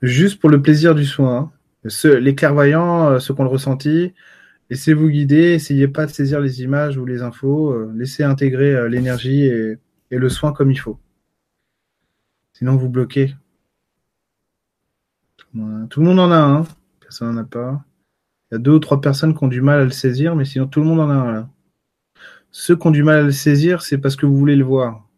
Juste 0.00 0.40
pour 0.40 0.50
le 0.50 0.62
plaisir 0.62 0.94
du 0.94 1.04
soin. 1.04 1.52
Ceux, 1.86 2.16
les 2.18 2.34
clairvoyants, 2.34 3.10
euh, 3.10 3.18
ceux 3.18 3.34
qui 3.34 3.40
ont 3.40 3.44
le 3.44 3.50
ressenti, 3.50 4.14
laissez-vous 4.70 5.08
guider, 5.08 5.52
essayez 5.54 5.88
pas 5.88 6.06
de 6.06 6.12
saisir 6.12 6.40
les 6.40 6.62
images 6.62 6.96
ou 6.96 7.04
les 7.04 7.22
infos, 7.22 7.72
euh, 7.72 7.92
laissez 7.96 8.22
intégrer 8.22 8.72
euh, 8.74 8.88
l'énergie 8.88 9.44
et, 9.44 9.78
le 10.10 10.28
soin 10.28 10.52
comme 10.52 10.70
il 10.70 10.76
faut. 10.76 10.98
Sinon, 12.52 12.76
vous 12.76 12.88
bloquez. 12.88 13.34
Tout 15.38 16.00
le 16.00 16.06
monde 16.06 16.20
en 16.20 16.30
a 16.30 16.36
un, 16.36 16.66
personne 17.00 17.34
n'en 17.34 17.42
a 17.42 17.44
pas. 17.44 17.84
Il 18.52 18.56
y 18.56 18.56
a 18.56 18.58
deux 18.58 18.72
ou 18.72 18.78
trois 18.80 19.00
personnes 19.00 19.34
qui 19.34 19.42
ont 19.42 19.48
du 19.48 19.62
mal 19.62 19.80
à 19.80 19.84
le 19.84 19.90
saisir, 19.90 20.36
mais 20.36 20.44
sinon 20.44 20.66
tout 20.66 20.80
le 20.80 20.86
monde 20.86 21.00
en 21.00 21.08
a 21.08 21.14
un 21.14 21.32
là. 21.32 21.48
Ceux 22.50 22.76
qui 22.76 22.86
ont 22.86 22.90
du 22.90 23.02
mal 23.02 23.20
à 23.20 23.22
le 23.22 23.32
saisir, 23.32 23.80
c'est 23.80 23.96
parce 23.96 24.14
que 24.14 24.26
vous 24.26 24.36
voulez 24.36 24.56
le 24.56 24.64
voir. 24.64 25.08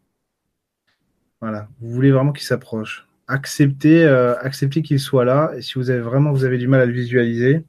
Voilà, 1.40 1.68
vous 1.80 1.90
voulez 1.90 2.12
vraiment 2.12 2.30
qu'il 2.32 2.46
s'approche. 2.46 3.08
Acceptez, 3.26 4.04
euh, 4.04 4.38
acceptez 4.38 4.82
qu'il 4.82 5.00
soit 5.00 5.24
là. 5.24 5.52
Et 5.56 5.62
si 5.62 5.74
vous 5.74 5.90
avez 5.90 6.00
vraiment 6.00 6.30
vous 6.30 6.44
avez 6.44 6.58
du 6.58 6.68
mal 6.68 6.80
à 6.80 6.86
le 6.86 6.92
visualiser, 6.92 7.64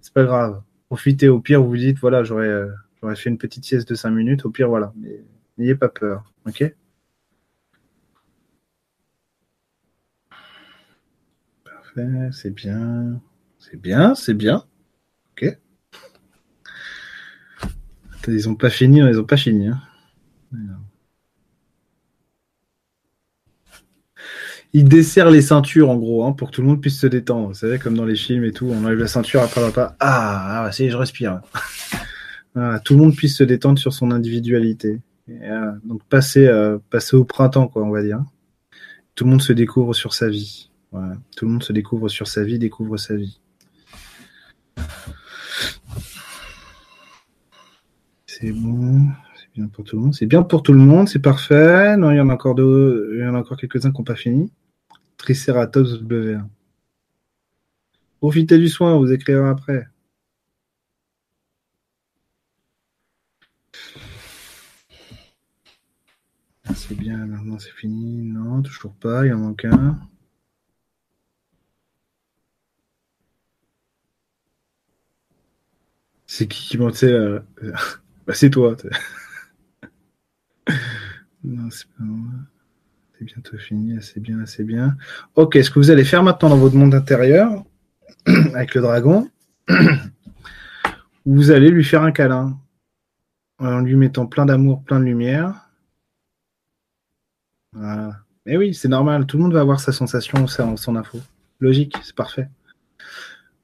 c'est 0.00 0.12
pas 0.12 0.24
grave. 0.24 0.60
Profitez. 0.88 1.28
Au 1.28 1.38
pire, 1.38 1.62
vous 1.62 1.68
vous 1.68 1.76
dites 1.76 1.98
voilà, 2.00 2.24
j'aurais 2.24 2.48
euh, 2.48 2.72
fait 3.14 3.30
une 3.30 3.38
petite 3.38 3.64
sieste 3.64 3.88
de 3.88 3.94
cinq 3.94 4.10
minutes. 4.10 4.44
Au 4.44 4.50
pire, 4.50 4.68
voilà. 4.68 4.92
Mais 4.96 5.22
n'ayez 5.58 5.76
pas 5.76 5.88
peur, 5.88 6.32
ok? 6.44 6.74
Parfait, 11.64 12.30
c'est 12.32 12.50
bien, 12.50 13.20
c'est 13.60 13.80
bien, 13.80 14.16
c'est 14.16 14.34
bien. 14.34 14.64
Ok. 15.36 15.58
Ils 18.28 18.48
ont 18.48 18.54
pas 18.54 18.70
fini, 18.70 19.00
ils 19.00 19.18
ont 19.20 19.24
pas 19.24 19.36
fini. 19.36 19.68
Hein. 19.68 19.80
Il 24.72 24.88
dessert 24.88 25.30
les 25.30 25.42
ceintures 25.42 25.90
en 25.90 25.96
gros, 25.96 26.24
hein, 26.24 26.32
pour 26.32 26.50
que 26.50 26.56
tout 26.56 26.62
le 26.62 26.66
monde 26.66 26.80
puisse 26.80 26.98
se 26.98 27.06
détendre. 27.06 27.48
Vous 27.48 27.54
savez, 27.54 27.78
comme 27.78 27.96
dans 27.96 28.04
les 28.04 28.16
films 28.16 28.44
et 28.44 28.52
tout, 28.52 28.66
on 28.66 28.84
enlève 28.84 28.98
la 28.98 29.06
ceinture, 29.06 29.42
après 29.42 29.62
on 29.62 29.70
pas. 29.70 29.96
Ah, 30.00 30.64
ah 30.64 30.72
c'est, 30.72 30.90
je 30.90 30.96
respire. 30.96 31.42
tout 32.84 32.94
le 32.94 33.00
monde 33.00 33.14
puisse 33.14 33.36
se 33.36 33.44
détendre 33.44 33.78
sur 33.78 33.92
son 33.92 34.10
individualité. 34.10 35.00
Euh, 35.30 35.72
donc 35.84 36.02
passer, 36.04 36.46
euh, 36.46 36.78
passer 36.90 37.16
au 37.16 37.24
printemps, 37.24 37.68
quoi, 37.68 37.84
on 37.84 37.90
va 37.90 38.02
dire. 38.02 38.22
Tout 39.14 39.24
le 39.24 39.30
monde 39.30 39.42
se 39.42 39.52
découvre 39.52 39.94
sur 39.94 40.12
sa 40.14 40.28
vie. 40.28 40.70
Tout 41.36 41.46
le 41.46 41.52
monde 41.52 41.62
se 41.62 41.72
découvre 41.72 42.08
sur 42.08 42.28
sa 42.28 42.44
vie, 42.44 42.58
découvre 42.58 42.96
sa 42.96 43.16
vie. 43.16 43.40
C'est 48.38 48.50
bon. 48.50 49.06
C'est 49.36 49.52
bien 49.54 49.68
pour 49.68 49.84
tout 49.84 49.96
le 49.96 50.02
monde. 50.02 50.14
C'est 50.14 50.26
bien 50.26 50.42
pour 50.42 50.62
tout 50.64 50.72
le 50.72 50.80
monde. 50.80 51.08
C'est 51.08 51.20
parfait. 51.20 51.96
Non, 51.96 52.10
il 52.10 52.16
y 52.16 52.20
en 52.20 52.28
a 52.30 52.34
encore 52.34 52.56
deux. 52.56 53.12
Il 53.14 53.20
y 53.20 53.26
en 53.26 53.34
a 53.34 53.38
encore 53.38 53.56
quelques-uns 53.56 53.92
qui 53.92 53.98
n'ont 53.98 54.04
pas 54.04 54.16
fini. 54.16 54.52
Triceratops 55.18 56.02
W1. 56.02 56.44
Profitez 58.18 58.58
du 58.58 58.68
soin, 58.68 58.96
vous 58.98 59.12
écrirez 59.12 59.48
après. 59.48 59.86
Ah, 66.66 66.74
c'est 66.74 66.94
bien, 66.96 67.18
non, 67.26 67.58
c'est 67.58 67.70
fini. 67.72 68.22
Non, 68.22 68.62
toujours 68.62 68.94
pas, 68.94 69.24
il 69.26 69.32
en 69.32 69.38
manque 69.38 69.64
un. 69.66 69.98
C'est 76.26 76.48
qui 76.48 76.68
qui 76.68 76.78
mentait 76.78 77.06
euh... 77.06 77.40
bah, 78.26 78.34
C'est 78.34 78.50
toi. 78.50 78.76
non, 81.44 81.70
c'est 81.70 81.86
pas 81.88 82.04
moi. 82.04 82.32
C'est 83.18 83.24
bientôt 83.24 83.56
fini, 83.58 83.96
assez 83.96 84.20
bien, 84.20 84.40
assez 84.40 84.64
bien. 84.64 84.96
Ok, 85.36 85.56
ce 85.62 85.70
que 85.70 85.78
vous 85.78 85.90
allez 85.90 86.04
faire 86.04 86.22
maintenant 86.22 86.48
dans 86.48 86.56
votre 86.56 86.76
monde 86.76 86.94
intérieur, 86.94 87.64
avec 88.26 88.74
le 88.74 88.80
dragon, 88.80 89.28
vous 91.26 91.50
allez 91.50 91.70
lui 91.70 91.84
faire 91.84 92.02
un 92.02 92.12
câlin. 92.12 92.58
En 93.58 93.80
lui 93.80 93.94
mettant 93.94 94.26
plein 94.26 94.46
d'amour, 94.46 94.82
plein 94.82 94.98
de 94.98 95.04
lumière? 95.04 95.70
Voilà. 97.72 98.18
Mais 98.46 98.56
oui, 98.56 98.74
c'est 98.74 98.88
normal, 98.88 99.26
tout 99.26 99.36
le 99.36 99.44
monde 99.44 99.54
va 99.54 99.60
avoir 99.60 99.80
sa 99.80 99.92
sensation, 99.92 100.46
son 100.46 100.96
info. 100.96 101.20
Logique, 101.60 101.96
c'est 102.02 102.14
parfait. 102.14 102.48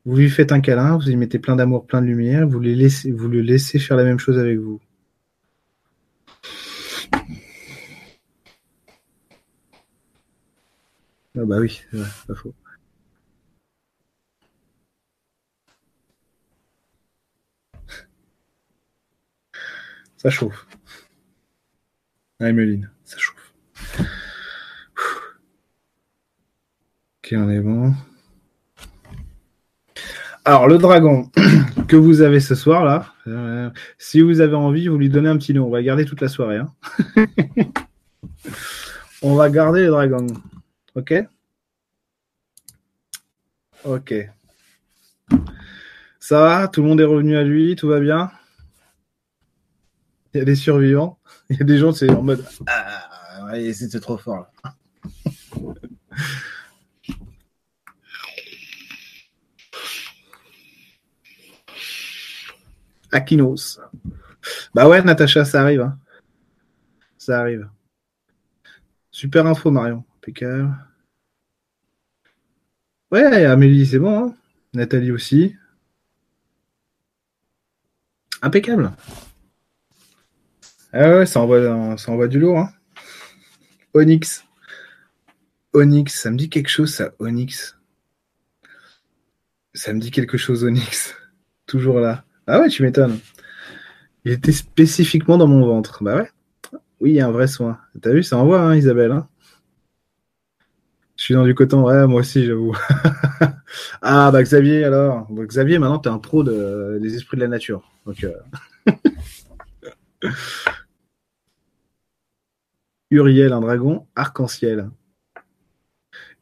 Vous 0.07 0.17
lui 0.17 0.31
faites 0.31 0.53
un 0.53 0.61
câlin, 0.61 0.97
vous 0.97 1.07
lui 1.07 1.17
mettez 1.17 1.39
plein 1.39 1.57
d'amour, 1.57 1.87
plein 1.87 2.01
de 2.01 2.07
lumière, 2.07 2.47
vous, 2.49 2.61
les 2.61 2.75
laissez, 2.75 3.13
vous 3.13 3.29
le 3.29 3.41
laissez 3.43 3.79
faire 3.79 3.97
la 3.97 4.05
même 4.05 4.19
chose 4.19 4.39
avec 4.39 4.59
vous. 4.59 4.81
Ah 11.37 11.45
bah 11.45 11.59
oui, 11.59 11.83
c'est 11.93 12.27
pas 12.27 12.35
faux. 12.35 12.55
Ça 20.17 20.31
chauffe. 20.31 20.67
Ah, 22.41 22.49
Emeline, 22.49 22.91
ça 23.05 23.17
chauffe. 23.19 23.53
Ok, 27.19 27.33
on 27.33 27.49
est 27.51 27.61
bon. 27.61 27.95
Alors, 30.45 30.69
le 30.69 30.79
dragon 30.79 31.31
que 31.89 31.97
vous 31.97 32.23
avez 32.23 32.41
ce 32.41 32.55
soir 32.55 32.85
là, 32.85 33.13
euh, 33.27 33.71
si 33.99 34.23
vous 34.23 34.41
avez 34.41 34.55
envie, 34.55 34.89
vous 34.89 34.97
lui 34.97 35.11
donnez 35.11 35.29
un 35.29 35.37
petit 35.37 35.53
nom. 35.53 35.67
On 35.67 35.71
va 35.71 35.83
garder 35.83 36.05
toute 36.05 36.21
la 36.21 36.29
soirée. 36.29 36.57
Hein. 36.57 36.73
on 39.23 39.35
va 39.35 39.51
garder 39.51 39.83
le 39.83 39.89
dragon. 39.89 40.27
Ok? 40.95 41.15
Ok. 43.85 44.15
Ça 46.19 46.41
va? 46.41 46.69
Tout 46.69 46.83
le 46.83 46.89
monde 46.89 47.01
est 47.01 47.05
revenu 47.05 47.37
à 47.37 47.45
lui? 47.45 47.77
Tout 47.77 47.89
va 47.89 48.01
bien? 48.01 48.31
Il 50.33 50.39
y 50.39 50.41
a 50.41 50.45
des 50.45 50.55
survivants? 50.55 51.19
Il 51.51 51.59
y 51.59 51.63
a 51.63 51.65
des 51.65 51.79
gens, 51.79 51.93
c'est 51.93 52.11
en 52.11 52.23
mode 52.23 52.45
Ah, 52.67 53.53
c'était 53.73 54.01
trop 54.01 54.17
fort 54.17 54.37
là. 54.65 54.75
Akinos. 63.13 63.81
Bah 64.75 64.89
ouais, 64.89 65.03
Natacha, 65.03 65.45
ça 65.45 65.63
arrive. 65.63 65.83
Hein. 65.83 65.99
Ça 67.19 67.41
arrive. 67.41 67.69
Super 69.11 69.47
info, 69.47 69.71
Marion. 69.71 70.05
Impeccable. 70.19 70.75
Ouais, 73.11 73.45
Amélie, 73.45 73.87
c'est 73.87 73.99
bon. 73.99 74.27
Hein. 74.27 74.35
Nathalie 74.73 75.11
aussi. 75.11 75.57
Impeccable. 78.43 78.93
Ah 80.93 81.11
ouais, 81.11 81.27
ça 81.27 81.41
envoie, 81.41 81.97
ça 81.99 82.13
envoie 82.13 82.29
du 82.29 82.39
lourd. 82.39 82.59
Hein. 82.59 82.73
Onyx. 83.95 84.45
Onyx, 85.73 86.21
ça 86.21 86.31
me 86.31 86.37
dit 86.37 86.49
quelque 86.49 86.69
chose, 86.69 86.93
ça, 86.93 87.13
Onyx. 87.19 87.77
Ça 89.75 89.93
me 89.93 90.01
dit 90.01 90.11
quelque 90.11 90.37
chose, 90.37 90.65
Onyx. 90.65 91.15
Toujours 91.67 92.01
là. 92.01 92.25
Ah 92.53 92.61
ouais, 92.61 92.69
tu 92.69 92.83
m'étonnes. 92.83 93.21
Il 94.25 94.33
était 94.33 94.51
spécifiquement 94.51 95.39
dans 95.39 95.47
mon 95.47 95.65
ventre. 95.65 96.03
Bah 96.03 96.17
ouais. 96.17 96.29
Oui, 97.01 97.11
il 97.11 97.17
y 97.17 97.21
a 97.21 97.29
un 97.29 97.31
vrai 97.31 97.47
soin. 97.47 97.79
T'as 98.03 98.11
vu, 98.11 98.25
ça 98.25 98.39
envoie, 98.39 98.61
hein, 98.61 98.75
Isabelle. 98.75 99.13
Hein 99.13 99.29
je 101.17 101.25
suis 101.25 101.35
dans 101.35 101.45
du 101.45 101.55
coton, 101.55 101.85
ouais, 101.85 102.07
moi 102.09 102.21
aussi, 102.21 102.45
j'avoue. 102.45 102.75
ah, 104.03 104.31
bah 104.33 104.43
Xavier, 104.43 104.85
alors. 104.85 105.29
Xavier, 105.31 105.79
maintenant, 105.79 105.99
t'es 105.99 106.09
un 106.09 106.19
pro 106.19 106.43
des 106.43 107.15
esprits 107.15 107.37
de 107.37 107.43
la 107.43 107.49
nature. 107.49 107.89
Donc, 108.05 108.25
euh, 108.25 108.35
Uriel, 113.11 113.53
un 113.53 113.61
dragon, 113.61 114.07
arc-en-ciel. 114.17 114.91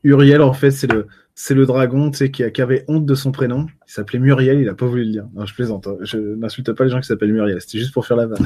Uriel, 0.05 0.41
en 0.41 0.55
fait, 0.55 0.71
c'est 0.71 0.91
le, 0.91 1.09
c'est 1.41 1.55
le 1.55 1.67
dragon 1.67 2.11
qui, 2.11 2.33
qui, 2.33 2.63
avait 2.63 2.85
honte 2.89 3.07
de 3.07 3.15
son 3.15 3.31
prénom. 3.31 3.69
Il 3.87 3.93
s'appelait 3.93 4.19
Muriel, 4.19 4.59
il 4.59 4.69
a 4.69 4.75
pas 4.75 4.87
voulu 4.87 5.05
le 5.05 5.13
dire. 5.13 5.29
Non, 5.35 5.47
je 5.47 5.55
plaisante. 5.55 5.87
Hein. 5.87 5.97
Je 6.01 6.19
n'insulte 6.19 6.73
pas 6.73 6.83
les 6.83 6.91
gens 6.91 7.01
qui 7.01 7.07
s'appellent 7.07 7.33
Muriel. 7.33 7.61
C'était 7.61 7.79
juste 7.79 7.95
pour 7.95 8.05
faire 8.05 8.17
la 8.17 8.27
vanne. 8.27 8.45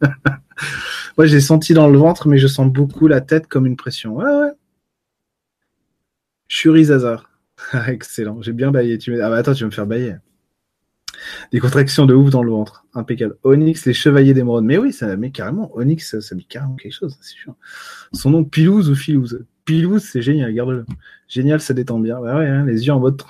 Moi, 1.18 1.26
j'ai 1.26 1.42
senti 1.42 1.74
dans 1.74 1.90
le 1.90 1.98
ventre, 1.98 2.28
mais 2.28 2.38
je 2.38 2.46
sens 2.46 2.72
beaucoup 2.72 3.06
la 3.06 3.20
tête 3.20 3.48
comme 3.48 3.66
une 3.66 3.76
pression. 3.76 4.16
Ouais, 4.16 4.24
ouais. 4.24 4.52
Churizazar. 6.48 7.28
Excellent. 7.88 8.40
J'ai 8.40 8.54
bien 8.54 8.70
baillé. 8.70 8.96
Tu 8.96 9.20
Ah 9.20 9.28
bah 9.28 9.36
attends, 9.36 9.52
tu 9.52 9.64
vas 9.64 9.68
me 9.68 9.74
faire 9.74 9.86
bailler. 9.86 10.16
Des 11.52 11.60
contractions 11.60 12.06
de 12.06 12.14
ouf 12.14 12.30
dans 12.30 12.42
le 12.42 12.50
ventre. 12.50 12.86
Impeccable. 12.94 13.36
Onyx, 13.42 13.84
les 13.84 13.92
chevaliers 13.92 14.32
d'émeraude. 14.32 14.64
Mais 14.64 14.78
oui, 14.78 14.94
ça, 14.94 15.18
mais 15.18 15.32
carrément, 15.32 15.70
Onyx, 15.76 16.18
ça, 16.18 16.34
dit 16.34 16.46
carrément 16.46 16.76
quelque 16.76 16.94
chose, 16.94 17.14
c'est 17.20 17.34
sûr. 17.34 17.54
Son 18.14 18.30
nom, 18.30 18.42
Pilouse 18.42 18.88
ou 18.88 18.94
Filouze 18.94 19.44
Pilouse, 19.64 20.02
c'est 20.02 20.22
génial, 20.22 20.52
garde-le. 20.52 20.84
Génial, 21.28 21.60
ça 21.60 21.72
détend 21.72 22.00
bien. 22.00 22.20
Bah 22.20 22.36
ouais, 22.38 22.48
hein, 22.48 22.64
les 22.66 22.86
yeux 22.86 22.92
en 22.92 22.98
mode 22.98 23.22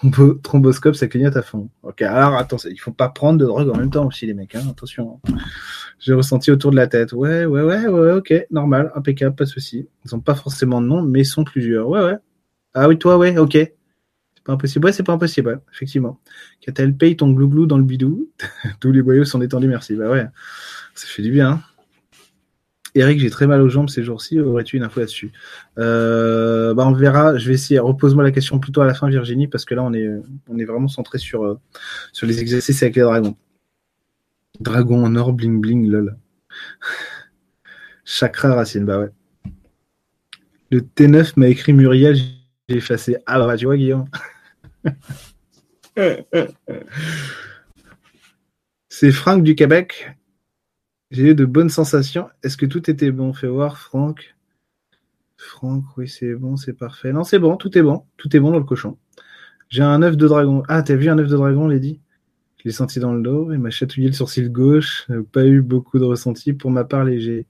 thromboscope, 0.43 0.95
ça 0.95 1.07
clignote 1.07 1.37
à 1.37 1.43
fond. 1.43 1.68
Ok, 1.83 2.03
alors 2.03 2.37
attends, 2.37 2.57
il 2.70 2.80
faut 2.80 2.93
pas 2.93 3.11
prendre 3.11 3.39
de 3.39 3.45
drogue 3.45 3.68
en 3.68 3.76
même 3.76 3.91
temps 3.91 4.07
aussi, 4.07 4.26
les 4.26 4.35
mecs, 4.35 4.55
hein, 4.55 4.62
attention. 4.70 5.20
Hein. 5.28 5.35
J'ai 5.99 6.14
ressenti 6.14 6.51
autour 6.51 6.70
de 6.70 6.76
la 6.76 6.87
tête. 6.87 7.12
Ouais, 7.12 7.45
ouais, 7.45 7.62
ouais, 7.62 7.87
ouais, 7.87 8.12
ok, 8.12 8.47
normal, 8.51 8.91
impeccable, 8.95 9.37
pas 9.37 9.45
de 9.45 9.51
souci. 9.51 9.89
Ils 10.05 10.14
ont 10.14 10.20
pas 10.20 10.35
forcément 10.35 10.80
de 10.80 10.87
nom, 10.87 11.03
mais 11.03 11.20
ils 11.20 11.26
sont 11.26 11.45
plusieurs. 11.45 11.89
Ouais, 11.89 12.03
ouais, 12.03 12.16
ah 12.74 12.89
oui, 12.89 12.99
toi, 12.99 13.18
ouais, 13.18 13.37
ok. 13.37 13.53
C'est 13.55 14.45
pas 14.45 14.53
impossible. 14.55 14.87
Ouais, 14.87 14.93
c'est 14.93 15.03
pas 15.03 15.12
impossible, 15.12 15.61
effectivement. 15.72 16.18
Qu'a-t-elle 16.61 16.97
paye 16.97 17.16
ton 17.16 17.30
glouglou 17.30 17.66
dans 17.66 17.78
le 17.78 17.85
bidou 17.85 18.30
Tous 18.80 18.91
les 18.91 19.03
boyaux 19.03 19.24
sont 19.24 19.39
détendus, 19.39 19.68
merci. 19.68 19.95
Bah 19.95 20.11
ouais, 20.11 20.26
ça 20.95 21.07
fait 21.07 21.22
du 21.22 21.30
bien. 21.30 21.51
Hein. 21.51 21.62
Eric, 22.95 23.20
j'ai 23.20 23.30
très 23.30 23.47
mal 23.47 23.62
aux 23.62 23.68
jambes 23.68 23.88
ces 23.88 24.03
jours-ci. 24.03 24.38
Aurais-tu 24.38 24.76
une 24.76 24.82
info 24.82 25.01
là-dessus? 25.01 25.32
Euh, 25.78 26.74
bah 26.74 26.86
On 26.86 26.93
verra. 26.93 27.38
Je 27.38 27.49
vais 27.49 27.55
essayer. 27.55 27.80
Repose-moi 27.80 28.22
la 28.22 28.32
question 28.32 28.59
plutôt 28.59 28.82
à 28.82 28.86
la 28.86 28.93
fin, 28.95 29.09
Virginie, 29.09 29.49
parce 29.49 29.64
que 29.64 29.74
là, 29.74 29.82
on 29.82 29.93
est, 29.95 30.64
vraiment 30.64 30.88
centré 30.88 31.18
sur, 31.18 31.45
euh, 31.45 31.59
sur 32.12 32.26
les 32.26 32.40
exercices 32.40 32.82
avec 32.82 32.97
les 32.97 33.03
dragons. 33.03 33.36
Dragon 34.61 35.05
en 35.05 35.16
or, 35.16 35.32
bling 35.32 35.61
bling, 35.61 35.88
lol. 35.88 36.18
Chakra 38.05 38.55
racine, 38.55 38.84
bah 38.84 38.99
ouais. 38.99 39.11
Le 40.70 40.80
T9 40.80 41.32
m'a 41.36 41.49
écrit 41.49 41.72
Muriel, 41.72 42.16
j'ai 42.68 42.76
effacé. 42.76 43.16
Ah 43.26 43.38
bah 43.38 43.57
tu 43.57 43.66
vois 43.66 43.76
Guillaume. 43.76 44.07
C'est 48.88 49.12
Franck 49.12 49.43
du 49.43 49.55
Québec. 49.55 50.16
J'ai 51.12 51.30
eu 51.30 51.34
de 51.34 51.44
bonnes 51.44 51.68
sensations. 51.68 52.28
Est-ce 52.42 52.56
que 52.56 52.64
tout 52.64 52.90
était 52.90 53.10
bon? 53.10 53.34
Fais 53.34 53.46
voir, 53.46 53.76
Franck. 53.76 54.34
Franck, 55.36 55.84
oui, 55.98 56.08
c'est 56.08 56.34
bon, 56.34 56.56
c'est 56.56 56.72
parfait. 56.72 57.12
Non, 57.12 57.22
c'est 57.22 57.38
bon, 57.38 57.56
tout 57.56 57.76
est 57.76 57.82
bon. 57.82 58.04
Tout 58.16 58.34
est 58.34 58.40
bon 58.40 58.50
dans 58.50 58.58
le 58.58 58.64
cochon. 58.64 58.96
J'ai 59.68 59.82
un 59.82 60.00
œuf 60.02 60.16
de 60.16 60.26
dragon. 60.26 60.62
Ah, 60.68 60.82
t'as 60.82 60.96
vu 60.96 61.10
un 61.10 61.18
œuf 61.18 61.28
de 61.28 61.36
dragon, 61.36 61.68
Lady? 61.68 62.00
Je 62.56 62.68
l'ai 62.68 62.72
senti 62.72 62.98
dans 62.98 63.12
le 63.12 63.20
dos, 63.20 63.52
il 63.52 63.58
m'a 63.58 63.70
chatouillé 63.70 64.06
le 64.06 64.12
sourcil 64.12 64.48
gauche, 64.48 65.08
pas 65.32 65.44
eu 65.44 65.62
beaucoup 65.62 65.98
de 65.98 66.04
ressenti, 66.04 66.52
pour 66.52 66.70
ma 66.70 66.84
part 66.84 67.04
léger. 67.04 67.46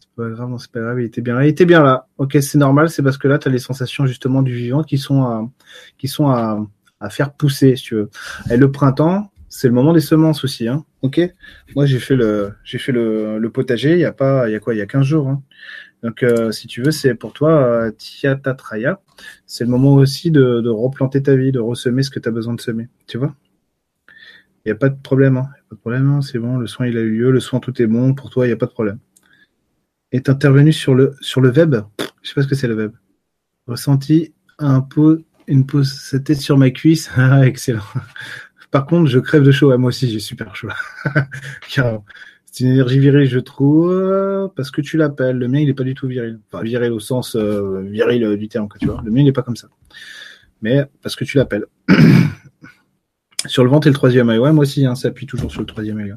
C'est 0.00 0.08
pas 0.16 0.30
grave, 0.30 0.48
non, 0.48 0.56
c'est 0.56 0.72
pas 0.72 0.80
grave, 0.80 1.00
il 1.00 1.04
était 1.04 1.20
bien 1.20 1.34
là. 1.34 1.44
Il 1.44 1.50
était 1.50 1.66
bien 1.66 1.82
là. 1.82 2.08
Ok, 2.16 2.38
c'est 2.40 2.56
normal, 2.56 2.88
c'est 2.88 3.02
parce 3.02 3.18
que 3.18 3.28
là, 3.28 3.38
tu 3.38 3.46
as 3.46 3.50
les 3.50 3.58
sensations 3.58 4.06
justement 4.06 4.42
du 4.42 4.54
vivant 4.54 4.82
qui 4.82 4.96
sont 4.96 5.22
à, 5.22 5.46
qui 5.98 6.08
sont 6.08 6.28
à, 6.30 6.66
à 6.98 7.10
faire 7.10 7.34
pousser, 7.34 7.76
si 7.76 7.84
tu 7.84 7.94
veux. 7.94 8.10
Et 8.50 8.56
le 8.56 8.72
printemps, 8.72 9.30
c'est 9.56 9.68
le 9.68 9.72
moment 9.74 9.92
des 9.92 10.00
semences 10.00 10.42
aussi, 10.42 10.66
hein. 10.66 10.84
Ok. 11.02 11.20
Moi, 11.76 11.86
j'ai 11.86 12.00
fait 12.00 12.16
le, 12.16 12.54
j'ai 12.64 12.78
fait 12.78 12.90
le, 12.90 13.48
potager. 13.54 13.92
Il 13.92 14.00
y 14.00 14.04
a 14.04 14.10
pas, 14.10 14.50
y 14.50 14.56
a 14.56 14.58
quoi 14.58 14.74
y 14.74 14.80
a 14.80 14.86
15 14.86 15.06
jours. 15.06 15.28
Hein. 15.28 15.44
Donc, 16.02 16.24
euh, 16.24 16.50
si 16.50 16.66
tu 16.66 16.82
veux, 16.82 16.90
c'est 16.90 17.14
pour 17.14 17.32
toi, 17.32 17.64
euh, 17.64 17.92
Tiatatraya. 17.92 19.00
C'est 19.46 19.62
le 19.62 19.70
moment 19.70 19.94
aussi 19.94 20.32
de, 20.32 20.68
replanter 20.68 21.22
ta 21.22 21.36
vie, 21.36 21.52
de 21.52 21.60
ressemer 21.60 22.02
ce 22.02 22.10
que 22.10 22.18
tu 22.18 22.28
as 22.28 22.32
besoin 22.32 22.54
de 22.54 22.60
semer. 22.60 22.88
Tu 23.06 23.16
vois? 23.16 23.36
Il 24.64 24.70
n'y 24.70 24.72
a 24.72 24.74
pas 24.74 24.88
de 24.88 25.00
problème. 25.00 25.36
Hein. 25.36 25.48
Pas 25.70 25.76
de 25.76 25.80
problème. 25.80 26.10
Hein. 26.10 26.20
C'est 26.20 26.40
bon. 26.40 26.56
Le 26.56 26.66
soin, 26.66 26.88
il 26.88 26.98
a 26.98 27.00
eu 27.00 27.10
lieu. 27.10 27.30
Le 27.30 27.38
soin, 27.38 27.60
tout 27.60 27.80
est 27.80 27.86
bon. 27.86 28.12
Pour 28.12 28.30
toi, 28.30 28.46
il 28.46 28.48
n'y 28.48 28.54
a 28.54 28.56
pas 28.56 28.66
de 28.66 28.72
problème. 28.72 28.98
Est 30.10 30.28
intervenu 30.28 30.72
sur 30.72 30.96
le, 30.96 31.14
sur 31.20 31.40
le 31.40 31.52
web? 31.52 31.76
Je 32.22 32.28
sais 32.28 32.34
pas 32.34 32.42
ce 32.42 32.48
que 32.48 32.56
c'est 32.56 32.66
le 32.66 32.74
web. 32.74 32.92
Ressenti 33.68 34.34
un 34.58 34.84
une 35.46 35.64
pause, 35.66 35.92
sa 35.92 36.18
tête 36.18 36.40
sur 36.40 36.58
ma 36.58 36.70
cuisse. 36.70 37.08
Ah, 37.16 37.46
excellent. 37.46 37.84
Par 38.74 38.86
contre, 38.86 39.08
je 39.08 39.20
crève 39.20 39.44
de 39.44 39.52
chaud. 39.52 39.70
Ah, 39.70 39.78
moi 39.78 39.90
aussi, 39.90 40.10
j'ai 40.10 40.18
super 40.18 40.56
chaud. 40.56 40.66
C'est 41.68 42.64
une 42.64 42.70
énergie 42.70 42.98
virile, 42.98 43.28
je 43.28 43.38
trouve, 43.38 44.50
parce 44.56 44.72
que 44.72 44.80
tu 44.80 44.96
l'appelles. 44.96 45.38
Le 45.38 45.46
mien, 45.46 45.60
il 45.60 45.66
n'est 45.66 45.74
pas 45.74 45.84
du 45.84 45.94
tout 45.94 46.08
viril. 46.08 46.40
Enfin, 46.50 46.64
viril 46.64 46.90
au 46.90 46.98
sens 46.98 47.36
euh, 47.36 47.82
viril 47.82 48.36
du 48.36 48.48
terme, 48.48 48.66
tu 48.80 48.86
vois. 48.86 49.00
Le 49.04 49.12
mien, 49.12 49.20
il 49.20 49.26
n'est 49.26 49.32
pas 49.32 49.44
comme 49.44 49.54
ça. 49.54 49.68
Mais 50.60 50.84
parce 51.02 51.14
que 51.14 51.24
tu 51.24 51.36
l'appelles. 51.36 51.66
sur 53.46 53.62
le 53.62 53.70
ventre 53.70 53.86
et 53.86 53.90
le 53.90 53.94
troisième 53.94 54.28
œil. 54.30 54.38
Ouais, 54.38 54.50
moi 54.50 54.62
aussi, 54.62 54.84
hein, 54.84 54.96
ça 54.96 55.06
appuie 55.06 55.26
toujours 55.26 55.52
sur 55.52 55.60
le 55.60 55.66
troisième 55.66 56.00
œil. 56.00 56.16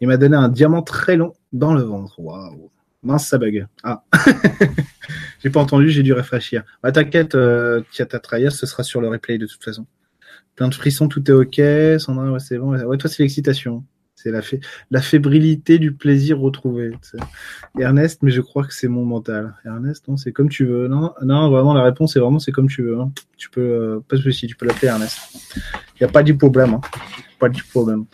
Il 0.00 0.08
m'a 0.08 0.16
donné 0.16 0.38
un 0.38 0.48
diamant 0.48 0.80
très 0.80 1.16
long 1.16 1.34
dans 1.52 1.74
le 1.74 1.82
ventre. 1.82 2.18
Waouh. 2.18 2.70
Mince, 3.02 3.28
ça 3.28 3.36
bug. 3.36 3.66
Ah. 3.82 4.04
j'ai 5.42 5.50
pas 5.50 5.60
entendu, 5.60 5.90
j'ai 5.90 6.02
dû 6.02 6.14
réfléchir. 6.14 6.64
Bah, 6.82 6.92
t'inquiète, 6.92 7.34
euh, 7.34 7.82
Tiata 7.92 8.22
ce 8.48 8.64
sera 8.64 8.82
sur 8.82 9.02
le 9.02 9.08
replay 9.08 9.36
de 9.36 9.44
toute 9.44 9.62
façon. 9.62 9.86
Plein 10.56 10.68
de 10.68 10.74
frissons, 10.74 11.08
tout 11.08 11.28
est 11.30 11.34
ok. 11.34 12.00
Sandra, 12.00 12.30
ouais, 12.30 12.40
c'est 12.40 12.58
bon. 12.58 12.76
Ouais, 12.76 12.96
toi, 12.96 13.10
c'est 13.10 13.22
l'excitation. 13.22 13.84
C'est 14.14 14.30
la, 14.30 14.40
la 14.90 15.02
fébrilité 15.02 15.78
du 15.78 15.92
plaisir 15.92 16.38
retrouvé. 16.38 16.92
Ernest, 17.78 18.22
mais 18.22 18.30
je 18.30 18.40
crois 18.40 18.64
que 18.64 18.72
c'est 18.72 18.88
mon 18.88 19.04
mental. 19.04 19.54
Ernest, 19.64 20.08
non, 20.08 20.16
c'est 20.16 20.32
comme 20.32 20.48
tu 20.48 20.64
veux. 20.64 20.88
Non, 20.88 21.12
non, 21.22 21.50
vraiment, 21.50 21.74
la 21.74 21.82
réponse 21.82 22.16
est 22.16 22.20
vraiment 22.20 22.38
c'est 22.38 22.52
comme 22.52 22.68
tu 22.68 22.82
veux. 22.82 22.98
Hein. 22.98 23.12
Tu 23.36 23.50
peux, 23.50 23.60
euh, 23.60 24.00
pas 24.08 24.16
de 24.16 24.22
souci, 24.22 24.46
tu 24.46 24.56
peux 24.56 24.66
l'appeler 24.66 24.88
Ernest. 24.88 25.18
Il 25.56 26.02
n'y 26.02 26.06
a 26.06 26.08
pas 26.08 26.22
de 26.22 26.32
problème. 26.32 26.74
Hein. 26.74 26.80
Pas 27.38 27.48
du 27.48 27.62
problème. 27.64 28.06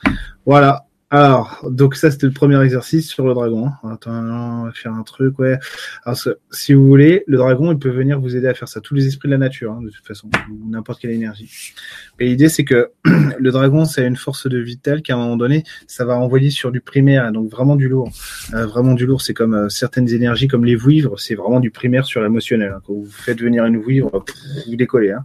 Voilà. 0.45 0.87
Alors, 1.13 1.67
donc 1.69 1.97
ça 1.97 2.09
c'était 2.13 2.29
le 2.29 2.33
premier 2.33 2.63
exercice 2.63 3.09
sur 3.09 3.27
le 3.27 3.35
dragon. 3.35 3.73
Attends, 3.83 4.13
on 4.13 4.65
va 4.67 4.73
faire 4.73 4.95
un 4.95 5.03
truc, 5.03 5.41
ouais. 5.41 5.59
Alors, 6.05 6.17
si 6.53 6.73
vous 6.73 6.87
voulez, 6.87 7.25
le 7.27 7.37
dragon, 7.37 7.73
il 7.73 7.79
peut 7.81 7.91
venir 7.91 8.21
vous 8.21 8.37
aider 8.37 8.47
à 8.47 8.55
faire 8.55 8.69
ça. 8.69 8.81
Tous 8.81 8.95
les 8.95 9.09
esprits 9.09 9.27
de 9.27 9.33
la 9.33 9.39
nature, 9.39 9.73
hein, 9.73 9.83
de 9.83 9.91
toute 9.91 10.07
façon, 10.07 10.31
n'importe 10.69 11.01
quelle 11.01 11.11
énergie. 11.11 11.75
Mais 12.21 12.27
l'idée, 12.27 12.49
c'est 12.49 12.63
que 12.63 12.91
le 13.05 13.51
dragon, 13.51 13.87
c'est 13.87 14.07
une 14.07 14.15
force 14.15 14.47
de 14.47 14.59
vie 14.59 14.79
telle 14.79 15.03
qu'à 15.03 15.15
un 15.15 15.17
moment 15.17 15.37
donné, 15.37 15.65
ça 15.89 16.05
va 16.05 16.17
envoyer 16.17 16.51
sur 16.51 16.71
du 16.71 16.81
primaire, 16.81 17.33
donc 17.33 17.51
vraiment 17.51 17.75
du 17.75 17.89
lourd. 17.89 18.13
Euh, 18.55 18.67
vraiment 18.67 18.95
du 18.95 19.05
lourd, 19.05 19.21
c'est 19.21 19.35
comme 19.35 19.55
euh, 19.55 19.69
certaines 19.69 20.11
énergies, 20.11 20.47
comme 20.47 20.65
les 20.65 20.77
vouivres, 20.77 21.19
c'est 21.19 21.35
vraiment 21.35 21.59
du 21.59 21.73
primaire 21.73 22.07
sur 22.07 22.23
l'émotionnel. 22.23 22.75
Hein. 22.77 22.83
Quand 22.87 22.93
vous 22.93 23.11
faites 23.11 23.41
venir 23.41 23.65
une 23.65 23.79
vouivre, 23.79 24.25
vous 24.69 24.77
décollez. 24.77 25.11
Hein. 25.11 25.25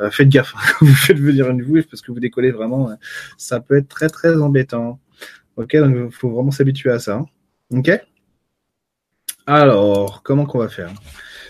Euh, 0.00 0.10
faites 0.10 0.30
gaffe, 0.30 0.54
vous 0.80 0.94
faites 0.94 1.18
venir 1.18 1.50
une 1.50 1.62
vouivre, 1.62 1.86
parce 1.90 2.00
que 2.00 2.12
vous 2.12 2.20
décollez 2.20 2.50
vraiment, 2.50 2.88
ça 3.36 3.60
peut 3.60 3.76
être 3.76 3.88
très 3.88 4.08
très 4.08 4.34
embêtant. 4.40 4.98
Ok, 5.58 5.76
donc 5.76 5.96
il 6.06 6.12
faut 6.12 6.30
vraiment 6.30 6.52
s'habituer 6.52 6.90
à 6.90 7.00
ça. 7.00 7.16
Hein. 7.16 7.26
Ok 7.70 7.90
Alors, 9.44 10.22
comment 10.22 10.46
qu'on 10.46 10.58
va 10.58 10.68
faire? 10.68 10.92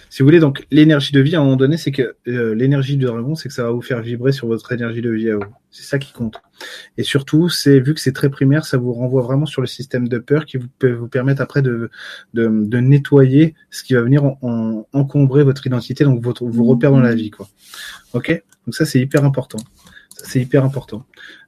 Si 0.08 0.22
vous 0.22 0.26
voulez, 0.26 0.40
donc 0.40 0.66
l'énergie 0.70 1.12
de 1.12 1.20
vie, 1.20 1.36
à 1.36 1.40
un 1.40 1.44
moment 1.44 1.56
donné, 1.56 1.76
c'est 1.76 1.92
que 1.92 2.16
euh, 2.26 2.54
l'énergie 2.54 2.96
du 2.96 3.04
dragon, 3.04 3.34
c'est 3.34 3.48
que 3.48 3.54
ça 3.54 3.64
va 3.64 3.70
vous 3.70 3.82
faire 3.82 4.00
vibrer 4.00 4.32
sur 4.32 4.46
votre 4.46 4.72
énergie 4.72 5.02
de 5.02 5.10
vie 5.10 5.28
à 5.28 5.36
vous. 5.36 5.52
C'est 5.70 5.82
ça 5.82 5.98
qui 5.98 6.14
compte. 6.14 6.40
Et 6.96 7.02
surtout, 7.02 7.50
c'est 7.50 7.80
vu 7.80 7.92
que 7.92 8.00
c'est 8.00 8.14
très 8.14 8.30
primaire, 8.30 8.64
ça 8.64 8.78
vous 8.78 8.94
renvoie 8.94 9.20
vraiment 9.20 9.44
sur 9.44 9.60
le 9.60 9.66
système 9.66 10.08
de 10.08 10.18
peur 10.18 10.46
qui 10.46 10.56
vous 10.56 10.68
peut 10.78 10.92
vous 10.92 11.08
permettre 11.08 11.42
après 11.42 11.60
de, 11.60 11.90
de, 12.32 12.48
nettoyer 12.78 13.54
ce 13.70 13.84
qui 13.84 13.92
va 13.92 14.00
venir 14.00 14.24
en, 14.24 14.88
encombrer 14.94 15.44
votre 15.44 15.66
identité, 15.66 16.04
donc 16.04 16.22
votre, 16.22 16.46
vos 16.46 16.64
repères 16.64 16.92
dans 16.92 17.00
la 17.00 17.14
vie. 17.14 17.30
Quoi. 17.30 17.46
Ok? 18.14 18.42
Donc 18.64 18.74
ça, 18.74 18.86
c'est 18.86 19.00
hyper 19.00 19.26
important. 19.26 19.58
C'est 20.24 20.40
hyper 20.40 20.64
important. 20.64 21.04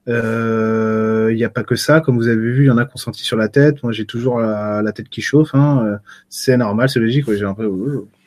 Il 0.07 0.15
euh, 0.15 1.35
n'y 1.35 1.45
a 1.45 1.51
pas 1.51 1.63
que 1.63 1.77
ça, 1.77 2.01
comme 2.01 2.17
vous 2.17 2.27
avez 2.27 2.37
vu, 2.37 2.65
il 2.65 2.67
y 2.67 2.71
en 2.71 2.79
a 2.79 2.87
qui 2.87 2.93
ont 2.95 2.99
senti 2.99 3.23
sur 3.23 3.37
la 3.37 3.49
tête. 3.49 3.83
Moi, 3.83 3.93
j'ai 3.93 4.07
toujours 4.07 4.41
la, 4.41 4.93
tête 4.93 5.09
qui 5.09 5.21
chauffe. 5.21 5.55
Hein. 5.55 5.85
Euh, 5.85 5.97
c'est 6.29 6.57
normal, 6.57 6.89
c'est 6.89 7.01
logique. 7.01 7.31
J'ai 7.33 7.45
un 7.45 7.55
peu, 7.55 7.71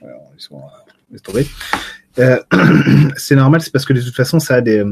ils 0.02 0.42
sont 0.42 0.62
euh, 2.20 2.38
c'est 3.18 3.36
normal, 3.36 3.62
c'est 3.62 3.72
parce 3.72 3.86
que 3.86 3.94
de 3.94 4.02
toute 4.02 4.16
façon, 4.16 4.40
ça 4.40 4.56
a 4.56 4.62
des, 4.62 4.86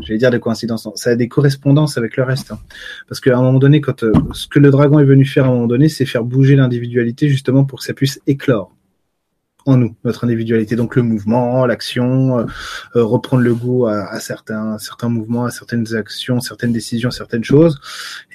j'allais 0.00 0.18
dire 0.18 0.32
des 0.32 0.40
coïncidences, 0.40 0.88
ça 0.96 1.10
a 1.10 1.14
des 1.14 1.28
correspondances 1.28 1.96
avec 1.98 2.16
le 2.16 2.24
reste. 2.24 2.50
Hein. 2.50 2.58
Parce 3.08 3.20
qu'à 3.20 3.38
un 3.38 3.42
moment 3.42 3.60
donné, 3.60 3.80
quand 3.80 4.04
ce 4.32 4.48
que 4.48 4.58
le 4.58 4.70
dragon 4.70 4.98
est 4.98 5.04
venu 5.04 5.24
faire 5.24 5.44
à 5.44 5.48
un 5.48 5.52
moment 5.52 5.68
donné, 5.68 5.88
c'est 5.88 6.04
faire 6.04 6.24
bouger 6.24 6.56
l'individualité 6.56 7.28
justement 7.28 7.64
pour 7.64 7.78
que 7.78 7.84
ça 7.84 7.94
puisse 7.94 8.20
éclore 8.26 8.73
en 9.66 9.76
nous, 9.76 9.96
notre 10.04 10.24
individualité. 10.24 10.76
Donc 10.76 10.96
le 10.96 11.02
mouvement, 11.02 11.66
l'action, 11.66 12.38
euh, 12.38 12.44
euh, 12.96 13.04
reprendre 13.04 13.42
le 13.42 13.54
goût 13.54 13.86
à, 13.86 14.20
certains, 14.20 14.78
certains 14.78 15.08
mouvements, 15.08 15.46
à 15.46 15.50
certaines 15.50 15.94
actions, 15.94 16.40
certaines 16.40 16.72
décisions, 16.72 17.10
certaines 17.10 17.44
choses. 17.44 17.80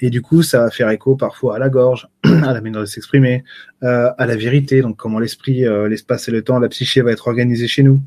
Et 0.00 0.10
du 0.10 0.22
coup, 0.22 0.42
ça 0.42 0.60
va 0.60 0.70
faire 0.70 0.88
écho 0.90 1.16
parfois 1.16 1.56
à 1.56 1.58
la 1.58 1.68
gorge, 1.68 2.08
à 2.24 2.52
la 2.52 2.60
manière 2.60 2.80
de 2.80 2.86
s'exprimer, 2.86 3.44
euh, 3.82 4.10
à 4.18 4.26
la 4.26 4.36
vérité. 4.36 4.82
Donc 4.82 4.96
comment 4.96 5.18
l'esprit, 5.18 5.64
l'espace 5.88 6.28
et 6.28 6.32
le 6.32 6.42
temps, 6.42 6.58
la 6.58 6.68
psyché 6.68 7.02
va 7.02 7.12
être 7.12 7.28
organisée 7.28 7.68
chez 7.68 7.82
nous. 7.82 8.00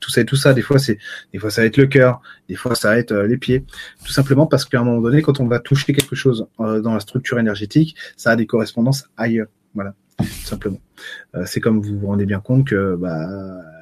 Tout 0.00 0.10
ça 0.10 0.22
et 0.22 0.24
tout 0.24 0.36
ça, 0.36 0.52
des 0.52 0.62
fois 0.62 0.78
c'est, 0.78 0.98
des 1.32 1.38
fois 1.38 1.50
ça 1.50 1.60
va 1.60 1.66
être 1.66 1.76
le 1.76 1.86
cœur, 1.86 2.22
des 2.48 2.56
fois 2.56 2.74
ça 2.74 2.88
va 2.88 2.98
être 2.98 3.14
les 3.14 3.36
pieds. 3.36 3.64
Tout 4.04 4.12
simplement 4.12 4.46
parce 4.46 4.64
qu'à 4.64 4.80
un 4.80 4.84
moment 4.84 5.00
donné, 5.00 5.22
quand 5.22 5.38
on 5.40 5.46
va 5.46 5.60
toucher 5.60 5.92
quelque 5.92 6.16
chose 6.16 6.46
dans 6.58 6.94
la 6.94 7.00
structure 7.00 7.38
énergétique, 7.38 7.94
ça 8.16 8.30
a 8.30 8.36
des 8.36 8.46
correspondances 8.46 9.04
ailleurs. 9.16 9.46
Voilà 9.74 9.94
simplement. 10.22 10.78
Euh, 11.34 11.44
c'est 11.46 11.60
comme 11.60 11.80
vous 11.80 11.98
vous 11.98 12.06
rendez 12.06 12.26
bien 12.26 12.40
compte 12.40 12.66
que 12.66 12.96
bah, 12.96 13.28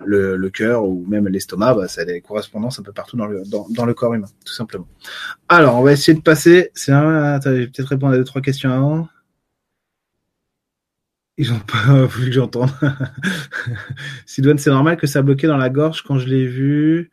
le, 0.05 0.49
cœur 0.49 0.85
ou 0.85 1.05
même 1.07 1.29
l'estomac, 1.29 1.75
bah, 1.75 1.89
ça 1.89 2.03
a 2.03 2.05
des 2.05 2.21
correspondances 2.21 2.79
un 2.79 2.83
peu 2.83 2.93
partout 2.93 3.17
dans 3.17 3.27
le, 3.27 3.95
corps 3.95 4.15
humain, 4.15 4.29
tout 4.45 4.53
simplement. 4.53 4.89
Alors, 5.49 5.77
on 5.77 5.83
va 5.83 5.93
essayer 5.93 6.17
de 6.17 6.23
passer. 6.23 6.71
C'est 6.75 6.93
un... 6.93 7.35
Attends, 7.35 7.51
je 7.51 7.57
vais 7.57 7.67
peut-être 7.67 7.89
répondre 7.89 8.13
à 8.13 8.17
deux, 8.17 8.25
trois 8.25 8.43
questions 8.43 8.71
avant. 8.71 9.09
Ils 11.37 11.53
ont 11.53 11.61
pas 11.61 12.05
voulu 12.07 12.27
que 12.27 12.33
j'entende. 12.33 12.71
Sidoine, 14.27 14.59
c'est 14.59 14.71
normal 14.71 14.97
que 14.97 15.07
ça 15.07 15.21
a 15.21 15.23
bloqué 15.23 15.47
dans 15.47 15.57
la 15.57 15.71
gorge 15.71 16.03
quand 16.03 16.19
je 16.19 16.29
l'ai 16.29 16.47
vu. 16.47 17.11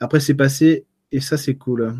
Après, 0.00 0.20
c'est 0.20 0.34
passé 0.34 0.86
et 1.12 1.20
ça, 1.20 1.36
c'est 1.36 1.54
cool. 1.54 1.94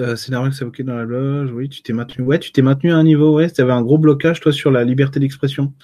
Euh, 0.00 0.16
normal 0.30 0.50
que 0.50 0.56
ça 0.56 0.64
dans 0.64 0.96
la 0.96 1.04
loge. 1.04 1.52
Oui, 1.52 1.68
tu 1.68 1.82
t'es 1.82 1.92
maintenu. 1.92 2.24
Ouais, 2.24 2.38
tu 2.38 2.52
t'es 2.52 2.62
maintenu 2.62 2.92
à 2.92 2.96
un 2.96 3.04
niveau. 3.04 3.36
Ouais, 3.36 3.50
tu 3.50 3.60
avais 3.60 3.72
un 3.72 3.82
gros 3.82 3.98
blocage, 3.98 4.40
toi, 4.40 4.52
sur 4.52 4.70
la 4.70 4.82
liberté 4.82 5.20
d'expression, 5.20 5.74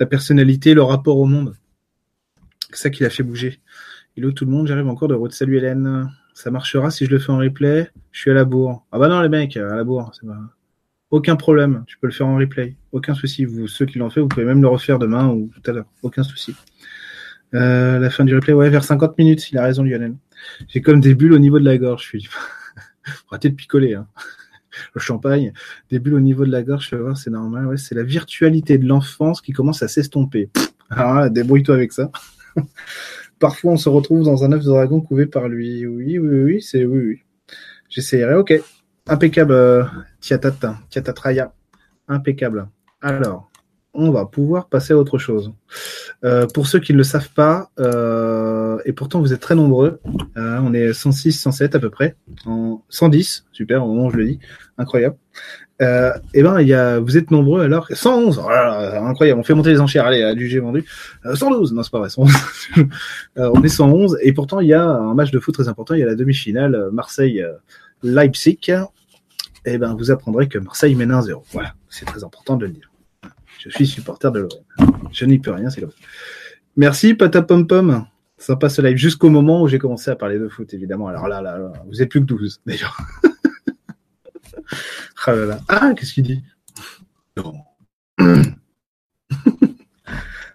la 0.00 0.06
personnalité, 0.06 0.74
le 0.74 0.82
rapport 0.82 1.18
au 1.18 1.26
monde. 1.26 1.54
C'est 2.70 2.84
ça 2.84 2.90
qui 2.90 3.02
l'a 3.02 3.10
fait 3.10 3.22
bouger. 3.22 3.60
Hello 4.16 4.32
tout 4.32 4.44
le 4.44 4.50
monde, 4.50 4.66
j'arrive 4.66 4.88
encore 4.88 5.08
de 5.08 5.14
route. 5.14 5.32
Salut 5.32 5.56
Hélène. 5.56 6.10
Ça 6.34 6.50
marchera 6.50 6.90
si 6.90 7.06
je 7.06 7.10
le 7.10 7.18
fais 7.18 7.30
en 7.30 7.38
replay. 7.38 7.90
Je 8.10 8.20
suis 8.20 8.30
à 8.30 8.34
la 8.34 8.44
bourre. 8.44 8.86
Ah 8.90 8.98
bah 8.98 9.08
non, 9.08 9.20
les 9.20 9.28
mecs, 9.28 9.56
à 9.56 9.76
la 9.76 9.84
bourre. 9.84 10.10
C'est 10.18 10.26
pas... 10.26 10.38
Aucun 11.10 11.36
problème. 11.36 11.84
Tu 11.86 11.96
peux 11.98 12.06
le 12.06 12.12
faire 12.12 12.26
en 12.26 12.36
replay. 12.36 12.76
Aucun 12.92 13.14
souci. 13.14 13.44
Vous, 13.44 13.68
ceux 13.68 13.86
qui 13.86 13.98
l'ont 13.98 14.10
fait, 14.10 14.20
vous 14.20 14.28
pouvez 14.28 14.44
même 14.44 14.62
le 14.62 14.68
refaire 14.68 14.98
demain 14.98 15.28
ou 15.28 15.50
tout 15.54 15.70
à 15.70 15.74
l'heure. 15.74 15.86
Aucun 16.02 16.22
souci. 16.22 16.54
Euh, 17.54 17.98
la 17.98 18.10
fin 18.10 18.24
du 18.24 18.34
replay, 18.34 18.52
ouais, 18.52 18.70
vers 18.70 18.84
50 18.84 19.16
minutes. 19.18 19.50
Il 19.50 19.58
a 19.58 19.62
raison, 19.62 19.82
Lionel. 19.84 20.14
J'ai 20.68 20.80
comme 20.80 21.00
des 21.00 21.14
bulles 21.14 21.32
au 21.32 21.38
niveau 21.38 21.58
de 21.58 21.64
la 21.64 21.78
gorge, 21.78 22.02
je 22.02 22.08
suis. 22.08 22.28
Arrêtez 23.30 23.50
de 23.50 23.54
picoler. 23.54 23.94
Hein. 23.94 24.06
Le 24.94 25.00
champagne, 25.00 25.52
des 25.90 25.98
au 26.12 26.20
niveau 26.20 26.44
de 26.44 26.50
la 26.52 26.62
gorge, 26.62 26.94
c'est 27.16 27.30
normal. 27.30 27.76
C'est 27.76 27.94
la 27.94 28.04
virtualité 28.04 28.78
de 28.78 28.86
l'enfance 28.86 29.40
qui 29.40 29.52
commence 29.52 29.82
à 29.82 29.88
s'estomper. 29.88 30.48
Ah, 30.90 31.28
débrouille-toi 31.28 31.74
avec 31.74 31.92
ça. 31.92 32.10
Parfois, 33.40 33.72
on 33.72 33.76
se 33.76 33.88
retrouve 33.88 34.24
dans 34.24 34.44
un 34.44 34.52
œuf 34.52 34.62
de 34.62 34.68
dragon 34.68 35.00
couvé 35.00 35.26
par 35.26 35.48
lui. 35.48 35.86
Oui, 35.86 36.18
oui, 36.18 36.42
oui, 36.42 36.62
c'est 36.62 36.84
oui. 36.84 37.22
J'essayerai. 37.88 38.34
Ok. 38.34 38.54
Impeccable, 39.06 39.52
euh, 39.52 39.84
Tiatata, 40.20 40.78
Tiatatraya. 40.88 41.52
Impeccable. 42.06 42.68
Alors, 43.00 43.49
on 43.94 44.10
va 44.10 44.26
pouvoir 44.26 44.68
passer 44.68 44.92
à 44.92 44.96
autre 44.96 45.18
chose. 45.18 45.52
Euh, 46.24 46.46
pour 46.46 46.66
ceux 46.66 46.78
qui 46.78 46.92
ne 46.92 46.98
le 46.98 47.04
savent 47.04 47.30
pas, 47.30 47.70
euh, 47.78 48.78
et 48.84 48.92
pourtant 48.92 49.20
vous 49.20 49.32
êtes 49.32 49.40
très 49.40 49.54
nombreux, 49.54 50.00
euh, 50.36 50.60
on 50.62 50.72
est 50.74 50.92
106, 50.92 51.32
107 51.32 51.74
à 51.74 51.78
peu 51.80 51.90
près, 51.90 52.16
en 52.46 52.82
110, 52.88 53.46
super, 53.52 53.84
au 53.84 53.88
moment 53.88 54.06
où 54.06 54.10
je 54.10 54.16
le 54.16 54.26
dis, 54.26 54.38
incroyable. 54.78 55.16
Et 56.34 56.42
ben 56.42 56.60
il 56.60 56.68
y 56.68 56.74
a, 56.74 56.98
vous 56.98 57.16
êtes 57.16 57.30
nombreux 57.30 57.62
alors 57.62 57.86
111, 57.90 58.38
incroyable, 58.38 59.40
on 59.40 59.42
fait 59.42 59.54
monter 59.54 59.70
les 59.70 59.80
enchères, 59.80 60.04
allez, 60.04 60.34
du 60.34 60.46
G 60.46 60.58
vendu, 60.58 60.84
112, 61.24 61.72
non 61.72 61.82
c'est 61.82 61.90
pas 61.90 62.00
vrai, 62.00 62.10
111. 62.10 62.30
on 63.36 63.62
est 63.62 63.68
111 63.68 64.18
et 64.20 64.34
pourtant 64.34 64.60
il 64.60 64.68
y 64.68 64.74
a 64.74 64.84
un 64.84 65.14
match 65.14 65.30
de 65.30 65.40
foot 65.40 65.54
très 65.54 65.68
important, 65.68 65.94
il 65.94 66.00
y 66.00 66.02
a 66.02 66.06
la 66.06 66.16
demi-finale 66.16 66.90
Marseille 66.92 67.42
Leipzig, 68.02 68.58
eh 69.64 69.78
ben, 69.78 69.94
vous 69.94 70.10
apprendrez 70.10 70.48
que 70.48 70.58
Marseille 70.58 70.94
mène 70.94 71.12
1-0. 71.12 71.42
Voilà, 71.52 71.74
c'est 71.88 72.04
très 72.04 72.24
important 72.24 72.56
de 72.56 72.66
le 72.66 72.72
dire. 72.72 72.89
Je 73.60 73.68
suis 73.68 73.86
supporter 73.86 74.32
de 74.32 74.40
l'OM. 74.40 74.48
Je 75.12 75.24
n'y 75.26 75.38
peux 75.38 75.52
rien, 75.52 75.68
c'est 75.68 75.82
ça. 75.82 75.86
Merci, 76.76 77.14
Pata 77.14 77.42
Pom 77.42 77.66
Pom. 77.66 78.06
Sympa 78.38 78.70
ce 78.70 78.80
live 78.80 78.96
jusqu'au 78.96 79.28
moment 79.28 79.62
où 79.62 79.68
j'ai 79.68 79.78
commencé 79.78 80.10
à 80.10 80.16
parler 80.16 80.38
de 80.38 80.48
foot, 80.48 80.72
évidemment. 80.72 81.08
Alors 81.08 81.28
là, 81.28 81.42
là, 81.42 81.58
là 81.58 81.72
vous 81.86 82.00
êtes 82.00 82.08
plus 82.08 82.20
que 82.20 82.26
12, 82.26 82.62
d'ailleurs. 82.64 82.96
ah. 85.26 85.58
Ah, 85.68 85.92
qu'est-ce 85.94 86.14
qu'il 86.14 86.22
dit? 86.22 86.42
Non. 87.36 87.52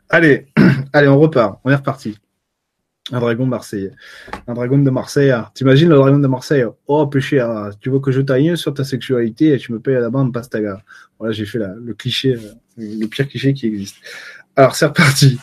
allez, 0.09 0.47
allez, 0.93 1.07
on 1.07 1.19
repart. 1.19 1.59
On 1.63 1.69
est 1.69 1.75
reparti. 1.75 2.17
Un 3.11 3.19
dragon 3.19 3.45
marseillais. 3.45 3.91
Un 4.47 4.53
dragon 4.55 4.79
de 4.79 4.89
Marseille. 4.89 5.31
T'imagines 5.53 5.89
le 5.89 5.95
dragon 5.95 6.17
de 6.17 6.27
Marseille? 6.27 6.65
Oh, 6.87 7.05
péché, 7.05 7.39
ah. 7.39 7.69
tu 7.79 7.91
veux 7.91 7.99
que 7.99 8.11
je 8.11 8.21
taille 8.21 8.57
sur 8.57 8.73
ta 8.73 8.83
sexualité 8.83 9.53
et 9.53 9.57
tu 9.57 9.73
me 9.73 9.79
payes 9.79 9.95
à 9.95 9.99
la 9.99 10.09
bande 10.09 10.33
pastaga. 10.33 10.81
Voilà, 11.19 11.31
j'ai 11.31 11.45
fait 11.45 11.59
le 11.59 11.93
cliché, 11.93 12.33
euh, 12.33 12.53
le 12.77 13.05
pire 13.05 13.27
cliché 13.27 13.53
qui 13.53 13.67
existe. 13.67 13.97
Alors, 14.55 14.75
c'est 14.75 14.87
reparti. 14.87 15.37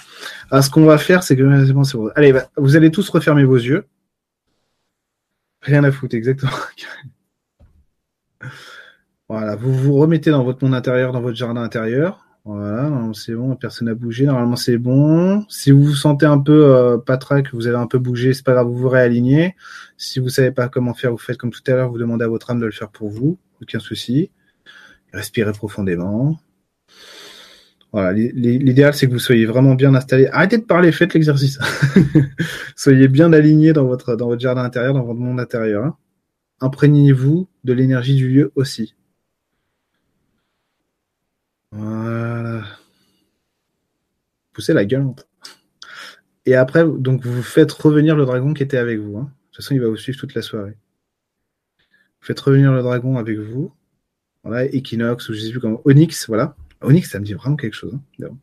Alors, 0.50 0.58
ah, 0.58 0.62
ce 0.62 0.70
qu'on 0.70 0.84
va 0.84 0.98
faire, 0.98 1.22
c'est 1.22 1.36
que. 1.36 2.12
Allez, 2.16 2.32
bah, 2.32 2.48
vous 2.56 2.74
allez 2.74 2.90
tous 2.90 3.08
refermer 3.08 3.44
vos 3.44 3.56
yeux. 3.56 3.84
Rien 5.60 5.84
à 5.84 5.92
foutre, 5.92 6.16
exactement. 6.16 6.50
voilà, 9.28 9.54
vous 9.54 9.72
vous 9.72 9.94
remettez 9.94 10.30
dans 10.30 10.42
votre 10.42 10.64
monde 10.64 10.74
intérieur, 10.74 11.12
dans 11.12 11.20
votre 11.20 11.36
jardin 11.36 11.62
intérieur. 11.62 12.26
Voilà, 12.44 12.90
c'est 13.14 13.34
bon, 13.34 13.54
personne 13.54 13.86
n'a 13.86 13.94
bougé. 13.94 14.26
Normalement, 14.26 14.56
c'est 14.56 14.76
bon. 14.76 15.44
Si 15.48 15.70
vous 15.70 15.84
vous 15.84 15.94
sentez 15.94 16.26
un 16.26 16.40
peu 16.40 16.74
euh, 16.74 16.98
patraque, 16.98 17.54
vous 17.54 17.68
avez 17.68 17.76
un 17.76 17.86
peu 17.86 17.98
bougé, 17.98 18.34
c'est 18.34 18.44
pas 18.44 18.52
grave, 18.52 18.66
vous 18.66 18.76
vous 18.76 18.88
réalignez. 18.88 19.54
Si 19.96 20.18
vous 20.18 20.28
savez 20.28 20.50
pas 20.50 20.68
comment 20.68 20.92
faire, 20.92 21.12
vous 21.12 21.18
faites 21.18 21.36
comme 21.36 21.52
tout 21.52 21.62
à 21.68 21.72
l'heure, 21.72 21.90
vous 21.90 21.98
demandez 21.98 22.24
à 22.24 22.28
votre 22.28 22.50
âme 22.50 22.58
de 22.58 22.66
le 22.66 22.72
faire 22.72 22.88
pour 22.90 23.10
vous. 23.10 23.38
Aucun 23.60 23.78
souci. 23.78 24.30
Respirez 25.12 25.52
profondément. 25.52 26.38
Voilà, 27.92 28.12
l'idéal 28.14 28.94
c'est 28.94 29.06
que 29.06 29.12
vous 29.12 29.18
soyez 29.18 29.46
vraiment 29.46 29.74
bien 29.74 29.94
installé. 29.94 30.26
Arrêtez 30.32 30.58
de 30.58 30.64
parler, 30.64 30.90
faites 30.92 31.14
l'exercice. 31.14 31.58
soyez 32.76 33.06
bien 33.06 33.32
aligné 33.34 33.74
dans 33.74 33.84
votre 33.84 34.16
dans 34.16 34.28
votre 34.28 34.40
jardin 34.40 34.64
intérieur, 34.64 34.94
dans 34.94 35.04
votre 35.04 35.20
monde 35.20 35.38
intérieur. 35.38 35.96
Imprégnez-vous 36.60 37.48
de 37.64 37.72
l'énergie 37.72 38.16
du 38.16 38.28
lieu 38.28 38.52
aussi. 38.56 38.94
Voilà. 41.72 42.64
Poussez 44.52 44.74
la 44.74 44.84
gueule. 44.84 45.06
Et 46.44 46.54
après, 46.54 46.84
donc 46.84 47.24
vous 47.24 47.42
faites 47.42 47.72
revenir 47.72 48.14
le 48.14 48.26
dragon 48.26 48.52
qui 48.52 48.62
était 48.62 48.76
avec 48.76 48.98
vous. 49.00 49.16
Hein. 49.16 49.22
De 49.22 49.56
toute 49.56 49.64
façon, 49.64 49.74
il 49.74 49.80
va 49.80 49.88
vous 49.88 49.96
suivre 49.96 50.18
toute 50.18 50.34
la 50.34 50.42
soirée. 50.42 50.76
Vous 52.20 52.26
faites 52.26 52.40
revenir 52.40 52.72
le 52.72 52.82
dragon 52.82 53.16
avec 53.18 53.38
vous. 53.38 53.72
Voilà, 54.44 54.66
Equinox 54.66 55.28
ou 55.28 55.34
je 55.34 55.40
sais 55.40 55.50
plus 55.50 55.60
comment. 55.60 55.80
Onyx, 55.84 56.26
voilà. 56.26 56.56
Onyx, 56.82 57.10
ça 57.10 57.20
me 57.20 57.24
dit 57.24 57.32
vraiment 57.32 57.56
quelque 57.56 57.74
chose. 57.74 57.98
Hein. 58.22 58.28
Vous 58.28 58.38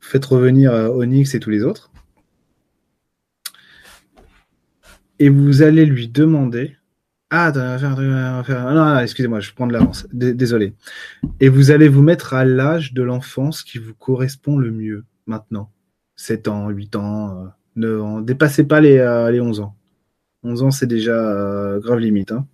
faites 0.00 0.24
revenir 0.24 0.72
euh, 0.72 0.88
Onyx 0.88 1.34
et 1.34 1.40
tous 1.40 1.50
les 1.50 1.62
autres. 1.62 1.90
Et 5.18 5.28
vous 5.28 5.62
allez 5.62 5.84
lui 5.84 6.08
demander 6.08 6.76
ah, 7.32 7.52
non, 7.52 8.98
excusez-moi, 8.98 9.38
je 9.38 9.52
prends 9.52 9.68
de 9.68 9.72
l'avance. 9.72 10.06
Désolé. 10.12 10.74
Et 11.38 11.48
vous 11.48 11.70
allez 11.70 11.88
vous 11.88 12.02
mettre 12.02 12.34
à 12.34 12.44
l'âge 12.44 12.92
de 12.92 13.02
l'enfance 13.02 13.62
qui 13.62 13.78
vous 13.78 13.94
correspond 13.94 14.56
le 14.56 14.72
mieux 14.72 15.04
maintenant. 15.26 15.70
7 16.16 16.48
ans, 16.48 16.68
8 16.70 16.96
ans, 16.96 17.52
9 17.76 17.90
euh, 17.90 18.02
ans. 18.02 18.20
Dépassez 18.20 18.64
pas 18.64 18.80
les, 18.80 18.98
euh, 18.98 19.30
les 19.30 19.40
11 19.40 19.60
ans. 19.60 19.76
11 20.42 20.62
ans, 20.64 20.70
c'est 20.72 20.86
déjà 20.86 21.12
euh, 21.12 21.78
grave 21.78 22.00
limite. 22.00 22.32
Hein. 22.32 22.46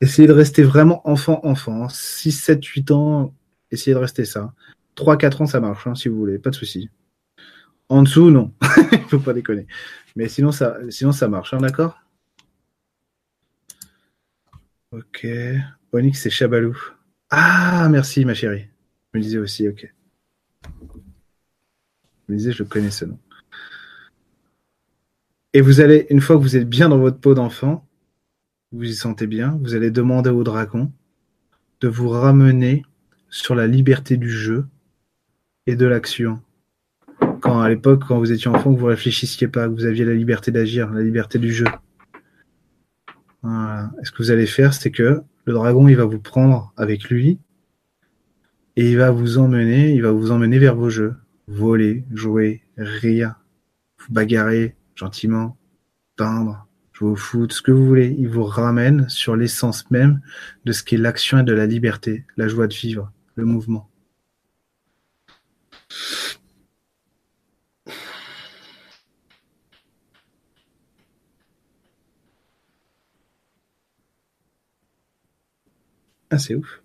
Essayez 0.00 0.26
de 0.26 0.32
rester 0.32 0.64
vraiment 0.64 1.08
enfant-enfant. 1.08 1.88
6, 1.88 2.32
7, 2.32 2.64
8 2.64 2.90
ans, 2.90 3.34
essayez 3.70 3.94
de 3.94 4.00
rester 4.00 4.24
ça. 4.24 4.52
3, 4.96 5.16
4 5.16 5.42
ans, 5.42 5.46
ça 5.46 5.60
marche, 5.60 5.86
hein, 5.86 5.94
si 5.94 6.08
vous 6.08 6.16
voulez, 6.16 6.38
pas 6.38 6.50
de 6.50 6.56
souci. 6.56 6.90
En 7.88 8.02
dessous, 8.02 8.30
non. 8.30 8.52
Il 8.92 8.98
faut 9.08 9.20
pas 9.20 9.32
déconner. 9.32 9.66
Mais 10.16 10.28
sinon, 10.28 10.50
ça, 10.50 10.76
sinon, 10.90 11.12
ça 11.12 11.28
marche, 11.28 11.54
hein, 11.54 11.58
d'accord? 11.58 12.03
Ok. 14.96 15.26
Onyx, 15.92 16.20
c'est 16.20 16.30
Chabalou. 16.30 16.78
Ah, 17.28 17.88
merci, 17.90 18.24
ma 18.24 18.34
chérie. 18.34 18.68
Je 19.12 19.18
me 19.18 19.22
disais 19.22 19.38
aussi, 19.38 19.68
ok. 19.68 19.92
Je 20.62 22.32
me 22.32 22.36
disais, 22.36 22.52
je 22.52 22.62
connais 22.62 22.92
ce 22.92 23.04
nom. 23.04 23.18
Et 25.52 25.60
vous 25.60 25.80
allez, 25.80 26.06
une 26.10 26.20
fois 26.20 26.36
que 26.36 26.42
vous 26.42 26.56
êtes 26.56 26.68
bien 26.68 26.88
dans 26.88 26.98
votre 26.98 27.18
peau 27.18 27.34
d'enfant, 27.34 27.88
vous 28.70 28.84
y 28.84 28.94
sentez 28.94 29.26
bien, 29.26 29.58
vous 29.62 29.74
allez 29.74 29.90
demander 29.90 30.30
au 30.30 30.44
dragon 30.44 30.92
de 31.80 31.88
vous 31.88 32.08
ramener 32.08 32.84
sur 33.30 33.56
la 33.56 33.66
liberté 33.66 34.16
du 34.16 34.30
jeu 34.30 34.66
et 35.66 35.74
de 35.74 35.86
l'action. 35.86 36.40
Quand 37.40 37.60
à 37.60 37.68
l'époque, 37.68 38.04
quand 38.06 38.18
vous 38.18 38.30
étiez 38.30 38.48
enfant, 38.48 38.72
que 38.72 38.78
vous 38.78 38.86
réfléchissiez 38.86 39.48
pas, 39.48 39.68
que 39.68 39.74
vous 39.74 39.86
aviez 39.86 40.04
la 40.04 40.14
liberté 40.14 40.52
d'agir, 40.52 40.92
la 40.92 41.02
liberté 41.02 41.40
du 41.40 41.52
jeu. 41.52 41.66
Voilà. 43.44 43.90
ce 44.02 44.10
que 44.10 44.22
vous 44.22 44.30
allez 44.30 44.46
faire, 44.46 44.72
c'est 44.72 44.90
que 44.90 45.22
le 45.44 45.52
dragon, 45.52 45.86
il 45.86 45.96
va 45.96 46.06
vous 46.06 46.18
prendre 46.18 46.72
avec 46.78 47.10
lui 47.10 47.38
et 48.76 48.90
il 48.90 48.96
va 48.96 49.10
vous 49.10 49.36
emmener, 49.36 49.92
il 49.92 50.02
va 50.02 50.12
vous 50.12 50.30
emmener 50.30 50.58
vers 50.58 50.74
vos 50.74 50.88
jeux. 50.88 51.14
Voler, 51.46 52.06
jouer, 52.10 52.62
rire, 52.78 53.34
vous 53.98 54.14
bagarrer 54.14 54.76
gentiment, 54.94 55.58
peindre, 56.16 56.66
jouer 56.94 57.10
au 57.10 57.16
foot, 57.16 57.52
ce 57.52 57.60
que 57.60 57.70
vous 57.70 57.86
voulez. 57.86 58.16
Il 58.18 58.28
vous 58.28 58.44
ramène 58.44 59.10
sur 59.10 59.36
l'essence 59.36 59.90
même 59.90 60.22
de 60.64 60.72
ce 60.72 60.82
qu'est 60.82 60.96
l'action 60.96 61.40
et 61.40 61.44
de 61.44 61.52
la 61.52 61.66
liberté, 61.66 62.24
la 62.38 62.48
joie 62.48 62.66
de 62.66 62.74
vivre, 62.74 63.12
le 63.34 63.44
mouvement. 63.44 63.90
Ah, 76.34 76.83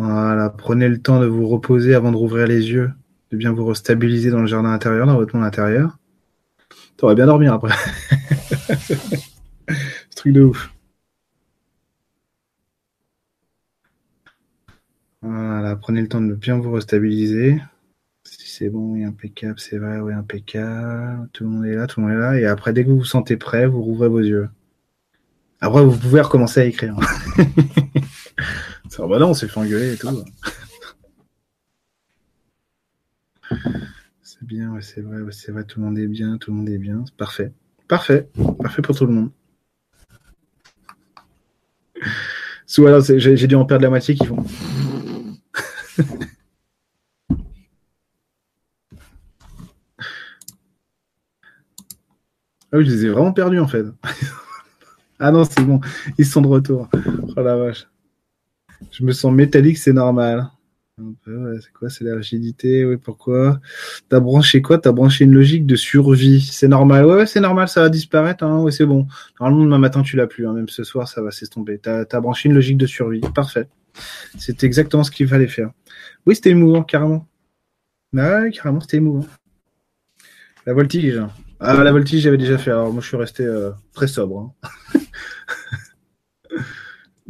Voilà, 0.00 0.48
prenez 0.48 0.88
le 0.88 0.96
temps 0.96 1.20
de 1.20 1.26
vous 1.26 1.46
reposer 1.46 1.94
avant 1.94 2.10
de 2.10 2.16
rouvrir 2.16 2.46
les 2.46 2.70
yeux, 2.70 2.90
de 3.32 3.36
bien 3.36 3.52
vous 3.52 3.66
restabiliser 3.66 4.30
dans 4.30 4.40
le 4.40 4.46
jardin 4.46 4.72
intérieur, 4.72 5.06
dans 5.06 5.16
votre 5.16 5.36
monde 5.36 5.44
intérieur. 5.44 5.98
T'aurais 6.96 7.14
bien 7.14 7.26
dormir 7.26 7.52
après. 7.52 7.74
Ce 9.68 10.16
truc 10.16 10.32
de 10.32 10.40
ouf. 10.40 10.72
Voilà, 15.20 15.76
prenez 15.76 16.00
le 16.00 16.08
temps 16.08 16.22
de 16.22 16.32
bien 16.32 16.56
vous 16.56 16.72
restabiliser. 16.72 17.60
Si 18.24 18.48
c'est 18.48 18.70
bon, 18.70 18.94
oui, 18.94 19.04
impeccable, 19.04 19.60
c'est 19.60 19.76
vrai, 19.76 20.00
oui, 20.00 20.14
impeccable. 20.14 21.28
Tout 21.34 21.44
le 21.44 21.50
monde 21.50 21.66
est 21.66 21.74
là, 21.74 21.86
tout 21.86 22.00
le 22.00 22.06
monde 22.06 22.16
est 22.16 22.18
là. 22.18 22.40
Et 22.40 22.46
après, 22.46 22.72
dès 22.72 22.84
que 22.84 22.88
vous 22.88 23.00
vous 23.00 23.04
sentez 23.04 23.36
prêt, 23.36 23.66
vous 23.66 23.82
rouvrez 23.82 24.08
vos 24.08 24.20
yeux. 24.20 24.48
Après, 25.60 25.84
vous 25.84 25.94
pouvez 25.94 26.22
recommencer 26.22 26.60
à 26.60 26.64
écrire. 26.64 26.96
Ça 28.90 29.06
va, 29.06 29.18
là, 29.20 29.26
on 29.26 29.34
s'est 29.34 29.46
fait 29.46 29.60
engueuler 29.60 29.94
et 29.94 29.96
tout. 29.96 30.08
c'est 34.22 34.42
bien, 34.42 34.80
c'est 34.80 35.00
vrai, 35.00 35.20
c'est 35.30 35.52
vrai, 35.52 35.62
tout 35.64 35.78
le 35.78 35.86
monde 35.86 35.96
est 35.96 36.08
bien, 36.08 36.38
tout 36.38 36.50
le 36.50 36.56
monde 36.56 36.68
est 36.68 36.78
bien. 36.78 37.04
Parfait. 37.16 37.52
Parfait. 37.86 38.28
Parfait 38.60 38.82
pour 38.82 38.96
tout 38.96 39.06
le 39.06 39.12
monde. 39.12 39.30
Alors, 42.78 43.02
j'ai 43.02 43.46
dû 43.46 43.54
en 43.54 43.64
perdre 43.64 43.84
la 43.84 43.90
moitié 43.90 44.16
qui 44.16 44.26
font. 44.26 44.44
Ah 52.72 52.78
oui, 52.78 52.84
je 52.86 52.90
les 52.92 53.06
ai 53.06 53.08
vraiment 53.08 53.32
perdus 53.32 53.58
en 53.58 53.66
fait. 53.66 53.84
ah 55.18 55.32
non, 55.32 55.44
c'est 55.44 55.64
bon, 55.64 55.80
ils 56.18 56.26
sont 56.26 56.40
de 56.40 56.46
retour. 56.46 56.88
Oh 57.36 57.42
la 57.42 57.56
vache. 57.56 57.88
Je 58.90 59.04
me 59.04 59.12
sens 59.12 59.32
métallique, 59.32 59.78
c'est 59.78 59.92
normal. 59.92 60.48
c'est 60.98 61.72
quoi 61.72 61.90
C'est 61.90 62.04
la 62.04 62.16
rigidité, 62.16 62.84
oui, 62.84 62.96
pourquoi? 62.96 63.60
T'as 64.08 64.20
branché 64.20 64.62
quoi? 64.62 64.78
T'as 64.78 64.92
branché 64.92 65.24
une 65.24 65.32
logique 65.32 65.66
de 65.66 65.76
survie. 65.76 66.40
C'est 66.40 66.68
normal, 66.68 67.06
ouais, 67.06 67.26
c'est 67.26 67.40
normal, 67.40 67.68
ça 67.68 67.82
va 67.82 67.88
disparaître, 67.88 68.44
hein, 68.44 68.60
ouais, 68.60 68.72
c'est 68.72 68.86
bon. 68.86 69.06
Normalement, 69.38 69.64
demain 69.64 69.78
matin, 69.78 70.02
tu 70.02 70.16
l'as 70.16 70.26
plus, 70.26 70.46
hein, 70.46 70.52
même 70.52 70.68
ce 70.68 70.84
soir, 70.84 71.08
ça 71.08 71.22
va 71.22 71.30
s'estomper. 71.30 71.78
T'as 71.78 72.04
as 72.10 72.20
branché 72.20 72.48
une 72.48 72.54
logique 72.54 72.78
de 72.78 72.86
survie, 72.86 73.20
parfait. 73.34 73.68
C'est 74.38 74.64
exactement 74.64 75.04
ce 75.04 75.10
qu'il 75.10 75.28
fallait 75.28 75.48
faire. 75.48 75.70
Oui, 76.26 76.34
c'était 76.34 76.50
émouvant, 76.50 76.82
carrément. 76.82 77.26
Ah 78.16 78.40
ouais, 78.40 78.50
carrément, 78.50 78.80
c'était 78.80 78.98
émouvant. 78.98 79.26
La 80.66 80.74
voltige. 80.74 81.22
Ah, 81.58 81.82
la 81.84 81.92
voltige, 81.92 82.22
j'avais 82.22 82.38
déjà 82.38 82.58
fait. 82.58 82.70
Alors, 82.70 82.92
moi, 82.92 83.02
je 83.02 83.08
suis 83.08 83.16
resté 83.16 83.44
euh, 83.44 83.70
très 83.92 84.06
sobre. 84.06 84.54
Hein. 84.62 84.98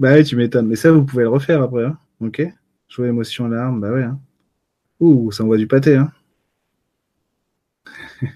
bah 0.01 0.15
oui, 0.15 0.25
tu 0.25 0.35
m'étonnes. 0.35 0.67
Mais 0.67 0.77
ça, 0.77 0.91
vous 0.91 1.05
pouvez 1.05 1.25
le 1.25 1.29
refaire 1.29 1.63
après. 1.63 1.85
Hein. 1.85 1.99
Ok 2.21 2.43
Jouer 2.89 3.09
émotion, 3.09 3.49
larme, 3.49 3.81
bah 3.81 3.93
ouais. 3.93 4.03
Hein. 4.03 4.19
Ouh, 4.99 5.31
ça 5.31 5.45
envoie 5.45 5.59
du 5.59 5.67
pâté. 5.67 5.97
Hein. 5.97 6.11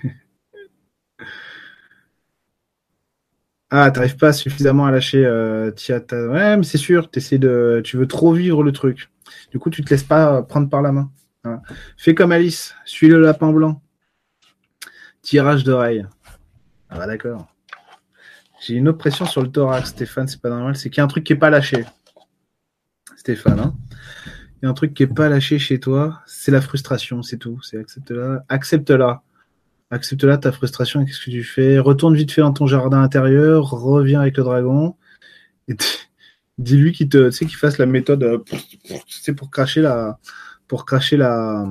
ah, 3.70 3.90
t'arrives 3.90 4.16
pas 4.16 4.34
suffisamment 4.34 4.84
à 4.84 4.90
lâcher 4.90 5.24
euh, 5.24 5.70
Ouais, 6.10 6.56
mais 6.58 6.64
c'est 6.64 6.78
sûr, 6.78 7.08
de... 7.10 7.80
tu 7.82 7.96
veux 7.96 8.06
trop 8.06 8.34
vivre 8.34 8.62
le 8.62 8.72
truc. 8.72 9.10
Du 9.50 9.58
coup, 9.58 9.70
tu 9.70 9.82
te 9.82 9.90
laisses 9.90 10.04
pas 10.04 10.42
prendre 10.42 10.68
par 10.68 10.82
la 10.82 10.92
main. 10.92 11.10
Fais 11.96 12.14
comme 12.14 12.32
Alice, 12.32 12.74
suis 12.84 13.08
le 13.08 13.20
lapin 13.20 13.52
blanc. 13.52 13.80
Tirage 15.22 15.64
d'oreille. 15.64 16.06
Ah 16.90 16.98
bah 16.98 17.06
d'accord. 17.06 17.53
J'ai 18.66 18.74
une 18.74 18.88
oppression 18.88 19.26
sur 19.26 19.42
le 19.42 19.50
thorax, 19.50 19.90
Stéphane, 19.90 20.26
c'est 20.26 20.40
pas 20.40 20.48
normal. 20.48 20.74
C'est 20.74 20.88
qu'il 20.88 20.98
y 20.98 21.00
a 21.02 21.04
un 21.04 21.08
truc 21.08 21.24
qui 21.24 21.34
est 21.34 21.36
pas 21.36 21.50
lâché. 21.50 21.84
Stéphane, 23.16 23.60
hein 23.60 23.74
il 24.56 24.64
y 24.64 24.66
a 24.66 24.70
un 24.70 24.74
truc 24.74 24.94
qui 24.94 25.02
est 25.02 25.06
pas 25.06 25.28
lâché 25.28 25.58
chez 25.58 25.78
toi, 25.78 26.22
c'est 26.24 26.50
la 26.50 26.62
frustration, 26.62 27.22
c'est 27.22 27.36
tout. 27.36 27.60
C'est 27.62 27.76
accepte-la, 27.76 28.46
accepte-la. 28.48 29.22
Accepte-la 29.90 30.38
ta 30.38 30.52
frustration, 30.52 31.04
qu'est-ce 31.04 31.20
que 31.20 31.30
tu 31.30 31.44
fais? 31.44 31.78
Retourne 31.78 32.16
vite 32.16 32.32
fait 32.32 32.40
dans 32.40 32.54
ton 32.54 32.66
jardin 32.66 33.02
intérieur, 33.02 33.68
reviens 33.68 34.22
avec 34.22 34.38
le 34.38 34.42
dragon, 34.42 34.96
et 35.68 35.76
dis-lui 36.56 36.92
qu'il 36.92 37.10
te, 37.10 37.26
tu 37.26 37.32
sais, 37.32 37.44
qu'il 37.44 37.56
fasse 37.56 37.76
la 37.76 37.84
méthode, 37.84 38.42
c'est 39.06 39.32
euh, 39.32 39.34
pour 39.34 39.50
cracher 39.50 39.82
la, 39.82 40.18
pour 40.66 40.86
cracher 40.86 41.18
la, 41.18 41.68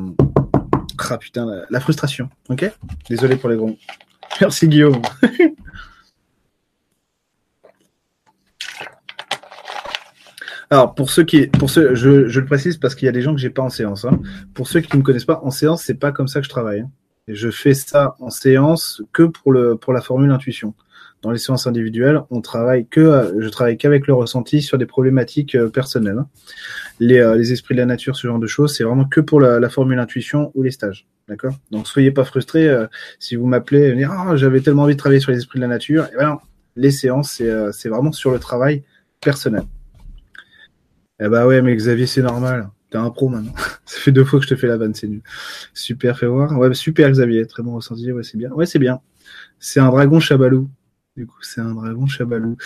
ah 1.10 1.18
putain, 1.18 1.48
la, 1.68 1.80
frustration. 1.80 2.30
Ok? 2.50 2.72
Désolé 3.10 3.38
pour 3.38 3.50
les 3.50 3.58
gros. 3.58 3.76
Merci 4.40 4.68
Guillaume. 4.68 5.02
Alors 10.70 10.96
pour 10.96 11.10
ceux 11.10 11.24
qui, 11.24 11.48
pour 11.48 11.70
ceux, 11.70 11.96
je, 11.96 12.10
le 12.10 12.46
précise 12.46 12.78
parce 12.78 12.96
qu'il 12.96 13.06
y 13.06 13.10
a 13.10 13.12
des 13.12 13.22
gens 13.22 13.34
que 13.34 13.42
j'ai 13.42 13.50
pas 13.50 13.62
en 13.62 13.70
séance. 13.70 14.06
Hein. 14.06 14.20
Pour 14.54 14.68
ceux 14.68 14.82
qui 14.82 14.94
ne 14.94 15.00
me 15.00 15.04
connaissent 15.04 15.26
pas, 15.26 15.42
en 15.44 15.52
séance 15.52 15.84
c'est 15.84 15.96
pas 15.96 16.12
comme 16.12 16.28
ça 16.28 16.40
que 16.40 16.46
je 16.46 16.50
travaille. 16.50 16.82
Hein. 16.82 16.90
je 17.28 17.50
fais 17.50 17.74
ça 17.74 18.16
en 18.20 18.30
séance 18.30 19.02
que 19.12 19.24
pour 19.24 19.52
le 19.52 19.76
pour 19.76 19.94
la 19.94 20.02
formule 20.02 20.32
intuition. 20.32 20.74
Dans 21.24 21.32
les 21.32 21.38
séances 21.38 21.68
individuelles, 21.68 22.20
on 22.32 22.42
travaille 22.42 22.86
que, 22.86 23.34
je 23.40 23.48
travaille 23.48 23.78
qu'avec 23.78 24.08
le 24.08 24.14
ressenti 24.14 24.62
sur 24.62 24.78
des 24.78 24.86
problématiques 24.86 25.56
euh, 25.56 25.70
personnelles. 25.70 26.18
Hein. 26.20 26.28
Les, 27.00 27.20
euh, 27.20 27.38
les, 27.38 27.54
esprits 27.54 27.76
de 27.76 27.80
la 27.80 27.86
nature, 27.86 28.18
ce 28.18 28.28
genre 28.28 28.40
de 28.40 28.48
choses, 28.48 28.76
c'est 28.76 28.84
vraiment 28.84 29.06
que 29.06 29.22
pour 29.22 29.40
la, 29.40 29.70
formule 29.70 30.00
intuition 30.00 30.52
ou 30.54 30.64
les 30.64 30.72
stages. 30.72 31.08
D'accord? 31.30 31.54
Donc 31.72 31.88
soyez 31.88 32.12
pas 32.12 32.26
frustrés 32.26 32.68
euh, 32.68 32.88
si 33.20 33.38
vous 33.38 33.46
m'appelez 33.46 33.88
et 33.88 33.92
me 33.92 33.96
dire 33.96 34.12
ah, 34.12 34.36
j'avais 34.36 34.60
tellement 34.60 34.84
envie 34.84 34.96
de 34.96 35.00
travailler 35.00 35.22
sur 35.22 35.32
les 35.32 35.38
esprits 35.38 35.60
de 35.60 35.62
la 35.62 35.70
nature. 35.70 36.08
Et 36.14 36.18
ben 36.18 36.40
les 36.76 36.92
séances, 36.92 37.32
c'est 37.32 37.72
c'est 37.72 37.88
vraiment 37.88 38.12
sur 38.12 38.32
le 38.32 38.40
travail 38.40 38.84
personnel. 39.22 39.64
Eh 41.20 41.28
bah 41.28 41.48
ouais, 41.48 41.62
mais 41.62 41.76
Xavier, 41.76 42.06
c'est 42.06 42.22
normal. 42.22 42.70
T'es 42.90 42.98
un 42.98 43.10
pro 43.10 43.30
maintenant. 43.30 43.54
Ça 43.86 44.00
fait 44.00 44.12
deux 44.12 44.24
fois 44.24 44.40
que 44.40 44.46
je 44.46 44.50
te 44.50 44.56
fais 44.56 44.68
la 44.68 44.78
vanne, 44.78 44.94
c'est 44.94 45.08
nul. 45.08 45.22
Super, 45.74 46.18
fais 46.18 46.28
voir. 46.28 46.58
Ouais, 46.58 46.74
super 46.74 47.10
Xavier, 47.10 47.46
très 47.46 47.64
bon 47.64 47.76
ressenti. 47.76 48.12
Ouais, 48.12 48.24
c'est 48.24 48.38
bien. 48.38 48.52
Ouais, 48.52 48.66
c'est 48.66 48.80
bien. 48.80 49.00
C'est 49.60 49.80
un 49.80 49.90
dragon 49.90 50.20
chabalou. 50.20 50.70
Du 51.16 51.28
coup, 51.28 51.42
c'est 51.42 51.62
un 51.62 51.74
dragon 51.74 52.08
chabalou. 52.08 52.58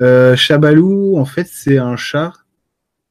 Euh, 0.00 0.36
chabalou, 0.36 1.16
en 1.18 1.24
fait, 1.24 1.48
c'est 1.50 1.78
un 1.78 1.96
chat 1.96 2.32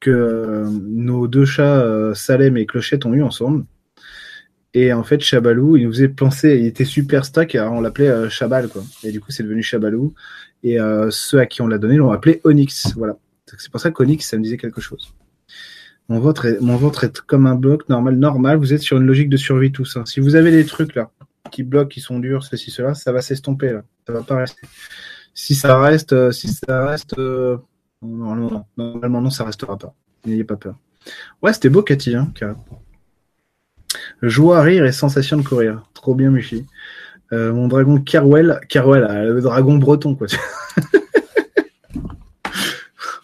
que 0.00 0.10
euh, 0.10 0.70
nos 0.70 1.26
deux 1.28 1.44
chats, 1.44 1.80
euh, 1.80 2.14
Salem 2.14 2.56
et 2.56 2.66
Clochette, 2.66 3.06
ont 3.06 3.14
eu 3.14 3.22
ensemble. 3.22 3.64
Et 4.74 4.92
en 4.92 5.02
fait, 5.04 5.20
Chabalou, 5.20 5.76
il 5.76 5.86
nous 5.86 5.92
faisait 5.92 6.08
penser, 6.08 6.58
il 6.58 6.66
était 6.66 6.84
super 6.84 7.24
stack, 7.24 7.54
alors 7.54 7.72
on 7.72 7.80
l'appelait 7.80 8.08
euh, 8.08 8.28
Chabal, 8.28 8.68
quoi. 8.68 8.82
Et 9.04 9.10
du 9.10 9.20
coup, 9.20 9.30
c'est 9.30 9.42
devenu 9.42 9.62
Chabalou. 9.62 10.14
Et 10.62 10.78
ceux 11.10 11.38
à 11.38 11.46
qui 11.46 11.62
on 11.62 11.68
l'a 11.68 11.78
donné 11.78 11.96
l'ont 11.96 12.10
appelé 12.10 12.40
Onyx. 12.42 12.94
Voilà. 12.96 13.18
C'est 13.46 13.70
pour 13.70 13.80
ça 13.80 13.90
qu'Onyx, 13.90 14.26
ça 14.26 14.36
me 14.36 14.42
disait 14.42 14.56
quelque 14.56 14.80
chose. 14.80 15.14
Mon 16.08 16.20
ventre, 16.20 16.46
est, 16.46 16.60
mon 16.60 16.76
ventre 16.76 17.04
est 17.04 17.20
comme 17.20 17.46
un 17.46 17.54
bloc 17.54 17.88
normal, 17.88 18.16
normal. 18.16 18.58
Vous 18.58 18.72
êtes 18.72 18.82
sur 18.82 18.96
une 18.96 19.06
logique 19.06 19.28
de 19.28 19.36
survie 19.36 19.72
tout 19.72 19.84
ça. 19.84 20.04
Si 20.06 20.20
vous 20.20 20.36
avez 20.36 20.50
des 20.50 20.64
trucs 20.64 20.94
là 20.94 21.10
qui 21.50 21.62
bloquent, 21.62 21.88
qui 21.88 22.00
sont 22.00 22.18
durs, 22.18 22.44
ceci, 22.44 22.70
cela, 22.70 22.94
ça 22.94 23.12
va 23.12 23.22
s'estomper 23.22 23.72
là. 23.72 23.82
Ça 24.06 24.12
va 24.12 24.22
pas 24.22 24.36
rester. 24.36 24.66
Si 25.34 25.54
ça 25.54 25.78
reste, 25.78 26.12
euh, 26.12 26.32
si 26.32 26.48
ça 26.48 26.86
reste, 26.86 27.18
euh, 27.18 27.58
normalement, 28.02 28.50
non. 28.50 28.64
normalement 28.76 29.20
non, 29.20 29.30
ça 29.30 29.44
restera 29.44 29.76
pas. 29.76 29.94
N'ayez 30.24 30.44
pas 30.44 30.56
peur. 30.56 30.76
Ouais, 31.42 31.52
c'était 31.52 31.68
beau, 31.68 31.82
Cathy, 31.82 32.16
hein, 32.16 32.32
Joie, 34.22 34.62
rire 34.62 34.84
et 34.84 34.92
sensation 34.92 35.36
de 35.36 35.42
courir. 35.42 35.82
Trop 35.94 36.14
bien, 36.14 36.30
Mushi. 36.30 36.66
Euh, 37.32 37.52
mon 37.52 37.68
dragon 37.68 38.00
Carwell, 38.00 38.60
Carwell, 38.68 39.06
le 39.34 39.40
dragon 39.40 39.76
breton, 39.76 40.14
quoi. 40.14 40.26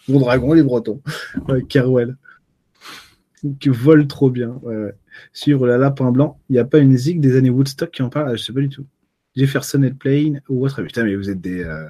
Mon 0.07 0.19
dragon, 0.19 0.53
les 0.53 0.63
Bretons. 0.63 1.01
Ouais, 1.47 1.63
Carwell. 1.63 2.17
Qui 3.59 3.69
vole 3.69 4.07
trop 4.07 4.29
bien. 4.29 4.59
Ouais, 4.61 4.93
Sur 5.33 5.65
la 5.65 5.77
lapin 5.77 6.11
blanc, 6.11 6.39
il 6.49 6.53
n'y 6.53 6.59
a 6.59 6.65
pas 6.65 6.79
une 6.79 6.95
zig 6.95 7.19
des 7.19 7.35
années 7.35 7.49
Woodstock 7.49 7.91
qui 7.91 8.01
en 8.01 8.09
parle? 8.09 8.31
Je 8.31 8.37
Je 8.37 8.43
sais 8.43 8.53
pas 8.53 8.61
du 8.61 8.69
tout. 8.69 8.85
Jefferson 9.35 9.83
et 9.83 9.91
Plain 9.91 10.39
ou 10.47 10.65
autre. 10.65 10.81
Putain, 10.81 11.03
mais 11.03 11.15
vous 11.15 11.29
êtes 11.29 11.41
des. 11.41 11.63
Euh, 11.63 11.87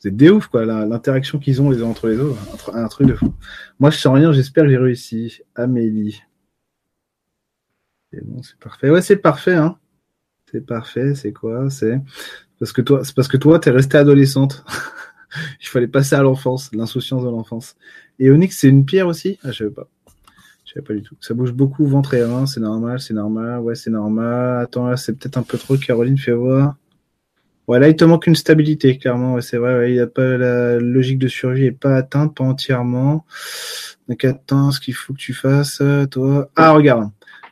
vous 0.00 0.08
êtes 0.08 0.16
des 0.16 0.30
ouf, 0.30 0.48
quoi. 0.48 0.64
L'interaction 0.64 1.38
qu'ils 1.38 1.62
ont 1.62 1.70
les 1.70 1.82
uns 1.82 1.86
entre 1.86 2.08
les 2.08 2.18
autres. 2.18 2.74
Un, 2.74 2.88
truc 2.88 3.06
de 3.06 3.14
fou. 3.14 3.32
Moi, 3.78 3.90
je 3.90 3.98
sens 3.98 4.14
rien, 4.14 4.32
j'espère 4.32 4.64
que 4.64 4.70
j'ai 4.70 4.76
réussi. 4.76 5.40
Amélie. 5.54 6.22
C'est 8.12 8.24
bon, 8.24 8.42
c'est 8.42 8.58
parfait. 8.58 8.90
Ouais, 8.90 9.02
c'est 9.02 9.16
parfait, 9.16 9.54
hein. 9.54 9.78
C'est 10.50 10.66
parfait, 10.66 11.14
c'est 11.14 11.32
quoi? 11.32 11.70
C'est 11.70 12.00
parce 12.58 12.72
que 12.72 12.82
toi, 12.82 13.04
c'est 13.04 13.14
parce 13.14 13.28
que 13.28 13.36
toi, 13.36 13.58
t'es 13.58 13.70
restée 13.70 13.96
adolescente. 13.96 14.64
Il 15.60 15.68
fallait 15.68 15.88
passer 15.88 16.14
à 16.14 16.22
l'enfance, 16.22 16.70
l'insouciance 16.72 17.22
de 17.24 17.28
l'enfance. 17.28 17.76
Et 18.18 18.30
Onyx, 18.30 18.56
c'est 18.56 18.68
une 18.68 18.84
pierre 18.84 19.06
aussi? 19.06 19.38
Ah, 19.42 19.52
je 19.52 19.58
savais 19.58 19.70
pas. 19.70 19.88
Je 20.64 20.72
savais 20.72 20.84
pas 20.84 20.94
du 20.94 21.02
tout. 21.02 21.16
Ça 21.20 21.34
bouge 21.34 21.52
beaucoup 21.52 21.86
ventre 21.86 22.14
et 22.14 22.24
rein, 22.24 22.46
c'est 22.46 22.60
normal, 22.60 23.00
c'est 23.00 23.14
normal. 23.14 23.60
Ouais, 23.60 23.74
c'est 23.74 23.90
normal. 23.90 24.62
Attends, 24.62 24.88
là, 24.88 24.96
c'est 24.96 25.12
peut-être 25.18 25.36
un 25.36 25.42
peu 25.42 25.58
trop. 25.58 25.76
Caroline, 25.76 26.18
fais 26.18 26.32
voir. 26.32 26.76
Ouais, 27.68 27.78
là, 27.78 27.88
il 27.88 27.96
te 27.96 28.04
manque 28.04 28.26
une 28.26 28.34
stabilité, 28.34 28.98
clairement. 28.98 29.34
Ouais, 29.34 29.42
c'est 29.42 29.58
vrai. 29.58 29.92
il 29.92 30.10
la 30.16 30.78
logique 30.78 31.18
de 31.18 31.28
survie 31.28 31.66
est 31.66 31.72
pas 31.72 31.96
atteinte, 31.96 32.36
pas 32.36 32.44
entièrement. 32.44 33.24
Donc 34.08 34.24
attends, 34.24 34.70
ce 34.72 34.80
qu'il 34.80 34.94
faut 34.94 35.12
que 35.12 35.18
tu 35.18 35.32
fasses, 35.32 35.82
toi. 36.10 36.50
Ah, 36.56 36.72
regarde. 36.72 37.10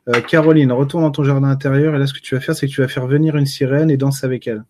Euh, 0.08 0.20
Caroline, 0.22 0.72
retourne 0.72 1.04
dans 1.04 1.10
ton 1.10 1.24
jardin 1.24 1.48
intérieur 1.48 1.94
et 1.94 1.98
là, 1.98 2.06
ce 2.06 2.14
que 2.14 2.20
tu 2.20 2.34
vas 2.34 2.40
faire, 2.40 2.54
c'est 2.54 2.66
que 2.66 2.72
tu 2.72 2.80
vas 2.80 2.88
faire 2.88 3.06
venir 3.06 3.36
une 3.36 3.46
sirène 3.46 3.90
et 3.90 3.96
danse 3.96 4.24
avec 4.24 4.46
elle. 4.46 4.64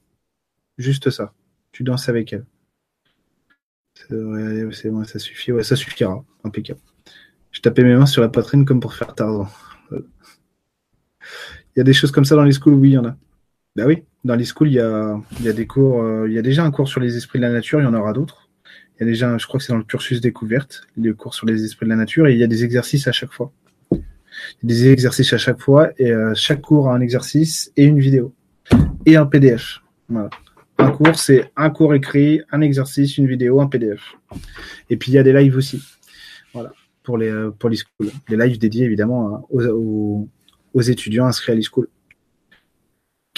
Juste 0.77 1.11
ça. 1.11 1.33
Tu 1.73 1.85
danses 1.85 2.09
avec 2.09 2.33
elle. 2.33 2.45
C'est 4.73 4.91
bon, 4.91 5.05
ça 5.05 5.19
suffit. 5.19 5.53
Ouais, 5.53 5.63
ça 5.63 5.77
suffira. 5.77 6.25
Impeccable. 6.45 6.81
Je 7.53 7.61
tapais 7.61 7.83
mes 7.83 7.95
mains 7.95 8.07
sur 8.07 8.23
la 8.23 8.29
poitrine 8.29 8.65
comme 8.65 8.81
pour 8.81 8.95
faire 8.95 9.15
Tarzan. 9.15 9.49
Il 9.93 11.79
y 11.79 11.81
a 11.81 11.85
des 11.85 11.93
choses 11.93 12.11
comme 12.11 12.25
ça 12.25 12.37
dans 12.37 12.45
les 12.45 12.53
schools 12.53 12.75
Oui, 12.75 12.91
il 12.91 12.95
y 12.95 12.99
en 12.99 13.05
a. 13.05 13.17
Bah 13.77 13.85
oui, 13.87 14.03
dans 14.25 14.35
les 14.35 14.45
schools, 14.45 14.69
il 14.69 14.75
y 14.75 14.81
a, 14.81 15.21
il 15.39 15.45
y 15.45 15.49
a 15.49 15.53
des 15.53 15.67
cours. 15.67 16.03
Euh, 16.03 16.29
il 16.29 16.35
y 16.35 16.39
a 16.39 16.43
déjà 16.43 16.65
un 16.65 16.71
cours 16.71 16.89
sur 16.89 17.01
les 17.01 17.17
esprits 17.17 17.39
de 17.39 17.45
la 17.45 17.53
nature, 17.53 17.81
il 17.81 17.85
y 17.85 17.87
en 17.87 17.95
aura 17.95 18.13
d'autres. 18.13 18.49
Il 18.97 19.01
y 19.01 19.03
a 19.05 19.07
déjà, 19.07 19.39
je 19.39 19.47
crois 19.47 19.59
que 19.59 19.65
c'est 19.65 19.73
dans 19.73 19.79
le 19.79 19.85
cursus 19.85 20.21
découverte, 20.21 20.83
les 20.97 21.13
cours 21.15 21.35
sur 21.35 21.47
les 21.47 21.65
esprits 21.65 21.87
de 21.87 21.91
la 21.91 21.97
nature, 21.97 22.27
et 22.27 22.33
il 22.33 22.39
y 22.39 22.45
a 22.45 22.49
des 22.49 22.65
exercices 22.65 23.07
à 23.07 23.13
chaque 23.13 23.33
fois. 23.33 23.53
Il 23.93 23.99
y 24.63 24.65
a 24.65 24.67
des 24.67 24.89
exercices 24.89 25.33
à 25.33 25.39
chaque 25.39 25.61
fois, 25.61 25.91
et 25.99 26.11
euh, 26.11 26.35
chaque 26.35 26.61
cours 26.61 26.91
a 26.91 26.95
un 26.95 27.01
exercice 27.01 27.73
et 27.77 27.85
une 27.85 28.01
vidéo. 28.01 28.35
Et 29.07 29.17
un 29.17 29.27
PDF. 29.27 29.81
Voilà. 30.09 30.31
Un 30.81 30.93
cours, 30.93 31.17
c'est 31.17 31.51
un 31.57 31.69
cours 31.69 31.95
écrit, 31.95 32.41
un 32.51 32.63
exercice, 32.63 33.19
une 33.19 33.27
vidéo, 33.27 33.61
un 33.61 33.67
PDF. 33.67 34.15
Et 34.89 34.97
puis 34.97 35.13
il 35.13 35.15
y 35.15 35.19
a 35.19 35.23
des 35.23 35.33
lives 35.33 35.57
aussi. 35.57 35.83
Voilà, 36.55 36.73
pour 37.03 37.19
les, 37.19 37.29
euh, 37.29 37.51
pour. 37.51 37.69
Les 37.71 38.37
lives 38.37 38.59
dédiés 38.59 38.87
évidemment 38.87 39.37
hein, 39.37 39.43
aux, 39.53 40.81
étudiants 40.81 41.27
inscrits 41.27 41.53
à 41.53 41.55
l'e-school. 41.55 41.89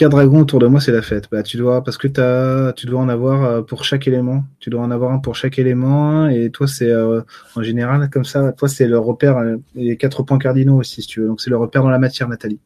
Dragons 0.00 0.40
autour 0.40 0.58
de 0.58 0.66
moi, 0.66 0.80
c'est 0.80 0.90
la 0.90 1.02
fête. 1.02 1.28
Bah, 1.30 1.44
tu 1.44 1.56
dois, 1.56 1.84
parce 1.84 1.96
que 1.96 2.08
as, 2.20 2.72
tu 2.72 2.86
dois 2.86 3.00
en 3.00 3.08
avoir 3.08 3.44
euh, 3.44 3.62
pour 3.62 3.84
chaque 3.84 4.08
élément. 4.08 4.44
Tu 4.58 4.68
dois 4.70 4.80
en 4.80 4.90
avoir 4.90 5.12
un 5.12 5.18
pour 5.18 5.36
chaque 5.36 5.58
élément. 5.58 6.28
Et 6.28 6.50
toi, 6.50 6.66
c'est 6.66 6.90
euh, 6.90 7.22
en 7.54 7.62
général 7.62 8.08
comme 8.10 8.24
ça. 8.24 8.52
Toi, 8.52 8.68
c'est 8.68 8.88
le 8.88 8.98
repère, 8.98 9.36
les 9.74 9.96
quatre 9.96 10.22
points 10.22 10.38
cardinaux 10.38 10.78
aussi, 10.78 11.02
si 11.02 11.08
tu 11.08 11.20
veux. 11.20 11.28
Donc, 11.28 11.40
c'est 11.40 11.50
le 11.50 11.56
repère 11.56 11.82
dans 11.82 11.90
la 11.90 12.00
matière, 12.00 12.28
Nathalie. 12.28 12.58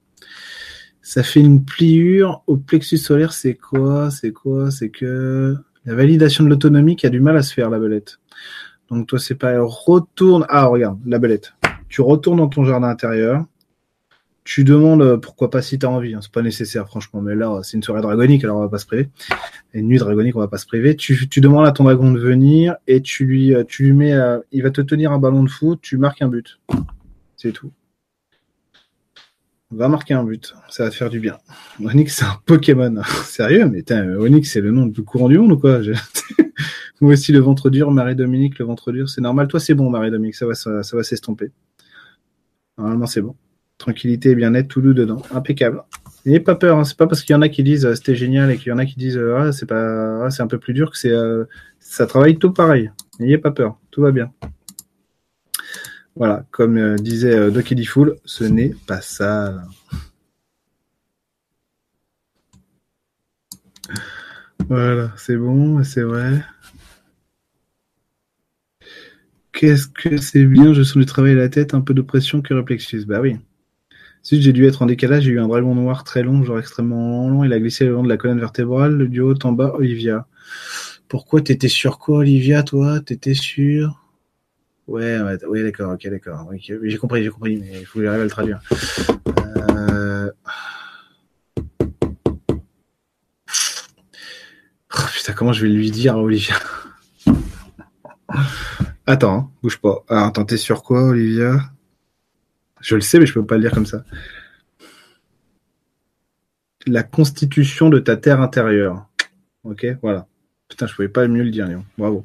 Ça 1.08 1.22
fait 1.22 1.38
une 1.38 1.64
pliure 1.64 2.42
au 2.48 2.56
plexus 2.56 2.98
solaire, 2.98 3.32
c'est 3.32 3.54
quoi 3.54 4.10
C'est 4.10 4.32
quoi 4.32 4.72
C'est 4.72 4.90
que 4.90 5.56
la 5.84 5.94
validation 5.94 6.42
de 6.42 6.48
l'autonomie 6.48 6.96
qui 6.96 7.06
a 7.06 7.10
du 7.10 7.20
mal 7.20 7.36
à 7.36 7.44
se 7.44 7.54
faire, 7.54 7.70
la 7.70 7.78
belette. 7.78 8.18
Donc 8.90 9.06
toi, 9.06 9.20
c'est 9.20 9.36
pas 9.36 9.54
retourne. 9.60 10.44
Ah, 10.48 10.66
regarde, 10.66 10.98
la 11.06 11.20
belette. 11.20 11.54
Tu 11.88 12.00
retournes 12.00 12.38
dans 12.38 12.48
ton 12.48 12.64
jardin 12.64 12.88
intérieur. 12.88 13.44
Tu 14.42 14.64
demandes 14.64 15.00
euh, 15.00 15.16
pourquoi 15.16 15.48
pas 15.48 15.62
si 15.62 15.78
tu 15.78 15.86
as 15.86 15.90
envie. 15.90 16.12
Hein. 16.12 16.18
C'est 16.22 16.32
pas 16.32 16.42
nécessaire, 16.42 16.88
franchement. 16.88 17.20
Mais 17.20 17.36
là, 17.36 17.60
c'est 17.62 17.76
une 17.76 17.84
soirée 17.84 18.02
dragonique, 18.02 18.42
alors 18.42 18.56
on 18.56 18.62
va 18.62 18.68
pas 18.68 18.78
se 18.78 18.86
priver. 18.86 19.08
Une 19.74 19.86
nuit 19.86 19.98
dragonique, 19.98 20.34
on 20.34 20.40
va 20.40 20.48
pas 20.48 20.58
se 20.58 20.66
priver. 20.66 20.96
Tu, 20.96 21.28
demandes 21.36 21.66
à 21.66 21.70
ton 21.70 21.84
dragon 21.84 22.10
de 22.10 22.18
venir 22.18 22.74
et 22.88 23.00
tu 23.00 23.26
lui, 23.26 23.54
euh, 23.54 23.64
mets, 23.94 24.12
euh, 24.12 24.40
il 24.50 24.64
va 24.64 24.72
te 24.72 24.80
tenir 24.80 25.12
un 25.12 25.20
ballon 25.20 25.44
de 25.44 25.50
foot. 25.50 25.78
Tu 25.80 25.98
marques 25.98 26.20
un 26.20 26.28
but. 26.28 26.58
C'est 27.36 27.52
tout. 27.52 27.70
Va 29.72 29.88
marquer 29.88 30.14
un 30.14 30.22
but, 30.22 30.54
ça 30.68 30.84
va 30.84 30.90
te 30.90 30.94
faire 30.94 31.10
du 31.10 31.18
bien. 31.18 31.38
Onyx, 31.84 32.14
c'est 32.14 32.24
un 32.24 32.36
Pokémon. 32.46 33.02
Sérieux, 33.24 33.68
mais 33.68 33.84
Onyx, 33.92 34.52
c'est 34.52 34.60
le 34.60 34.70
nom 34.70 34.86
le 34.86 34.92
plus 34.92 35.02
courant 35.02 35.28
du 35.28 35.38
monde 35.38 35.52
ou 35.52 35.58
quoi? 35.58 35.80
Moi 37.00 37.12
aussi, 37.12 37.32
le 37.32 37.40
ventre 37.40 37.68
dur, 37.68 37.90
Marie-Dominique, 37.90 38.58
le 38.60 38.64
ventre 38.64 38.92
dur, 38.92 39.08
c'est 39.08 39.20
normal. 39.20 39.48
Toi, 39.48 39.58
c'est 39.58 39.74
bon, 39.74 39.90
Marie-Dominique, 39.90 40.36
ça 40.36 40.46
va, 40.46 40.54
ça, 40.54 40.70
va 40.70 41.02
s'estomper. 41.02 41.50
Normalement, 42.78 43.06
c'est 43.06 43.20
bon. 43.20 43.34
Tranquillité 43.76 44.30
et 44.30 44.34
bien-être, 44.36 44.68
tout 44.68 44.80
doux 44.80 44.94
dedans. 44.94 45.20
Impeccable. 45.34 45.82
N'ayez 46.24 46.40
pas 46.40 46.54
peur, 46.54 46.78
hein. 46.78 46.84
c'est 46.84 46.96
pas 46.96 47.06
parce 47.06 47.22
qu'il 47.22 47.34
y 47.34 47.36
en 47.36 47.42
a 47.42 47.48
qui 47.48 47.62
disent 47.62 47.86
euh, 47.86 47.94
c'était 47.94 48.16
génial 48.16 48.50
et 48.50 48.56
qu'il 48.56 48.68
y 48.68 48.72
en 48.72 48.78
a 48.78 48.86
qui 48.86 48.96
disent 48.96 49.16
euh, 49.16 49.36
ah, 49.38 49.52
c'est 49.52 49.66
pas 49.66 50.26
ah, 50.26 50.42
un 50.42 50.46
peu 50.48 50.58
plus 50.58 50.74
dur 50.74 50.90
que 50.90 50.98
c'est 50.98 51.12
euh, 51.12 51.44
ça 51.78 52.06
travaille 52.06 52.36
tout 52.36 52.52
pareil. 52.52 52.90
N'ayez 53.20 53.38
pas 53.38 53.52
peur, 53.52 53.78
tout 53.92 54.02
va 54.02 54.10
bien. 54.10 54.32
Voilà, 56.16 56.46
comme 56.50 56.78
euh, 56.78 56.96
disait 56.96 57.34
euh, 57.36 57.50
Doki 57.50 57.84
Fool, 57.84 58.16
ce 58.24 58.44
n'est 58.44 58.74
pas 58.86 59.02
ça. 59.02 59.62
Voilà, 64.68 65.12
c'est 65.16 65.36
bon, 65.36 65.84
c'est 65.84 66.02
vrai. 66.02 66.42
Qu'est-ce 69.52 69.88
que 69.88 70.16
c'est 70.16 70.44
bien, 70.44 70.72
je 70.72 70.82
sens 70.82 70.96
du 70.96 71.06
travail 71.06 71.32
à 71.32 71.36
la 71.36 71.48
tête, 71.48 71.74
un 71.74 71.80
peu 71.82 71.94
de 71.94 72.02
pression 72.02 72.40
que 72.42 72.54
réflexus. 72.54 73.04
Bah 73.06 73.20
oui. 73.20 73.36
Si 74.22 74.40
j'ai 74.42 74.52
dû 74.52 74.66
être 74.66 74.82
en 74.82 74.86
décalage, 74.86 75.24
j'ai 75.24 75.32
eu 75.32 75.40
un 75.40 75.48
dragon 75.48 75.74
noir 75.74 76.02
très 76.02 76.22
long, 76.22 76.42
genre 76.42 76.58
extrêmement 76.58 77.28
long, 77.28 77.44
il 77.44 77.52
a 77.52 77.60
glissé 77.60 77.84
le 77.86 77.92
long 77.92 78.02
de 78.02 78.08
la 78.08 78.16
colonne 78.16 78.40
vertébrale, 78.40 79.08
du 79.08 79.20
haut 79.20 79.34
en 79.44 79.52
bas, 79.52 79.72
Olivia. 79.74 80.26
Pourquoi 81.08 81.42
t'étais 81.42 81.68
sur 81.68 81.98
quoi, 81.98 82.18
Olivia, 82.18 82.62
toi? 82.62 83.00
T'étais 83.00 83.34
sur 83.34 84.05
Ouais, 84.86 85.20
ouais, 85.20 85.62
d'accord, 85.64 85.94
ok, 85.94 86.08
d'accord. 86.08 86.48
j'ai 86.60 86.96
compris, 86.96 87.24
j'ai 87.24 87.30
compris, 87.30 87.56
mais 87.56 87.80
il 87.80 87.86
faut 87.86 87.98
que 87.98 88.04
j'arrive 88.04 88.20
à 88.20 88.24
le 88.24 88.30
traduire. 88.30 88.60
Euh... 89.70 90.30
Oh, 94.94 95.02
putain, 95.12 95.32
comment 95.32 95.52
je 95.52 95.66
vais 95.66 95.72
lui 95.72 95.90
dire, 95.90 96.16
Olivia 96.16 96.54
Attends, 99.06 99.38
hein, 99.38 99.50
bouge 99.62 99.78
pas. 99.78 100.04
Ah, 100.08 100.26
attends, 100.26 100.44
t'es 100.44 100.56
sur 100.56 100.82
quoi, 100.84 101.02
Olivia 101.02 101.60
Je 102.80 102.94
le 102.94 103.00
sais, 103.00 103.18
mais 103.18 103.26
je 103.26 103.34
peux 103.34 103.44
pas 103.44 103.56
le 103.56 103.62
dire 103.62 103.72
comme 103.72 103.86
ça. 103.86 104.04
La 106.86 107.02
constitution 107.02 107.88
de 107.88 107.98
ta 107.98 108.16
terre 108.16 108.40
intérieure. 108.40 109.08
Ok, 109.64 109.84
voilà. 110.00 110.28
Putain, 110.68 110.86
je 110.86 110.94
pouvais 110.94 111.08
pas 111.08 111.26
mieux 111.26 111.42
le 111.42 111.50
dire, 111.50 111.66
Léon. 111.66 111.84
Bravo. 111.98 112.24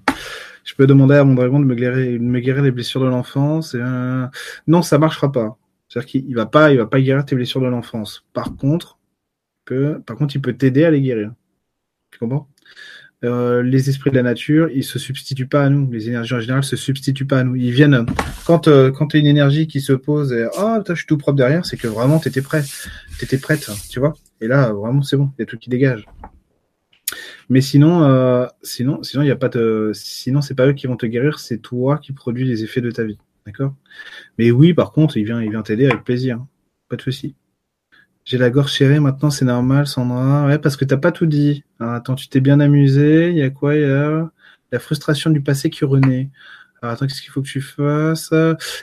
Je 0.63 0.75
peux 0.75 0.87
demander 0.87 1.15
à 1.15 1.23
mon 1.23 1.33
dragon 1.33 1.59
de 1.59 1.65
me 1.65 1.75
guérir, 1.75 2.19
me 2.21 2.39
guérir 2.39 2.63
les 2.63 2.71
blessures 2.71 3.01
de 3.01 3.07
l'enfance. 3.07 3.75
Euh... 3.75 4.27
Non, 4.67 4.81
ça 4.81 4.97
marchera 4.97 5.31
pas. 5.31 5.57
C'est-à-dire 5.89 6.09
qu'il 6.09 6.35
va 6.35 6.45
pas, 6.45 6.71
il 6.71 6.77
va 6.77 6.85
pas 6.85 7.01
guérir 7.01 7.25
tes 7.25 7.35
blessures 7.35 7.61
de 7.61 7.67
l'enfance. 7.67 8.25
Par 8.33 8.55
contre, 8.55 8.97
par 10.05 10.17
contre, 10.17 10.35
il 10.35 10.41
peut 10.41 10.53
t'aider 10.53 10.83
à 10.83 10.91
les 10.91 11.01
guérir. 11.01 11.31
Tu 12.11 12.19
comprends? 12.19 12.47
Euh, 13.23 13.61
les 13.61 13.89
esprits 13.89 14.09
de 14.09 14.15
la 14.15 14.23
nature, 14.23 14.69
ils 14.73 14.83
se 14.83 14.97
substituent 14.97 15.47
pas 15.47 15.63
à 15.63 15.69
nous. 15.69 15.91
Les 15.91 16.09
énergies 16.09 16.33
en 16.33 16.39
général 16.39 16.63
se 16.63 16.75
substituent 16.75 17.27
pas 17.27 17.39
à 17.39 17.43
nous. 17.43 17.55
Ils 17.55 17.71
viennent 17.71 18.05
quand 18.45 18.67
euh, 18.67 18.91
quand 18.91 19.13
une 19.13 19.27
énergie 19.27 19.67
qui 19.67 19.79
se 19.79 19.93
pose 19.93 20.33
et 20.33 20.47
oh 20.57 20.77
je 20.87 20.93
suis 20.95 21.05
tout 21.05 21.17
propre 21.17 21.37
derrière, 21.37 21.63
c'est 21.63 21.77
que 21.77 21.87
vraiment 21.87 22.17
t'étais 22.17 22.41
prêt, 22.41 22.63
t'étais 23.19 23.37
prête, 23.37 23.69
tu 23.91 23.99
vois? 23.99 24.15
Et 24.41 24.47
là 24.47 24.73
vraiment 24.73 25.03
c'est 25.03 25.17
bon, 25.17 25.29
il 25.37 25.41
y 25.41 25.43
a 25.43 25.45
tout 25.45 25.57
qui 25.57 25.69
dégage. 25.69 26.05
Mais 27.51 27.59
sinon, 27.59 28.03
euh, 28.03 28.47
sinon, 28.63 29.03
sinon, 29.03 29.23
il 29.23 29.27
y 29.27 29.31
a 29.31 29.35
pas 29.35 29.49
de, 29.49 29.91
sinon, 29.93 30.39
c'est 30.39 30.55
pas 30.55 30.67
eux 30.67 30.71
qui 30.71 30.87
vont 30.87 30.95
te 30.95 31.05
guérir, 31.05 31.37
c'est 31.37 31.57
toi 31.57 31.97
qui 31.97 32.13
produis 32.13 32.45
les 32.45 32.63
effets 32.63 32.79
de 32.79 32.91
ta 32.91 33.03
vie, 33.03 33.17
d'accord? 33.45 33.75
Mais 34.37 34.51
oui, 34.51 34.73
par 34.73 34.93
contre, 34.93 35.17
il 35.17 35.25
vient, 35.25 35.41
il 35.41 35.51
vient 35.51 35.61
t'aider 35.61 35.87
avec 35.87 36.05
plaisir, 36.05 36.39
pas 36.87 36.95
de 36.95 37.01
souci. 37.01 37.35
J'ai 38.23 38.37
la 38.37 38.49
gorge 38.49 38.71
serrée, 38.71 39.01
maintenant 39.01 39.29
c'est 39.31 39.43
normal, 39.43 39.85
Sandra. 39.85 40.45
Ouais, 40.47 40.59
parce 40.59 40.77
que 40.77 40.85
t'as 40.85 40.95
pas 40.95 41.11
tout 41.11 41.25
dit. 41.25 41.65
Alors, 41.81 41.93
attends, 41.95 42.15
tu 42.15 42.29
t'es 42.29 42.39
bien 42.39 42.61
amusé. 42.61 43.31
Il 43.31 43.37
y 43.37 43.41
a 43.41 43.49
quoi 43.49 43.75
Il 43.75 43.81
y 43.81 43.83
a 43.83 44.31
la 44.71 44.79
frustration 44.79 45.29
du 45.29 45.41
passé 45.41 45.69
qui 45.69 45.83
renaît. 45.83 46.29
Alors, 46.81 46.93
attends, 46.93 47.05
qu'est-ce 47.05 47.21
qu'il 47.21 47.31
faut 47.31 47.41
que 47.41 47.47
tu 47.49 47.59
fasses? 47.59 48.33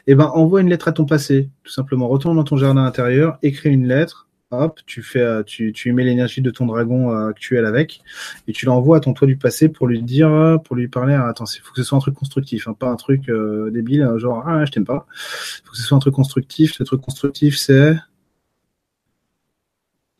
Eh 0.06 0.14
ben, 0.14 0.26
envoie 0.26 0.60
une 0.60 0.68
lettre 0.68 0.88
à 0.88 0.92
ton 0.92 1.06
passé, 1.06 1.48
tout 1.64 1.72
simplement. 1.72 2.06
Retourne 2.06 2.36
dans 2.36 2.44
ton 2.44 2.58
jardin 2.58 2.84
intérieur, 2.84 3.38
écris 3.42 3.70
une 3.70 3.88
lettre 3.88 4.27
hop, 4.50 4.80
tu 4.86 5.02
fais, 5.02 5.20
euh, 5.20 5.42
tu, 5.42 5.72
tu 5.72 5.92
mets 5.92 6.04
l'énergie 6.04 6.40
de 6.40 6.50
ton 6.50 6.66
dragon 6.66 7.12
euh, 7.12 7.28
actuel 7.28 7.66
avec, 7.66 8.02
et 8.46 8.52
tu 8.52 8.66
l'envoies 8.66 8.96
à 8.98 9.00
ton 9.00 9.12
toi 9.12 9.26
du 9.26 9.36
passé 9.36 9.68
pour 9.68 9.86
lui 9.86 10.02
dire, 10.02 10.58
pour 10.64 10.76
lui 10.76 10.88
parler. 10.88 11.14
attends, 11.14 11.44
il 11.54 11.60
faut 11.60 11.72
que 11.72 11.82
ce 11.82 11.88
soit 11.88 11.98
un 11.98 12.00
truc 12.00 12.14
constructif, 12.14 12.68
hein, 12.68 12.74
pas 12.74 12.88
un 12.88 12.96
truc 12.96 13.28
euh, 13.28 13.70
débile, 13.70 14.08
genre 14.16 14.44
ah 14.46 14.64
je 14.64 14.70
t'aime 14.70 14.84
pas. 14.84 15.06
Il 15.12 15.66
faut 15.66 15.72
que 15.72 15.76
ce 15.78 15.82
soit 15.82 15.96
un 15.96 16.00
truc 16.00 16.14
constructif. 16.14 16.78
Le 16.78 16.84
truc 16.86 17.00
constructif, 17.00 17.56
c'est 17.58 17.96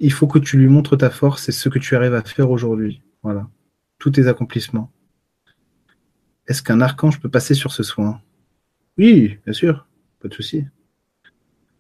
il 0.01 0.13
faut 0.13 0.27
que 0.27 0.39
tu 0.39 0.59
lui 0.59 0.69
montres 0.69 0.97
ta 0.97 1.11
force 1.11 1.49
et 1.49 1.53
ce 1.53 1.69
que 1.69 1.79
tu 1.79 1.97
arrives 1.97 2.15
à 2.15 2.23
faire 2.23 2.51
aujourd'hui. 2.51 3.03
Voilà, 3.23 3.49
tous 3.99 4.11
tes 4.11 4.29
accomplissements. 4.29 4.93
Est-ce 6.47 6.63
qu'un 6.63 6.81
archange 6.81 7.21
peut 7.21 7.29
passer 7.29 7.55
sur 7.55 7.73
ce 7.73 7.83
soin? 7.83 8.21
Oui, 8.97 9.39
bien 9.45 9.53
sûr, 9.53 9.87
pas 10.21 10.29
de 10.29 10.35
souci. 10.35 10.65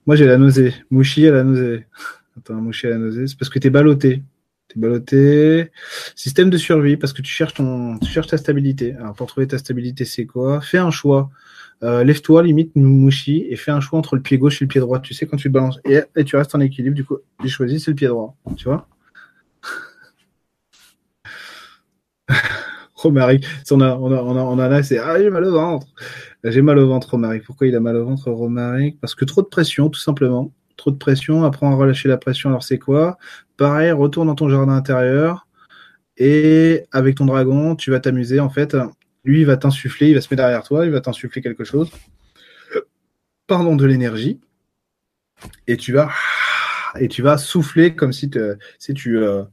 Moi 0.07 0.17
j'ai 0.17 0.27
la 0.27 0.39
nausée. 0.39 0.75
Mouchi 0.91 1.27
a 1.29 1.33
la 1.33 1.45
nausée. 1.45 1.87
Attends, 2.39 2.55
moucher 2.55 2.89
à 2.89 2.91
la 2.91 2.99
nausée. 2.99 3.27
C'est 3.27 3.39
parce 3.39 3.49
que 3.49 3.59
t'es 3.59 3.71
ballotté. 3.71 4.23
T'es 4.69 4.79
ballotté. 4.79 5.71
Système 6.15 6.51
de 6.51 6.57
survie, 6.57 6.97
parce 6.97 7.13
que 7.13 7.23
tu 7.23 7.31
cherches 7.31 7.55
ton, 7.55 7.99
tu 7.99 8.11
cherches 8.11 8.29
ta 8.29 8.39
stabilité. 8.39 8.95
Alors, 8.95 9.15
pour 9.15 9.27
trouver 9.27 9.47
ta 9.47 9.59
stabilité, 9.59 10.05
c'est 10.05 10.27
quoi? 10.27 10.61
Fais 10.61 10.79
un 10.79 10.91
choix. 10.91 11.31
Euh, 11.83 12.05
lève-toi, 12.05 12.43
limite, 12.43 12.75
mouchi, 12.77 13.47
et 13.49 13.57
fais 13.57 13.71
un 13.71 13.81
choix 13.81 13.99
entre 13.99 14.17
le 14.17 14.23
pied 14.23 14.39
gauche 14.39 14.61
et 14.63 14.65
le 14.65 14.69
pied 14.69 14.81
droit. 14.81 15.01
Tu 15.01 15.15
sais, 15.15 15.27
quand 15.27 15.37
tu 15.37 15.49
te 15.49 15.53
balances. 15.53 15.81
Et, 15.85 16.25
tu 16.25 16.37
restes 16.37 16.55
en 16.55 16.61
équilibre, 16.61 16.95
du 16.97 17.05
coup, 17.05 17.19
j'ai 17.43 17.49
choisi, 17.49 17.81
c'est 17.81 17.91
le 17.91 17.97
pied 17.97 18.09
droit. 18.09 18.37
Tu 18.57 18.65
vois? 18.65 18.89
Romaric, 22.95 23.47
on 23.71 23.81
a, 23.81 23.97
on 23.97 24.13
a, 24.13 24.21
on 24.23 24.37
a, 24.37 24.41
on 24.41 24.59
a 24.59 24.69
là, 24.69 24.83
c'est, 24.83 24.99
ah, 24.99 25.21
j'ai 25.21 25.31
mal 25.31 25.45
au 25.45 25.53
ventre. 25.53 25.87
J'ai 26.45 26.63
mal 26.63 26.79
au 26.79 26.89
ventre, 26.89 27.11
Romaric. 27.11 27.45
Pourquoi 27.45 27.67
il 27.69 27.77
a 27.77 27.81
mal 27.81 27.97
au 27.97 28.05
ventre, 28.05 28.31
Romaric? 28.31 29.01
Parce 29.01 29.15
que 29.15 29.25
trop 29.25 29.43
de 29.43 29.47
pression, 29.47 29.89
tout 29.89 30.01
simplement 30.01 30.53
trop 30.79 30.91
de 30.91 30.97
pression, 30.97 31.45
apprends 31.45 31.71
à 31.71 31.75
relâcher 31.75 32.09
la 32.09 32.17
pression, 32.17 32.49
alors 32.49 32.63
c'est 32.63 32.79
quoi? 32.79 33.19
Pareil, 33.59 33.93
retourne 33.93 34.29
dans 34.29 34.35
ton 34.35 34.49
jardin 34.49 34.73
intérieur 34.73 35.47
et 36.17 36.85
avec 36.93 37.17
ton 37.17 37.27
dragon, 37.27 37.77
tu 37.77 37.91
vas 37.91 38.01
t'amuser 38.01 38.41
en 38.41 38.49
fait. 38.49 38.75
Lui, 39.25 39.41
il 39.41 39.47
va 39.47 39.59
t'insuffler, 39.59 40.09
il 40.09 40.15
va 40.15 40.23
se 40.23 40.29
mettre 40.29 40.43
derrière 40.43 40.63
toi, 40.63 40.87
il 40.87 40.93
va 40.93 41.03
t'insuffler 41.03 41.43
quelque 41.43 41.65
chose. 41.65 41.91
Pardon, 43.47 43.77
de 43.77 43.85
l'énergie. 43.85 44.41
Et 45.67 45.77
tu 45.77 45.93
vas 45.93 46.11
et 46.99 47.09
tu 47.09 47.23
vas 47.23 47.39
souffler 47.39 47.95
comme 47.95 48.13
si, 48.13 48.31
tu 48.31 49.19
euh, 49.19 49.45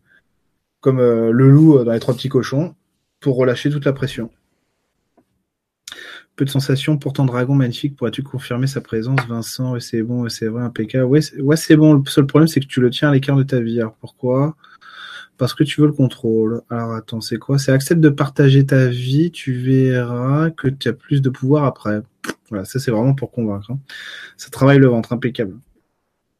comme 0.79 0.99
euh, 0.99 1.31
le 1.31 1.49
loup 1.49 1.83
dans 1.83 1.91
les 1.91 1.99
trois 1.99 2.15
petits 2.15 2.29
cochons 2.29 2.75
pour 3.19 3.35
relâcher 3.35 3.69
toute 3.69 3.85
la 3.85 3.93
pression. 3.93 4.31
Peu 6.35 6.43
de 6.43 6.49
sensations, 6.49 6.97
pourtant 6.97 7.25
dragon 7.25 7.55
magnifique. 7.55 7.95
Pourrais-tu 7.95 8.21
confirmer 8.21 8.67
sa 8.67 8.81
présence, 8.81 9.19
Vincent? 9.27 9.79
C'est 9.79 10.03
bon, 10.03 10.27
c'est 10.27 10.47
vrai, 10.47 10.63
impeccable. 10.63 11.05
Ouais, 11.05 11.21
c'est 11.55 11.77
bon. 11.77 11.93
Le 11.93 12.03
seul 12.09 12.25
problème, 12.25 12.47
c'est 12.47 12.59
que 12.59 12.65
tu 12.65 12.81
le 12.81 12.89
tiens 12.89 13.09
à 13.09 13.13
l'écart 13.13 13.37
de 13.37 13.43
ta 13.43 13.61
vie. 13.61 13.79
Alors 13.79 13.95
pourquoi? 13.95 14.55
Parce 15.37 15.53
que 15.53 15.63
tu 15.63 15.81
veux 15.81 15.87
le 15.87 15.93
contrôle. 15.93 16.61
Alors 16.69 16.93
attends, 16.93 17.21
c'est 17.21 17.37
quoi? 17.37 17.57
C'est 17.57 17.71
accepte 17.71 18.01
de 18.01 18.09
partager 18.09 18.65
ta 18.65 18.87
vie, 18.87 19.31
tu 19.31 19.53
verras 19.53 20.49
que 20.49 20.67
tu 20.67 20.89
as 20.89 20.93
plus 20.93 21.21
de 21.21 21.29
pouvoir 21.29 21.63
après. 21.65 22.01
Voilà, 22.49 22.65
ça 22.65 22.79
c'est 22.79 22.91
vraiment 22.91 23.13
pour 23.13 23.31
convaincre. 23.31 23.71
Hein. 23.71 23.79
Ça 24.37 24.49
travaille 24.49 24.79
le 24.79 24.87
ventre, 24.87 25.13
impeccable. 25.13 25.57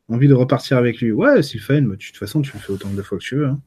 Envie 0.10 0.28
de 0.28 0.34
repartir 0.34 0.78
avec 0.78 1.00
lui. 1.00 1.12
Ouais, 1.12 1.42
Sylvain, 1.42 1.82
de 1.82 1.96
toute 1.96 2.18
façon, 2.18 2.42
tu 2.42 2.54
le 2.54 2.60
fais 2.60 2.72
autant 2.72 2.90
de 2.90 3.02
fois 3.02 3.18
que 3.18 3.24
tu 3.24 3.36
veux. 3.38 3.48
Hein. 3.48 3.60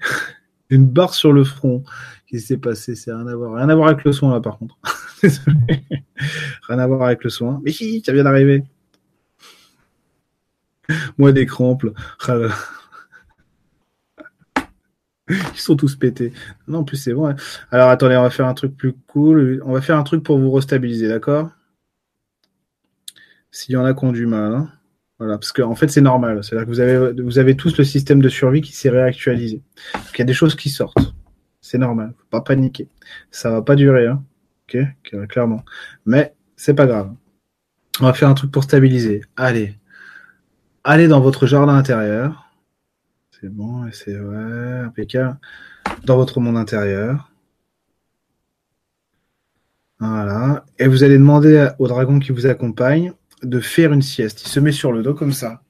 Une 0.70 0.86
barre 0.86 1.14
sur 1.14 1.32
le 1.32 1.44
front. 1.44 1.84
Qu'est-ce 2.26 2.42
qui 2.42 2.46
s'est 2.48 2.56
passé? 2.56 2.94
C'est 2.94 3.12
rien 3.12 3.26
à 3.26 3.34
voir. 3.34 3.54
Rien 3.54 3.68
à 3.68 3.74
voir 3.74 3.88
avec 3.88 4.04
le 4.04 4.12
soin 4.12 4.32
là, 4.32 4.40
par 4.40 4.58
contre. 4.58 4.78
Rien 6.68 6.78
à 6.78 6.86
voir 6.86 7.02
avec 7.02 7.24
le 7.24 7.30
soin. 7.30 7.60
Mais 7.64 7.72
si, 7.72 8.02
ça 8.04 8.12
vient 8.12 8.24
d'arriver. 8.24 8.64
Moi, 11.18 11.32
des 11.32 11.46
crampes. 11.46 11.86
Ils 15.28 15.60
sont 15.60 15.76
tous 15.76 15.94
pétés. 15.96 16.32
Non, 16.66 16.80
en 16.80 16.84
plus, 16.84 16.96
c'est 16.96 17.12
bon. 17.14 17.34
Alors, 17.70 17.88
attendez, 17.88 18.16
on 18.16 18.22
va 18.22 18.30
faire 18.30 18.46
un 18.46 18.54
truc 18.54 18.76
plus 18.76 18.92
cool. 19.06 19.62
On 19.64 19.72
va 19.72 19.80
faire 19.80 19.96
un 19.96 20.02
truc 20.02 20.24
pour 20.24 20.38
vous 20.38 20.50
restabiliser, 20.50 21.06
d'accord? 21.08 21.50
S'il 23.50 23.74
y 23.74 23.76
en 23.76 23.84
a 23.84 23.94
qui 23.94 24.04
ont 24.04 24.12
du 24.12 24.26
mal. 24.26 24.54
Hein. 24.54 24.68
Voilà, 25.18 25.36
parce 25.36 25.52
qu'en 25.52 25.70
en 25.70 25.74
fait, 25.74 25.88
c'est 25.88 26.00
normal. 26.00 26.42
C'est-à-dire 26.42 26.66
que 26.66 26.70
vous 26.70 26.80
avez, 26.80 27.22
vous 27.22 27.38
avez 27.38 27.54
tous 27.54 27.76
le 27.76 27.84
système 27.84 28.22
de 28.22 28.28
survie 28.28 28.62
qui 28.62 28.72
s'est 28.72 28.90
réactualisé. 28.90 29.62
il 30.14 30.18
y 30.18 30.22
a 30.22 30.24
des 30.24 30.32
choses 30.32 30.56
qui 30.56 30.70
sortent. 30.70 31.14
C'est 31.60 31.78
normal. 31.78 32.14
Faut 32.16 32.26
pas 32.30 32.40
paniquer. 32.40 32.88
Ça 33.30 33.50
va 33.50 33.62
pas 33.62 33.76
durer. 33.76 34.06
Hein 34.06 34.24
clairement. 35.28 35.64
Mais 36.06 36.34
c'est 36.56 36.74
pas 36.74 36.86
grave. 36.86 37.14
On 38.00 38.04
va 38.04 38.12
faire 38.14 38.28
un 38.28 38.34
truc 38.34 38.50
pour 38.50 38.64
stabiliser. 38.64 39.22
Allez. 39.36 39.74
Allez 40.84 41.08
dans 41.08 41.20
votre 41.20 41.46
jardin 41.46 41.74
intérieur. 41.74 42.50
C'est 43.40 43.48
bon, 43.48 43.86
et 43.86 43.92
c'est 43.92 44.18
ouais, 44.18 44.80
impeccable. 44.84 45.38
Dans 46.04 46.16
votre 46.16 46.40
monde 46.40 46.56
intérieur. 46.56 47.30
Voilà. 49.98 50.64
Et 50.78 50.86
vous 50.86 51.04
allez 51.04 51.18
demander 51.18 51.68
au 51.78 51.88
dragon 51.88 52.18
qui 52.18 52.32
vous 52.32 52.46
accompagne 52.46 53.12
de 53.42 53.60
faire 53.60 53.92
une 53.92 54.02
sieste. 54.02 54.42
Il 54.42 54.48
se 54.48 54.60
met 54.60 54.72
sur 54.72 54.92
le 54.92 55.02
dos 55.02 55.14
comme 55.14 55.32
ça. 55.32 55.62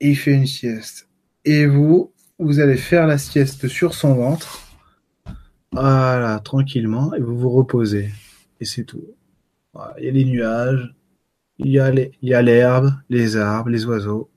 Il 0.00 0.16
fait 0.16 0.32
une 0.32 0.46
sieste. 0.46 1.08
Et 1.44 1.66
vous, 1.66 2.12
vous 2.38 2.60
allez 2.60 2.76
faire 2.76 3.06
la 3.06 3.18
sieste 3.18 3.68
sur 3.68 3.94
son 3.94 4.14
ventre. 4.14 4.69
Voilà, 5.72 6.40
tranquillement. 6.40 7.14
Et 7.14 7.20
vous 7.20 7.38
vous 7.38 7.50
reposez. 7.50 8.10
Et 8.60 8.64
c'est 8.64 8.84
tout. 8.84 9.04
Il 9.98 10.04
y 10.04 10.08
a 10.08 10.10
les 10.12 10.24
nuages. 10.24 10.94
Il 11.58 11.68
y 11.68 11.78
a 12.34 12.42
l'herbe, 12.42 12.94
les 13.10 13.36
arbres, 13.36 13.68
les 13.68 13.84
oiseaux, 13.84 14.30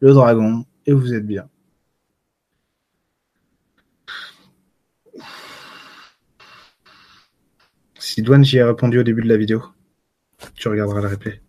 le 0.00 0.12
dragon. 0.12 0.64
Et 0.86 0.92
vous 0.92 1.14
êtes 1.14 1.26
bien. 1.26 1.48
Si 7.98 8.22
Douane, 8.22 8.44
j'y 8.44 8.56
ai 8.56 8.64
répondu 8.64 8.98
au 8.98 9.02
début 9.04 9.22
de 9.22 9.28
la 9.28 9.36
vidéo. 9.36 9.62
Tu 10.54 10.68
regarderas 10.68 11.00
le 11.00 11.08
replay. 11.08 11.40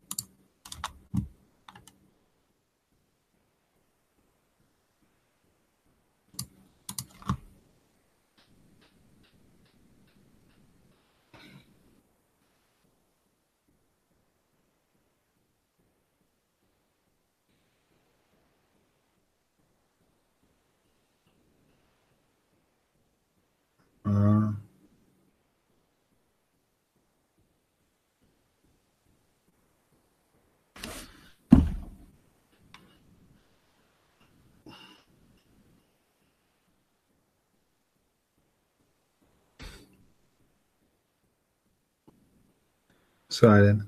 Bonsoir 43.30 43.58
Hélène. 43.58 43.86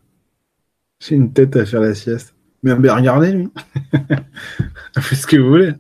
J'ai 0.99 1.15
une 1.15 1.34
tête 1.34 1.55
à 1.55 1.65
faire 1.65 1.81
la 1.81 1.95
sieste. 1.95 2.35
Mais, 2.61 2.73
regardez 2.73 3.31
lui. 3.31 3.49
Faites 4.99 5.18
ce 5.18 5.26
que 5.26 5.38
vous 5.38 5.49
voulez. 5.49 5.73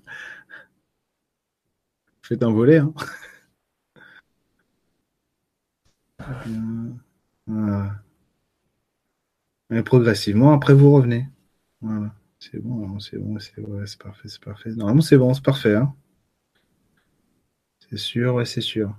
Faites 2.23 2.41
un 2.41 2.51
volet. 2.51 2.79
Hein. 2.79 2.93
Mais 9.69 9.83
progressivement, 9.83 10.53
après 10.53 10.73
vous 10.73 10.91
revenez. 10.91 11.27
Voilà. 11.81 12.15
C'est 12.39 12.59
bon, 12.59 12.99
c'est 12.99 13.17
bon, 13.17 13.37
c'est 13.39 13.99
parfait, 13.99 14.27
c'est 14.27 14.41
parfait. 14.41 14.71
Normalement 14.71 15.01
c'est 15.01 15.17
bon, 15.17 15.33
c'est 15.35 15.43
parfait. 15.43 15.75
Hein. 15.75 15.93
c'est 17.79 17.97
sûr, 17.97 18.33
ouais, 18.35 18.45
c'est 18.45 18.61
sûr. 18.61 18.95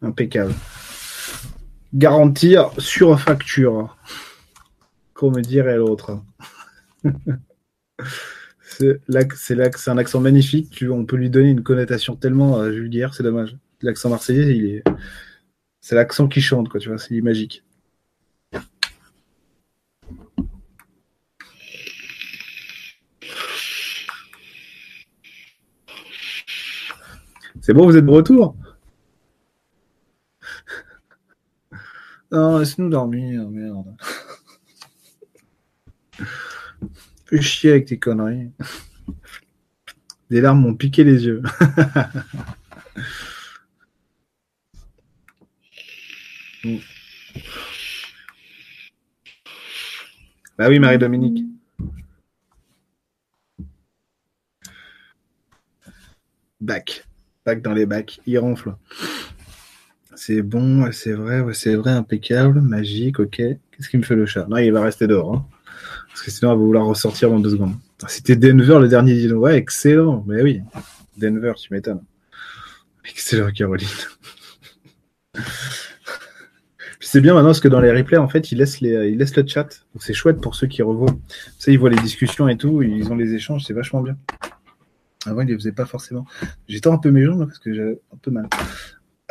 Impeccable 0.00 0.54
garantir 1.94 2.70
sur 2.78 3.18
facture, 3.18 3.96
comme 5.12 5.40
dirait 5.42 5.76
l'autre. 5.76 6.20
c'est 8.68 9.88
un 9.88 9.98
accent 9.98 10.20
magnifique. 10.20 10.84
On 10.88 11.04
peut 11.04 11.16
lui 11.16 11.30
donner 11.30 11.50
une 11.50 11.62
connotation 11.62 12.16
tellement 12.16 12.58
euh, 12.60 12.70
vulgaire, 12.70 13.14
c'est 13.14 13.22
dommage. 13.22 13.56
L'accent 13.82 14.10
marseillais, 14.10 14.56
il 14.56 14.66
est, 14.66 14.84
c'est 15.80 15.94
l'accent 15.94 16.28
qui 16.28 16.40
chante, 16.40 16.68
quoi. 16.68 16.80
Tu 16.80 16.88
vois, 16.88 16.98
c'est 16.98 17.20
magique. 17.20 17.64
C'est 27.62 27.74
bon, 27.74 27.84
vous 27.86 27.96
êtes 27.96 28.06
de 28.06 28.10
retour? 28.10 28.56
Non, 32.32 32.58
laisse-nous 32.58 32.88
dormir, 32.88 33.48
merde. 33.50 33.96
Fais 37.26 37.42
chier 37.42 37.70
avec 37.72 37.86
tes 37.86 37.98
conneries. 37.98 38.50
Des 40.30 40.40
larmes 40.40 40.60
m'ont 40.60 40.74
piqué 40.74 41.02
les 41.02 41.24
yeux. 41.26 41.42
bah 50.56 50.68
oui, 50.68 50.78
Marie-Dominique. 50.78 51.46
Bac. 56.60 57.04
Bac 57.44 57.60
dans 57.60 57.72
les 57.72 57.86
bacs. 57.86 58.20
Il 58.26 58.38
ronfle. 58.38 58.76
C'est 60.22 60.42
bon, 60.42 60.92
c'est 60.92 61.14
vrai, 61.14 61.42
c'est 61.54 61.76
vrai, 61.76 61.92
impeccable, 61.92 62.60
magique, 62.60 63.18
ok. 63.20 63.36
Qu'est-ce 63.36 63.88
qui 63.88 63.96
me 63.96 64.02
fait 64.02 64.16
le 64.16 64.26
chat? 64.26 64.46
Non, 64.50 64.58
il 64.58 64.70
va 64.70 64.82
rester 64.82 65.06
dehors. 65.06 65.34
Hein. 65.34 65.46
Parce 66.08 66.20
que 66.20 66.30
sinon, 66.30 66.50
il 66.50 66.56
va 66.56 66.62
vouloir 66.62 66.84
ressortir 66.84 67.30
dans 67.30 67.40
deux 67.40 67.48
secondes. 67.48 67.72
Ah, 68.02 68.06
c'était 68.08 68.36
Denver 68.36 68.80
le 68.80 68.88
dernier 68.88 69.14
dino. 69.14 69.38
Ouais, 69.38 69.56
excellent. 69.56 70.22
Mais 70.28 70.42
oui, 70.42 70.60
Denver, 71.16 71.54
tu 71.56 71.72
m'étonnes. 71.72 72.02
Excellent, 73.08 73.50
Caroline. 73.50 73.88
c'est 77.00 77.22
bien 77.22 77.32
maintenant 77.32 77.48
parce 77.48 77.60
que 77.60 77.68
dans 77.68 77.80
les 77.80 77.90
replays, 77.90 78.18
en 78.18 78.28
fait, 78.28 78.52
ils 78.52 78.58
laissent, 78.58 78.82
le 78.82 79.46
chat. 79.46 79.68
Donc 79.94 80.02
c'est 80.02 80.12
chouette 80.12 80.42
pour 80.42 80.54
ceux 80.54 80.66
qui 80.66 80.82
revoient. 80.82 81.16
Ça, 81.58 81.72
ils 81.72 81.78
voient 81.78 81.88
les 81.88 81.96
discussions 81.96 82.46
et 82.46 82.58
tout, 82.58 82.82
ils 82.82 83.10
ont 83.10 83.16
les 83.16 83.32
échanges, 83.32 83.64
c'est 83.64 83.72
vachement 83.72 84.02
bien. 84.02 84.18
Avant, 85.24 85.40
ils 85.40 85.46
ne 85.46 85.52
les 85.52 85.56
faisaient 85.56 85.72
pas 85.72 85.86
forcément. 85.86 86.26
J'étais 86.68 86.88
un 86.88 86.98
peu 86.98 87.10
mes 87.10 87.24
jambes 87.24 87.46
parce 87.46 87.58
que 87.58 87.72
j'avais 87.72 87.98
un 88.12 88.18
peu 88.18 88.30
mal. 88.30 88.50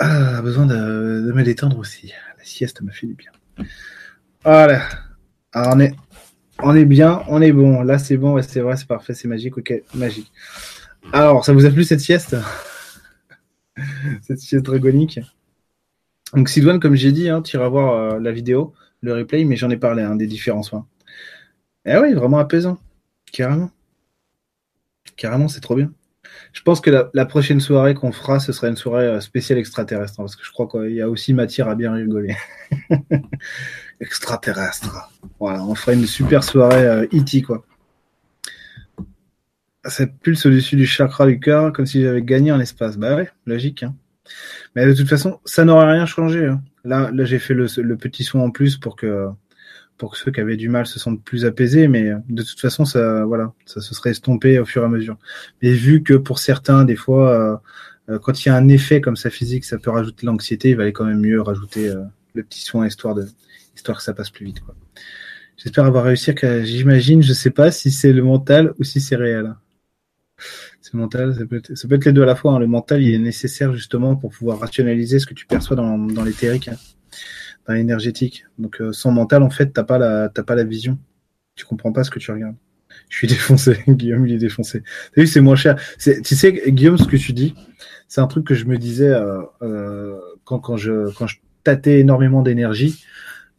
Ah, 0.01 0.41
besoin 0.41 0.65
de, 0.65 1.31
me 1.34 1.43
détendre 1.43 1.77
aussi. 1.77 2.13
La 2.38 2.43
sieste 2.45 2.81
m'a 2.81 2.91
fait 2.93 3.05
du 3.05 3.15
bien. 3.15 3.31
Voilà. 4.45 4.81
Alors 5.51 5.73
on 5.76 5.80
est, 5.81 5.93
on 6.59 6.73
est 6.73 6.85
bien, 6.85 7.23
on 7.27 7.41
est 7.41 7.51
bon. 7.51 7.81
Là, 7.81 7.99
c'est 7.99 8.15
bon, 8.15 8.41
c'est 8.41 8.61
vrai, 8.61 8.77
c'est 8.77 8.88
parfait, 8.88 9.13
c'est 9.13 9.27
magique. 9.27 9.57
Ok, 9.57 9.73
magique. 9.93 10.31
Alors, 11.11 11.43
ça 11.43 11.51
vous 11.51 11.65
a 11.65 11.69
plu 11.69 11.84
cette 11.84 11.99
sieste? 11.99 12.35
Cette 14.23 14.39
sieste 14.39 14.65
dragonique? 14.65 15.21
Donc, 16.34 16.49
Sidoine, 16.49 16.81
comme 16.81 16.95
j'ai 16.95 17.13
dit, 17.13 17.30
hein, 17.30 17.41
tu 17.41 17.55
iras 17.55 17.69
voir 17.69 17.93
euh, 17.93 18.19
la 18.19 18.31
vidéo, 18.34 18.73
le 19.01 19.13
replay, 19.13 19.45
mais 19.45 19.55
j'en 19.55 19.69
ai 19.69 19.77
parlé 19.77 20.03
hein, 20.03 20.17
des 20.17 20.27
différents 20.27 20.63
soins. 20.63 20.85
Eh 21.85 21.97
oui, 21.97 22.13
vraiment 22.13 22.39
apaisant. 22.39 22.77
Carrément. 23.31 23.71
Carrément, 25.15 25.47
c'est 25.47 25.61
trop 25.61 25.76
bien. 25.76 25.91
Je 26.53 26.61
pense 26.64 26.81
que 26.81 27.10
la, 27.14 27.26
prochaine 27.26 27.60
soirée 27.60 27.93
qu'on 27.93 28.11
fera, 28.11 28.39
ce 28.39 28.51
sera 28.51 28.68
une 28.68 28.76
soirée 28.76 29.06
euh, 29.06 29.19
spéciale 29.19 29.60
extraterrestre, 29.60 30.19
hein, 30.19 30.23
parce 30.23 30.35
que 30.35 30.43
je 30.43 30.51
crois 30.51 30.68
qu'il 30.68 30.95
y 30.95 31.01
a 31.01 31.10
aussi 31.10 31.34
matière 31.34 31.68
à 31.69 31.76
bien 31.76 31.93
rigoler. 31.93 32.35
extraterrestre. 33.99 35.10
Voilà, 35.39 35.64
on 35.64 35.76
fera 35.76 35.93
une 35.93 36.06
super 36.06 36.43
soirée 36.43 36.85
euh, 36.85 37.07
E.T. 37.14 37.41
quoi. 37.41 37.65
Ça 39.85 40.07
pulse 40.07 40.45
au-dessus 40.45 40.76
du 40.76 40.85
chakra 40.85 41.26
du 41.26 41.39
cœur, 41.39 41.72
comme 41.72 41.85
si 41.85 42.01
j'avais 42.01 42.22
gagné 42.22 42.51
en 42.51 42.60
espace. 42.60 42.97
Bah 42.97 43.15
ouais, 43.15 43.30
logique. 43.45 43.84
Hein. 43.84 43.95
Mais 44.76 44.85
de 44.85 44.93
toute 44.93 45.07
façon, 45.07 45.39
ça 45.45 45.65
n'aurait 45.65 45.91
rien 45.91 46.06
changé. 46.06 46.45
Hein. 46.45 46.61
Là, 46.84 47.10
là 47.14 47.26
j'ai 47.26 47.39
fait 47.39 47.53
le, 47.53 47.68
le, 47.77 47.97
petit 47.97 48.23
soin 48.23 48.43
en 48.43 48.51
plus 48.51 48.77
pour 48.77 48.95
que 48.95 49.30
pour 49.99 50.13
que 50.13 50.17
ceux 50.17 50.31
qui 50.31 50.39
avaient 50.39 50.57
du 50.57 50.69
mal 50.69 50.88
se 50.88 50.97
sentent 50.97 51.21
plus 51.23 51.45
apaisés, 51.45 51.88
mais 51.88 52.11
de 52.30 52.41
toute 52.41 52.59
façon, 52.59 52.85
ça, 52.85 53.26
voilà, 53.26 53.53
ça 53.65 53.81
se 53.81 53.93
serait 53.93 54.11
estompé 54.11 54.57
au 54.57 54.65
fur 54.65 54.81
et 54.81 54.85
à 54.85 54.88
mesure. 54.88 55.17
Mais 55.61 55.73
vu 55.73 56.01
que 56.01 56.13
pour 56.13 56.39
certains, 56.39 56.85
des 56.85 56.95
fois, 56.95 57.31
euh, 57.31 57.57
euh, 58.13 58.19
quand 58.19 58.43
il 58.43 58.47
y 58.47 58.51
a 58.51 58.55
un 58.55 58.69
effet 58.69 59.01
comme 59.01 59.17
ça 59.17 59.30
physique, 59.30 59.65
ça 59.65 59.77
peut 59.77 59.91
rajouter 59.91 60.26
l'anxiété, 60.26 60.69
il 60.69 60.77
valait 60.77 60.93
quand 60.93 61.03
même 61.03 61.19
mieux 61.19 61.41
rajouter 61.41 61.89
euh, 61.89 62.01
le 62.34 62.43
petit 62.43 62.61
soin 62.61 62.88
histoire 62.88 63.13
de, 63.13 63.27
histoire 63.76 63.97
que 63.97 64.03
ça 64.03 64.13
passe 64.13 64.30
plus 64.30 64.45
vite, 64.45 64.61
quoi. 64.61 64.73
J'espère 65.57 65.84
avoir 65.84 66.05
réussi. 66.05 66.34
J'imagine, 66.63 67.21
je 67.21 67.34
sais 67.34 67.49
pas 67.49 67.69
si 67.69 67.91
c'est 67.91 68.13
le 68.13 68.23
mental 68.23 68.73
ou 68.80 68.85
si 68.85 69.01
c'est 69.01 69.17
réel. 69.17 69.53
C'est 70.80 70.93
mental, 70.93 71.35
ça 71.35 71.45
peut, 71.45 71.57
être, 71.57 71.76
ça 71.76 71.85
peut 71.89 71.95
être 71.95 72.05
les 72.05 72.13
deux 72.13 72.23
à 72.23 72.26
la 72.26 72.35
fois. 72.35 72.53
Hein. 72.53 72.59
Le 72.59 72.67
mental, 72.67 73.03
il 73.03 73.13
est 73.13 73.19
nécessaire 73.19 73.73
justement 73.73 74.15
pour 74.15 74.31
pouvoir 74.31 74.59
rationaliser 74.59 75.19
ce 75.19 75.26
que 75.26 75.34
tu 75.34 75.45
perçois 75.45 75.76
dans, 75.76 75.97
dans 75.97 76.23
l'éthérique. 76.23 76.69
Hein 76.69 76.77
énergétique. 77.69 78.45
Donc 78.57 78.81
euh, 78.81 78.91
sans 78.91 79.11
mental, 79.11 79.44
en 79.44 79.49
fait, 79.49 79.68
t'as 79.73 79.84
pas 79.84 79.98
la 79.98 80.30
pas 80.30 80.56
la 80.56 80.64
vision. 80.64 80.98
Tu 81.56 81.65
comprends 81.65 81.91
pas 81.91 82.03
ce 82.03 82.11
que 82.11 82.19
tu 82.19 82.31
regardes. 82.31 82.56
Je 83.10 83.18
suis 83.18 83.27
défoncé. 83.36 83.84
Guillaume, 83.88 84.26
il 84.26 84.34
est 84.34 84.40
défoncé. 84.40 84.84
T'as 85.14 85.22
vu, 85.22 85.27
c'est 85.27 85.41
moins 85.41 85.56
cher. 85.56 85.80
Tu 85.99 86.23
sais, 86.23 86.64
Guillaume, 86.68 86.98
ce 86.98 87.07
que 87.07 87.18
tu 87.18 87.34
dis, 87.34 87.56
c'est 88.07 88.22
un 88.22 88.27
truc 88.27 88.45
que 88.45 88.56
je 88.56 88.65
me 88.65 88.77
disais 88.77 89.10
euh, 89.10 89.41
euh, 89.61 90.18
quand, 90.44 90.77
je 90.77 91.14
quand 91.14 91.27
je 91.27 91.38
tâtais 91.64 91.99
énormément 91.99 92.41
d'énergie 92.41 93.03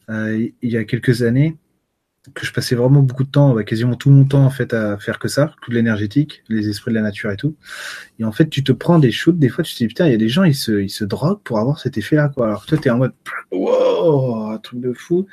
il 0.09 0.53
y 0.63 0.77
a 0.77 0.83
quelques 0.83 1.23
années. 1.23 1.57
Que 2.35 2.47
je 2.47 2.53
passais 2.53 2.75
vraiment 2.75 3.01
beaucoup 3.01 3.25
de 3.25 3.31
temps, 3.31 3.55
bah, 3.55 3.65
quasiment 3.65 3.95
tout 3.95 4.11
mon 4.11 4.25
temps 4.25 4.45
en 4.45 4.51
fait 4.51 4.75
à 4.75 4.99
faire 4.99 5.19
que 5.19 5.29
ça, 5.29 5.55
que 5.63 5.71
de 5.71 5.77
l'énergétique, 5.77 6.43
les 6.49 6.69
esprits 6.69 6.91
de 6.91 6.97
la 6.97 7.03
nature 7.03 7.31
et 7.31 7.37
tout. 7.37 7.57
Et 8.19 8.25
en 8.25 8.33
fait, 8.33 8.49
tu 8.49 8.65
te 8.65 8.73
prends 8.73 8.99
des 8.99 9.13
shoots, 9.13 9.39
des 9.39 9.49
fois 9.49 9.65
tu 9.65 9.73
te 9.73 9.79
dis 9.79 9.89
putain, 9.89 10.07
il 10.07 10.13
y 10.13 10.15
a 10.15 10.19
des 10.19 10.29
gens 10.29 10.45
ils 10.45 10.55
se 10.55 10.81
ils 10.81 10.91
se 10.91 11.05
droguent 11.05 11.43
pour 11.43 11.59
avoir 11.59 11.79
cet 11.79 11.99
effet-là 11.99 12.29
quoi. 12.29 12.49
Alors 12.49 12.67
toi 12.67 12.79
t'es 12.79 12.91
en 12.91 12.99
mode 12.99 13.13
wow, 13.53 14.51
un 14.51 14.59
truc 14.59 14.81
de 14.81 14.93
fou, 14.93 15.27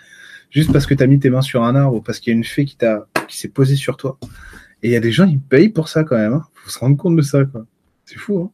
juste 0.49 0.72
parce 0.72 0.86
que 0.86 0.94
t'as 0.94 1.07
mis 1.07 1.19
tes 1.19 1.30
mains 1.30 1.41
sur 1.41 1.64
un 1.64 1.76
arbre 1.76 2.02
parce 2.03 2.19
qu'il 2.19 2.32
y 2.32 2.36
a 2.36 2.38
une 2.38 2.44
fée 2.44 2.65
qui 2.65 2.78
t'a 2.78 3.07
qui 3.28 3.38
s'est 3.38 3.49
posée 3.49 3.76
sur 3.76 3.98
toi. 3.98 4.18
Et 4.84 4.90
il 4.90 4.91
y 4.91 4.95
a 4.95 4.99
des 4.99 5.11
gens 5.11 5.26
ils 5.26 5.40
payent 5.40 5.69
pour 5.69 5.88
ça 5.88 6.03
quand 6.03 6.18
même. 6.18 6.34
Hein. 6.34 6.45
Faut 6.53 6.69
se 6.69 6.80
rendre 6.80 6.98
compte 6.98 7.15
de 7.15 7.22
ça 7.22 7.45
quoi. 7.45 7.65
C'est 8.06 8.18
fou. 8.18 8.52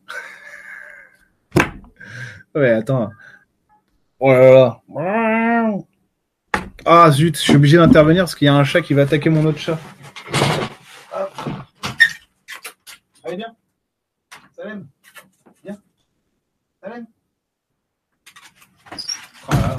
Hein 1.58 1.72
ouais 2.56 2.72
attends. 2.72 3.10
Oh 4.20 4.32
là 4.32 4.82
là. 4.96 5.43
Ah 6.86 7.10
zut, 7.12 7.38
je 7.38 7.42
suis 7.42 7.56
obligé 7.56 7.78
d'intervenir 7.78 8.24
parce 8.24 8.36
qu'il 8.36 8.46
y 8.46 8.50
a 8.50 8.56
un 8.56 8.64
chat 8.66 8.82
qui 8.82 8.94
va 8.94 9.04
attaquer 9.04 9.30
mon 9.30 9.46
autre 9.46 9.58
chat. 9.58 9.80
Allez, 13.24 13.38
viens. 13.38 13.56
Salem. 14.56 14.88
Viens. 15.64 15.78
Salem. 16.82 17.06
Voilà. 19.48 19.78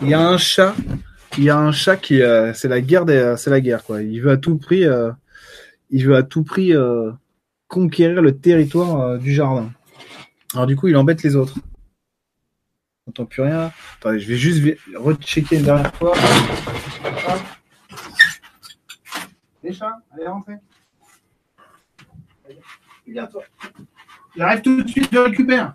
Il 0.00 0.08
y 0.08 0.14
a 0.14 0.20
un 0.20 0.38
chat. 0.38 0.74
Il 1.38 1.44
y 1.44 1.50
a 1.50 1.58
un 1.58 1.72
chat 1.72 1.96
qui, 1.96 2.22
euh, 2.22 2.52
c'est 2.54 2.68
la 2.68 2.80
guerre, 2.80 3.04
des, 3.04 3.34
c'est 3.36 3.50
la 3.50 3.60
guerre 3.60 3.82
quoi. 3.82 4.02
Il 4.02 4.20
veut 4.20 4.30
à 4.30 4.36
tout 4.36 4.58
prix, 4.58 4.84
euh, 4.84 5.10
il 5.90 6.06
veut 6.06 6.14
à 6.14 6.22
tout 6.22 6.44
prix 6.44 6.74
euh, 6.74 7.10
conquérir 7.66 8.20
le 8.22 8.36
territoire 8.36 9.00
euh, 9.00 9.18
du 9.18 9.32
jardin. 9.32 9.72
Alors 10.54 10.66
du 10.66 10.76
coup, 10.76 10.88
il 10.88 10.96
embête 10.96 11.22
les 11.22 11.34
autres. 11.34 11.54
N'entend 13.06 13.26
plus 13.26 13.42
rien. 13.42 13.72
Attendez, 13.98 14.20
je 14.20 14.28
vais 14.28 14.36
juste 14.36 14.62
rechecker 14.94 15.56
une 15.56 15.64
dernière 15.64 15.94
fois. 15.94 16.14
Les 19.62 19.72
chats, 19.72 19.98
allez 20.12 20.26
rentrez. 20.26 20.56
Viens 23.06 23.26
toi. 23.26 23.42
J'arrive 24.36 24.62
tout 24.62 24.82
de 24.82 24.88
suite, 24.88 25.08
je 25.12 25.18
récupère. 25.18 25.72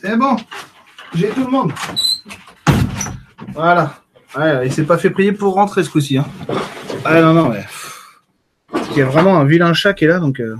C'est 0.00 0.16
bon. 0.16 0.36
J'ai 1.14 1.28
tout 1.28 1.44
le 1.44 1.50
monde. 1.50 1.72
Voilà. 3.52 4.02
Ouais, 4.36 4.66
il 4.66 4.72
s'est 4.72 4.84
pas 4.84 4.96
fait 4.96 5.10
prier 5.10 5.32
pour 5.32 5.54
rentrer 5.54 5.84
ce 5.84 5.90
coup-ci. 5.90 6.18
Ah 7.04 7.20
non, 7.20 7.34
non, 7.34 7.48
mais. 7.50 7.64
Il 8.92 8.96
y 8.96 9.02
a 9.02 9.06
vraiment 9.06 9.38
un 9.38 9.44
vilain 9.44 9.72
chat 9.74 9.92
qui 9.92 10.04
est 10.04 10.08
là, 10.08 10.20
donc 10.20 10.40
euh, 10.40 10.56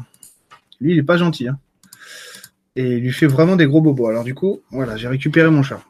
lui, 0.81 0.93
il 0.93 0.99
est 0.99 1.05
pas 1.05 1.17
gentil. 1.17 1.49
Hein. 1.49 1.59
Et 2.77 2.97
il 2.97 3.01
lui 3.01 3.13
fait 3.13 3.27
vraiment 3.27 3.57
des 3.57 3.67
gros 3.67 3.81
bobos. 3.81 4.09
Alors 4.09 4.25
du 4.25 4.35
coup, 4.35 4.61
voilà, 4.71 4.97
j'ai 4.97 5.09
récupéré 5.09 5.51
mon 5.51 5.63
chat. 5.63 5.81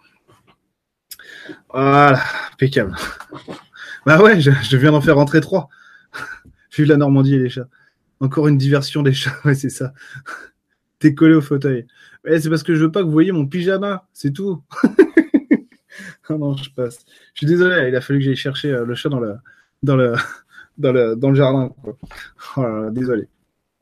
Voilà, 1.70 2.20
impeccable. 2.52 2.94
bah 4.06 4.22
ouais, 4.22 4.40
je, 4.40 4.50
je 4.50 4.76
viens 4.76 4.92
d'en 4.92 5.00
faire 5.00 5.16
rentrer 5.16 5.40
trois. 5.40 5.68
Vu 6.76 6.84
la 6.84 6.96
Normandie 6.96 7.34
et 7.34 7.38
les 7.38 7.48
chats. 7.48 7.68
Encore 8.20 8.48
une 8.48 8.58
diversion 8.58 9.02
des 9.02 9.12
chats, 9.12 9.36
ouais, 9.44 9.54
c'est 9.54 9.70
ça. 9.70 9.92
T'es 11.00 11.14
collé 11.14 11.34
au 11.34 11.40
fauteuil. 11.40 11.86
Eh, 12.26 12.38
c'est 12.38 12.50
parce 12.50 12.62
que 12.62 12.74
je 12.74 12.84
veux 12.84 12.92
pas 12.92 13.00
que 13.00 13.06
vous 13.06 13.12
voyez 13.12 13.32
mon 13.32 13.46
pyjama, 13.46 14.06
c'est 14.12 14.32
tout. 14.32 14.62
non, 16.30 16.56
je 16.56 16.70
passe. 16.70 17.04
Je 17.34 17.38
suis 17.38 17.46
désolé, 17.46 17.88
il 17.88 17.96
a 17.96 18.02
fallu 18.02 18.20
que 18.20 18.26
j'aille 18.26 18.36
chercher 18.36 18.70
euh, 18.70 18.84
le 18.84 18.94
chat 18.94 19.08
dans 19.08 19.18
le, 19.18 19.34
dans 19.82 19.96
le, 19.96 20.14
dans 20.78 20.92
le, 20.92 21.16
dans 21.16 21.30
le 21.30 21.34
jardin. 21.34 21.74
Oh 22.56 22.62
là 22.62 22.82
là, 22.82 22.90
désolé. 22.90 23.26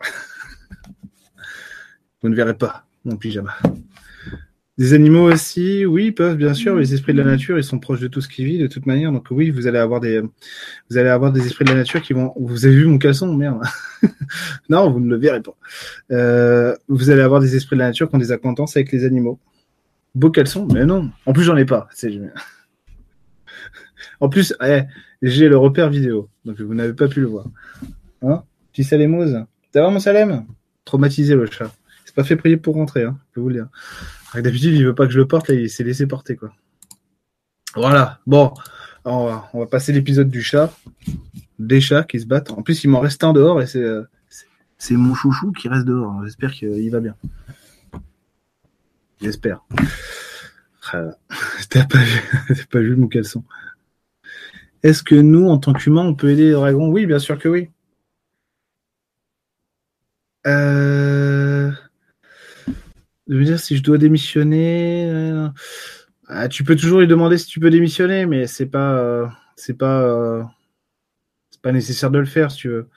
vous 2.22 2.28
ne 2.28 2.36
verrez 2.36 2.56
pas 2.56 2.86
mon 3.04 3.16
pyjama. 3.16 3.56
Des 4.78 4.92
animaux 4.92 5.32
aussi, 5.32 5.84
oui, 5.84 6.12
peuvent 6.12 6.36
bien 6.36 6.54
sûr. 6.54 6.76
Les 6.76 6.94
esprits 6.94 7.12
de 7.12 7.18
la 7.18 7.24
nature, 7.24 7.58
ils 7.58 7.64
sont 7.64 7.80
proches 7.80 7.98
de 7.98 8.06
tout 8.06 8.20
ce 8.20 8.28
qui 8.28 8.44
vit 8.44 8.58
de 8.58 8.68
toute 8.68 8.86
manière. 8.86 9.10
Donc 9.10 9.26
oui, 9.32 9.50
vous 9.50 9.66
allez 9.66 9.78
avoir 9.78 9.98
des, 9.98 10.20
vous 10.20 10.96
allez 10.96 11.08
avoir 11.08 11.32
des 11.32 11.44
esprits 11.44 11.64
de 11.64 11.70
la 11.70 11.78
nature 11.78 12.00
qui 12.00 12.12
vont. 12.12 12.32
Vous 12.36 12.64
avez 12.64 12.76
vu 12.76 12.86
mon 12.86 12.98
caleçon, 12.98 13.34
merde. 13.34 13.60
non, 14.68 14.90
vous 14.90 15.00
ne 15.00 15.08
le 15.08 15.16
verrez 15.16 15.42
pas. 15.42 15.56
Euh, 16.10 16.76
vous 16.88 17.10
allez 17.10 17.22
avoir 17.22 17.40
des 17.40 17.56
esprits 17.56 17.76
de 17.76 17.80
la 17.80 17.88
nature 17.88 18.08
qui 18.08 18.16
ont 18.16 18.18
des 18.18 18.32
acquaintances 18.32 18.76
avec 18.76 18.92
les 18.92 19.04
animaux. 19.04 19.38
Beau 20.14 20.30
caleçon, 20.30 20.66
mais 20.72 20.84
non. 20.84 21.10
En 21.26 21.32
plus, 21.32 21.44
j'en 21.44 21.56
ai 21.56 21.64
pas. 21.64 21.88
en 24.20 24.28
plus, 24.28 24.54
eh, 24.64 24.82
j'ai 25.22 25.48
le 25.48 25.56
repère 25.56 25.90
vidéo, 25.90 26.28
donc 26.44 26.60
vous 26.60 26.74
n'avez 26.74 26.94
pas 26.94 27.08
pu 27.08 27.20
le 27.20 27.26
voir. 27.26 27.46
Hein 28.22 28.42
Petit 28.72 28.84
Salemose. 28.84 29.44
T'as 29.72 29.82
vraiment 29.82 30.00
Salem? 30.00 30.46
Traumatisé 30.84 31.34
le 31.34 31.46
chat. 31.46 31.70
C'est 32.04 32.14
pas 32.14 32.24
fait 32.24 32.36
prier 32.36 32.56
pour 32.56 32.74
rentrer, 32.74 33.04
hein, 33.04 33.18
je 33.28 33.34
peux 33.34 33.40
vous 33.40 33.48
le 33.48 33.54
dire. 33.54 33.68
D'habitude, 34.34 34.74
il 34.74 34.84
veut 34.84 34.94
pas 34.94 35.06
que 35.06 35.12
je 35.12 35.18
le 35.18 35.26
porte, 35.26 35.48
là, 35.48 35.54
il 35.54 35.70
s'est 35.70 35.84
laissé 35.84 36.06
porter, 36.06 36.36
quoi. 36.36 36.52
Voilà. 37.74 38.20
Bon, 38.26 38.52
on 39.04 39.26
va, 39.26 39.50
on 39.52 39.60
va 39.60 39.66
passer 39.66 39.92
l'épisode 39.92 40.30
du 40.30 40.42
chat. 40.42 40.72
Des 41.58 41.80
chats 41.80 42.04
qui 42.04 42.20
se 42.20 42.26
battent. 42.26 42.50
En 42.50 42.62
plus, 42.62 42.84
il 42.84 42.88
m'en 42.88 43.00
reste 43.00 43.24
un 43.24 43.32
dehors 43.32 43.60
et 43.60 43.66
c'est, 43.66 43.82
euh, 43.82 44.02
c'est 44.78 44.96
mon 44.96 45.14
chouchou 45.14 45.52
qui 45.52 45.68
reste 45.68 45.86
dehors. 45.86 46.22
J'espère 46.24 46.52
qu'il 46.52 46.90
va 46.90 47.00
bien. 47.00 47.14
J'espère. 49.20 49.64
Ah, 50.92 51.10
T'as 51.70 51.84
pas, 51.84 51.98
vu... 51.98 52.64
pas 52.70 52.80
vu 52.80 52.96
mon 52.96 53.08
caleçon. 53.08 53.44
Est-ce 54.82 55.02
que 55.02 55.16
nous, 55.16 55.48
en 55.48 55.58
tant 55.58 55.72
qu'humains, 55.72 56.04
on 56.04 56.14
peut 56.14 56.30
aider 56.30 56.46
les 56.46 56.52
dragons 56.52 56.88
Oui, 56.88 57.06
bien 57.06 57.18
sûr 57.18 57.38
que 57.38 57.48
oui. 57.48 57.70
Euh 60.46 61.72
de 63.28 63.36
me 63.36 63.44
dire 63.44 63.60
si 63.60 63.76
je 63.76 63.82
dois 63.82 63.98
démissionner. 63.98 65.08
Euh, 65.10 65.48
ah, 66.28 66.48
tu 66.48 66.64
peux 66.64 66.76
toujours 66.76 67.00
lui 67.00 67.06
demander 67.06 67.38
si 67.38 67.46
tu 67.46 67.60
peux 67.60 67.70
démissionner, 67.70 68.26
mais 68.26 68.46
c'est 68.46 68.66
pas, 68.66 68.98
euh, 68.98 69.26
c'est 69.56 69.74
pas, 69.74 70.02
euh, 70.02 70.42
c'est 71.50 71.62
pas 71.62 71.72
nécessaire 71.72 72.10
de 72.10 72.18
le 72.18 72.26
faire 72.26 72.50
si 72.50 72.58
tu 72.58 72.68
veux. 72.68 72.88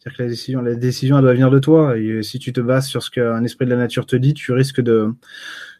C'est-à-dire 0.00 0.16
que 0.16 0.22
la 0.22 0.28
décision, 0.30 0.62
la 0.62 0.74
décision, 0.74 1.18
elle 1.18 1.22
doit 1.22 1.34
venir 1.34 1.50
de 1.50 1.58
toi. 1.58 1.98
Et 1.98 2.22
si 2.22 2.38
tu 2.38 2.54
te 2.54 2.60
bases 2.62 2.86
sur 2.86 3.02
ce 3.02 3.10
qu'un 3.10 3.44
esprit 3.44 3.66
de 3.66 3.70
la 3.70 3.76
nature 3.76 4.06
te 4.06 4.16
dit, 4.16 4.32
tu 4.32 4.52
risques 4.52 4.80
de, 4.80 5.12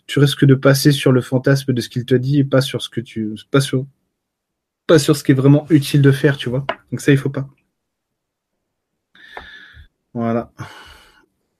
tu 0.06 0.18
risques 0.18 0.44
de 0.44 0.54
passer 0.54 0.92
sur 0.92 1.10
le 1.10 1.22
fantasme 1.22 1.72
de 1.72 1.80
ce 1.80 1.88
qu'il 1.88 2.04
te 2.04 2.14
dit 2.14 2.40
et 2.40 2.44
pas 2.44 2.60
sur 2.60 2.82
ce 2.82 2.90
que 2.90 3.00
tu, 3.00 3.32
pas 3.50 3.62
sur, 3.62 3.86
pas 4.86 4.98
sur 4.98 5.16
ce 5.16 5.24
qui 5.24 5.32
est 5.32 5.34
vraiment 5.34 5.66
utile 5.70 6.02
de 6.02 6.10
faire, 6.10 6.36
tu 6.36 6.50
vois. 6.50 6.66
Donc 6.90 7.00
ça, 7.00 7.12
il 7.12 7.18
faut 7.18 7.30
pas. 7.30 7.48
Voilà. 10.12 10.52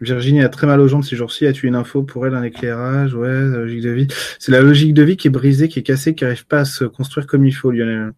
Virginie 0.01 0.43
a 0.43 0.49
très 0.51 0.67
mal 0.67 0.81
aux 0.81 0.89
jambes 0.89 1.05
ces 1.05 1.17
jours-ci. 1.17 1.47
As-tu 1.47 1.67
une 1.67 1.77
info 1.77 2.03
pour 2.03 2.27
elle, 2.27 2.35
un 2.35 2.43
éclairage? 2.43 3.15
Ouais, 3.15 3.29
la 3.29 3.59
logique 3.59 3.83
de 3.83 3.91
vie. 3.91 4.09
C'est 4.39 4.53
la 4.53 4.61
logique 4.61 4.93
de 4.93 5.03
vie 5.03 5.17
qui 5.17 5.29
est 5.29 5.31
brisée, 5.31 5.69
qui 5.69 5.79
est 5.79 5.83
cassée, 5.83 6.15
qui 6.15 6.25
n'arrive 6.25 6.47
pas 6.47 6.61
à 6.61 6.65
se 6.67 6.85
construire 6.85 7.27
comme 7.27 7.47
il 7.47 7.53
faut, 7.53 7.71
Lionel. 7.71 8.13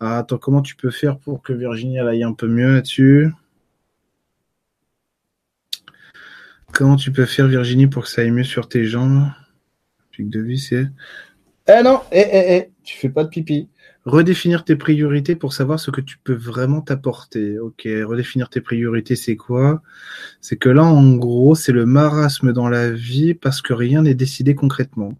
Ah, 0.00 0.18
attends, 0.18 0.38
comment 0.38 0.60
tu 0.60 0.76
peux 0.76 0.90
faire 0.90 1.18
pour 1.18 1.42
que 1.42 1.54
Virginie 1.54 1.98
aille 1.98 2.24
un 2.24 2.32
peu 2.34 2.46
mieux 2.46 2.72
là-dessus? 2.72 3.30
Comment 6.72 6.96
tu 6.96 7.12
peux 7.12 7.26
faire, 7.26 7.46
Virginie, 7.46 7.86
pour 7.86 8.04
que 8.04 8.08
ça 8.08 8.22
aille 8.22 8.30
mieux 8.30 8.44
sur 8.44 8.68
tes 8.68 8.84
jambes? 8.84 9.26
Logique 10.12 10.30
de 10.30 10.40
vie, 10.40 10.58
c'est... 10.58 10.86
Eh 11.68 11.82
non 11.82 12.00
Eh, 12.10 12.20
eh, 12.20 12.56
eh 12.56 12.70
Tu 12.82 12.96
fais 12.96 13.08
pas 13.08 13.24
de 13.24 13.28
pipi 13.28 13.68
redéfinir 14.04 14.64
tes 14.64 14.76
priorités 14.76 15.36
pour 15.36 15.52
savoir 15.52 15.78
ce 15.78 15.90
que 15.90 16.00
tu 16.00 16.18
peux 16.18 16.34
vraiment 16.34 16.80
t'apporter. 16.80 17.58
Ok, 17.58 17.82
redéfinir 17.84 18.48
tes 18.48 18.60
priorités, 18.60 19.16
c'est 19.16 19.36
quoi? 19.36 19.82
C'est 20.40 20.56
que 20.56 20.68
là, 20.68 20.84
en 20.84 21.16
gros, 21.16 21.54
c'est 21.54 21.72
le 21.72 21.86
marasme 21.86 22.52
dans 22.52 22.68
la 22.68 22.90
vie 22.90 23.34
parce 23.34 23.60
que 23.60 23.74
rien 23.74 24.02
n'est 24.02 24.14
décidé 24.14 24.54
concrètement. 24.54 25.14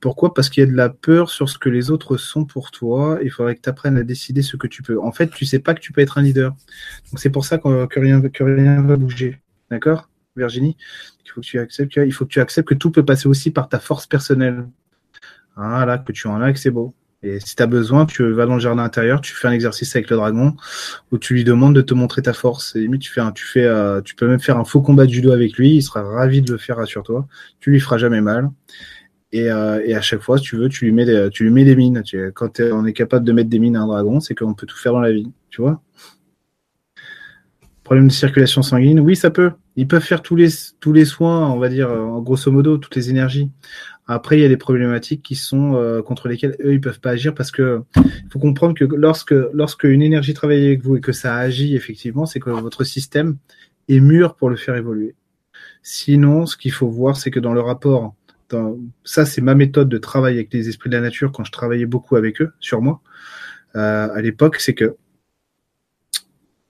Pourquoi? 0.00 0.34
Parce 0.34 0.50
qu'il 0.50 0.62
y 0.62 0.66
a 0.66 0.70
de 0.70 0.76
la 0.76 0.88
peur 0.88 1.30
sur 1.30 1.48
ce 1.48 1.58
que 1.58 1.68
les 1.68 1.90
autres 1.90 2.16
sont 2.16 2.44
pour 2.44 2.70
toi. 2.70 3.18
Il 3.22 3.30
faudrait 3.30 3.56
que 3.56 3.60
tu 3.62 3.68
apprennes 3.68 3.96
à 3.96 4.04
décider 4.04 4.42
ce 4.42 4.56
que 4.56 4.66
tu 4.66 4.82
peux. 4.82 5.00
En 5.00 5.12
fait, 5.12 5.28
tu 5.30 5.44
sais 5.44 5.58
pas 5.58 5.74
que 5.74 5.80
tu 5.80 5.92
peux 5.92 6.00
être 6.00 6.18
un 6.18 6.22
leader. 6.22 6.50
Donc 7.10 7.18
c'est 7.18 7.30
pour 7.30 7.44
ça 7.44 7.58
que 7.58 8.00
rien, 8.00 8.20
que 8.20 8.44
rien 8.44 8.82
va 8.82 8.96
bouger. 8.96 9.40
D'accord? 9.70 10.08
Virginie, 10.36 10.76
il 11.24 11.30
faut 11.30 11.40
que 11.40 11.46
tu 12.30 12.40
acceptes, 12.40 12.68
que 12.68 12.74
tout 12.74 12.90
peut 12.90 13.04
passer 13.04 13.28
aussi 13.28 13.50
par 13.50 13.68
ta 13.68 13.78
force 13.78 14.06
personnelle. 14.06 14.66
Voilà, 15.56 15.98
que 15.98 16.12
tu 16.12 16.26
en 16.28 16.40
as, 16.40 16.52
que 16.52 16.58
c'est 16.58 16.70
beau. 16.70 16.94
Et 17.22 17.38
si 17.38 17.54
tu 17.54 17.62
as 17.62 17.66
besoin, 17.66 18.04
tu 18.04 18.32
vas 18.32 18.46
dans 18.46 18.54
le 18.54 18.60
jardin 18.60 18.82
intérieur, 18.82 19.20
tu 19.20 19.32
fais 19.34 19.46
un 19.46 19.52
exercice 19.52 19.94
avec 19.94 20.10
le 20.10 20.16
dragon, 20.16 20.56
où 21.12 21.18
tu 21.18 21.34
lui 21.34 21.44
demandes 21.44 21.74
de 21.74 21.82
te 21.82 21.94
montrer 21.94 22.22
ta 22.22 22.32
force. 22.32 22.74
Et 22.74 22.88
tu 22.98 23.12
fais 23.12 23.20
tu 23.34 23.44
fais, 23.44 23.64
euh, 23.64 24.00
tu 24.00 24.14
peux 24.16 24.26
même 24.26 24.40
faire 24.40 24.58
un 24.58 24.64
faux 24.64 24.82
combat 24.82 25.06
de 25.06 25.12
judo 25.12 25.30
avec 25.30 25.56
lui. 25.56 25.76
Il 25.76 25.82
sera 25.82 26.02
ravi 26.02 26.42
de 26.42 26.50
le 26.52 26.58
faire, 26.58 26.78
rassure-toi. 26.78 27.28
Tu 27.60 27.70
lui 27.70 27.80
feras 27.80 27.98
jamais 27.98 28.20
mal. 28.20 28.50
Et, 29.30 29.50
euh, 29.50 29.96
à 29.96 30.00
chaque 30.00 30.20
fois, 30.20 30.38
si 30.38 30.44
tu 30.44 30.56
veux, 30.56 30.68
tu 30.68 30.86
lui 30.86 30.92
mets 30.92 31.04
des, 31.04 31.28
tu 31.30 31.44
lui 31.44 31.50
mets 31.50 31.64
des 31.64 31.76
mines. 31.76 32.02
Quand 32.34 32.60
on 32.60 32.84
est 32.86 32.92
capable 32.92 33.24
de 33.24 33.32
mettre 33.32 33.50
des 33.50 33.58
mines 33.58 33.76
à 33.76 33.82
un 33.82 33.86
dragon, 33.86 34.20
c'est 34.20 34.34
qu'on 34.34 34.54
peut 34.54 34.66
tout 34.66 34.76
faire 34.76 34.92
dans 34.92 35.00
la 35.00 35.12
vie. 35.12 35.30
Tu 35.50 35.60
vois. 35.62 35.80
Problème 37.92 38.08
de 38.08 38.12
circulation 38.14 38.62
sanguine, 38.62 39.00
oui, 39.00 39.14
ça 39.16 39.28
peut. 39.28 39.50
Ils 39.76 39.86
peuvent 39.86 40.02
faire 40.02 40.22
tous 40.22 40.34
les, 40.34 40.48
tous 40.80 40.94
les 40.94 41.04
soins, 41.04 41.50
on 41.50 41.58
va 41.58 41.68
dire, 41.68 41.90
en 41.90 42.22
grosso 42.22 42.50
modo, 42.50 42.78
toutes 42.78 42.96
les 42.96 43.10
énergies. 43.10 43.50
Après, 44.06 44.38
il 44.38 44.40
y 44.40 44.46
a 44.46 44.48
des 44.48 44.56
problématiques 44.56 45.22
qui 45.22 45.34
sont 45.34 45.74
euh, 45.74 46.00
contre 46.00 46.28
lesquelles 46.28 46.56
eux 46.64 46.72
ils 46.72 46.80
peuvent 46.80 47.00
pas 47.00 47.10
agir 47.10 47.34
parce 47.34 47.50
que 47.50 47.82
faut 48.30 48.38
comprendre 48.38 48.72
que 48.72 48.86
lorsque 48.86 49.34
lorsque 49.52 49.84
une 49.84 50.00
énergie 50.00 50.32
travaille 50.32 50.64
avec 50.64 50.82
vous 50.82 50.96
et 50.96 51.00
que 51.02 51.12
ça 51.12 51.36
agit 51.36 51.76
effectivement, 51.76 52.24
c'est 52.24 52.40
que 52.40 52.48
votre 52.48 52.82
système 52.82 53.36
est 53.90 54.00
mûr 54.00 54.36
pour 54.36 54.48
le 54.48 54.56
faire 54.56 54.76
évoluer. 54.76 55.14
Sinon, 55.82 56.46
ce 56.46 56.56
qu'il 56.56 56.72
faut 56.72 56.88
voir, 56.88 57.18
c'est 57.18 57.30
que 57.30 57.40
dans 57.40 57.52
le 57.52 57.60
rapport, 57.60 58.14
dans, 58.48 58.78
ça 59.04 59.26
c'est 59.26 59.42
ma 59.42 59.54
méthode 59.54 59.90
de 59.90 59.98
travail 59.98 60.36
avec 60.36 60.50
les 60.54 60.70
esprits 60.70 60.88
de 60.88 60.94
la 60.94 61.02
nature 61.02 61.30
quand 61.30 61.44
je 61.44 61.52
travaillais 61.52 61.84
beaucoup 61.84 62.16
avec 62.16 62.40
eux 62.40 62.52
sur 62.58 62.80
moi 62.80 63.02
euh, 63.76 64.08
à 64.12 64.20
l'époque, 64.20 64.56
c'est 64.60 64.74
que 64.74 64.96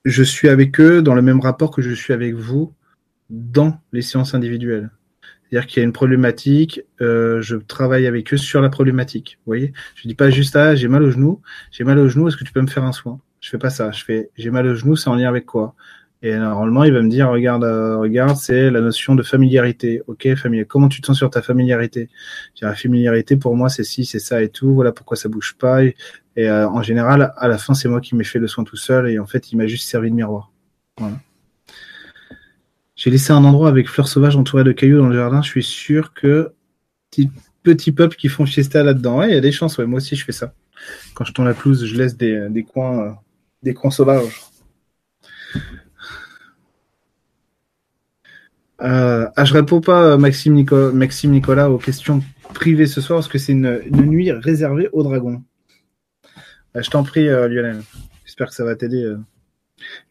je 0.05 0.23
suis 0.23 0.49
avec 0.49 0.79
eux 0.79 1.01
dans 1.01 1.15
le 1.15 1.21
même 1.21 1.39
rapport 1.39 1.71
que 1.71 1.81
je 1.81 1.93
suis 1.93 2.13
avec 2.13 2.33
vous 2.33 2.73
dans 3.29 3.79
les 3.91 4.01
séances 4.01 4.33
individuelles. 4.33 4.91
C'est-à-dire 5.43 5.67
qu'il 5.67 5.81
y 5.81 5.83
a 5.83 5.85
une 5.85 5.93
problématique, 5.93 6.81
euh, 7.01 7.41
je 7.41 7.55
travaille 7.55 8.07
avec 8.07 8.33
eux 8.33 8.37
sur 8.37 8.61
la 8.61 8.69
problématique. 8.69 9.37
Vous 9.39 9.51
voyez? 9.51 9.73
Je 9.95 10.07
dis 10.07 10.15
pas 10.15 10.29
juste 10.29 10.55
ah 10.55 10.75
j'ai 10.75 10.87
mal 10.87 11.03
au 11.03 11.11
genou, 11.11 11.41
j'ai 11.71 11.83
mal 11.83 11.99
au 11.99 12.09
genou, 12.09 12.27
est-ce 12.27 12.37
que 12.37 12.43
tu 12.43 12.51
peux 12.51 12.61
me 12.61 12.67
faire 12.67 12.83
un 12.83 12.91
soin? 12.91 13.19
Je 13.39 13.49
fais 13.49 13.57
pas 13.57 13.69
ça. 13.69 13.91
Je 13.91 14.03
fais 14.03 14.31
j'ai 14.35 14.49
mal 14.49 14.65
au 14.65 14.75
genou, 14.75 14.95
c'est 14.95 15.09
en 15.09 15.15
lien 15.15 15.29
avec 15.29 15.45
quoi? 15.45 15.75
Et 16.25 16.37
normalement 16.37 16.85
il 16.85 16.93
va 16.93 17.01
me 17.01 17.09
dire 17.09 17.29
regarde 17.29 17.65
euh, 17.65 17.97
regarde 17.97 18.37
c'est 18.37 18.71
la 18.71 18.79
notion 18.79 19.13
de 19.13 19.23
familiarité. 19.23 20.01
Ok 20.07 20.33
familier. 20.35 20.65
Comment 20.65 20.87
tu 20.87 21.01
te 21.01 21.07
sens 21.07 21.17
sur 21.17 21.29
ta 21.29 21.41
familiarité? 21.41 22.09
La 22.61 22.73
familiarité 22.73 23.35
pour 23.35 23.57
moi 23.57 23.67
c'est 23.67 23.83
si 23.83 24.05
c'est 24.05 24.19
ça 24.19 24.41
et 24.41 24.47
tout. 24.47 24.73
Voilà 24.73 24.93
pourquoi 24.93 25.17
ça 25.17 25.27
bouge 25.27 25.55
pas. 25.59 25.83
Et, 25.83 25.95
euh, 26.37 26.67
en 26.69 26.81
général 26.81 27.33
à 27.35 27.47
la 27.49 27.57
fin 27.57 27.73
c'est 27.73 27.89
moi 27.89 27.99
qui 27.99 28.15
m'ai 28.15 28.23
fait 28.23 28.39
le 28.39 28.47
soin 28.47 28.63
tout 28.63 28.77
seul 28.77 29.09
et 29.09 29.19
en 29.19 29.25
fait 29.25 29.51
il 29.51 29.57
m'a 29.57 29.67
juste 29.67 29.89
servi 29.89 30.09
de 30.09 30.15
miroir. 30.15 30.49
Voilà. 30.97 31.19
J'ai 32.95 33.09
laissé 33.09 33.33
un 33.33 33.43
endroit 33.43 33.67
avec 33.67 33.89
fleurs 33.89 34.07
sauvages 34.07 34.37
entourées 34.37 34.63
de 34.63 34.71
cailloux 34.71 34.99
dans 34.99 35.09
le 35.09 35.15
jardin. 35.15 35.41
Je 35.41 35.49
suis 35.49 35.63
sûr 35.63 36.13
que 36.13 36.53
petit, 37.11 37.29
petit 37.63 37.91
peuple 37.91 38.15
qui 38.15 38.29
font 38.29 38.45
fiesta 38.45 38.81
là-dedans. 38.81 39.19
Ouais, 39.19 39.29
il 39.29 39.33
y 39.33 39.37
a 39.37 39.41
des 39.41 39.51
chances. 39.51 39.77
Moi 39.79 39.97
aussi, 39.97 40.15
je 40.15 40.23
fais 40.23 40.31
ça. 40.31 40.53
Quand 41.15 41.25
je 41.25 41.33
tourne 41.33 41.47
la 41.47 41.53
pelouse, 41.53 41.85
je 41.85 41.97
laisse 41.97 42.15
des, 42.15 42.47
des 42.49 42.63
coins, 42.63 42.99
euh, 42.99 43.11
des 43.63 43.73
coins 43.73 43.91
sauvages. 43.91 44.41
Euh, 48.83 49.27
ah, 49.35 49.45
je 49.45 49.53
réponds 49.53 49.81
pas, 49.81 50.17
Maxime, 50.17 50.65
Maxime 50.93 51.31
Nicolas, 51.31 51.69
aux 51.69 51.77
questions 51.77 52.21
privées 52.53 52.87
ce 52.87 53.01
soir 53.01 53.17
parce 53.17 53.27
que 53.27 53.37
c'est 53.37 53.53
une, 53.53 53.81
une, 53.85 54.05
nuit 54.05 54.31
réservée 54.31 54.89
aux 54.91 55.03
dragons. 55.03 55.43
Euh, 56.75 56.81
je 56.81 56.89
t'en 56.89 57.03
prie, 57.03 57.27
euh, 57.27 57.47
Lionel. 57.47 57.81
J'espère 58.25 58.49
que 58.49 58.55
ça 58.55 58.65
va 58.65 58.75
t'aider, 58.75 59.03
euh, 59.03 59.17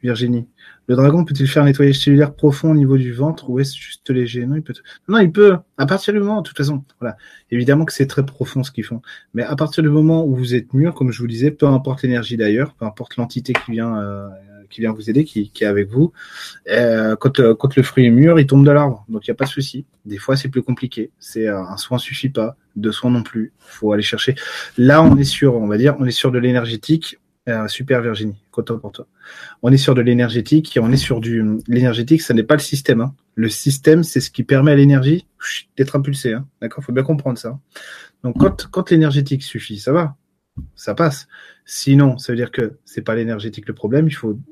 Virginie. 0.03 0.49
Le 0.89 0.97
dragon 0.97 1.25
peut-il 1.25 1.49
faire 1.49 1.63
un 1.63 1.67
nettoyage 1.67 1.99
cellulaire 1.99 2.35
profond 2.35 2.73
au 2.73 2.75
niveau 2.75 2.99
du 2.99 3.13
ventre 3.13 3.49
ou 3.49 3.61
est-ce 3.61 3.77
juste 3.77 4.11
léger? 4.11 4.47
Non, 4.47 4.57
il 4.57 4.63
peut. 4.63 4.75
Non, 5.09 5.19
il 5.19 5.31
peut. 5.31 5.57
À 5.79 5.87
partir 5.87 6.13
du 6.13 6.19
moment, 6.19 6.43
de 6.43 6.49
toute 6.49 6.57
façon, 6.57 6.85
voilà. 7.01 7.17
Évidemment 7.51 7.85
que 7.85 7.93
c'est 7.93 8.07
très 8.07 8.27
profond 8.27 8.63
ce 8.63 8.73
qu'ils 8.73 8.85
font, 8.85 9.01
mais 9.33 9.43
à 9.45 9.55
partir 9.55 9.83
du 9.83 9.89
moment 9.89 10.25
où 10.25 10.35
vous 10.35 10.55
êtes 10.55 10.75
mûr, 10.75 10.95
comme 10.95 11.13
je 11.13 11.21
vous 11.21 11.29
disais, 11.29 11.51
peu 11.51 11.67
importe 11.67 12.03
l'énergie 12.03 12.37
d'ailleurs, 12.37 12.75
peu 12.75 12.85
importe 12.85 13.17
l'entité 13.17 13.53
qui 13.53 13.73
vient, 13.73 13.97
euh, 13.99 14.29
qui 14.73 14.81
vient 14.81 14.93
vous 14.93 15.11
aider, 15.11 15.25
qui, 15.25 15.53
est 15.61 15.65
avec 15.65 15.89
vous, 15.89 16.13
euh, 16.69 17.15
quand, 17.17 17.39
euh, 17.39 17.55
quand 17.55 17.77
le 17.77 17.83
fruit 17.83 18.07
est 18.07 18.11
mûr, 18.11 18.41
il 18.41 18.47
tombe 18.47 18.65
de 18.65 18.71
l'arbre, 18.71 19.05
donc 19.09 19.27
il 19.27 19.31
n'y 19.31 19.33
a 19.33 19.37
pas 19.37 19.45
de 19.45 19.51
souci. 19.51 19.85
Des 20.05 20.19
fois, 20.19 20.37
c'est 20.37 20.49
plus 20.49 20.63
compliqué. 20.63 21.11
C'est 21.21 21.47
euh, 21.47 21.63
un 21.63 21.77
soin 21.77 21.99
suffit 21.99 22.31
pas, 22.31 22.57
deux 22.75 22.91
soins 22.91 23.11
non 23.11 23.23
plus. 23.23 23.53
Faut 23.59 23.93
aller 23.93 24.03
chercher. 24.03 24.35
Là, 24.79 25.03
on 25.03 25.17
est 25.17 25.25
sur, 25.25 25.55
on 25.55 25.69
va 25.69 25.77
dire, 25.77 25.95
on 26.01 26.07
est 26.07 26.11
sur 26.11 26.33
de 26.33 26.39
l'énergétique 26.39 27.19
super 27.67 28.01
Virginie, 28.03 28.37
content 28.53 28.79
pour 28.79 28.93
toi. 28.93 29.09
On 29.63 29.73
est 29.73 29.77
sur 29.77 29.97
de 29.97 30.01
l'énergétique 30.01 30.77
et 30.77 30.81
on 30.81 30.93
est 30.93 30.97
sur 30.97 31.21
du 31.21 31.45
l'énergétique, 31.67 32.23
ça 32.23 32.35
n'est 32.35 32.45
pas 32.45 32.55
le 32.55 32.61
système. 32.61 33.01
Hein. 33.01 33.17
Le 33.35 33.49
système, 33.49 34.05
c'est 34.05 34.21
ce 34.21 34.31
qui 34.31 34.45
permet 34.45 34.71
à 34.71 34.77
l'énergie 34.77 35.27
d'être 35.77 35.97
impulsée. 35.97 36.35
Hein. 36.35 36.47
D'accord, 36.61 36.85
faut 36.85 36.93
bien 36.93 37.03
comprendre 37.03 37.39
ça. 37.39 37.59
Donc 38.23 38.39
quand 38.39 38.69
quand 38.71 38.91
l'énergétique 38.91 39.43
suffit, 39.43 39.81
ça 39.81 39.91
va, 39.91 40.15
ça 40.75 40.95
passe. 40.95 41.29
Sinon, 41.65 42.19
ça 42.19 42.33
veut 42.33 42.37
dire 42.37 42.51
que 42.51 42.79
c'est 42.85 43.03
pas 43.03 43.15
l'énergétique 43.15 43.69
le 43.69 43.75
problème. 43.75 44.09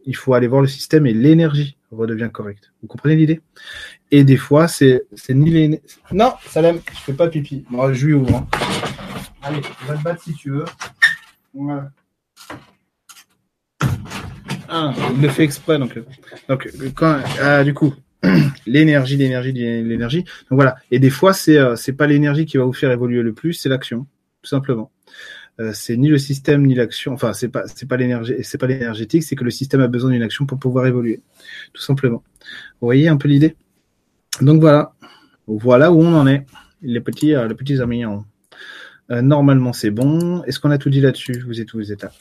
Il 0.07 0.17
faut 0.17 0.35
aller 0.35 0.47
voir 0.47 0.63
le 0.63 0.69
système 0.69 1.07
et 1.07 1.13
l'énergie 1.13 1.77
redevient 1.91 2.31
correcte. 2.33 2.73
Vous 2.83 2.89
comprenez 2.89 3.17
l'idée? 3.17 3.41
Et 4.11 4.25
des 4.25 4.37
fois, 4.37 4.69
c'est 4.69 5.05
ni 5.29 5.51
les 5.51 5.83
non, 6.13 6.33
Salem, 6.47 6.81
je 6.93 6.99
fais 6.99 7.13
pas 7.13 7.29
pipi. 7.29 7.65
Moi, 7.71 7.93
je 7.93 8.07
lui 8.07 8.15
ouvre. 8.15 8.37
Hein? 8.37 8.47
Allez, 9.43 9.61
va 9.87 9.97
te 9.97 10.03
battre 10.03 10.23
si 10.23 10.35
tu 10.35 10.51
veux. 10.51 10.65
Voilà. 11.55 11.91
Ah, 14.69 14.95
il 15.15 15.21
le 15.21 15.29
fait 15.29 15.43
exprès, 15.43 15.79
donc. 15.79 15.99
Donc, 16.49 16.69
quand, 16.95 17.21
ah, 17.41 17.65
du 17.65 17.75
coup, 17.75 17.95
l'énergie, 18.67 19.17
l'énergie, 19.17 19.53
l'énergie. 19.53 20.23
Donc 20.23 20.53
voilà. 20.53 20.77
Et 20.91 20.99
des 20.99 21.11
fois, 21.11 21.33
c'est 21.33 21.59
euh, 21.59 21.75
c'est 21.75 21.93
pas 21.93 22.07
l'énergie 22.07 22.47
qui 22.47 22.57
va 22.57 22.65
vous 22.65 22.73
faire 22.73 22.93
évoluer 22.93 23.23
le 23.23 23.33
plus, 23.33 23.55
c'est 23.55 23.69
l'action, 23.69 24.07
tout 24.43 24.49
simplement. 24.49 24.91
Euh, 25.61 25.73
c'est 25.75 25.97
ni 25.97 26.09
le 26.09 26.19
système 26.19 26.67
ni 26.67 26.75
l'action. 26.75 27.13
Enfin, 27.13 27.33
c'est 27.35 27.49
pas 27.49 27.65
pas 27.89 27.97
l'énergie, 27.97 28.35
c'est 28.43 28.59
pas 28.59 28.67
l'énergétique, 28.67 29.23
c'est 29.23 29.37
que 29.37 29.45
le 29.45 29.51
système 29.51 29.81
a 29.83 29.89
besoin 29.89 30.11
d'une 30.11 30.23
action 30.23 30.47
pour 30.47 30.59
pouvoir 30.59 30.87
évoluer, 30.87 31.21
tout 31.75 31.83
simplement. 31.83 32.23
Vous 32.81 32.87
voyez 32.87 33.09
un 33.09 33.19
peu 33.19 33.29
l'idée? 33.29 33.57
Donc 34.41 34.61
voilà, 34.61 34.95
voilà 35.47 35.93
où 35.93 36.01
on 36.01 36.15
en 36.15 36.27
est. 36.27 36.47
Les 36.83 37.01
petits, 37.01 37.35
euh, 37.35 37.47
les 37.47 37.55
petits 37.55 37.81
amis. 37.81 38.05
Euh, 39.11 39.23
normalement, 39.23 39.73
c'est 39.73 39.91
bon. 39.91 40.43
Est-ce 40.45 40.61
qu'on 40.61 40.71
a 40.71 40.79
tout 40.79 40.91
dit 40.91 41.01
là-dessus? 41.01 41.43
Vous 41.47 41.61
êtes 41.61 41.75
où 41.75 41.79
vous 41.79 41.93
êtes 41.93 42.03
là? 42.03 42.13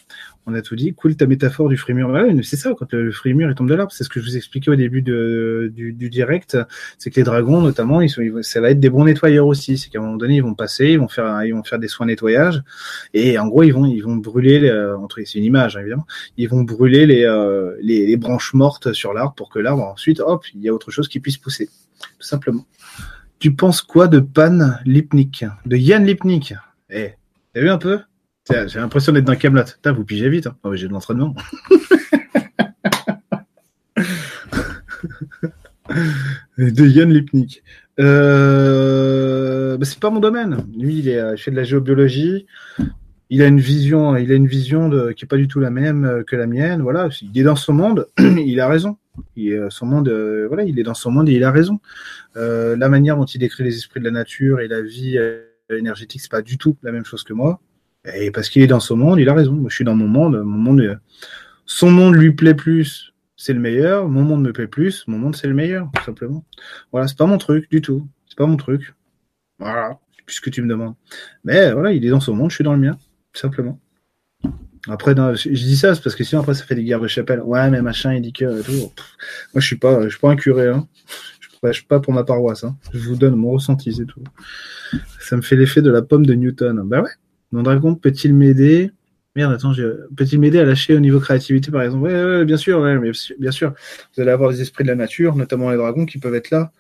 On 0.47 0.55
a 0.55 0.61
tout 0.61 0.75
dit. 0.75 0.93
Cool 0.93 1.15
ta 1.15 1.27
métaphore 1.27 1.69
du 1.69 1.77
frémur. 1.77 2.09
Ouais, 2.09 2.35
c'est 2.41 2.55
ça, 2.55 2.73
quand 2.77 2.91
le 2.93 3.11
frémur 3.11 3.47
il 3.49 3.55
tombe 3.55 3.69
de 3.69 3.75
l'arbre. 3.75 3.91
C'est 3.91 4.03
ce 4.03 4.09
que 4.09 4.19
je 4.19 4.25
vous 4.25 4.37
expliquais 4.37 4.71
au 4.71 4.75
début 4.75 5.03
de, 5.03 5.71
du, 5.73 5.93
du, 5.93 6.09
direct. 6.09 6.57
C'est 6.97 7.11
que 7.11 7.17
les 7.17 7.23
dragons, 7.23 7.61
notamment, 7.61 8.01
ils 8.01 8.09
sont, 8.09 8.23
ça 8.41 8.59
va 8.59 8.71
être 8.71 8.79
des 8.79 8.89
bons 8.89 9.05
nettoyeurs 9.05 9.45
aussi. 9.45 9.77
C'est 9.77 9.89
qu'à 9.89 9.99
un 9.99 10.01
moment 10.01 10.17
donné, 10.17 10.37
ils 10.37 10.43
vont 10.43 10.55
passer, 10.55 10.87
ils 10.87 10.99
vont 10.99 11.07
faire, 11.07 11.43
ils 11.43 11.53
vont 11.53 11.63
faire 11.63 11.77
des 11.77 11.87
soins 11.87 12.07
nettoyage. 12.07 12.63
Et 13.13 13.37
en 13.37 13.47
gros, 13.47 13.63
ils 13.63 13.71
vont, 13.71 13.85
ils 13.85 14.01
vont 14.01 14.15
brûler, 14.15 14.59
les, 14.59 14.71
entre, 14.71 15.21
c'est 15.25 15.37
une 15.37 15.45
image, 15.45 15.77
hein, 15.77 15.81
évidemment. 15.81 16.07
Ils 16.37 16.49
vont 16.49 16.63
brûler 16.63 17.05
les, 17.05 17.23
euh, 17.23 17.75
les, 17.81 18.07
les 18.07 18.17
branches 18.17 18.55
mortes 18.55 18.93
sur 18.93 19.13
l'arbre 19.13 19.35
pour 19.35 19.49
que 19.49 19.59
l'arbre, 19.59 19.83
ensuite, 19.83 20.21
hop, 20.21 20.43
il 20.55 20.61
y 20.61 20.69
a 20.69 20.73
autre 20.73 20.89
chose 20.89 21.07
qui 21.07 21.19
puisse 21.19 21.37
pousser. 21.37 21.69
Tout 21.99 22.25
simplement. 22.25 22.65
Tu 23.37 23.53
penses 23.53 23.81
quoi 23.81 24.07
de 24.07 24.19
Pan 24.19 24.71
Lipnik? 24.85 25.45
De 25.65 25.77
Yann 25.77 26.03
Lipnik? 26.03 26.55
Eh, 26.89 27.11
t'as 27.53 27.61
vu 27.61 27.69
un 27.69 27.77
peu? 27.77 27.99
J'ai 28.49 28.79
l'impression 28.79 29.13
d'être 29.13 29.25
dans 29.25 29.35
Camelot. 29.35 29.61
Vous 29.85 30.05
pigez 30.05 30.29
vite. 30.29 30.47
Hein. 30.47 30.57
Oh, 30.63 30.75
j'ai 30.75 30.87
de 30.87 30.93
l'entraînement. 30.93 31.35
de 36.57 36.87
Yann 36.87 37.13
Lipnik. 37.13 37.63
Euh, 37.99 39.77
bah, 39.77 39.85
c'est 39.85 39.99
pas 39.99 40.09
mon 40.09 40.19
domaine. 40.19 40.65
Lui, 40.75 40.97
il, 40.99 41.09
est, 41.09 41.21
il 41.33 41.37
fait 41.37 41.51
de 41.51 41.55
la 41.55 41.63
géobiologie. 41.63 42.47
Il 43.29 43.43
a 43.43 43.47
une 43.47 43.59
vision, 43.59 44.17
il 44.17 44.31
a 44.31 44.35
une 44.35 44.47
vision 44.47 44.89
qui 45.13 45.25
est 45.25 45.27
pas 45.27 45.37
du 45.37 45.47
tout 45.47 45.59
la 45.59 45.69
même 45.69 46.23
que 46.25 46.35
la 46.35 46.47
mienne. 46.47 46.81
Voilà, 46.81 47.09
il 47.21 47.39
est 47.39 47.43
dans 47.43 47.55
son 47.55 47.73
monde. 47.73 48.07
il 48.17 48.59
a 48.59 48.67
raison. 48.67 48.97
Il 49.35 49.49
est 49.49 49.57
euh, 49.57 49.69
dans 50.83 50.93
son 50.93 51.11
monde 51.11 51.29
et 51.29 51.33
il 51.33 51.43
a 51.43 51.51
raison. 51.51 51.79
Euh, 52.37 52.75
la 52.75 52.89
manière 52.89 53.17
dont 53.17 53.25
il 53.25 53.39
décrit 53.39 53.63
les 53.63 53.75
esprits 53.75 53.99
de 53.99 54.05
la 54.05 54.11
nature 54.11 54.59
et 54.59 54.67
la 54.67 54.81
vie 54.81 55.17
énergétique, 55.77 56.21
c'est 56.21 56.31
pas 56.31 56.41
du 56.41 56.57
tout 56.57 56.77
la 56.83 56.91
même 56.91 57.05
chose 57.05 57.23
que 57.23 57.33
moi. 57.33 57.61
Et 58.13 58.31
parce 58.31 58.49
qu'il 58.49 58.61
est 58.61 58.67
dans 58.67 58.79
son 58.79 58.95
monde, 58.95 59.19
il 59.19 59.29
a 59.29 59.33
raison. 59.33 59.53
Moi, 59.53 59.69
je 59.69 59.75
suis 59.75 59.85
dans 59.85 59.95
mon 59.95 60.07
monde. 60.07 60.41
Mon 60.43 60.57
monde, 60.57 60.99
son 61.65 61.91
monde 61.91 62.15
lui 62.15 62.31
plaît 62.31 62.53
plus, 62.53 63.13
c'est 63.35 63.53
le 63.53 63.59
meilleur. 63.59 64.07
Mon 64.07 64.23
monde 64.23 64.43
me 64.43 64.53
plaît 64.53 64.67
plus, 64.67 65.05
mon 65.07 65.17
monde 65.17 65.35
c'est 65.35 65.47
le 65.47 65.53
meilleur, 65.53 65.89
tout 65.93 66.03
simplement. 66.03 66.45
Voilà, 66.91 67.07
c'est 67.07 67.17
pas 67.17 67.25
mon 67.25 67.37
truc 67.37 67.69
du 67.69 67.81
tout. 67.81 68.07
C'est 68.27 68.37
pas 68.37 68.45
mon 68.45 68.57
truc. 68.57 68.93
Voilà, 69.59 69.99
puisque 70.25 70.49
tu 70.51 70.61
me 70.61 70.69
demandes. 70.69 70.95
Mais 71.43 71.71
voilà, 71.71 71.91
il 71.91 72.05
est 72.05 72.09
dans 72.09 72.19
son 72.19 72.35
monde, 72.35 72.49
je 72.49 72.55
suis 72.55 72.63
dans 72.63 72.73
le 72.73 72.79
mien, 72.79 72.97
tout 73.33 73.41
simplement. 73.41 73.79
Après, 74.87 75.13
je, 75.13 75.49
dis 75.49 75.75
ça, 75.75 75.89
parce 75.89 76.15
que 76.15 76.23
sinon 76.23 76.41
après 76.41 76.53
ça 76.53 76.63
fait 76.63 76.75
des 76.75 76.83
guerres 76.83 77.01
de 77.01 77.07
chapelle. 77.07 77.41
Ouais, 77.41 77.69
mais 77.69 77.81
machin, 77.81 78.13
il 78.13 78.21
dit 78.21 78.31
que 78.31 78.45
moi 78.45 78.91
je 79.55 79.65
suis 79.65 79.75
pas, 79.75 80.03
je 80.03 80.09
suis 80.09 80.19
pas 80.19 80.29
un 80.29 80.37
curé. 80.37 80.69
Hein. 80.69 80.87
Je 81.61 81.67
prêche 81.67 81.85
pas 81.85 81.99
pour 81.99 82.13
ma 82.13 82.23
paroisse. 82.23 82.63
Hein. 82.63 82.77
Je 82.93 83.09
vous 83.09 83.17
donne 83.17 83.35
mon 83.35 83.51
ressenti, 83.51 83.91
c'est 83.91 84.05
tout. 84.05 84.23
Ça 85.19 85.35
me 85.35 85.41
fait 85.41 85.57
l'effet 85.57 85.81
de 85.81 85.91
la 85.91 86.01
pomme 86.01 86.25
de 86.25 86.33
Newton. 86.33 86.83
Bah 86.85 87.01
ouais. 87.01 87.09
Mon 87.51 87.63
dragon 87.63 87.95
peut-il 87.95 88.33
m'aider? 88.33 88.91
Merde, 89.35 89.53
attends, 89.53 89.73
peut-il 90.15 90.39
m'aider 90.39 90.59
à 90.59 90.63
lâcher 90.63 90.95
au 90.95 90.99
niveau 90.99 91.19
créativité, 91.19 91.69
par 91.69 91.81
exemple? 91.81 92.03
Ouais, 92.03 92.45
bien 92.45 92.57
sûr, 92.57 92.79
ouais, 92.79 92.97
bien 93.39 93.51
sûr. 93.51 93.73
Vous 94.15 94.21
allez 94.21 94.31
avoir 94.31 94.49
des 94.51 94.61
esprits 94.61 94.85
de 94.85 94.89
la 94.89 94.95
nature, 94.95 95.35
notamment 95.35 95.69
les 95.69 95.77
dragons 95.77 96.05
qui 96.05 96.17
peuvent 96.17 96.33
être 96.33 96.49
là. 96.49 96.71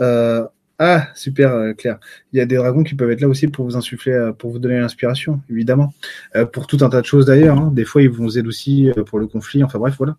Euh, 0.00 0.44
ah, 0.78 1.08
super, 1.14 1.52
euh, 1.52 1.72
Claire. 1.72 1.98
Il 2.32 2.38
y 2.38 2.40
a 2.40 2.46
des 2.46 2.56
dragons 2.56 2.82
qui 2.82 2.94
peuvent 2.94 3.10
être 3.10 3.22
là 3.22 3.28
aussi 3.28 3.48
pour 3.48 3.64
vous 3.64 3.76
insuffler, 3.76 4.12
euh, 4.12 4.32
pour 4.32 4.50
vous 4.50 4.58
donner 4.58 4.78
l'inspiration, 4.78 5.40
évidemment. 5.48 5.94
Euh, 6.34 6.44
pour 6.44 6.66
tout 6.66 6.78
un 6.82 6.90
tas 6.90 7.00
de 7.00 7.06
choses 7.06 7.26
d'ailleurs. 7.26 7.58
Hein. 7.58 7.70
Des 7.74 7.84
fois, 7.84 8.02
ils 8.02 8.10
vous 8.10 8.38
aident 8.38 8.46
aussi 8.46 8.90
pour 9.06 9.18
le 9.18 9.26
conflit. 9.26 9.64
Enfin 9.64 9.78
bref, 9.78 9.94
voilà. 9.96 10.16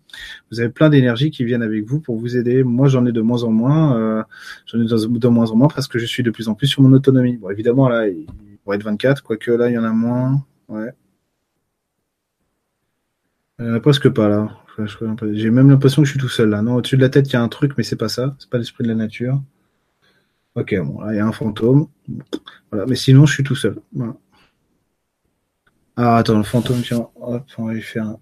Vous 0.52 0.60
avez 0.60 0.70
plein 0.70 0.90
d'énergie 0.90 1.30
qui 1.30 1.44
viennent 1.44 1.62
avec 1.62 1.86
vous 1.86 2.00
pour 2.00 2.18
vous 2.18 2.38
aider. 2.38 2.64
Moi, 2.64 2.88
j'en 2.88 3.06
ai 3.06 3.12
de 3.12 3.22
moins 3.22 3.44
en 3.44 3.52
moins. 3.52 4.26
j'en 4.66 4.82
ai 4.82 4.86
de, 4.86 5.28
moins 5.28 5.52
en 5.52 5.56
moins 5.56 5.68
parce 5.68 5.88
que 5.88 6.00
je 6.00 6.06
suis 6.06 6.24
de 6.24 6.32
plus 6.32 6.48
en 6.48 6.56
plus 6.56 6.68
sur 6.68 6.82
mon 6.82 6.92
autonomie. 6.94 7.38
Bon, 7.38 7.50
évidemment, 7.50 7.88
là, 7.88 8.08
il 8.08 8.26
pourrait 8.64 8.78
être 8.78 8.84
24, 8.84 9.24
quoique 9.24 9.52
là, 9.52 9.70
il 9.70 9.74
y 9.74 9.78
en 9.78 9.84
a 9.84 9.92
moins. 9.92 10.44
Ouais. 10.70 10.92
Euh, 13.60 13.80
presque 13.80 14.10
pas 14.10 14.30
là. 14.30 14.50
J'ai 15.34 15.50
même 15.50 15.70
l'impression 15.70 16.04
que 16.04 16.06
je 16.06 16.12
suis 16.12 16.20
tout 16.20 16.30
seul 16.30 16.50
là. 16.50 16.62
Non, 16.62 16.76
au-dessus 16.76 16.98
de 16.98 17.02
la 17.02 17.10
tête, 17.10 17.28
il 17.30 17.34
y 17.34 17.36
a 17.36 17.42
un 17.42 17.48
truc, 17.48 17.74
mais 17.78 17.84
c'est 17.84 17.96
pas 17.96 18.10
ça. 18.10 18.36
C'est 18.38 18.50
pas 18.50 18.60
l'esprit 18.60 18.84
de 18.84 18.90
la 18.90 18.96
nature. 18.96 19.42
Ok, 20.58 20.74
bon, 20.80 21.02
là, 21.02 21.14
il 21.14 21.18
y 21.18 21.20
a 21.20 21.26
un 21.26 21.32
fantôme. 21.32 21.88
Voilà, 22.72 22.88
mais 22.88 22.96
sinon, 22.96 23.28
je 23.28 23.34
suis 23.36 23.44
tout 23.44 23.56
seul. 23.56 23.80
Ah, 25.96 26.18
attends, 26.18 26.38
le 26.38 26.44
fantôme, 26.44 26.82
tiens, 26.82 27.08
hop, 27.16 27.44
on 27.60 27.66
va 27.66 27.74
lui 27.74 27.82
faire 27.84 28.06
un. 28.08 28.20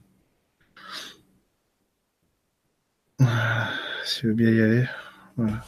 Si 4.03 4.20
tu 4.20 4.28
veux 4.28 4.34
bien 4.34 4.52
y 4.52 4.60
aller. 4.60 4.86
Voilà. 5.38 5.64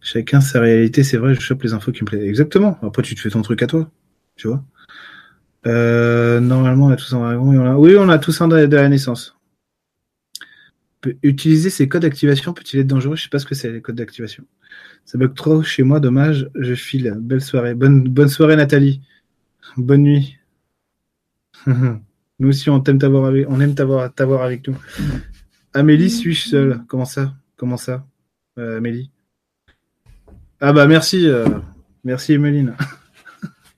Chacun 0.00 0.40
sa 0.40 0.60
réalité, 0.60 1.04
c'est 1.04 1.18
vrai, 1.18 1.34
je 1.34 1.40
chope 1.40 1.62
les 1.62 1.74
infos 1.74 1.92
qui 1.92 2.02
me 2.02 2.06
plaisent. 2.06 2.26
Exactement. 2.26 2.78
Après, 2.80 3.02
tu 3.02 3.14
te 3.14 3.20
fais 3.20 3.28
ton 3.28 3.42
truc 3.42 3.62
à 3.62 3.66
toi. 3.66 3.90
Tu 4.36 4.48
vois 4.48 4.64
euh, 5.66 6.40
Normalement, 6.40 6.86
on 6.86 6.90
a 6.90 6.96
tous 6.96 7.12
un 7.12 7.20
dragon. 7.20 7.76
Oui, 7.76 7.94
on 7.96 8.08
a 8.08 8.18
tous 8.18 8.40
un 8.40 8.48
de 8.48 8.56
la 8.56 8.88
naissance. 8.88 9.36
Utiliser 11.22 11.68
ces 11.68 11.88
codes 11.88 12.02
d'activation 12.02 12.54
peut-il 12.54 12.80
être 12.80 12.86
dangereux? 12.86 13.16
Je 13.16 13.24
sais 13.24 13.28
pas 13.28 13.38
ce 13.38 13.46
que 13.46 13.54
c'est, 13.54 13.70
les 13.70 13.82
codes 13.82 13.96
d'activation. 13.96 14.44
Ça 15.04 15.16
bug 15.16 15.34
trop 15.34 15.62
chez 15.62 15.82
moi, 15.82 16.00
dommage, 16.00 16.50
je 16.54 16.74
file. 16.74 17.16
Belle 17.18 17.40
soirée. 17.40 17.74
Bonne, 17.74 18.04
bonne 18.08 18.28
soirée, 18.28 18.56
Nathalie. 18.56 19.00
Bonne 19.76 20.02
nuit. 20.02 20.38
nous 21.66 22.48
aussi, 22.48 22.70
on 22.70 22.80
t'aime 22.80 22.98
t'avoir 22.98 23.24
avec, 23.24 23.46
on 23.48 23.60
aime 23.60 23.74
t'avoir, 23.74 24.42
avec 24.42 24.68
nous. 24.68 24.76
Amélie, 25.72 26.10
suis-je 26.10 26.48
seule? 26.48 26.80
Comment 26.88 27.04
ça? 27.04 27.34
Comment 27.56 27.76
ça, 27.76 28.06
euh, 28.58 28.78
Amélie 28.78 29.10
Ah 30.60 30.72
bah 30.72 30.86
merci, 30.86 31.26
euh, 31.26 31.46
merci 32.04 32.34
Emeline. 32.34 32.76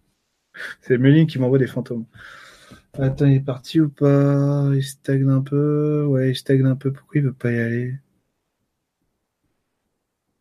C'est 0.82 0.94
Emeline 0.94 1.26
qui 1.26 1.38
m'envoie 1.38 1.58
des 1.58 1.66
fantômes. 1.66 2.04
Attends, 2.98 3.26
il 3.26 3.36
est 3.36 3.40
parti 3.40 3.80
ou 3.80 3.88
pas? 3.88 4.68
Il 4.74 4.82
stagne 4.82 5.28
un 5.30 5.40
peu. 5.40 6.04
Ouais, 6.06 6.30
il 6.30 6.36
stagne 6.36 6.66
un 6.66 6.76
peu. 6.76 6.92
Pourquoi 6.92 7.20
il 7.20 7.24
veut 7.24 7.32
pas 7.32 7.52
y 7.52 7.58
aller? 7.58 7.94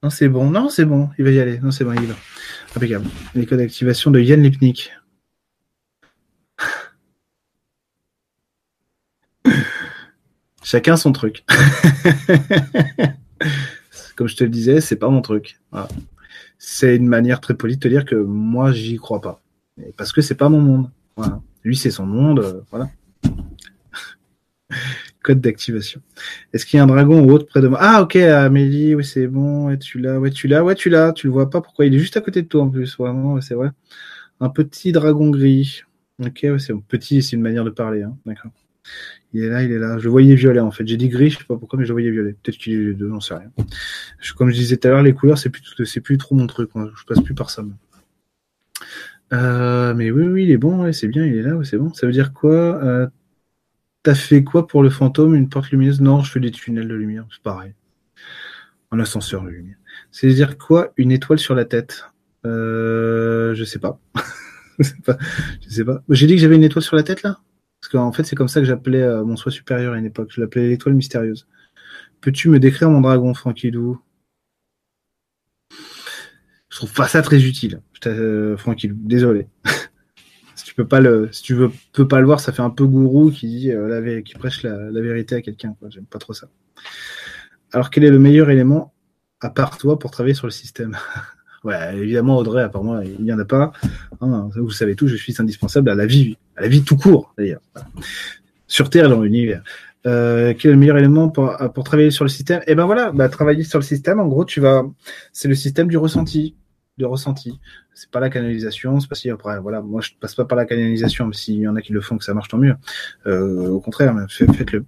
Non, 0.02 0.10
c'est 0.10 0.30
bon. 0.30 0.50
Non, 0.50 0.70
c'est 0.70 0.86
bon. 0.86 1.10
Il 1.18 1.26
va 1.26 1.32
y 1.32 1.40
aller. 1.40 1.60
Non, 1.60 1.72
c'est 1.72 1.84
bon, 1.84 1.92
il 1.94 2.06
va. 2.06 2.16
Impeccable. 2.76 3.06
Les 3.36 3.46
codes 3.46 3.60
d'activation 3.60 4.12
de 4.12 4.22
Yann 4.22 4.42
Lipnik. 4.42 4.94
Chacun 10.64 10.96
son 10.96 11.12
truc. 11.12 11.44
Comme 14.16 14.28
je 14.28 14.38
te 14.38 14.44
le 14.44 14.50
disais, 14.50 14.82
c'est 14.82 14.96
pas 14.96 15.10
mon 15.10 15.22
truc. 15.22 15.60
C'est 16.58 16.96
une 16.96 17.08
manière 17.08 17.42
très 17.42 17.56
polie 17.56 17.76
de 17.76 17.82
te 17.82 17.88
dire 17.88 18.06
que 18.06 18.16
moi, 18.16 18.72
j'y 18.72 18.98
crois 18.98 19.22
pas. 19.22 19.42
Parce 19.98 20.14
que 20.14 20.22
c'est 20.22 20.36
pas 20.36 20.50
mon 20.50 20.62
monde. 20.62 20.90
Lui, 21.64 21.76
c'est 21.76 21.92
son 21.92 22.06
monde. 22.06 22.40
Euh, 22.40 22.62
voilà. 22.72 22.90
D'activation. 25.36 26.02
Est-ce 26.54 26.66
qu'il 26.66 26.78
y 26.78 26.80
a 26.80 26.84
un 26.84 26.88
dragon 26.88 27.24
ou 27.24 27.32
autre 27.32 27.46
près 27.46 27.62
de 27.62 27.68
moi? 27.68 27.78
Ah, 27.82 28.02
ok, 28.02 28.16
Amélie, 28.16 28.96
oui, 28.96 29.06
c'est 29.06 29.28
bon. 29.28 29.68
Ouais, 29.68 29.78
tu 29.78 30.00
l'as, 30.00 30.20
ouais, 30.20 30.32
tu 30.32 30.48
l'as, 30.48 30.64
ouais, 30.64 30.76
tu 30.76 30.90
l'as. 30.90 31.14
Tu 31.14 31.28
le 31.28 31.34
vois 31.34 31.50
pas 31.50 31.62
pourquoi? 31.62 31.86
Il 31.86 31.94
est 31.94 32.00
juste 32.00 32.18
à 32.18 32.22
côté 32.22 32.42
de 32.42 32.48
toi 32.48 32.64
en 32.64 32.70
plus, 32.70 32.98
vraiment, 32.98 33.40
c'est 33.42 33.56
vrai. 33.56 33.70
Un 34.40 34.50
petit 34.50 34.92
dragon 34.92 35.30
gris. 35.30 35.84
Ok, 36.24 36.40
ouais, 36.44 36.60
c'est 36.60 36.74
petit, 36.88 37.22
c'est 37.22 37.36
une 37.36 37.42
manière 37.42 37.64
de 37.64 37.70
parler. 37.70 38.04
Hein. 38.04 38.18
D'accord. 38.26 38.52
Il 39.34 39.44
est 39.44 39.50
là, 39.50 39.64
il 39.64 39.72
est 39.72 39.78
là. 39.78 40.00
Je 40.00 40.10
voyais 40.10 40.36
violet 40.36 40.60
en 40.60 40.72
fait. 40.72 40.88
J'ai 40.88 40.98
dit 40.98 41.10
gris, 41.10 41.30
je 41.30 41.38
sais 41.38 41.44
pas 41.44 41.58
pourquoi, 41.58 41.78
mais 41.78 41.86
je 41.86 41.92
voyais 41.92 42.10
violet. 42.10 42.36
Peut-être 42.42 42.58
qu'il 42.58 42.74
est 42.74 42.86
les 42.86 42.94
deux, 42.94 43.10
j'en 43.10 43.20
sais 43.20 43.36
rien. 43.36 43.52
comme 44.38 44.50
je 44.50 44.56
disais 44.56 44.78
tout 44.78 44.88
à 44.88 44.92
l'heure, 44.92 45.04
les 45.04 45.14
couleurs, 45.14 45.38
c'est 45.38 45.50
plus, 45.50 45.64
c'est 45.86 46.02
plus 46.02 46.18
trop 46.18 46.36
mon 46.36 46.48
truc. 46.48 46.72
Je 46.76 47.06
passe 47.06 47.22
plus 47.22 47.36
par 47.36 47.50
ça. 47.52 47.64
Euh, 49.32 49.94
mais 49.94 50.10
oui, 50.10 50.24
oui, 50.24 50.44
il 50.46 50.52
est 50.52 50.58
bon, 50.58 50.92
c'est 50.92 51.08
bien, 51.08 51.26
il 51.26 51.36
est 51.36 51.42
là, 51.44 51.60
c'est 51.64 51.78
bon. 51.78 51.94
Ça 51.94 52.08
veut 52.08 52.14
dire 52.14 52.34
quoi? 52.34 52.84
Euh, 52.84 53.08
Fait 54.16 54.44
quoi 54.44 54.68
pour 54.68 54.84
le 54.84 54.90
fantôme? 54.90 55.36
Une 55.36 55.50
porte 55.50 55.72
lumineuse? 55.72 56.02
Non, 56.02 56.22
je 56.22 56.32
fais 56.32 56.40
des 56.40 56.52
tunnels 56.52 56.88
de 56.88 56.96
lumière, 56.96 57.26
c'est 57.32 57.42
pareil. 57.42 57.74
Un 58.92 59.00
ascenseur 59.00 59.44
de 59.44 59.50
lumière. 59.50 59.78
C'est 60.12 60.28
dire 60.30 60.58
quoi? 60.58 60.94
Une 60.98 61.12
étoile 61.12 61.40
sur 61.40 61.56
la 61.56 61.66
tête 61.66 62.06
euh, 62.46 63.54
Je 63.56 63.64
sais 63.64 63.80
pas. 63.80 64.00
je 64.80 64.84
sais 64.84 65.02
pas. 65.06 65.18
Je 65.62 65.70
sais 65.70 65.86
pas. 65.86 66.02
J'ai 66.10 66.28
dit 66.28 66.36
que 66.36 66.42
j'avais 66.42 66.56
une 66.56 66.64
étoile 66.64 66.84
sur 66.84 66.96
la 66.96 67.04
tête 67.04 67.24
là? 67.24 67.40
Parce 67.82 67.92
qu'en 67.92 68.12
fait, 68.12 68.24
c'est 68.24 68.36
comme 68.36 68.48
ça 68.50 68.60
que 68.60 68.66
j'appelais 68.66 69.02
euh, 69.02 69.24
mon 69.24 69.36
soi 69.36 69.52
supérieur 69.52 69.94
à 69.94 69.98
une 69.98 70.06
époque. 70.06 70.32
Je 70.34 70.42
l'appelais 70.42 70.68
l'étoile 70.68 70.96
mystérieuse. 70.96 71.48
Peux-tu 72.22 72.50
me 72.50 72.60
décrire 72.60 72.90
mon 72.90 73.02
dragon, 73.02 73.34
Franquilou 73.34 74.02
Je 76.70 76.76
trouve 76.76 76.94
pas 76.94 77.08
ça 77.08 77.22
très 77.22 77.46
utile. 77.46 77.82
Euh, 78.06 78.58
désolé. 78.94 79.48
pas 80.86 81.00
le, 81.00 81.30
si 81.32 81.44
tu 81.44 81.54
veux, 81.54 81.72
peux 81.94 82.08
pas 82.08 82.20
le 82.20 82.26
voir, 82.26 82.40
ça 82.40 82.52
fait 82.52 82.62
un 82.62 82.70
peu 82.70 82.86
gourou 82.86 83.32
qui 83.32 83.48
dit 83.48 83.72
euh, 83.72 84.00
la, 84.00 84.22
qui 84.22 84.34
prêche 84.36 84.64
la, 84.64 85.02
vérité 85.02 85.36
à 85.36 85.42
quelqu'un. 85.42 85.76
J'aime 85.90 86.06
pas 86.06 86.20
trop 86.20 86.34
ça. 86.34 86.48
Alors 87.72 87.90
quel 87.90 88.04
est 88.04 88.10
le 88.10 88.20
meilleur 88.20 88.50
élément 88.50 88.94
à 89.42 89.50
part 89.50 89.78
toi 89.78 90.00
pour 90.00 90.12
travailler 90.12 90.36
sur 90.36 90.48
le 90.48 90.52
système? 90.52 90.98
Ouais, 91.66 91.98
évidemment 91.98 92.38
Audrey, 92.38 92.64
à 92.64 92.70
part 92.70 92.86
moi, 92.86 93.02
il 93.04 93.22
n'y 93.22 93.34
en 93.34 93.40
a 93.40 93.44
pas. 93.44 93.74
Vous 94.22 94.72
savez 94.72 94.96
tout, 94.96 95.10
je 95.10 95.18
suis 95.18 95.36
indispensable 95.40 95.90
à 95.90 95.96
la 95.96 96.06
vie, 96.06 96.38
à 96.56 96.62
la 96.62 96.70
vie 96.70 96.86
tout 96.86 96.96
court 96.96 97.34
d'ailleurs. 97.38 97.60
Sur 98.66 98.90
Terre 98.90 99.08
et 99.08 99.10
dans 99.10 99.20
l'univers. 99.20 99.62
Euh, 100.08 100.54
quel 100.58 100.72
est 100.72 100.74
le 100.76 100.80
meilleur 100.80 100.98
élément 100.98 101.28
pour, 101.28 101.54
pour 101.74 101.84
travailler 101.84 102.12
sur 102.12 102.24
le 102.24 102.30
système? 102.30 102.62
Eh 102.66 102.76
ben 102.76 102.86
voilà, 102.86 103.12
bah, 103.12 103.28
travailler 103.28 103.66
sur 103.66 103.78
le 103.78 103.84
système, 103.84 104.22
en 104.22 104.28
gros, 104.28 104.46
tu 104.46 104.62
vas, 104.62 104.86
c'est 105.34 105.50
le 105.50 105.56
système 105.56 105.90
du 105.90 105.98
ressenti, 105.98 106.56
de 106.98 107.06
ressenti 107.06 107.60
c'est 108.00 108.10
pas 108.10 108.22
la 108.22 108.30
canalisation, 108.30 108.98
c'est 109.02 109.10
pas 109.10 109.16
si 109.16 109.30
après 109.30 109.60
voilà, 109.60 109.82
moi 109.82 110.00
je 110.00 110.12
passe 110.18 110.34
pas 110.34 110.46
par 110.46 110.58
la 110.58 110.64
canalisation, 110.64 111.26
mais 111.28 111.34
s'il 111.34 111.56
y 111.56 111.68
en 111.68 111.76
a 111.76 111.82
qui 111.82 111.92
le 111.92 112.00
font 112.00 112.18
que 112.18 112.24
ça 112.24 112.34
marche 112.34 112.48
tant 112.48 112.58
mieux. 112.58 112.76
Euh, 113.28 113.68
au 113.68 113.82
contraire, 113.82 114.16
faites-le. 114.30 114.86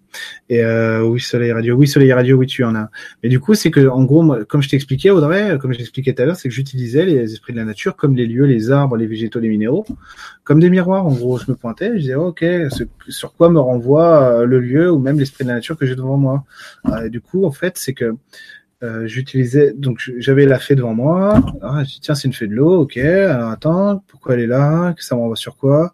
Et 0.47 0.63
euh, 0.63 1.03
oui, 1.03 1.19
soleil 1.19 1.51
radio, 1.51 1.75
oui 1.75 1.89
soleil 1.89 2.13
radio, 2.13 2.38
oui 2.38 2.47
tu 2.47 2.63
en 2.63 2.73
as. 2.73 2.89
Mais 3.21 3.27
du 3.27 3.41
coup, 3.41 3.53
c'est 3.53 3.69
que 3.69 3.85
en 3.85 4.05
gros, 4.05 4.33
comme 4.45 4.61
je 4.61 4.69
t'expliquais 4.69 5.09
Audrey, 5.09 5.57
comme 5.59 5.73
je 5.73 5.79
t'expliquais 5.79 6.13
tout 6.13 6.21
à 6.21 6.25
l'heure, 6.25 6.38
c'est 6.38 6.47
que 6.47 6.55
j'utilisais 6.55 7.05
les 7.05 7.33
esprits 7.33 7.51
de 7.51 7.57
la 7.57 7.65
nature 7.65 7.97
comme 7.97 8.15
les 8.15 8.27
lieux, 8.27 8.45
les 8.45 8.71
arbres, 8.71 8.95
les 8.95 9.07
végétaux, 9.07 9.41
les 9.41 9.49
minéraux, 9.49 9.85
comme 10.45 10.61
des 10.61 10.69
miroirs. 10.69 11.05
En 11.05 11.13
gros, 11.13 11.38
je 11.38 11.51
me 11.51 11.55
pointais, 11.55 11.91
je 11.95 11.99
disais 11.99 12.15
ok, 12.15 12.45
sur 13.09 13.33
quoi 13.33 13.49
me 13.49 13.59
renvoie 13.59 14.23
euh, 14.23 14.45
le 14.45 14.61
lieu 14.61 14.89
ou 14.89 14.99
même 14.99 15.19
l'esprit 15.19 15.43
de 15.43 15.49
la 15.49 15.55
nature 15.55 15.75
que 15.75 15.85
j'ai 15.85 15.97
devant 15.97 16.15
moi. 16.15 16.45
et 17.03 17.09
du 17.09 17.19
coup, 17.19 17.43
en 17.43 17.51
fait, 17.51 17.77
c'est 17.77 17.93
que 17.93 18.15
euh, 18.83 19.05
j'utilisais 19.05 19.73
donc 19.73 20.11
j'avais 20.17 20.45
la 20.45 20.57
fée 20.57 20.75
devant 20.75 20.95
moi. 20.95 21.41
Ah, 21.61 21.83
je 21.83 21.89
dis, 21.89 21.99
tiens, 21.99 22.15
c'est 22.15 22.27
une 22.27 22.33
fée 22.33 22.47
de 22.47 22.53
l'eau, 22.53 22.81
ok. 22.81 22.97
Alors 22.97 23.49
attends, 23.49 24.03
pourquoi 24.07 24.33
elle 24.33 24.41
est 24.41 24.47
là? 24.47 24.93
Que 24.93 25.03
ça 25.03 25.15
m'envoie 25.15 25.35
sur 25.35 25.55
quoi? 25.55 25.93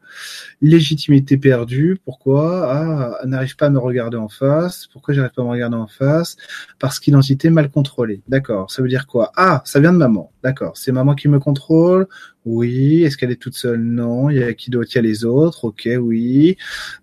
Légitimité 0.62 1.38
perdue. 1.38 2.00
Pourquoi? 2.06 2.72
Ah, 2.72 3.26
n'arrive 3.26 3.56
pas 3.58 3.66
à 3.68 3.70
me 3.70 3.80
regarder 3.80 4.18
en 4.18 4.30
face. 4.30 4.88
Pourquoi 4.94 5.14
j'arrive 5.14 5.32
pas 5.34 5.42
à 5.42 5.46
me 5.46 5.50
regarder 5.50 5.76
en 5.76 5.88
face? 5.88 6.38
Parce 6.80 7.00
qu'identité 7.00 7.50
mal 7.50 7.70
contrôlée. 7.70 8.22
D'accord. 8.28 8.72
Ça 8.72 8.82
veut 8.82 8.90
dire 8.90 9.06
quoi? 9.06 9.32
Ah, 9.36 9.62
ça 9.66 9.80
vient 9.80 9.92
de 9.92 9.98
maman. 9.98 10.32
D'accord. 10.44 10.78
C'est 10.78 10.92
maman 10.92 11.14
qui 11.14 11.28
me 11.28 11.40
contrôle 11.40 12.08
oui. 12.48 13.04
Est-ce 13.04 13.18
qu'elle 13.18 13.32
est 13.32 13.42
toute 13.42 13.56
seule? 13.56 13.82
Non. 13.82 14.30
Il 14.30 14.38
y 14.38 14.44
a 14.44 14.54
qui 14.54 14.70
d'autre? 14.72 14.90
Il 14.94 14.96
y 14.96 15.00
a 15.00 15.02
les 15.02 15.26
autres. 15.26 15.66
Ok, 15.66 15.88
oui. 16.00 16.58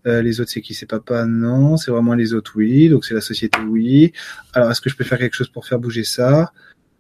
Euh, 0.06 0.22
les 0.22 0.40
autres, 0.40 0.50
c'est 0.50 0.60
qui? 0.60 0.74
C'est 0.74 0.86
papa? 0.86 1.26
Non. 1.26 1.76
C'est 1.76 1.90
vraiment 1.90 2.14
les 2.14 2.32
autres 2.34 2.52
Oui. 2.56 2.88
Donc 2.88 3.04
c'est 3.04 3.14
la 3.14 3.20
société 3.20 3.58
Oui. 3.68 4.12
Alors, 4.54 4.70
est-ce 4.70 4.80
que 4.80 4.90
je 4.90 4.96
peux 4.96 5.04
faire 5.04 5.18
quelque 5.18 5.34
chose 5.36 5.48
pour 5.48 5.66
faire 5.66 5.78
bouger 5.78 6.04
ça? 6.04 6.52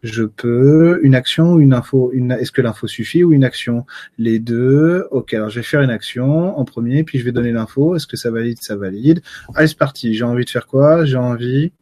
Je 0.02 0.24
peux 0.24 1.00
une 1.02 1.14
action 1.14 1.54
ou 1.54 1.60
une 1.60 1.72
info? 1.72 2.12
Est-ce 2.12 2.52
que 2.52 2.60
l'info 2.60 2.86
suffit 2.86 3.24
ou 3.24 3.32
une 3.32 3.42
action? 3.42 3.86
Les 4.18 4.38
deux 4.38 5.06
ok 5.10 5.32
alors 5.32 5.48
je 5.48 5.60
vais 5.60 5.62
faire 5.62 5.80
une 5.80 5.88
action 5.88 6.58
en 6.58 6.64
premier 6.66 7.04
puis 7.04 7.18
je 7.18 7.24
vais 7.24 7.32
donner 7.32 7.52
l'info 7.52 7.96
est-ce 7.96 8.06
que 8.06 8.18
ça 8.18 8.30
valide? 8.30 8.58
Ça 8.60 8.76
valide 8.76 9.22
allez 9.54 9.66
c'est 9.68 9.78
parti 9.78 10.12
j'ai 10.12 10.24
envie 10.24 10.44
de 10.44 10.50
faire 10.50 10.66
quoi? 10.66 11.06
J'ai 11.06 11.16
envie 11.16 11.72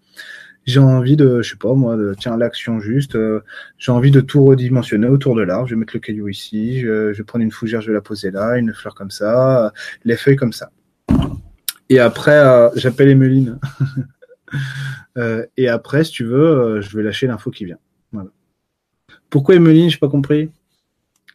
j'ai 0.64 0.80
envie 0.80 1.16
de, 1.16 1.42
je 1.42 1.50
sais 1.50 1.56
pas 1.56 1.74
moi, 1.74 1.96
de, 1.96 2.14
tiens, 2.18 2.36
l'action 2.36 2.80
juste, 2.80 3.16
euh, 3.16 3.40
j'ai 3.78 3.92
envie 3.92 4.10
de 4.10 4.20
tout 4.20 4.44
redimensionner 4.44 5.08
autour 5.08 5.34
de 5.34 5.42
l'arbre. 5.42 5.66
Je 5.66 5.74
vais 5.74 5.80
mettre 5.80 5.94
le 5.94 6.00
caillou 6.00 6.28
ici, 6.28 6.80
je, 6.80 7.12
vais 7.12 7.24
prendre 7.24 7.44
une 7.44 7.50
fougère, 7.50 7.80
je 7.80 7.88
vais 7.88 7.94
la 7.94 8.00
poser 8.00 8.30
là, 8.30 8.56
une 8.58 8.72
fleur 8.72 8.94
comme 8.94 9.10
ça, 9.10 9.72
les 10.04 10.16
feuilles 10.16 10.36
comme 10.36 10.52
ça. 10.52 10.70
Et 11.92 11.98
après, 11.98 12.38
euh, 12.38 12.70
j'appelle 12.74 13.10
Emeline. 13.10 13.58
euh, 15.18 15.44
et 15.58 15.68
après, 15.68 16.04
si 16.04 16.12
tu 16.12 16.24
veux, 16.24 16.38
euh, 16.38 16.80
je 16.80 16.96
vais 16.96 17.02
lâcher 17.02 17.26
l'info 17.26 17.50
qui 17.50 17.66
vient. 17.66 17.76
Voilà. 18.12 18.30
Pourquoi 19.28 19.56
Emeline 19.56 19.90
J'ai 19.90 19.98
pas 19.98 20.08
compris? 20.08 20.50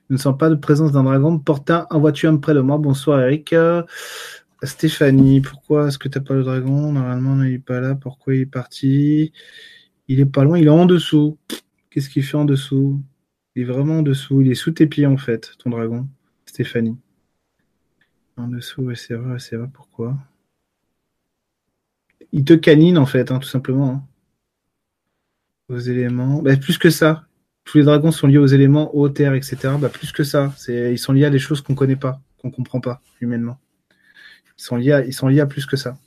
Je 0.10 0.16
ne 0.16 0.18
sens 0.18 0.36
pas 0.36 0.50
de 0.50 0.56
présence 0.56 0.92
d'un 0.92 1.04
dragon. 1.04 1.38
Porte 1.38 1.70
un 1.70 1.86
voiture 2.00 2.42
près 2.42 2.56
de 2.56 2.62
moi. 2.62 2.80
Bonsoir 2.80 3.22
Eric. 3.22 3.54
Stéphanie, 4.64 5.42
pourquoi 5.42 5.88
est-ce 5.88 6.00
que 6.00 6.08
t'as 6.10 6.20
pas 6.20 6.34
le 6.34 6.44
dragon? 6.44 6.92
Normalement, 6.92 7.44
il 7.44 7.54
est 7.54 7.60
pas 7.60 7.80
là. 7.80 7.96
Pourquoi 7.96 8.34
il 8.34 8.42
est 8.42 8.46
parti? 8.48 9.32
Il 10.08 10.20
est 10.20 10.26
pas 10.26 10.44
loin, 10.44 10.58
il 10.58 10.66
est 10.66 10.70
en 10.70 10.86
dessous. 10.86 11.38
Qu'est-ce 11.90 12.10
qu'il 12.10 12.24
fait 12.24 12.38
en 12.38 12.46
dessous? 12.46 13.00
Il 13.56 13.64
est 13.64 13.66
vraiment 13.66 14.00
en 14.00 14.02
dessous. 14.02 14.42
Il 14.42 14.50
est 14.52 14.56
sous 14.56 14.72
tes 14.72 14.88
pieds, 14.88 15.06
en 15.06 15.18
fait, 15.18 15.52
ton 15.60 15.70
dragon. 15.70 16.08
Stéphanie. 16.46 16.98
En 18.36 18.48
dessous, 18.48 18.96
c'est 18.96 19.14
vrai, 19.14 19.38
c'est 19.40 19.58
vrai. 19.58 19.68
Pourquoi? 19.72 20.18
Il 22.32 22.44
te 22.44 22.54
canine, 22.54 22.98
en 22.98 23.06
fait, 23.06 23.32
hein, 23.32 23.40
tout 23.40 23.48
simplement. 23.48 23.92
Hein. 23.92 24.04
Aux 25.70 25.80
éléments. 25.80 26.42
Bah, 26.42 26.58
plus 26.58 26.78
que 26.78 26.90
ça. 26.90 27.28
Tous 27.64 27.78
les 27.78 27.84
dragons 27.84 28.12
sont 28.12 28.28
liés 28.28 28.38
aux 28.38 28.48
éléments, 28.48 28.96
eau, 28.96 29.10
terre, 29.10 29.34
etc. 29.34 29.76
Bah, 29.80 29.90
plus 29.90 30.12
que 30.12 30.24
ça. 30.24 30.54
Ils 30.68 30.98
sont 30.98 31.14
liés 31.14 31.26
à 31.26 31.30
des 31.30 31.40
choses 31.40 31.62
qu'on 31.62 31.76
connaît 31.76 31.96
pas, 31.96 32.22
qu'on 32.42 32.50
comprend 32.50 32.80
pas 32.80 33.02
humainement. 33.22 33.60
Ils 34.58 34.64
sont 34.64 34.76
liés 34.78 34.92
à, 34.92 35.06
ils 35.06 35.48
plus 35.48 35.66
que 35.66 35.78
ça. 35.78 35.98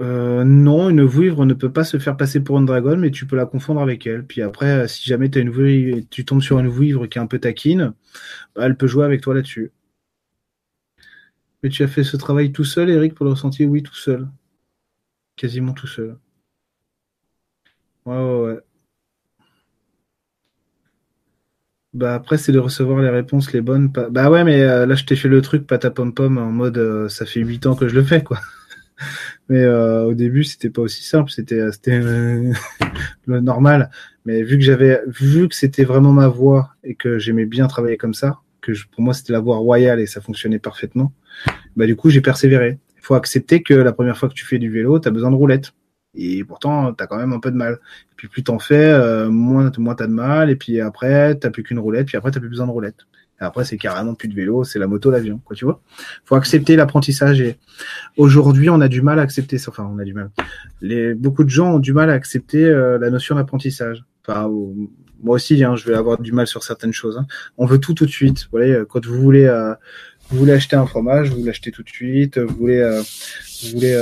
Euh, 0.00 0.44
non, 0.44 0.90
une 0.90 1.02
vouivre 1.02 1.44
ne 1.44 1.54
peut 1.54 1.72
pas 1.72 1.82
se 1.84 1.98
faire 1.98 2.16
passer 2.16 2.40
pour 2.42 2.58
une 2.58 2.66
dragonne, 2.66 3.00
mais 3.00 3.10
tu 3.10 3.26
peux 3.26 3.36
la 3.36 3.46
confondre 3.46 3.80
avec 3.80 4.06
elle. 4.06 4.24
Puis 4.24 4.42
après, 4.42 4.84
euh, 4.84 4.86
si 4.88 5.08
jamais 5.08 5.30
as 5.36 5.40
une 5.40 6.06
tu 6.08 6.24
tombes 6.24 6.42
sur 6.42 6.58
une 6.58 6.68
vouivre 6.68 7.06
qui 7.06 7.18
est 7.18 7.20
un 7.20 7.26
peu 7.26 7.38
taquine, 7.40 7.94
bah, 8.54 8.62
elle 8.66 8.76
peut 8.76 8.86
jouer 8.86 9.04
avec 9.04 9.20
toi 9.22 9.34
là-dessus. 9.34 9.72
Mais 11.62 11.68
tu 11.68 11.82
as 11.84 11.88
fait 11.88 12.02
ce 12.04 12.16
travail 12.16 12.50
tout 12.52 12.64
seul, 12.64 12.90
Eric, 12.90 13.14
pour 13.14 13.24
le 13.24 13.30
ressenti 13.32 13.64
Oui, 13.64 13.82
tout 13.82 13.94
seul. 13.94 14.28
Quasiment 15.36 15.72
tout 15.72 15.86
seul. 15.86 16.18
Ouais, 18.04 18.16
ouais, 18.16 18.40
ouais. 18.54 18.60
Bah 21.98 22.14
après, 22.14 22.38
c'est 22.38 22.52
de 22.52 22.60
recevoir 22.60 23.00
les 23.00 23.08
réponses 23.08 23.52
les 23.52 23.60
bonnes. 23.60 23.88
Bah 23.88 24.30
ouais, 24.30 24.44
mais 24.44 24.60
euh, 24.60 24.86
là, 24.86 24.94
je 24.94 25.04
t'ai 25.04 25.16
fait 25.16 25.26
le 25.26 25.42
truc 25.42 25.66
pom 25.66 26.38
en 26.38 26.52
mode 26.52 26.78
euh, 26.78 27.08
ça 27.08 27.26
fait 27.26 27.40
8 27.40 27.66
ans 27.66 27.74
que 27.74 27.88
je 27.88 27.94
le 27.96 28.04
fais, 28.04 28.22
quoi. 28.22 28.38
mais 29.48 29.62
euh, 29.64 30.04
au 30.04 30.14
début, 30.14 30.44
c'était 30.44 30.70
pas 30.70 30.82
aussi 30.82 31.02
simple, 31.02 31.28
c'était 31.28 31.72
c'était 31.72 31.98
le 33.26 33.40
normal. 33.40 33.90
Mais 34.26 34.44
vu 34.44 34.58
que 34.58 34.64
j'avais 34.64 35.02
vu 35.08 35.48
que 35.48 35.56
c'était 35.56 35.82
vraiment 35.82 36.12
ma 36.12 36.28
voix 36.28 36.70
et 36.84 36.94
que 36.94 37.18
j'aimais 37.18 37.46
bien 37.46 37.66
travailler 37.66 37.96
comme 37.96 38.14
ça, 38.14 38.38
que 38.60 38.70
pour 38.92 39.02
moi 39.02 39.12
c'était 39.12 39.32
la 39.32 39.40
voix 39.40 39.56
royale 39.56 39.98
et 39.98 40.06
ça 40.06 40.20
fonctionnait 40.20 40.60
parfaitement, 40.60 41.12
bah 41.74 41.86
du 41.86 41.96
coup 41.96 42.10
j'ai 42.10 42.20
persévéré. 42.20 42.78
Il 42.96 43.02
faut 43.02 43.14
accepter 43.14 43.64
que 43.64 43.74
la 43.74 43.92
première 43.92 44.16
fois 44.16 44.28
que 44.28 44.34
tu 44.34 44.44
fais 44.44 44.60
du 44.60 44.70
vélo, 44.70 45.00
tu 45.00 45.08
as 45.08 45.10
besoin 45.10 45.32
de 45.32 45.36
roulettes. 45.36 45.72
Et 46.20 46.42
pourtant, 46.42 46.92
tu 46.92 47.02
as 47.02 47.06
quand 47.06 47.16
même 47.16 47.32
un 47.32 47.38
peu 47.38 47.52
de 47.52 47.56
mal. 47.56 47.74
Et 47.74 48.14
puis 48.16 48.26
plus 48.26 48.42
t'en 48.42 48.58
fais, 48.58 48.88
euh, 48.90 49.30
moins, 49.30 49.70
moins 49.78 49.94
tu 49.94 50.02
as 50.02 50.08
de 50.08 50.12
mal. 50.12 50.50
Et 50.50 50.56
puis 50.56 50.80
après, 50.80 51.36
t'as 51.36 51.50
plus 51.50 51.62
qu'une 51.62 51.78
roulette. 51.78 52.08
Puis 52.08 52.16
après, 52.16 52.32
t'as 52.32 52.40
plus 52.40 52.48
besoin 52.48 52.66
de 52.66 52.72
roulette. 52.72 53.06
Et 53.40 53.44
après, 53.44 53.64
c'est 53.64 53.78
carrément 53.78 54.14
plus 54.14 54.28
de 54.28 54.34
vélo, 54.34 54.64
c'est 54.64 54.80
la 54.80 54.88
moto, 54.88 55.12
l'avion, 55.12 55.40
quoi, 55.44 55.54
tu 55.54 55.64
vois. 55.64 55.80
Faut 56.24 56.34
accepter 56.34 56.74
l'apprentissage. 56.74 57.40
Et 57.40 57.56
aujourd'hui, 58.16 58.68
on 58.68 58.80
a 58.80 58.88
du 58.88 59.00
mal 59.00 59.20
à 59.20 59.22
accepter 59.22 59.58
ça. 59.58 59.70
Enfin, 59.70 59.88
on 59.88 60.00
a 60.00 60.04
du 60.04 60.12
mal. 60.12 60.30
Les, 60.80 61.14
beaucoup 61.14 61.44
de 61.44 61.48
gens 61.48 61.74
ont 61.74 61.78
du 61.78 61.92
mal 61.92 62.10
à 62.10 62.14
accepter 62.14 62.64
euh, 62.64 62.98
la 62.98 63.10
notion 63.10 63.36
d'apprentissage. 63.36 64.04
Enfin, 64.26 64.50
moi 65.22 65.36
aussi, 65.36 65.62
hein, 65.62 65.76
je 65.76 65.86
vais 65.86 65.94
avoir 65.94 66.20
du 66.20 66.32
mal 66.32 66.48
sur 66.48 66.64
certaines 66.64 66.92
choses. 66.92 67.16
Hein. 67.16 67.26
On 67.58 67.66
veut 67.66 67.78
tout 67.78 67.94
tout 67.94 68.06
de 68.06 68.10
suite. 68.10 68.42
Vous 68.44 68.58
voyez, 68.58 68.82
quand 68.88 69.06
vous 69.06 69.20
voulez, 69.20 69.44
euh, 69.44 69.72
vous 70.30 70.38
voulez 70.38 70.52
acheter 70.52 70.74
un 70.74 70.86
fromage, 70.86 71.30
vous 71.30 71.44
l'achetez 71.44 71.70
tout 71.70 71.84
de 71.84 71.88
suite. 71.88 72.38
Vous 72.38 72.56
voulez, 72.56 73.02
vous 73.62 73.70
voulez 73.70 73.94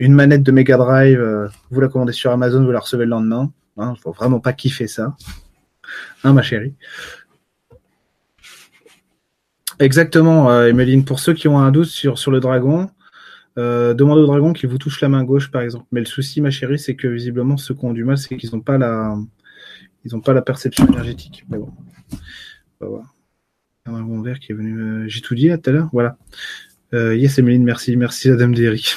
une 0.00 0.14
manette 0.14 0.42
de 0.42 0.50
Mega 0.50 0.78
Drive, 0.78 1.20
euh, 1.20 1.46
vous 1.70 1.80
la 1.80 1.88
commandez 1.88 2.12
sur 2.12 2.32
Amazon, 2.32 2.64
vous 2.64 2.72
la 2.72 2.80
recevez 2.80 3.04
le 3.04 3.10
lendemain. 3.10 3.52
Il 3.76 3.82
hein, 3.82 3.94
faut 4.02 4.12
vraiment 4.12 4.40
pas 4.40 4.54
kiffer 4.54 4.88
ça. 4.88 5.14
Hein, 6.24 6.32
ma 6.32 6.42
chérie 6.42 6.74
Exactement, 9.78 10.50
euh, 10.50 10.68
Emeline. 10.68 11.04
Pour 11.04 11.20
ceux 11.20 11.34
qui 11.34 11.48
ont 11.48 11.58
un 11.58 11.70
doute 11.70 11.86
sur, 11.86 12.30
le 12.30 12.40
dragon, 12.40 12.90
euh, 13.58 13.92
demandez 13.92 14.22
au 14.22 14.26
dragon 14.26 14.52
qu'il 14.54 14.70
vous 14.70 14.78
touche 14.78 15.00
la 15.02 15.08
main 15.08 15.22
gauche, 15.22 15.50
par 15.50 15.62
exemple. 15.62 15.86
Mais 15.92 16.00
le 16.00 16.06
souci, 16.06 16.40
ma 16.40 16.50
chérie, 16.50 16.78
c'est 16.78 16.96
que 16.96 17.06
visiblement, 17.06 17.58
ceux 17.58 17.74
qui 17.74 17.84
ont 17.84 17.92
du 17.92 18.04
mal, 18.04 18.16
c'est 18.16 18.36
qu'ils 18.36 18.50
n'ont 18.52 18.60
pas 18.60 18.78
la, 18.78 19.16
ont 20.12 20.20
pas 20.20 20.32
la 20.32 20.42
perception 20.42 20.86
énergétique. 20.86 21.44
Voir. 22.80 23.14
Un 23.86 23.92
dragon 23.92 24.22
vert 24.22 24.38
qui 24.38 24.52
est 24.52 24.54
venu. 24.54 25.08
J'ai 25.08 25.20
tout 25.20 25.34
dit 25.34 25.48
tout 25.48 25.70
à 25.70 25.72
l'heure. 25.72 25.90
Voilà. 25.92 26.16
Yes, 26.92 27.38
Emeline, 27.38 27.64
merci, 27.64 27.96
merci 27.96 28.28
la 28.28 28.36
dame 28.36 28.54
d'Eric. 28.54 28.94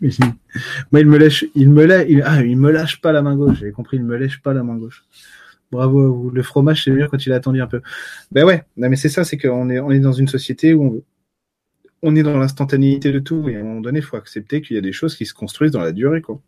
Moi, 0.00 1.00
il 1.00 1.06
me 1.06 1.18
lâche, 1.18 1.44
il 1.54 1.70
me 1.70 1.84
lâche, 1.84 2.06
il, 2.08 2.22
ah, 2.24 2.42
il 2.42 2.56
me 2.56 2.70
lâche 2.70 3.00
pas 3.00 3.12
la 3.12 3.22
main 3.22 3.36
gauche. 3.36 3.58
J'avais 3.58 3.72
compris, 3.72 3.98
il 3.98 4.04
me 4.04 4.16
lâche 4.16 4.40
pas 4.40 4.54
la 4.54 4.62
main 4.62 4.76
gauche. 4.76 5.04
Bravo 5.70 6.00
à 6.00 6.08
vous. 6.08 6.30
Le 6.30 6.42
fromage, 6.42 6.84
c'est 6.84 6.90
mieux 6.90 7.06
quand 7.06 7.24
il 7.24 7.32
a 7.32 7.36
attendu 7.36 7.60
un 7.60 7.66
peu. 7.66 7.80
Ben 8.32 8.44
ouais, 8.44 8.64
non, 8.76 8.88
mais 8.88 8.96
c'est 8.96 9.08
ça, 9.08 9.24
c'est 9.24 9.38
qu'on 9.38 9.70
est, 9.70 9.78
on 9.78 9.90
est 9.90 10.00
dans 10.00 10.12
une 10.12 10.28
société 10.28 10.74
où 10.74 10.84
on 10.84 10.90
veut. 10.90 11.04
On 12.02 12.16
est 12.16 12.22
dans 12.22 12.38
l'instantanéité 12.38 13.12
de 13.12 13.18
tout 13.18 13.50
et 13.50 13.56
à 13.56 13.60
un 13.60 13.62
moment 13.62 13.80
donné, 13.82 13.98
il 13.98 14.04
faut 14.04 14.16
accepter 14.16 14.62
qu'il 14.62 14.74
y 14.74 14.78
a 14.78 14.82
des 14.82 14.92
choses 14.92 15.16
qui 15.16 15.26
se 15.26 15.34
construisent 15.34 15.70
dans 15.70 15.82
la 15.82 15.92
durée, 15.92 16.22
quoi. 16.22 16.40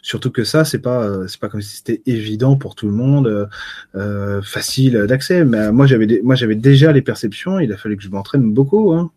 Surtout 0.00 0.30
que 0.30 0.44
ça, 0.44 0.64
c'est 0.64 0.78
pas, 0.78 1.04
euh, 1.04 1.26
c'est 1.26 1.38
pas 1.38 1.50
comme 1.50 1.60
si 1.60 1.76
c'était 1.76 2.00
évident 2.06 2.56
pour 2.56 2.74
tout 2.74 2.86
le 2.86 2.94
monde, 2.94 3.26
euh, 3.26 3.46
euh 3.94 4.40
facile 4.40 5.04
d'accès. 5.06 5.44
Mais 5.44 5.70
moi, 5.70 5.86
j'avais, 5.86 6.20
moi, 6.22 6.34
j'avais 6.34 6.54
déjà 6.54 6.92
les 6.92 7.02
perceptions. 7.02 7.60
Il 7.60 7.70
a 7.74 7.76
fallu 7.76 7.98
que 7.98 8.02
je 8.02 8.08
m'entraîne 8.08 8.50
beaucoup. 8.54 8.94
Hein. 8.94 9.10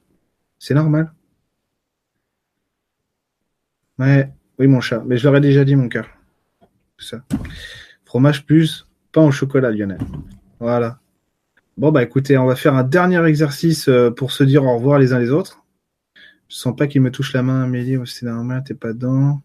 C'est 0.61 0.75
normal. 0.75 1.11
Ouais, 3.97 4.31
oui, 4.59 4.67
mon 4.67 4.79
chat. 4.79 5.03
Mais 5.07 5.17
je 5.17 5.25
l'aurais 5.25 5.41
déjà 5.41 5.65
dit, 5.65 5.75
mon 5.75 5.89
cœur. 5.89 6.07
Ça. 6.99 7.23
Fromage 8.05 8.45
plus 8.45 8.85
pain 9.11 9.23
au 9.23 9.31
chocolat, 9.31 9.71
Lionel. 9.71 9.97
Voilà. 10.59 10.99
Bon, 11.77 11.91
bah 11.91 12.03
écoutez, 12.03 12.37
on 12.37 12.45
va 12.45 12.55
faire 12.55 12.75
un 12.75 12.83
dernier 12.83 13.25
exercice 13.25 13.89
euh, 13.89 14.11
pour 14.11 14.31
se 14.31 14.43
dire 14.43 14.63
au 14.63 14.75
revoir 14.75 14.99
les 14.99 15.13
uns 15.13 15.19
les 15.19 15.31
autres. 15.31 15.65
Je 16.47 16.55
sens 16.57 16.75
pas 16.75 16.85
qu'il 16.85 17.01
me 17.01 17.09
touche 17.09 17.33
la 17.33 17.41
main, 17.41 17.63
Amélie. 17.63 17.97
C'est 18.05 18.27
normal, 18.27 18.63
t'es 18.63 18.75
pas 18.75 18.93
dedans. 18.93 19.41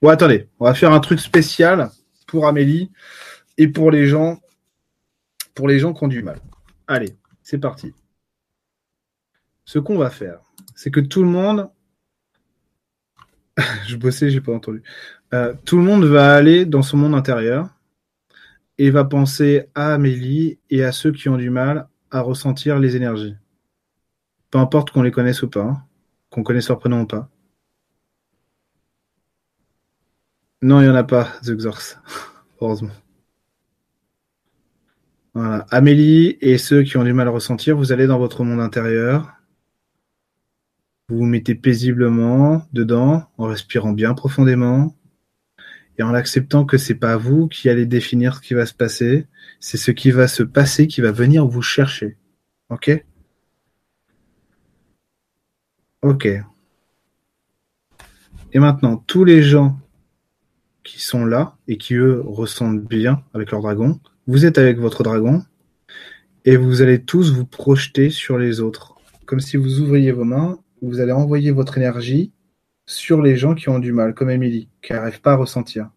Bon, 0.00 0.08
attendez. 0.08 0.48
On 0.58 0.64
va 0.64 0.72
faire 0.72 0.92
un 0.92 1.00
truc 1.00 1.20
spécial 1.20 1.90
pour 2.26 2.46
Amélie 2.46 2.90
et 3.58 3.68
pour 3.68 3.90
les 3.90 4.06
gens, 4.06 4.40
pour 5.54 5.68
les 5.68 5.78
gens 5.78 5.92
qui 5.92 6.02
ont 6.02 6.08
du 6.08 6.22
mal. 6.22 6.40
Allez, 6.86 7.14
c'est 7.42 7.58
parti. 7.58 7.92
Ce 9.66 9.78
qu'on 9.78 9.98
va 9.98 10.08
faire, 10.08 10.45
c'est 10.76 10.92
que 10.92 11.00
tout 11.00 11.24
le 11.24 11.28
monde 11.28 11.68
je 13.86 13.96
bossais, 13.96 14.30
j'ai 14.30 14.40
pas 14.40 14.52
entendu. 14.52 14.82
Euh, 15.34 15.54
tout 15.64 15.78
le 15.78 15.82
monde 15.82 16.04
va 16.04 16.34
aller 16.34 16.66
dans 16.66 16.82
son 16.82 16.96
monde 16.96 17.14
intérieur 17.14 17.68
et 18.78 18.90
va 18.90 19.04
penser 19.04 19.66
à 19.74 19.94
Amélie 19.94 20.58
et 20.70 20.84
à 20.84 20.92
ceux 20.92 21.12
qui 21.12 21.28
ont 21.28 21.36
du 21.36 21.50
mal 21.50 21.88
à 22.10 22.20
ressentir 22.20 22.78
les 22.78 22.96
énergies. 22.96 23.34
Peu 24.50 24.58
importe 24.58 24.90
qu'on 24.90 25.02
les 25.02 25.10
connaisse 25.10 25.42
ou 25.42 25.48
pas, 25.48 25.62
hein. 25.62 25.82
qu'on 26.30 26.42
connaisse 26.42 26.68
leur 26.68 26.78
prénom 26.78 27.02
ou 27.02 27.06
pas. 27.06 27.28
Non, 30.62 30.80
il 30.80 30.84
n'y 30.84 30.90
en 30.90 30.94
a 30.94 31.04
pas, 31.04 31.32
The 31.42 31.56
Xors. 31.56 32.00
Heureusement. 32.60 32.90
Voilà. 35.34 35.66
Amélie 35.70 36.38
et 36.40 36.56
ceux 36.56 36.82
qui 36.82 36.96
ont 36.96 37.04
du 37.04 37.12
mal 37.12 37.28
à 37.28 37.30
ressentir, 37.30 37.76
vous 37.76 37.92
allez 37.92 38.06
dans 38.06 38.18
votre 38.18 38.42
monde 38.44 38.60
intérieur 38.60 39.36
vous 41.08 41.18
vous 41.18 41.26
mettez 41.26 41.54
paisiblement 41.54 42.66
dedans, 42.72 43.30
en 43.38 43.46
respirant 43.46 43.92
bien 43.92 44.14
profondément 44.14 44.96
et 45.98 46.02
en 46.02 46.14
acceptant 46.14 46.64
que 46.64 46.78
c'est 46.78 46.96
pas 46.96 47.16
vous 47.16 47.46
qui 47.48 47.68
allez 47.68 47.86
définir 47.86 48.34
ce 48.34 48.40
qui 48.40 48.54
va 48.54 48.66
se 48.66 48.74
passer, 48.74 49.26
c'est 49.60 49.76
ce 49.76 49.92
qui 49.92 50.10
va 50.10 50.26
se 50.26 50.42
passer 50.42 50.88
qui 50.88 51.00
va 51.00 51.12
venir 51.12 51.46
vous 51.46 51.62
chercher. 51.62 52.16
Ok? 52.70 53.04
Ok. 56.02 56.26
Et 58.52 58.58
maintenant, 58.58 58.96
tous 58.96 59.24
les 59.24 59.42
gens 59.42 59.78
qui 60.82 61.00
sont 61.00 61.24
là 61.24 61.56
et 61.68 61.78
qui 61.78 61.94
eux 61.94 62.20
ressentent 62.20 62.82
bien 62.82 63.22
avec 63.32 63.52
leur 63.52 63.62
dragon, 63.62 64.00
vous 64.26 64.44
êtes 64.44 64.58
avec 64.58 64.78
votre 64.78 65.02
dragon 65.02 65.44
et 66.44 66.56
vous 66.56 66.82
allez 66.82 67.02
tous 67.02 67.32
vous 67.32 67.46
projeter 67.46 68.10
sur 68.10 68.38
les 68.38 68.60
autres, 68.60 68.94
comme 69.24 69.40
si 69.40 69.56
vous 69.56 69.80
ouvriez 69.80 70.12
vos 70.12 70.24
mains 70.24 70.58
vous 70.82 71.00
allez 71.00 71.12
envoyer 71.12 71.50
votre 71.50 71.78
énergie 71.78 72.32
sur 72.86 73.22
les 73.22 73.36
gens 73.36 73.54
qui 73.54 73.68
ont 73.68 73.78
du 73.78 73.92
mal, 73.92 74.14
comme 74.14 74.30
Émilie, 74.30 74.68
qui 74.82 74.92
n'arrive 74.92 75.20
pas 75.20 75.32
à 75.32 75.36
ressentir. 75.36 75.90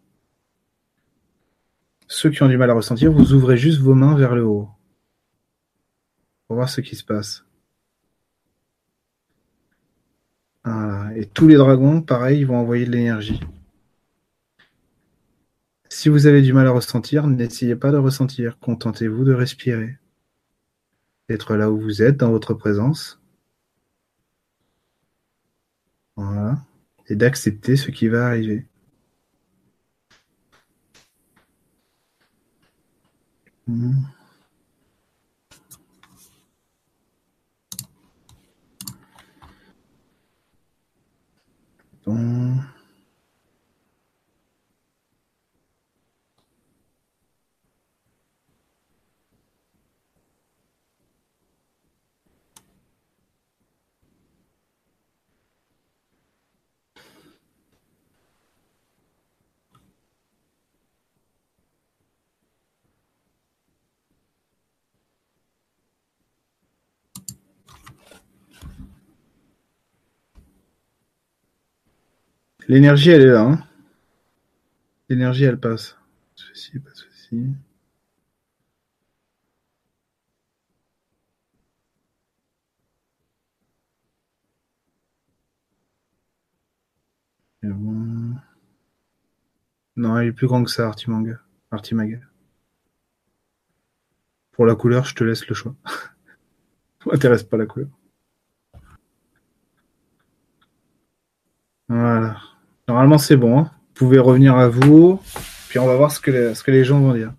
Ceux 2.07 2.31
qui 2.31 2.41
ont 2.41 2.47
du 2.47 2.57
mal 2.57 2.71
à 2.71 2.73
ressentir, 2.73 3.11
vous 3.11 3.33
ouvrez 3.33 3.57
juste 3.57 3.79
vos 3.81 3.93
mains 3.93 4.15
vers 4.15 4.33
le 4.33 4.43
haut 4.43 4.69
pour 6.47 6.55
voir 6.55 6.69
ce 6.69 6.81
qui 6.81 6.95
se 6.95 7.03
passe. 7.03 7.45
Et 11.15 11.25
tous 11.25 11.47
les 11.47 11.55
dragons, 11.55 12.01
pareil, 12.01 12.39
ils 12.39 12.47
vont 12.47 12.57
envoyer 12.57 12.85
de 12.85 12.91
l'énergie. 12.91 13.39
Si 15.89 16.07
vous 16.07 16.27
avez 16.27 16.41
du 16.41 16.53
mal 16.53 16.67
à 16.67 16.71
ressentir, 16.71 17.27
n'essayez 17.27 17.75
pas 17.75 17.91
de 17.91 17.97
ressentir. 17.97 18.57
Contentez-vous 18.59 19.25
de 19.25 19.33
respirer. 19.33 19.97
D'être 21.27 21.55
là 21.55 21.71
où 21.71 21.79
vous 21.79 22.01
êtes, 22.01 22.17
dans 22.17 22.29
votre 22.31 22.53
présence. 22.53 23.18
Et 27.07 27.15
d'accepter 27.15 27.75
ce 27.75 27.91
qui 27.91 28.07
va 28.07 28.27
arriver. 28.27 28.65
Hmm. 33.67 34.03
L'énergie, 72.69 73.09
elle 73.09 73.23
est 73.23 73.31
là. 73.31 73.41
Hein. 73.41 73.63
L'énergie, 75.09 75.43
elle 75.43 75.59
passe. 75.59 75.97
Pas 76.37 76.77
de 76.77 76.79
pas 76.79 76.91
de 76.91 76.95
souci. 76.95 77.47
Non, 89.95 90.21
il 90.21 90.27
est 90.27 90.31
plus 90.31 90.45
grand 90.45 90.63
que 90.63 90.69
ça, 90.69 90.85
Artimanga. 90.87 91.39
Artimaga. 91.71 92.19
Pour 94.51 94.67
la 94.67 94.75
couleur, 94.75 95.05
je 95.05 95.15
te 95.15 95.23
laisse 95.23 95.47
le 95.47 95.55
choix. 95.55 95.75
ça 95.85 97.09
m'intéresse 97.11 97.43
pas 97.43 97.57
la 97.57 97.65
couleur. 97.65 97.89
Voilà. 101.87 102.37
Normalement, 102.89 103.19
c'est 103.19 103.37
bon. 103.37 103.59
Hein. 103.59 103.71
Vous 103.89 103.93
pouvez 103.93 104.17
revenir 104.17 104.55
à 104.55 104.67
vous. 104.67 105.21
Puis 105.67 105.77
on 105.77 105.85
va 105.85 105.95
voir 105.95 106.11
ce 106.11 106.19
que 106.19 106.31
les, 106.31 106.55
ce 106.55 106.63
que 106.63 106.71
les 106.71 106.83
gens 106.83 106.99
vont 106.99 107.13
dire. 107.13 107.31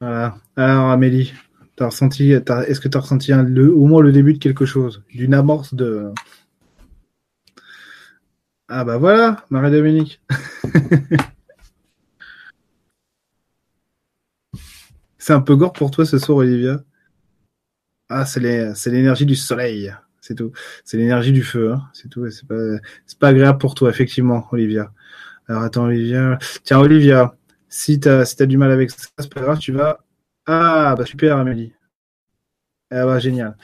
Voilà. 0.00 0.36
Alors, 0.56 0.90
Amélie, 0.90 1.32
as 1.78 1.86
ressenti, 1.86 2.32
est-ce 2.32 2.80
que 2.80 2.88
tu 2.88 2.98
as 2.98 3.00
ressenti 3.00 3.32
au 3.32 3.86
moins 3.86 4.02
le 4.02 4.10
début 4.10 4.32
de 4.34 4.38
quelque 4.38 4.66
chose? 4.66 5.04
D'une 5.14 5.32
amorce 5.32 5.74
de. 5.74 6.10
Ah 8.66 8.82
bah 8.82 8.98
voilà, 8.98 9.46
Marie-Dominique. 9.50 10.20
c'est 15.18 15.34
un 15.34 15.40
peu 15.40 15.54
gore 15.54 15.72
pour 15.72 15.92
toi 15.92 16.04
ce 16.04 16.18
soir, 16.18 16.38
Olivia. 16.38 16.82
Ah, 18.08 18.26
c'est 18.26 18.40
l'énergie 18.40 19.26
du 19.26 19.36
soleil 19.36 19.94
c'est 20.22 20.36
tout. 20.36 20.52
C'est 20.84 20.96
l'énergie 20.96 21.32
du 21.32 21.42
feu, 21.42 21.72
hein. 21.72 21.82
c'est 21.92 22.08
tout. 22.08 22.30
C'est 22.30 22.46
pas, 22.46 22.78
c'est 23.06 23.18
pas 23.18 23.28
agréable 23.28 23.58
pour 23.58 23.74
toi, 23.74 23.90
effectivement, 23.90 24.46
Olivia. 24.52 24.92
Alors 25.48 25.62
attends, 25.64 25.84
Olivia. 25.84 26.38
Tiens, 26.64 26.78
Olivia, 26.78 27.34
si 27.68 28.00
t'as, 28.00 28.24
si 28.24 28.36
t'as 28.36 28.46
du 28.46 28.56
mal 28.56 28.70
avec 28.70 28.90
ça, 28.90 29.08
c'est 29.18 29.32
pas 29.32 29.40
grave, 29.42 29.58
tu 29.58 29.72
vas. 29.72 29.98
Ah, 30.46 30.94
bah 30.96 31.04
super, 31.04 31.36
Amélie. 31.36 31.72
Ah 32.90 33.04
bah 33.04 33.18
génial. 33.18 33.56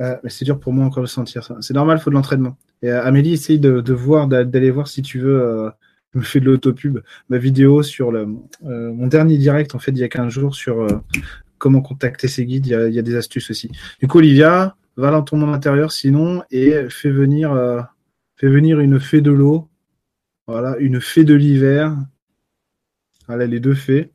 Euh, 0.00 0.16
mais 0.22 0.30
c'est 0.30 0.44
dur 0.44 0.60
pour 0.60 0.72
moi 0.72 0.86
encore 0.86 1.02
de 1.02 1.08
sentir 1.08 1.42
ça. 1.42 1.56
C'est 1.60 1.74
normal, 1.74 1.98
faut 1.98 2.10
de 2.10 2.14
l'entraînement. 2.14 2.56
Et 2.82 2.90
euh, 2.90 3.02
Amélie, 3.02 3.32
essaye 3.32 3.58
de, 3.58 3.80
de 3.80 3.92
voir, 3.92 4.28
d'aller 4.28 4.70
voir 4.70 4.86
si 4.88 5.02
tu 5.02 5.18
veux. 5.18 5.42
Euh, 5.42 5.70
je 6.14 6.20
me 6.20 6.24
fais 6.24 6.40
de 6.40 6.46
l'autopub. 6.46 7.00
Ma 7.28 7.38
vidéo 7.38 7.82
sur 7.82 8.12
le, 8.12 8.28
euh, 8.64 8.92
mon 8.92 9.08
dernier 9.08 9.36
direct, 9.36 9.74
en 9.74 9.78
fait, 9.78 9.90
il 9.90 9.98
y 9.98 10.04
a 10.04 10.08
15 10.08 10.32
jours 10.32 10.54
sur 10.54 10.86
comment 11.58 11.82
contacter 11.82 12.28
ses 12.28 12.46
guides. 12.46 12.66
Il 12.66 12.70
y, 12.70 12.74
a, 12.74 12.88
il 12.88 12.94
y 12.94 12.98
a 12.98 13.02
des 13.02 13.16
astuces 13.16 13.50
aussi. 13.50 13.70
Du 14.00 14.08
coup, 14.08 14.18
Olivia, 14.18 14.76
va 15.00 15.10
dans 15.10 15.22
ton 15.22 15.36
monde 15.36 15.54
intérieur 15.54 15.92
sinon 15.92 16.42
et 16.50 16.88
fais 16.90 17.10
venir, 17.10 17.52
euh, 17.52 17.82
une 18.42 19.00
fée 19.00 19.20
de 19.20 19.30
l'eau. 19.30 19.68
Voilà, 20.46 20.76
une 20.78 21.00
fée 21.00 21.24
de 21.24 21.34
l'hiver. 21.34 21.96
Voilà, 23.26 23.46
les 23.46 23.60
deux 23.60 23.74
fées. 23.74 24.10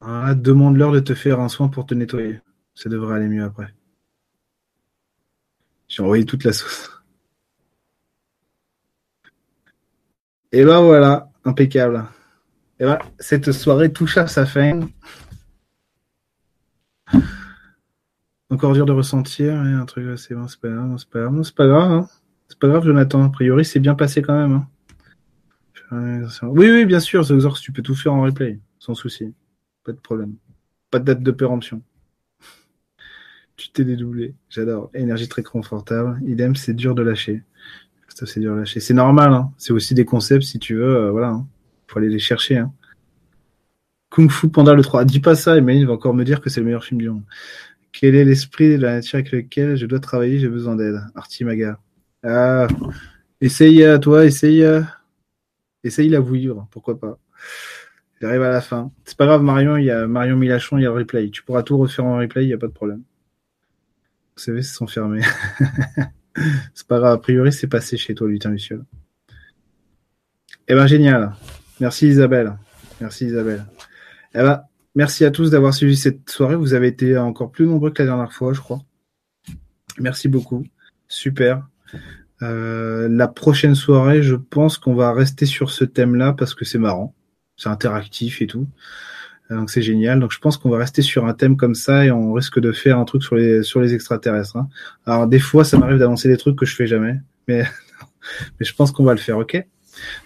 demande-leur 0.00 0.92
de 0.92 1.00
te 1.00 1.14
faire 1.14 1.40
un 1.40 1.48
soin 1.48 1.68
pour 1.68 1.86
te 1.86 1.94
nettoyer. 1.94 2.40
Ça 2.74 2.88
devrait 2.88 3.16
aller 3.16 3.28
mieux 3.28 3.44
après. 3.44 3.74
J'ai 5.88 6.02
envoyé 6.02 6.24
toute 6.24 6.44
la 6.44 6.52
sauce. 6.52 6.90
Et 10.52 10.64
ben 10.64 10.80
voilà, 10.82 11.30
impeccable. 11.44 12.04
Et 12.78 12.84
ben, 12.84 12.98
cette 13.18 13.52
soirée 13.52 13.92
touche 13.92 14.16
à 14.16 14.26
sa 14.28 14.46
fin. 14.46 14.88
Encore 18.54 18.72
dur 18.72 18.86
de 18.86 18.92
ressentir, 18.92 19.58
un 19.58 19.84
truc, 19.84 20.16
c'est 20.16 20.32
bon, 20.32 20.46
c'est 20.46 20.60
pas 20.60 20.68
grave, 20.68 20.94
c'est 20.96 21.10
pas 21.10 21.22
grave, 21.22 21.42
c'est 21.42 21.54
pas 21.56 21.66
grave, 21.66 21.90
hein. 21.90 22.08
c'est 22.46 22.58
pas 22.60 22.68
grave, 22.68 22.84
Jonathan. 22.84 23.24
A 23.24 23.28
priori, 23.28 23.64
c'est 23.64 23.80
bien 23.80 23.96
passé 23.96 24.22
quand 24.22 24.36
même. 24.36 24.62
Hein. 25.90 26.22
Oui, 26.42 26.70
oui, 26.70 26.84
bien 26.86 27.00
sûr, 27.00 27.24
Zoxor, 27.24 27.58
tu 27.58 27.72
peux 27.72 27.82
tout 27.82 27.96
faire 27.96 28.14
en 28.14 28.22
replay, 28.22 28.60
sans 28.78 28.94
souci, 28.94 29.34
pas 29.82 29.90
de 29.90 29.98
problème, 29.98 30.36
pas 30.92 31.00
de 31.00 31.04
date 31.04 31.24
de 31.24 31.30
péremption. 31.32 31.82
Tu 33.56 33.70
t'es 33.70 33.84
dédoublé, 33.84 34.36
j'adore. 34.50 34.88
Énergie 34.94 35.28
très 35.28 35.42
confortable. 35.42 36.20
Idem, 36.24 36.54
c'est 36.54 36.74
dur 36.74 36.94
de 36.94 37.02
lâcher. 37.02 37.42
c'est 38.06 38.38
dur 38.38 38.54
de 38.54 38.60
lâcher. 38.60 38.78
C'est 38.78 38.94
normal, 38.94 39.32
hein. 39.32 39.50
c'est 39.58 39.72
aussi 39.72 39.94
des 39.94 40.04
concepts, 40.04 40.44
si 40.44 40.60
tu 40.60 40.76
veux, 40.76 40.96
euh, 40.96 41.10
voilà. 41.10 41.30
Hein. 41.30 41.46
Faut 41.88 41.98
aller 41.98 42.08
les 42.08 42.20
chercher. 42.20 42.58
Hein. 42.58 42.72
Kung 44.10 44.30
Fu 44.30 44.48
Panda 44.48 44.74
le 44.74 44.82
3. 44.82 45.04
Dis 45.04 45.18
pas 45.18 45.34
ça, 45.34 45.56
Emmanuel 45.56 45.86
va 45.86 45.94
encore 45.94 46.14
me 46.14 46.24
dire 46.24 46.40
que 46.40 46.48
c'est 46.48 46.60
le 46.60 46.66
meilleur 46.66 46.84
film 46.84 47.00
du 47.00 47.10
monde. 47.10 47.24
Quel 47.94 48.16
est 48.16 48.24
l'esprit 48.24 48.76
de 48.76 48.82
la 48.82 48.96
nature 48.96 49.20
avec 49.20 49.30
lequel 49.30 49.76
je 49.76 49.86
dois 49.86 50.00
travailler? 50.00 50.40
J'ai 50.40 50.48
besoin 50.48 50.74
d'aide. 50.74 51.00
Artimaga. 51.14 51.78
Ah, 52.24 52.66
essaye 53.40 53.86
toi, 54.00 54.24
essaye, 54.24 54.66
essaye 55.84 56.08
la 56.08 56.20
vivre, 56.20 56.66
pourquoi 56.72 56.98
pas. 56.98 57.18
J'arrive 58.20 58.42
à 58.42 58.50
la 58.50 58.60
fin. 58.60 58.90
C'est 59.04 59.16
pas 59.16 59.26
grave, 59.26 59.42
Marion, 59.42 59.76
il 59.76 59.84
y 59.84 59.90
a 59.90 60.06
Marion 60.06 60.36
Milachon, 60.36 60.78
il 60.78 60.82
y 60.82 60.86
a 60.86 60.88
le 60.88 60.96
replay. 60.96 61.30
Tu 61.30 61.42
pourras 61.42 61.62
tout 61.62 61.78
refaire 61.78 62.04
en 62.04 62.18
replay, 62.18 62.44
il 62.44 62.48
n'y 62.48 62.52
a 62.52 62.58
pas 62.58 62.66
de 62.66 62.72
problème. 62.72 63.02
Vous 64.36 64.42
savez, 64.42 64.62
c'est 64.62 64.74
sont 64.74 64.86
fermés. 64.86 65.22
c'est 66.74 66.86
pas 66.88 66.98
grave, 66.98 67.12
a 67.12 67.18
priori, 67.18 67.52
c'est 67.52 67.68
passé 67.68 67.96
chez 67.96 68.14
toi, 68.14 68.28
lutin 68.28 68.50
Luciole. 68.50 68.84
Eh 70.66 70.74
ben, 70.74 70.86
génial. 70.86 71.34
Merci 71.78 72.08
Isabelle. 72.08 72.56
Merci 73.00 73.26
Isabelle. 73.26 73.64
Eh 74.34 74.38
ben, 74.38 74.64
Merci 74.94 75.24
à 75.24 75.30
tous 75.30 75.50
d'avoir 75.50 75.74
suivi 75.74 75.96
cette 75.96 76.30
soirée. 76.30 76.54
Vous 76.54 76.74
avez 76.74 76.88
été 76.88 77.18
encore 77.18 77.50
plus 77.50 77.66
nombreux 77.66 77.90
que 77.90 78.02
la 78.02 78.06
dernière 78.06 78.32
fois, 78.32 78.52
je 78.52 78.60
crois. 78.60 78.80
Merci 79.98 80.28
beaucoup. 80.28 80.64
Super. 81.08 81.66
Euh, 82.42 83.08
la 83.08 83.28
prochaine 83.28 83.74
soirée, 83.74 84.22
je 84.22 84.36
pense 84.36 84.78
qu'on 84.78 84.94
va 84.94 85.12
rester 85.12 85.46
sur 85.46 85.70
ce 85.70 85.84
thème-là 85.84 86.32
parce 86.32 86.54
que 86.54 86.64
c'est 86.64 86.78
marrant. 86.78 87.14
C'est 87.56 87.68
interactif 87.68 88.40
et 88.40 88.46
tout. 88.46 88.68
Euh, 89.50 89.56
donc 89.56 89.70
c'est 89.70 89.82
génial. 89.82 90.20
Donc 90.20 90.32
je 90.32 90.38
pense 90.38 90.56
qu'on 90.56 90.70
va 90.70 90.78
rester 90.78 91.02
sur 91.02 91.26
un 91.26 91.34
thème 91.34 91.56
comme 91.56 91.74
ça 91.74 92.04
et 92.04 92.10
on 92.12 92.32
risque 92.32 92.60
de 92.60 92.72
faire 92.72 92.98
un 92.98 93.04
truc 93.04 93.22
sur 93.22 93.34
les 93.36 93.62
sur 93.62 93.80
les 93.80 93.94
extraterrestres. 93.94 94.56
Hein. 94.56 94.68
Alors 95.06 95.26
des 95.26 95.40
fois, 95.40 95.64
ça 95.64 95.76
m'arrive 95.78 95.98
d'avancer 95.98 96.28
des 96.28 96.36
trucs 96.36 96.56
que 96.56 96.66
je 96.66 96.74
fais 96.74 96.86
jamais, 96.86 97.20
mais 97.48 97.64
mais 98.60 98.66
je 98.66 98.74
pense 98.74 98.92
qu'on 98.92 99.04
va 99.04 99.12
le 99.14 99.20
faire. 99.20 99.38
Ok? 99.38 99.64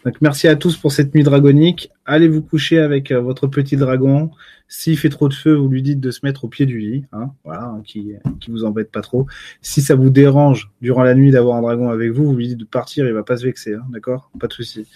Donc 0.04 0.16
merci 0.20 0.48
à 0.48 0.56
tous 0.56 0.76
pour 0.76 0.92
cette 0.92 1.14
nuit 1.14 1.22
dragonique. 1.22 1.90
Allez 2.06 2.28
vous 2.28 2.42
coucher 2.42 2.78
avec 2.78 3.10
euh, 3.10 3.20
votre 3.20 3.46
petit 3.46 3.76
dragon. 3.76 4.30
S'il 4.70 4.98
fait 4.98 5.08
trop 5.08 5.28
de 5.28 5.34
feu, 5.34 5.54
vous 5.54 5.68
lui 5.68 5.82
dites 5.82 5.98
de 5.98 6.10
se 6.10 6.20
mettre 6.24 6.44
au 6.44 6.48
pied 6.48 6.66
du 6.66 6.78
lit, 6.78 7.04
hein, 7.12 7.30
voilà, 7.42 7.64
hein, 7.64 7.82
qui, 7.84 8.12
qui 8.38 8.50
vous 8.50 8.64
embête 8.64 8.92
pas 8.92 9.00
trop. 9.00 9.26
Si 9.62 9.80
ça 9.80 9.94
vous 9.94 10.10
dérange 10.10 10.70
durant 10.82 11.02
la 11.02 11.14
nuit 11.14 11.30
d'avoir 11.30 11.56
un 11.56 11.62
dragon 11.62 11.88
avec 11.88 12.12
vous, 12.12 12.26
vous 12.26 12.36
lui 12.36 12.48
dites 12.48 12.58
de 12.58 12.66
partir, 12.66 13.06
il 13.06 13.14
va 13.14 13.22
pas 13.22 13.38
se 13.38 13.44
vexer, 13.44 13.74
hein, 13.74 13.86
d'accord? 13.90 14.30
Pas 14.38 14.46
de 14.46 14.52
souci. 14.52 14.86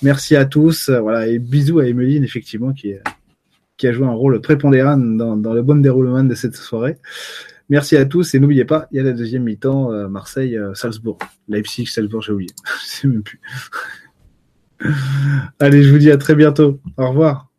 Merci 0.00 0.34
à 0.34 0.46
tous, 0.46 0.88
voilà, 0.88 1.28
et 1.28 1.38
bisous 1.38 1.80
à 1.80 1.86
Emeline, 1.86 2.24
effectivement, 2.24 2.72
qui, 2.72 2.94
qui 3.76 3.86
a 3.86 3.92
joué 3.92 4.06
un 4.06 4.12
rôle 4.12 4.40
prépondérant 4.40 4.96
dans, 4.96 5.36
dans 5.36 5.52
le 5.52 5.62
bon 5.62 5.82
déroulement 5.82 6.24
de 6.24 6.34
cette 6.34 6.56
soirée. 6.56 6.96
Merci 7.72 7.96
à 7.96 8.04
tous 8.04 8.34
et 8.34 8.38
n'oubliez 8.38 8.66
pas, 8.66 8.86
il 8.90 8.98
y 8.98 9.00
a 9.00 9.02
la 9.02 9.14
deuxième 9.14 9.44
mi-temps 9.44 9.90
euh, 9.92 10.06
Marseille-Salzbourg. 10.06 11.16
Leipzig, 11.48 11.86
Salzbourg, 11.86 12.20
j'ai 12.20 12.32
oublié. 12.32 12.50
je 12.82 12.86
sais 12.86 13.08
même 13.08 13.22
plus. 13.22 13.40
Allez, 15.58 15.82
je 15.82 15.90
vous 15.90 15.96
dis 15.96 16.10
à 16.10 16.18
très 16.18 16.34
bientôt. 16.34 16.80
Au 16.98 17.08
revoir. 17.08 17.51